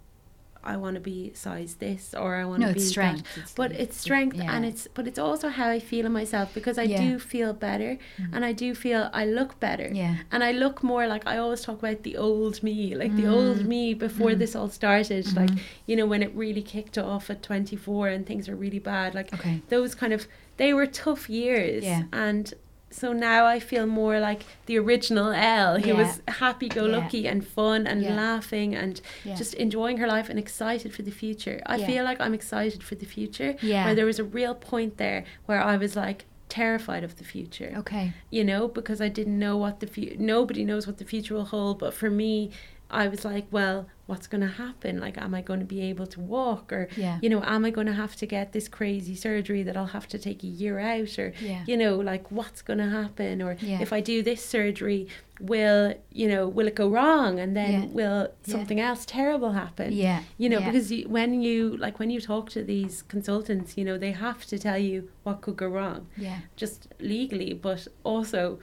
I 0.67 0.77
want 0.77 0.95
to 0.95 1.01
be 1.01 1.33
size 1.35 1.73
this 1.87 2.15
or 2.23 2.31
I 2.43 2.45
want 2.45 2.61
No, 2.61 2.69
to 2.69 2.75
be 2.75 2.79
it's 2.81 2.87
that. 2.89 2.91
strength. 2.97 3.21
It's- 3.39 3.53
But 3.61 3.71
it's 3.83 3.97
strength 4.07 4.39
and 4.55 4.65
it's 4.71 4.83
but 4.97 5.07
it's 5.11 5.19
also 5.19 5.49
how 5.59 5.69
I 5.69 5.81
feel 5.91 6.05
in 6.07 6.13
myself 6.13 6.53
because 6.59 6.77
I 6.79 6.83
Yeah. 6.85 7.01
do 7.05 7.19
feel 7.19 7.53
better 7.69 7.93
Mm. 8.19 8.29
and 8.35 8.45
I 8.45 8.53
do 8.53 8.69
feel 8.75 9.01
I 9.23 9.25
look 9.39 9.53
better 9.61 9.89
yeah. 10.03 10.17
and 10.33 10.41
I 10.45 10.53
look 10.53 10.83
more 10.83 11.07
like 11.07 11.25
I 11.27 11.37
always 11.39 11.63
talk 11.67 11.79
about 11.79 12.03
the 12.03 12.17
old 12.17 12.63
me, 12.69 12.95
like 13.03 13.15
the 13.17 13.27
old 13.37 13.59
Mm. 13.61 13.67
me 13.75 13.95
before 13.95 14.33
Mm. 14.33 14.39
this 14.43 14.53
all 14.57 14.71
started, 14.81 15.25
like 15.41 15.51
Mhm. 15.51 15.59
you 15.89 15.95
know 15.99 16.07
when 16.13 16.23
it 16.27 16.33
really 16.45 16.63
kicked 16.75 16.97
off 16.99 17.31
at 17.31 17.43
24 17.43 18.09
and 18.09 18.27
things 18.27 18.49
were 18.49 18.57
really 18.67 18.81
bad, 18.95 19.15
like 19.15 19.33
Okay. 19.35 19.57
those 19.69 19.95
kind 19.95 20.13
of 20.13 20.27
they 20.63 20.73
were 20.73 20.87
tough 20.87 21.29
years, 21.29 21.85
Yeah. 21.85 22.05
and 22.13 22.45
so 22.91 23.13
now 23.13 23.45
I 23.47 23.59
feel 23.61 23.87
more 23.87 24.21
like 24.21 24.43
the 24.67 24.79
original 24.79 25.31
Elle, 25.33 25.81
who 25.81 25.89
Yeah. 25.89 25.95
was 25.95 26.23
happy 26.29 26.69
go 26.69 26.85
lucky 26.87 27.27
and 27.29 27.47
fun 27.47 27.87
and 27.87 28.03
Yeah. 28.03 28.15
laughing 28.15 28.75
and 28.75 29.01
Yeah. 29.25 29.35
just 29.35 29.55
enjoying 29.55 29.99
her 29.99 30.07
life 30.07 30.29
and 30.29 30.39
excited 30.39 30.93
for 30.95 31.03
the 31.03 31.11
future. 31.11 31.61
I 31.67 31.77
Yeah. 31.77 31.87
feel 31.87 32.05
like 32.05 32.21
I'm 32.21 32.35
excited 32.35 32.83
for 32.83 32.95
the 32.95 33.07
future. 33.07 33.57
Yeah. 33.61 33.85
Where 33.87 33.95
there 33.95 34.07
was 34.07 34.19
a 34.19 34.25
real 34.25 34.55
point 34.55 34.97
there 34.99 35.25
where 35.47 35.61
I 35.63 35.77
was 35.77 35.97
like, 35.97 36.25
terrified 36.49 37.03
of 37.03 37.17
the 37.17 37.25
future 37.25 37.75
Okay. 37.79 38.13
you 38.31 38.45
know, 38.45 38.69
because 38.69 39.01
I 39.01 39.09
didn't 39.09 39.37
know 39.37 39.57
what 39.57 39.81
the 39.81 39.87
future, 39.89 40.15
nobody 40.17 40.65
knows 40.65 40.87
what 40.87 40.99
the 40.99 41.05
future 41.05 41.35
will 41.35 41.47
hold. 41.47 41.81
But 41.81 41.93
for 41.93 42.09
me, 42.09 42.53
I 42.91 43.09
was 43.09 43.25
like, 43.25 43.47
well, 43.51 43.87
what's 44.07 44.29
going 44.29 44.41
to 44.43 44.47
happen? 44.47 45.01
Like, 45.01 45.19
am 45.19 45.35
I 45.35 45.43
going 45.43 45.59
to 45.59 45.67
be 45.67 45.81
able 45.83 46.07
to 46.07 46.21
walk? 46.21 46.73
Or, 46.73 46.89
Yeah. 46.97 47.19
you 47.21 47.29
know, 47.29 47.43
am 47.43 47.65
I 47.65 47.71
going 47.71 47.89
to 47.89 47.93
have 47.93 48.15
to 48.17 48.27
get 48.27 48.53
this 48.53 48.69
crazy 48.69 49.17
surgery 49.17 49.65
that 49.65 49.77
I'll 49.77 49.87
have 49.99 50.07
to 50.09 50.19
take 50.19 50.45
a 50.45 50.47
year 50.47 50.79
out? 50.79 51.19
Or, 51.19 51.33
Yeah. 51.41 51.65
you 51.67 51.77
know, 51.77 51.97
like, 51.97 52.31
what's 52.31 52.63
going 52.63 52.79
to 52.79 52.89
happen? 52.89 53.43
Or 53.43 53.57
Yeah. 53.61 53.81
if 53.83 53.93
I 53.93 54.01
do 54.01 54.23
this 54.23 54.45
surgery, 54.45 55.09
will, 55.41 55.95
you 56.13 56.29
know, 56.29 56.47
will 56.47 56.69
it 56.69 56.77
go 56.77 56.89
wrong? 56.89 57.41
And 57.41 57.57
then 57.57 57.93
will 57.93 58.29
something 58.45 58.79
else 58.79 59.05
terrible 59.05 59.53
happen? 59.53 59.93
Yeah. 59.93 60.23
You 60.39 60.49
know, 60.49 60.61
because 60.61 60.93
you, 60.93 61.09
when 61.09 61.43
you, 61.43 61.77
like, 61.77 61.99
when 61.99 62.11
you 62.11 62.21
talk 62.21 62.51
to 62.51 62.63
these 62.63 63.03
consultants, 63.03 63.77
you 63.77 63.85
know, 63.85 63.99
they 63.99 64.13
have 64.13 64.47
to 64.47 64.59
tell 64.61 64.79
you 64.79 65.11
what 65.25 65.41
could 65.41 65.57
go 65.57 65.67
wrong 65.67 66.07
Yeah. 66.17 66.39
just 66.55 66.87
legally, 67.01 67.53
but 67.53 67.89
also 68.05 68.61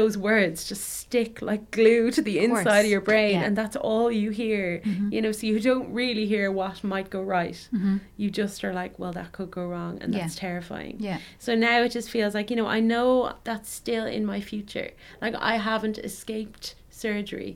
those 0.00 0.16
words 0.30 0.58
just 0.68 0.84
stick 1.04 1.32
like 1.50 1.62
glue 1.78 2.10
to 2.16 2.20
the 2.22 2.38
Of 2.38 2.48
course. 2.50 2.60
inside 2.60 2.84
of 2.86 2.90
your 2.96 3.00
brain, 3.12 3.34
Yeah. 3.36 3.44
and 3.46 3.54
that's 3.60 3.76
all 3.88 4.08
you 4.22 4.30
hear. 4.42 4.80
Mhm. 4.84 5.12
You 5.14 5.20
know, 5.22 5.32
so 5.32 5.42
you 5.50 5.58
don't 5.70 5.88
really 6.02 6.26
hear 6.34 6.46
what 6.60 6.76
might 6.84 7.08
go 7.16 7.22
right. 7.38 7.60
Mhm. 7.74 8.00
You 8.16 8.28
just 8.30 8.62
are 8.64 8.74
like, 8.82 8.92
well, 9.00 9.12
that 9.20 9.32
could 9.36 9.50
go 9.50 9.64
wrong, 9.72 9.94
and 10.02 10.08
Yeah. 10.14 10.20
that's 10.20 10.36
terrifying. 10.36 10.96
Yeah. 11.08 11.18
So 11.38 11.50
now 11.68 11.76
it 11.86 11.92
just 11.98 12.08
feels 12.10 12.32
like, 12.34 12.48
you 12.50 12.56
know, 12.60 12.66
I 12.78 12.80
know 12.92 13.32
that's 13.48 13.70
still 13.82 14.06
in 14.16 14.24
my 14.32 14.40
future. 14.40 14.90
Like 15.24 15.34
I 15.52 15.54
haven't 15.70 15.98
escaped 15.98 16.74
surgery, 16.90 17.52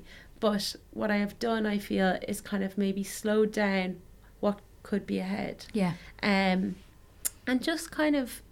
but 0.46 0.64
what 1.00 1.10
I 1.10 1.18
have 1.24 1.34
done, 1.38 1.62
I 1.66 1.78
feel, 1.78 2.18
is 2.26 2.40
kind 2.40 2.62
of 2.64 2.76
maybe 2.78 3.02
slowed 3.04 3.52
down 3.52 3.88
what 4.40 4.58
could 4.82 5.04
be 5.06 5.18
ahead 5.18 5.66
Yeah. 5.74 5.92
um, 6.22 6.60
and 7.46 7.62
just 7.70 7.90
kind 7.90 8.16
of 8.16 8.42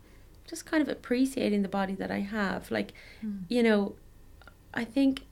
just 0.48 0.64
kind 0.66 0.82
of 0.82 0.88
appreciating 0.88 1.62
the 1.62 1.68
body 1.68 1.94
that 1.94 2.10
I 2.10 2.20
have. 2.20 2.70
Like, 2.70 2.92
Mm. 3.24 3.42
you 3.48 3.62
know, 3.62 3.94
I 4.74 4.84
think 4.84 5.24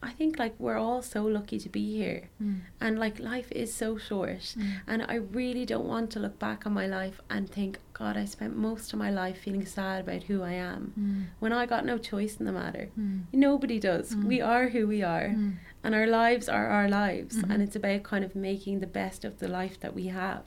I 0.00 0.10
think 0.12 0.38
like 0.38 0.54
we're 0.60 0.78
all 0.78 1.02
so 1.02 1.24
lucky 1.24 1.58
to 1.58 1.68
be 1.68 1.84
here. 1.96 2.28
Mm. 2.40 2.60
And 2.80 3.00
like 3.00 3.18
life 3.18 3.50
is 3.50 3.74
so 3.74 3.98
short. 3.98 4.54
Mm. 4.56 4.70
And 4.86 5.02
I 5.08 5.16
really 5.16 5.66
don't 5.66 5.86
want 5.88 6.12
to 6.12 6.20
look 6.20 6.38
back 6.38 6.64
on 6.66 6.72
my 6.72 6.86
life 6.86 7.20
and 7.28 7.50
think, 7.50 7.80
God, 7.94 8.16
I 8.16 8.24
spent 8.24 8.56
most 8.56 8.92
of 8.92 8.98
my 9.00 9.10
life 9.10 9.38
feeling 9.38 9.66
sad 9.66 10.02
about 10.02 10.22
who 10.28 10.42
I 10.44 10.52
am. 10.52 10.92
Mm. 10.96 11.24
When 11.40 11.52
I 11.52 11.66
got 11.66 11.84
no 11.84 11.98
choice 11.98 12.36
in 12.36 12.46
the 12.46 12.52
matter. 12.52 12.90
Mm. 12.96 13.22
Nobody 13.32 13.80
does. 13.80 14.14
Mm. 14.14 14.22
We 14.32 14.40
are 14.40 14.68
who 14.68 14.86
we 14.86 15.02
are. 15.02 15.30
Mm. 15.30 15.54
And 15.82 15.96
our 15.96 16.06
lives 16.06 16.48
are 16.48 16.68
our 16.68 16.88
lives. 16.88 17.36
Mhm. 17.38 17.50
And 17.52 17.60
it's 17.64 17.74
about 17.74 18.04
kind 18.04 18.24
of 18.24 18.36
making 18.36 18.78
the 18.78 18.86
best 18.86 19.24
of 19.24 19.40
the 19.40 19.48
life 19.48 19.80
that 19.80 19.94
we 19.96 20.06
have. 20.06 20.44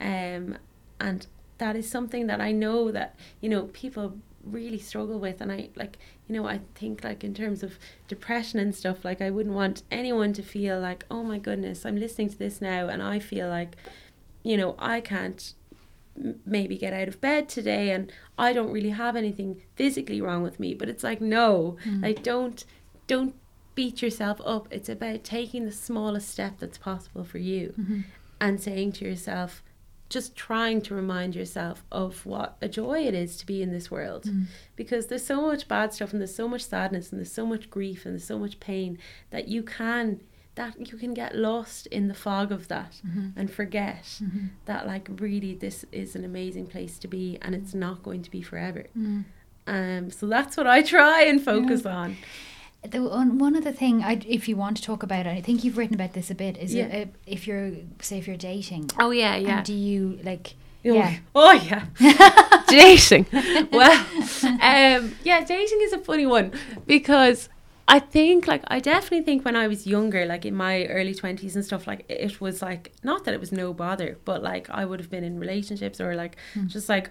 Um, 0.00 0.58
and 1.00 1.26
that 1.58 1.76
is 1.76 1.90
something 1.90 2.26
that 2.26 2.40
I 2.40 2.52
know 2.52 2.90
that, 2.92 3.14
you 3.40 3.48
know, 3.48 3.64
people 3.72 4.18
really 4.44 4.78
struggle 4.78 5.18
with. 5.18 5.40
And 5.40 5.50
I 5.50 5.70
like, 5.74 5.98
you 6.28 6.34
know, 6.34 6.46
I 6.46 6.60
think 6.74 7.02
like 7.02 7.24
in 7.24 7.34
terms 7.34 7.62
of 7.62 7.78
depression 8.08 8.58
and 8.60 8.74
stuff, 8.74 9.04
like 9.04 9.20
I 9.20 9.30
wouldn't 9.30 9.54
want 9.54 9.82
anyone 9.90 10.32
to 10.34 10.42
feel 10.42 10.78
like, 10.80 11.04
oh 11.10 11.22
my 11.22 11.38
goodness, 11.38 11.84
I'm 11.86 11.96
listening 11.96 12.28
to 12.30 12.38
this 12.38 12.60
now 12.60 12.88
and 12.88 13.02
I 13.02 13.18
feel 13.18 13.48
like, 13.48 13.76
you 14.42 14.56
know, 14.56 14.76
I 14.78 15.00
can't 15.00 15.52
m- 16.16 16.40
maybe 16.46 16.76
get 16.78 16.92
out 16.92 17.08
of 17.08 17.20
bed 17.20 17.48
today 17.48 17.90
and 17.90 18.12
I 18.38 18.52
don't 18.52 18.70
really 18.70 18.90
have 18.90 19.16
anything 19.16 19.62
physically 19.74 20.20
wrong 20.20 20.42
with 20.42 20.60
me. 20.60 20.74
But 20.74 20.88
it's 20.88 21.02
like, 21.04 21.20
no, 21.20 21.76
Mm. 21.84 22.02
like 22.02 22.22
don't, 22.22 22.64
don't 23.06 23.34
beat 23.74 24.00
yourself 24.02 24.40
up. 24.44 24.68
It's 24.70 24.88
about 24.88 25.24
taking 25.24 25.64
the 25.64 25.72
smallest 25.72 26.28
step 26.30 26.58
that's 26.58 26.78
possible 26.78 27.24
for 27.24 27.38
you 27.38 27.74
Mhm. 27.78 28.04
and 28.40 28.60
saying 28.60 28.92
to 28.92 29.04
yourself, 29.04 29.62
just 30.08 30.36
trying 30.36 30.80
to 30.82 30.94
remind 30.94 31.34
yourself 31.34 31.84
of 31.90 32.24
what 32.24 32.56
a 32.60 32.68
joy 32.68 33.00
it 33.06 33.14
is 33.14 33.36
to 33.38 33.46
be 33.46 33.60
in 33.62 33.72
this 33.72 33.90
world. 33.90 34.24
Mm. 34.24 34.44
Because 34.76 35.06
there's 35.08 35.24
so 35.26 35.40
much 35.42 35.66
bad 35.66 35.92
stuff 35.92 36.12
and 36.12 36.20
there's 36.20 36.34
so 36.34 36.46
much 36.48 36.64
sadness 36.64 37.10
and 37.10 37.18
there's 37.18 37.32
so 37.32 37.44
much 37.46 37.68
grief 37.70 38.04
and 38.06 38.14
there's 38.14 38.24
so 38.24 38.38
much 38.38 38.60
pain 38.60 38.98
that 39.30 39.48
you 39.48 39.62
can 39.62 40.20
that 40.54 40.90
you 40.90 40.96
can 40.96 41.12
get 41.12 41.36
lost 41.36 41.86
in 41.88 42.08
the 42.08 42.14
fog 42.14 42.50
of 42.50 42.68
that 42.68 43.02
Mhm. 43.06 43.32
and 43.36 43.50
forget 43.50 44.04
Mhm. 44.22 44.48
that 44.64 44.86
like 44.86 45.06
really 45.20 45.54
this 45.54 45.84
is 45.92 46.16
an 46.16 46.24
amazing 46.24 46.66
place 46.66 46.98
to 47.00 47.08
be 47.08 47.36
and 47.42 47.54
it's 47.54 47.74
not 47.74 48.02
going 48.02 48.22
to 48.22 48.30
be 48.30 48.40
forever. 48.40 48.84
Mm. 48.96 49.24
Um 49.66 50.10
so 50.10 50.26
that's 50.26 50.56
what 50.56 50.66
I 50.66 50.80
try 50.82 51.22
and 51.24 51.42
focus 51.42 51.84
on. 51.84 52.16
The 52.90 53.02
one, 53.02 53.38
one 53.38 53.56
other 53.56 53.72
thing, 53.72 54.02
I, 54.02 54.20
if 54.26 54.48
you 54.48 54.56
want 54.56 54.76
to 54.78 54.82
talk 54.82 55.02
about 55.02 55.26
it, 55.26 55.30
I 55.30 55.40
think 55.40 55.64
you've 55.64 55.76
written 55.78 55.94
about 55.94 56.12
this 56.12 56.30
a 56.30 56.34
bit. 56.34 56.56
Is 56.58 56.74
Yeah. 56.74 56.84
it, 56.86 57.08
uh, 57.08 57.10
if 57.26 57.46
you're 57.46 57.72
say 58.00 58.18
if 58.18 58.26
you're 58.26 58.36
dating, 58.36 58.90
Oh 58.98 59.10
yeah, 59.10 59.34
and 59.34 59.64
do 59.64 59.72
you 59.74 60.18
like? 60.22 60.54
Oh, 60.84 60.94
Yeah. 60.94 61.16
Oh 61.34 61.52
yeah. 62.00 62.62
dating. 62.68 63.26
Well, 63.72 64.06
um, 64.60 65.14
yeah, 65.24 65.44
dating 65.44 65.80
is 65.82 65.92
a 65.92 65.98
funny 65.98 66.26
one 66.26 66.52
because 66.86 67.48
I 67.88 67.98
think, 68.00 68.46
like, 68.48 68.62
I 68.68 68.80
definitely 68.80 69.22
think 69.24 69.44
when 69.44 69.54
I 69.56 69.68
was 69.68 69.86
younger, 69.86 70.26
like 70.26 70.44
in 70.44 70.54
my 70.54 70.86
early 70.86 71.14
twenties 71.14 71.54
and 71.56 71.64
stuff, 71.64 71.86
like 71.86 72.04
it 72.08 72.40
was 72.40 72.62
like 72.62 72.92
not 73.02 73.24
that 73.24 73.34
it 73.34 73.40
was 73.40 73.52
no 73.52 73.72
bother, 73.72 74.18
but 74.24 74.42
like 74.42 74.68
I 74.70 74.84
would 74.84 75.00
have 75.00 75.10
been 75.10 75.24
in 75.24 75.38
relationships 75.38 76.00
or 76.00 76.14
like 76.14 76.36
Hmm. 76.54 76.66
just 76.66 76.88
like 76.88 77.10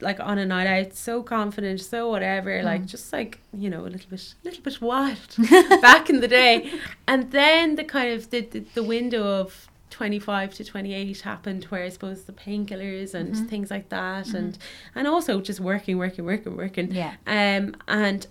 like 0.00 0.20
on 0.20 0.38
a 0.38 0.44
night 0.46 0.66
out, 0.66 0.94
so 0.94 1.22
confident, 1.22 1.80
so 1.80 2.08
whatever, 2.10 2.62
like 2.62 2.82
Mm. 2.82 2.86
just 2.86 3.12
like 3.12 3.40
you 3.56 3.70
know 3.70 3.80
a 3.82 3.88
little 3.94 4.10
bit, 4.10 4.34
little 4.44 4.62
bit 4.62 4.80
wild 4.80 5.36
back 5.80 6.10
in 6.10 6.20
the 6.20 6.28
day, 6.28 6.70
and 7.08 7.30
then 7.32 7.76
the 7.76 7.84
kind 7.84 8.12
of 8.12 8.30
the 8.30 8.40
the, 8.42 8.60
the 8.74 8.82
window 8.82 9.22
of. 9.40 9.68
25 9.90 10.52
to 10.52 10.64
28 10.64 11.20
happened 11.22 11.64
where 11.70 11.82
I 11.84 11.88
suppose 11.88 12.24
the 12.24 12.32
painkillers 12.32 13.14
and 13.14 13.34
Mhm. 13.34 13.48
things 13.48 13.70
like 13.70 13.88
that 13.88 14.26
Mhm. 14.26 14.34
and 14.34 14.58
and 14.94 15.06
also 15.06 15.40
just 15.40 15.58
working 15.58 15.96
working 15.96 16.26
working 16.26 16.54
working 16.54 16.90
Yeah. 16.92 17.14
um 17.26 17.74
and 17.88 18.26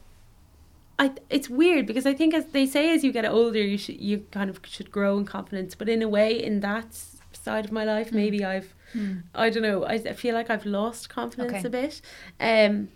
I 1.00 1.12
it's 1.32 1.50
weird 1.50 1.88
because 1.88 2.06
I 2.06 2.14
think 2.14 2.36
as 2.36 2.46
they 2.48 2.68
say 2.68 2.94
as 2.94 3.04
you 3.04 3.12
get 3.12 3.26
older 3.26 3.62
you 3.64 3.80
should 3.80 4.00
you 4.00 4.26
kind 4.32 4.50
of 4.52 4.60
should 4.66 4.92
grow 4.92 5.18
in 5.18 5.26
confidence 5.26 5.74
but 5.74 5.90
in 5.90 6.04
a 6.04 6.08
way 6.08 6.32
in 6.50 6.60
that 6.60 6.90
side 7.36 7.66
of 7.66 7.72
my 7.72 7.84
life 7.84 8.10
Mm. 8.12 8.16
maybe 8.16 8.44
I've 8.46 8.74
Mm. 8.94 9.24
I 9.34 9.50
don't 9.50 9.64
know 9.64 9.86
I, 9.86 9.98
feel 10.14 10.34
like 10.36 10.50
I've 10.50 10.66
lost 10.66 11.10
confidence 11.10 11.52
Okay. 11.54 11.68
a 11.68 11.70
bit 11.70 12.02
um 12.40 12.88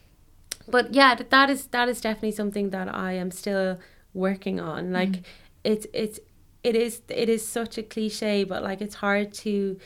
but 0.68 0.94
yeah 0.94 1.16
that, 1.16 1.30
that 1.30 1.50
is 1.50 1.68
that 1.68 1.90
is 1.90 2.00
definitely 2.02 2.32
something 2.32 2.70
that 2.70 2.88
I 2.94 3.14
am 3.14 3.32
still 3.32 3.80
working 4.14 4.60
on 4.60 4.92
like 4.94 5.10
Mm. 5.12 5.24
it's 5.64 5.86
it's 5.94 6.20
it 6.64 6.76
is 6.76 7.02
it 7.10 7.30
is 7.30 7.46
such 7.48 7.78
a 7.78 7.84
cliche 7.84 8.44
but 8.44 8.64
like 8.64 8.80
it's 8.82 8.96
hard 8.96 9.34
to 9.46 9.78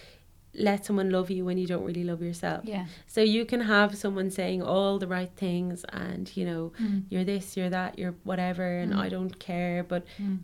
let 0.55 0.85
someone 0.85 1.09
love 1.09 1.31
you 1.31 1.43
when 1.45 1.57
you 1.57 1.65
don't 1.65 1.83
really 1.83 2.03
love 2.03 2.21
yourself 2.21 2.61
Yeah. 2.65 2.85
so 3.07 3.21
you 3.21 3.43
can 3.45 3.61
have 3.61 3.95
someone 3.97 4.29
saying 4.29 4.61
all 4.61 4.99
the 4.99 5.07
right 5.07 5.31
things 5.35 5.83
and 5.89 6.25
you 6.37 6.45
know 6.45 6.71
Mm. 6.79 7.03
you're 7.09 7.23
this 7.23 7.57
you're 7.57 7.71
that 7.71 7.97
you're 7.97 8.15
whatever 8.23 8.67
and 8.83 8.93
Mm. 8.93 8.99
I 9.05 9.09
don't 9.09 9.39
care 9.39 9.83
but 9.83 10.03
Mm. 10.21 10.39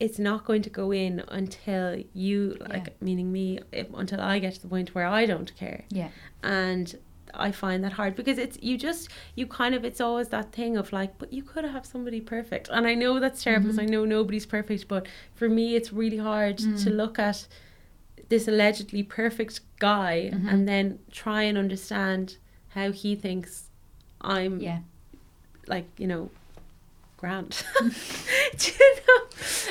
It's 0.00 0.18
not 0.18 0.44
going 0.46 0.62
to 0.62 0.70
go 0.70 0.90
in 0.92 1.22
until 1.28 2.02
you 2.14 2.56
like 2.68 2.86
Yeah. 2.86 2.92
meaning 3.00 3.30
me 3.30 3.60
until 3.94 4.20
I 4.20 4.38
get 4.38 4.54
to 4.54 4.62
the 4.62 4.68
point 4.68 4.94
where 4.94 5.06
I 5.06 5.26
don't 5.26 5.54
care 5.56 5.84
Yeah. 5.90 6.08
and 6.42 6.96
I 7.32 7.52
find 7.52 7.84
that 7.84 7.92
hard 7.92 8.16
because 8.16 8.38
it's 8.38 8.58
you 8.60 8.76
just 8.76 9.08
you 9.36 9.46
kind 9.46 9.74
of 9.74 9.84
it's 9.84 10.00
always 10.00 10.28
that 10.30 10.50
thing 10.52 10.76
of 10.76 10.92
like 10.92 11.12
but 11.18 11.32
you 11.32 11.42
could 11.44 11.64
have 11.64 11.84
somebody 11.86 12.20
perfect 12.20 12.68
and 12.72 12.86
I 12.86 12.94
know 12.94 13.20
that's 13.20 13.42
terrible 13.44 13.66
because 13.66 13.78
Mhm. 13.78 13.82
I 13.82 13.86
know 13.94 14.04
nobody's 14.04 14.46
perfect 14.46 14.88
but 14.88 15.06
for 15.34 15.48
me 15.48 15.76
it's 15.76 15.92
really 15.92 16.16
hard 16.16 16.58
to 16.58 16.66
Mm. 16.90 16.96
look 16.96 17.18
at 17.20 17.46
this 18.30 18.48
allegedly 18.48 19.02
perfect 19.02 19.60
guy 19.78 20.30
Mhm. 20.32 20.50
and 20.52 20.66
then 20.68 20.98
try 21.12 21.42
and 21.42 21.56
understand 21.58 22.36
how 22.70 22.90
he 22.90 23.14
thinks 23.14 23.68
I'm 24.20 24.60
Yeah. 24.60 24.80
like 25.68 25.86
you 25.98 26.06
know 26.06 26.30
grand 27.20 27.62
Do 27.80 28.70
you 28.78 28.94
know 28.96 29.20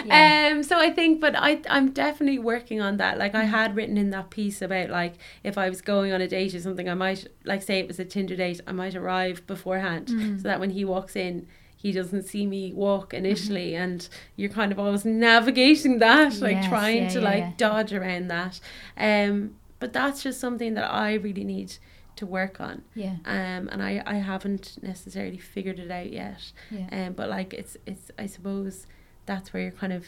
Yeah. 0.06 0.50
um 0.54 0.64
so 0.64 0.78
i 0.80 0.90
think 0.90 1.20
but 1.20 1.36
i 1.36 1.60
i'm 1.70 1.92
definitely 1.92 2.40
working 2.40 2.80
on 2.82 2.98
that 2.98 3.18
like 3.18 3.36
i 3.36 3.44
Mm. 3.46 3.50
had 3.50 3.76
written 3.76 3.98
in 3.98 4.10
that 4.12 4.30
piece 4.30 4.62
about 4.62 4.90
like 4.90 5.16
if 5.44 5.58
i 5.58 5.68
was 5.70 5.82
going 5.82 6.12
on 6.14 6.22
a 6.22 6.28
date 6.28 6.54
or 6.56 6.60
something 6.60 6.88
i 6.90 6.94
might 6.94 7.28
like 7.44 7.62
say 7.62 7.80
it 7.80 7.88
was 7.88 8.00
a 8.00 8.06
tinder 8.06 8.36
date 8.36 8.62
i 8.68 8.72
might 8.72 8.96
arrive 8.96 9.46
beforehand 9.48 10.08
Mm. 10.08 10.38
so 10.38 10.44
that 10.44 10.60
when 10.60 10.70
he 10.72 10.84
walks 10.86 11.16
in 11.16 11.48
he 11.76 11.92
doesn't 11.92 12.24
see 12.24 12.46
me 12.46 12.74
walk 12.74 13.14
initially 13.14 13.72
Mm-hmm. 13.72 13.84
and 13.84 14.10
you're 14.36 14.50
kind 14.50 14.72
of 14.72 14.80
always 14.80 15.06
navigating 15.06 16.00
that 16.00 16.40
like 16.42 16.58
Yes, 16.58 16.68
trying 16.70 17.04
yeah, 17.04 17.10
to 17.10 17.20
yeah, 17.20 17.26
like 17.32 17.44
yeah. 17.44 17.52
dodge 17.58 17.94
around 17.94 18.28
that 18.30 18.60
um 18.98 19.56
but 19.80 19.94
that's 19.94 20.22
just 20.24 20.40
something 20.40 20.74
that 20.76 20.90
i 20.92 21.14
really 21.14 21.44
need 21.46 21.72
to 22.20 22.26
work 22.26 22.56
on 22.62 22.76
Yeah. 22.96 23.16
um 23.26 23.64
and 23.72 23.82
i 23.90 23.92
i 24.06 24.16
haven't 24.32 24.78
necessarily 24.82 25.38
figured 25.38 25.80
it 25.80 25.92
out 26.00 26.12
yet 26.12 26.42
Yeah. 26.72 26.88
um 27.08 27.14
but 27.20 27.28
like 27.38 27.52
it's 27.62 27.76
it's 27.86 28.06
i 28.24 28.26
suppose 28.36 28.86
that's 29.26 29.52
where 29.54 29.64
you're 29.64 29.72
kind 29.84 29.94
of 29.94 30.04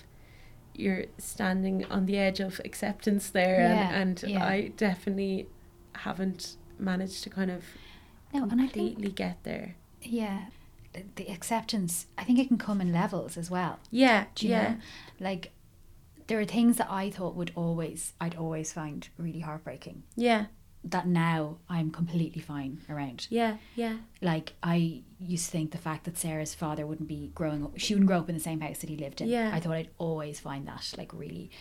you're 0.73 1.05
standing 1.17 1.85
on 1.95 2.05
the 2.05 2.17
edge 2.17 2.39
of 2.39 2.61
acceptance 2.63 3.29
there 3.29 3.59
Yeah, 3.59 3.89
and, 4.01 4.23
and 4.23 4.31
yeah. 4.33 4.45
i 4.55 4.57
definitely 4.77 5.47
haven't 6.05 6.55
managed 6.79 7.23
to 7.23 7.29
kind 7.29 7.51
of 7.51 7.63
No, 8.33 8.43
and 8.43 8.53
I 8.61 8.67
think 8.67 8.73
completely 8.95 9.11
get 9.11 9.37
there 9.43 9.75
yeah, 10.01 10.45
the, 10.93 11.03
the 11.15 11.27
acceptance. 11.31 12.07
I 12.17 12.23
think 12.23 12.39
it 12.39 12.47
can 12.47 12.57
come 12.57 12.81
in 12.81 12.91
levels 12.91 13.37
as 13.37 13.51
well. 13.51 13.77
yeah 13.91 14.25
Do 14.35 14.47
you 14.47 14.53
yeah 14.53 14.69
know? 14.69 14.77
Like 15.29 15.51
there 16.27 16.39
are 16.39 16.45
things 16.45 16.77
that 16.77 16.89
I 16.89 17.11
thought 17.11 17.35
would 17.35 17.51
always 17.55 18.13
I'd 18.19 18.35
always 18.35 18.73
find 18.73 19.07
really 19.17 19.41
heartbreaking. 19.41 20.03
yeah 20.15 20.45
that 20.83 21.07
now 21.07 21.57
I'm 21.69 21.91
completely 21.91 22.41
fine 22.41 22.81
around. 22.89 23.27
Yeah, 23.29 23.57
yeah. 23.75 23.97
Like 24.21 24.53
I 24.63 25.03
used 25.19 25.45
to 25.45 25.51
think 25.51 25.71
the 25.71 25.77
fact 25.77 26.05
that 26.05 26.17
Sarah's 26.17 26.55
father 26.55 26.87
wouldn't 26.87 27.07
be 27.07 27.31
growing 27.35 27.63
up, 27.63 27.77
she 27.77 27.93
wouldn't 27.93 28.07
grow 28.07 28.19
up 28.19 28.29
in 28.29 28.35
the 28.35 28.41
same 28.41 28.61
house 28.61 28.79
that 28.79 28.89
he 28.89 28.97
lived 28.97 29.21
in. 29.21 29.29
Yeah. 29.29 29.51
I 29.53 29.59
thought 29.59 29.73
I'd 29.73 29.89
always 29.97 30.39
find 30.39 30.67
that 30.67 30.93
like 30.97 31.13
really, 31.13 31.51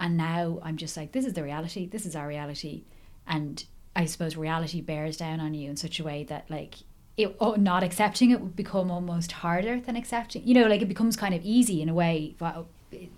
and 0.00 0.16
now 0.16 0.58
I'm 0.62 0.76
just 0.76 0.96
like, 0.96 1.12
this 1.12 1.24
is 1.24 1.34
the 1.34 1.42
reality. 1.42 1.86
This 1.86 2.04
is 2.04 2.16
our 2.16 2.26
reality, 2.26 2.84
and 3.26 3.64
I 3.94 4.06
suppose 4.06 4.36
reality 4.36 4.80
bears 4.80 5.16
down 5.16 5.38
on 5.40 5.54
you 5.54 5.70
in 5.70 5.76
such 5.76 6.00
a 6.00 6.04
way 6.04 6.24
that 6.24 6.50
like. 6.50 6.76
It, 7.16 7.36
oh, 7.38 7.54
not 7.54 7.84
accepting 7.84 8.32
it 8.32 8.40
would 8.40 8.56
become 8.56 8.90
almost 8.90 9.30
harder 9.30 9.78
than 9.78 9.94
accepting. 9.94 10.44
You 10.44 10.54
know, 10.54 10.66
like 10.66 10.82
it 10.82 10.88
becomes 10.88 11.16
kind 11.16 11.32
of 11.32 11.42
easy 11.44 11.80
in 11.80 11.88
a 11.88 11.94
way. 11.94 12.34
But 12.38 12.66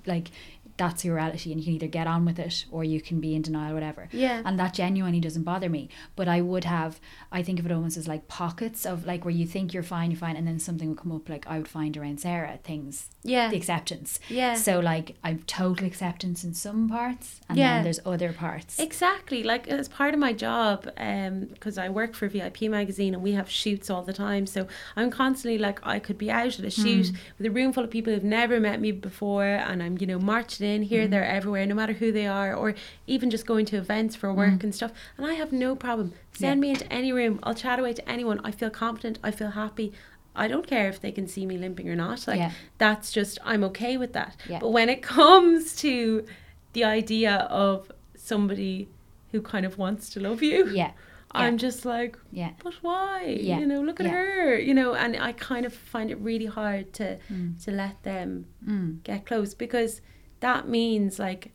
like 0.04 0.28
that's 0.76 1.04
your 1.04 1.14
reality 1.16 1.50
and 1.52 1.60
you 1.60 1.64
can 1.64 1.74
either 1.74 1.86
get 1.86 2.06
on 2.06 2.24
with 2.24 2.38
it 2.38 2.64
or 2.70 2.84
you 2.84 3.00
can 3.00 3.20
be 3.20 3.34
in 3.34 3.42
denial 3.42 3.72
or 3.72 3.74
whatever 3.74 4.08
Yeah. 4.12 4.42
and 4.44 4.58
that 4.58 4.74
genuinely 4.74 5.20
doesn't 5.20 5.42
bother 5.44 5.68
me 5.68 5.88
but 6.16 6.28
i 6.28 6.40
would 6.40 6.64
have 6.64 7.00
i 7.32 7.42
think 7.42 7.58
of 7.58 7.66
it 7.66 7.72
almost 7.72 7.96
as 7.96 8.06
like 8.08 8.28
pockets 8.28 8.84
of 8.84 9.06
like 9.06 9.24
where 9.24 9.32
you 9.34 9.46
think 9.46 9.72
you're 9.72 9.82
fine 9.82 10.10
you're 10.10 10.20
fine 10.20 10.36
and 10.36 10.46
then 10.46 10.58
something 10.58 10.88
would 10.88 10.98
come 10.98 11.12
up 11.12 11.28
like 11.28 11.46
i 11.46 11.56
would 11.58 11.68
find 11.68 11.96
around 11.96 12.20
sarah 12.20 12.58
things 12.62 13.08
Yeah. 13.22 13.48
the 13.48 13.56
acceptance 13.56 14.20
Yeah. 14.28 14.54
so 14.54 14.80
like 14.80 15.16
i've 15.24 15.46
total 15.46 15.86
acceptance 15.86 16.44
in 16.44 16.54
some 16.54 16.88
parts 16.88 17.40
and 17.48 17.58
Yeah. 17.58 17.74
then 17.76 17.84
there's 17.84 18.00
other 18.04 18.32
parts 18.32 18.78
Exactly. 18.78 19.42
Like 19.42 19.68
as 19.68 19.88
part 19.88 20.14
of 20.14 20.20
my 20.20 20.32
job, 20.32 20.88
um, 20.96 21.40
because 21.52 21.76
I 21.78 21.88
work 21.88 22.14
for 22.14 22.28
VIP 22.28 22.62
magazine 22.62 23.14
and 23.14 23.22
we 23.22 23.32
have 23.32 23.50
shoots 23.50 23.90
all 23.90 24.02
the 24.02 24.12
time. 24.12 24.46
So 24.46 24.66
I'm 24.96 25.10
constantly 25.10 25.58
like, 25.58 25.80
I 25.86 25.98
could 25.98 26.18
be 26.18 26.30
out 26.30 26.58
at 26.58 26.64
a 26.64 26.70
shoot 26.70 27.08
hmm. 27.08 27.16
with 27.36 27.46
a 27.46 27.50
room 27.50 27.72
full 27.72 27.84
of 27.84 27.90
people 27.90 28.12
who've 28.12 28.24
never 28.24 28.58
met 28.60 28.80
me 28.80 28.92
before, 28.92 29.44
and 29.44 29.82
I'm, 29.82 29.96
you 30.00 30.06
know, 30.06 30.18
marching 30.18 30.65
in 30.66 30.82
here, 30.82 31.06
there, 31.08 31.24
everywhere, 31.24 31.64
no 31.66 31.74
matter 31.74 31.92
who 31.94 32.12
they 32.12 32.26
are, 32.26 32.54
or 32.54 32.74
even 33.06 33.30
just 33.30 33.46
going 33.46 33.64
to 33.66 33.76
events 33.76 34.14
for 34.16 34.32
work 34.32 34.62
and 34.64 34.74
stuff. 34.74 34.92
And 35.16 35.26
I 35.26 35.34
have 35.34 35.52
no 35.52 35.74
problem. 35.76 36.12
Send 36.32 36.58
Yeah. 36.58 36.60
me 36.62 36.70
into 36.70 36.92
any 36.92 37.12
room. 37.12 37.38
I'll 37.42 37.54
chat 37.54 37.78
away 37.78 37.92
to 37.94 38.08
anyone. 38.08 38.40
I 38.44 38.50
feel 38.50 38.70
confident. 38.70 39.18
I 39.22 39.30
feel 39.30 39.50
happy. 39.50 39.92
I 40.34 40.48
don't 40.48 40.66
care 40.66 40.88
if 40.88 41.00
they 41.00 41.12
can 41.12 41.26
see 41.28 41.46
me 41.46 41.56
limping 41.56 41.88
or 41.88 41.96
not. 41.96 42.26
Like 42.26 42.38
Yeah. 42.38 42.50
that's 42.78 43.10
just 43.12 43.38
I'm 43.44 43.64
okay 43.64 43.96
with 43.96 44.12
that. 44.12 44.36
Yeah. 44.48 44.58
But 44.60 44.70
when 44.70 44.88
it 44.90 45.00
comes 45.18 45.74
to 45.76 46.26
the 46.74 46.84
idea 46.84 47.34
of 47.50 47.90
somebody 48.16 48.88
who 49.32 49.40
kind 49.40 49.64
of 49.66 49.78
wants 49.78 50.10
to 50.10 50.20
love 50.20 50.42
you, 50.42 50.68
yeah 50.70 50.92
I'm 51.32 51.58
just 51.58 51.84
like, 51.84 52.16
yeah 52.32 52.52
but 52.64 52.74
why? 52.80 53.38
Yeah. 53.40 53.58
You 53.58 53.66
know, 53.66 53.80
look 53.82 54.00
at 54.00 54.06
her. 54.06 54.58
You 54.58 54.72
know, 54.72 54.94
and 54.94 55.16
I 55.16 55.32
kind 55.32 55.66
of 55.66 55.74
find 55.74 56.10
it 56.10 56.18
really 56.18 56.46
hard 56.46 56.92
to 56.94 57.18
Mm. 57.30 57.62
to 57.64 57.70
let 57.70 58.02
them 58.04 58.46
mm. 58.66 59.02
get 59.02 59.26
close 59.26 59.52
because 59.54 60.00
that 60.40 60.68
means 60.68 61.18
like 61.18 61.52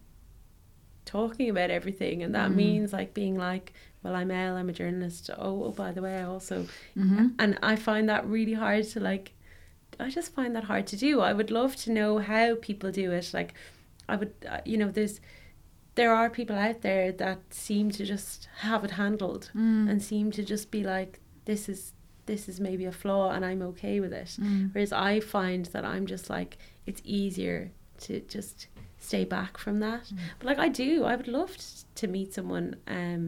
talking 1.06 1.50
about 1.50 1.70
everything 1.72 2.22
and 2.24 2.34
that 2.36 2.52
Mm. 2.52 2.56
means 2.56 2.94
like 2.94 3.14
being 3.14 3.36
like 3.36 3.74
well 4.04 4.16
i'm 4.16 4.32
Elle 4.32 4.56
i'm 4.56 4.70
a 4.70 4.74
journalist 4.74 5.30
oh, 5.38 5.64
oh 5.66 5.72
by 5.72 5.92
the 5.92 6.02
way 6.02 6.18
i 6.18 6.24
also 6.24 6.68
hmm 6.94 7.28
and 7.40 7.58
i 7.64 7.76
find 7.76 8.08
that 8.10 8.26
really 8.26 8.54
hard 8.54 8.84
to 8.86 9.00
like 9.00 9.34
i 10.00 10.10
just 10.10 10.34
find 10.34 10.56
that 10.56 10.66
hard 10.66 10.88
to 10.88 10.96
do 10.96 11.20
i 11.22 11.34
would 11.34 11.52
love 11.52 11.76
to 11.78 11.92
know 11.92 12.20
how 12.20 12.56
people 12.62 12.92
do 12.92 13.12
it 13.12 13.32
like 13.34 13.54
i 14.08 14.16
would 14.16 14.34
uh, 14.50 14.60
you 14.66 14.78
know 14.78 14.90
there's 14.90 15.20
there 15.96 16.14
are 16.14 16.30
people 16.30 16.56
out 16.56 16.82
there 16.82 17.12
that 17.12 17.40
seem 17.50 17.92
to 17.92 18.06
just 18.06 18.48
have 18.60 18.84
it 18.86 18.92
handled 18.92 19.50
Mm. 19.56 19.90
and 19.90 20.02
seem 20.02 20.32
to 20.32 20.44
just 20.44 20.72
be 20.72 20.84
like 20.84 21.20
this 21.46 21.68
is 21.68 21.94
this 22.28 22.48
is 22.48 22.60
maybe 22.60 22.86
a 22.86 22.92
flaw 22.92 23.32
and 23.32 23.44
i'm 23.44 23.62
okay 23.64 24.00
with 24.00 24.14
it 24.14 24.38
Mm. 24.40 24.74
whereas 24.74 24.94
i 24.94 25.20
find 25.20 25.66
that 25.68 25.84
i'm 25.84 26.06
just 26.06 26.30
like 26.30 26.58
it's 26.86 27.02
easier 27.04 27.72
to 28.00 28.20
just 28.22 28.68
stay 29.10 29.24
back 29.26 29.58
from 29.58 29.80
that 29.80 30.04
Mm. 30.14 30.18
but 30.38 30.46
like 30.48 30.60
i 30.60 30.70
do 30.70 31.04
i 31.12 31.16
would 31.16 31.28
love 31.28 31.52
to 31.96 32.08
meet 32.08 32.34
someone 32.34 32.76
um 32.88 33.24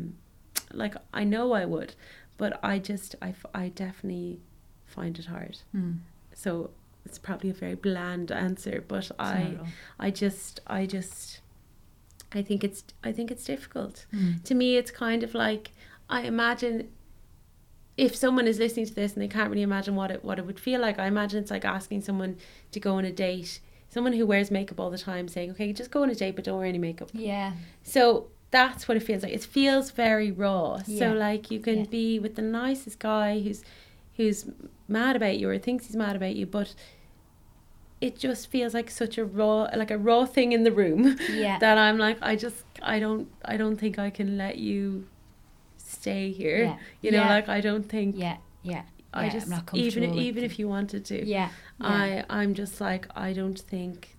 like 0.72 0.96
i 1.14 1.24
know 1.34 1.52
i 1.62 1.66
would 1.66 1.92
but 2.38 2.52
i 2.64 2.78
just 2.92 3.16
i, 3.22 3.30
f- 3.30 3.46
I 3.54 3.70
definitely 3.70 4.40
find 4.86 5.18
it 5.20 5.26
hard 5.26 5.58
Mm. 5.76 6.00
so 6.34 6.70
it's 7.06 7.20
probably 7.28 7.50
a 7.50 7.54
very 7.54 7.76
bland 7.76 8.32
answer 8.32 8.84
but 8.88 9.04
It's 9.10 9.12
i 9.20 9.58
i 10.00 10.10
just 10.24 10.60
i 10.68 10.86
just 10.86 11.42
i 12.32 12.42
think 12.42 12.64
it's 12.64 12.84
i 13.04 13.12
think 13.12 13.32
it's 13.32 13.44
difficult 13.54 14.06
Mm. 14.14 14.44
to 14.44 14.54
me 14.56 14.78
it's 14.78 14.92
kind 14.92 15.22
of 15.24 15.34
like 15.34 15.72
i 16.10 16.22
imagine 16.22 16.90
if 17.98 18.16
someone 18.16 18.48
is 18.48 18.58
listening 18.60 18.86
to 18.88 18.94
this 18.94 19.14
and 19.14 19.22
they 19.22 19.28
can't 19.28 19.50
really 19.50 19.62
imagine 19.62 19.96
what 19.96 20.10
it 20.12 20.24
what 20.24 20.40
it 20.40 20.46
would 20.46 20.60
feel 20.60 20.80
like 20.82 20.98
i 21.00 21.08
imagine 21.08 21.42
it's 21.42 21.52
like 21.52 21.66
asking 21.66 22.02
someone 22.02 22.38
to 22.72 22.80
go 22.80 22.96
on 22.96 23.06
a 23.06 23.12
date 23.12 23.60
someone 23.94 24.14
who 24.14 24.26
wears 24.26 24.50
makeup 24.52 24.80
all 24.80 24.90
the 24.90 24.98
time 24.98 25.28
saying 25.28 25.52
okay 25.52 25.72
just 25.74 25.92
go 25.92 26.02
on 26.04 26.10
a 26.10 26.16
date 26.16 26.36
but 26.36 26.44
don't 26.46 26.58
wear 26.58 26.66
any 26.68 26.78
makeup 26.80 27.10
yeah 27.14 27.54
so 27.84 28.28
that's 28.52 28.88
what 28.88 28.96
it 28.98 29.02
feels 29.02 29.24
like 29.24 29.34
it 29.34 29.44
feels 29.44 29.92
very 29.92 30.32
raw 30.32 30.80
Yeah. 30.88 31.00
so 31.00 31.14
like 31.14 31.52
you 31.52 31.60
can 31.60 31.80
Yeah. 31.80 31.86
be 32.00 32.20
with 32.20 32.36
the 32.36 32.42
nicest 32.42 32.98
guy 33.00 33.40
who's 33.42 33.64
who's 34.18 34.46
mad 34.88 35.16
about 35.16 35.38
you 35.40 35.50
or 35.50 35.58
thinks 35.58 35.88
he's 35.88 35.96
mad 35.96 36.16
about 36.16 36.36
you 36.36 36.46
but 36.46 36.74
it 38.02 38.18
just 38.18 38.48
feels 38.52 38.74
like 38.74 38.90
such 38.92 39.18
a 39.18 39.26
raw 39.26 39.68
like 39.76 39.92
a 39.92 39.98
raw 39.98 40.26
thing 40.26 40.52
in 40.52 40.64
the 40.64 40.72
room 40.72 41.18
yeah 41.32 41.58
that 41.64 41.78
I'm 41.78 41.98
like 41.98 42.18
I 42.22 42.36
just 42.36 42.64
I 42.82 43.00
don't 43.00 43.28
I 43.46 43.56
don't 43.58 43.78
think 43.78 43.98
I 43.98 44.10
can 44.10 44.38
let 44.38 44.58
you 44.58 45.08
stay 45.78 46.32
here. 46.32 46.64
Yeah. 46.64 46.78
You 47.02 47.12
know, 47.12 47.20
Yeah. 47.24 47.30
like 47.30 47.48
I 47.50 47.62
don't 47.62 47.84
think 47.88 48.16
yeah 48.18 48.38
yeah 48.64 48.84
I 49.14 49.30
just 49.30 49.46
I'm 49.48 49.52
not 49.52 49.74
even 49.76 50.14
even 50.16 50.44
if 50.44 50.58
you 50.60 50.68
wanted 50.68 51.06
to, 51.06 51.26
yeah 51.26 51.50
I 51.80 52.24
I'm 52.30 52.54
just 52.54 52.82
like 52.82 53.08
I 53.16 53.34
don't 53.34 53.60
think 53.60 54.16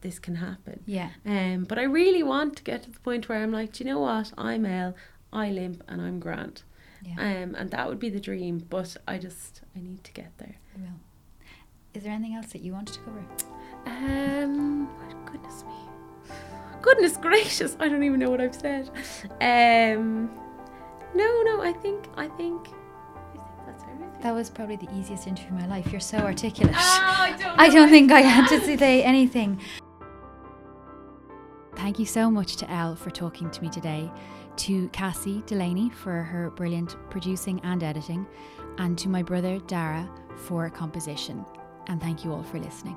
this 0.00 0.18
can 0.18 0.36
happen. 0.36 0.80
yeah 0.86 1.10
Um, 1.26 1.64
but 1.64 1.78
I 1.78 1.82
really 1.82 2.22
want 2.22 2.56
to 2.56 2.62
get 2.62 2.82
to 2.84 2.90
the 2.90 3.00
point 3.00 3.28
where 3.28 3.42
I'm 3.42 3.52
like, 3.52 3.72
do 3.72 3.84
you 3.84 3.90
know 3.90 4.00
what? 4.00 4.32
I'm 4.38 4.64
Elle, 4.64 4.94
I 5.32 5.50
limp, 5.50 5.82
and 5.88 6.00
I'm 6.00 6.18
grand. 6.20 6.62
yeah 7.04 7.14
Um, 7.18 7.54
and 7.58 7.70
that 7.70 7.88
would 7.88 7.98
be 7.98 8.10
the 8.10 8.20
dream. 8.20 8.58
But 8.70 8.96
I 9.06 9.18
just 9.18 9.62
I 9.76 9.80
need 9.80 10.02
to 10.04 10.12
get 10.12 10.30
there. 10.38 10.56
I 10.74 10.80
will. 10.80 10.98
Is 11.94 12.02
there 12.04 12.12
anything 12.12 12.34
else 12.36 12.52
that 12.52 12.62
you 12.62 12.72
wanted 12.72 12.94
to 12.94 13.00
cover? 13.00 13.24
Um, 13.86 14.88
goodness 15.26 15.64
me, 15.64 15.74
goodness 16.82 17.16
gracious! 17.16 17.76
I 17.80 17.88
don't 17.88 18.02
even 18.04 18.20
know 18.20 18.30
what 18.30 18.40
I've 18.40 18.54
said. 18.54 18.90
Um, 19.40 20.30
no, 21.14 21.42
no, 21.48 21.62
I 21.62 21.72
think, 21.72 22.04
I 22.16 22.28
think, 22.28 22.68
That 24.22 24.34
was 24.34 24.50
probably 24.50 24.76
the 24.76 24.92
easiest 24.94 25.26
interview 25.26 25.54
of 25.54 25.60
my 25.60 25.66
life. 25.66 25.92
You're 25.92 26.00
so 26.00 26.18
articulate. 26.18 26.74
Ah, 26.76 27.22
I 27.22 27.30
don't. 27.36 27.42
I 27.60 27.68
don't 27.68 27.88
think 27.88 28.10
I 28.10 28.20
had 28.20 28.48
to 28.48 28.78
say 28.78 29.02
anything. 29.02 29.60
Thank 31.76 32.00
you 32.00 32.06
so 32.06 32.30
much 32.30 32.56
to 32.56 32.70
Elle 32.70 32.96
for 32.96 33.10
talking 33.10 33.50
to 33.50 33.62
me 33.62 33.70
today, 33.70 34.10
to 34.56 34.88
Cassie 34.88 35.44
Delaney 35.46 35.90
for 35.90 36.22
her 36.24 36.50
brilliant 36.50 36.96
producing 37.08 37.60
and 37.60 37.84
editing, 37.84 38.26
and 38.78 38.98
to 38.98 39.08
my 39.08 39.22
brother 39.22 39.60
Dara 39.68 40.08
for 40.36 40.68
composition. 40.70 41.44
And 41.86 42.00
thank 42.00 42.24
you 42.24 42.32
all 42.32 42.42
for 42.42 42.58
listening. 42.58 42.96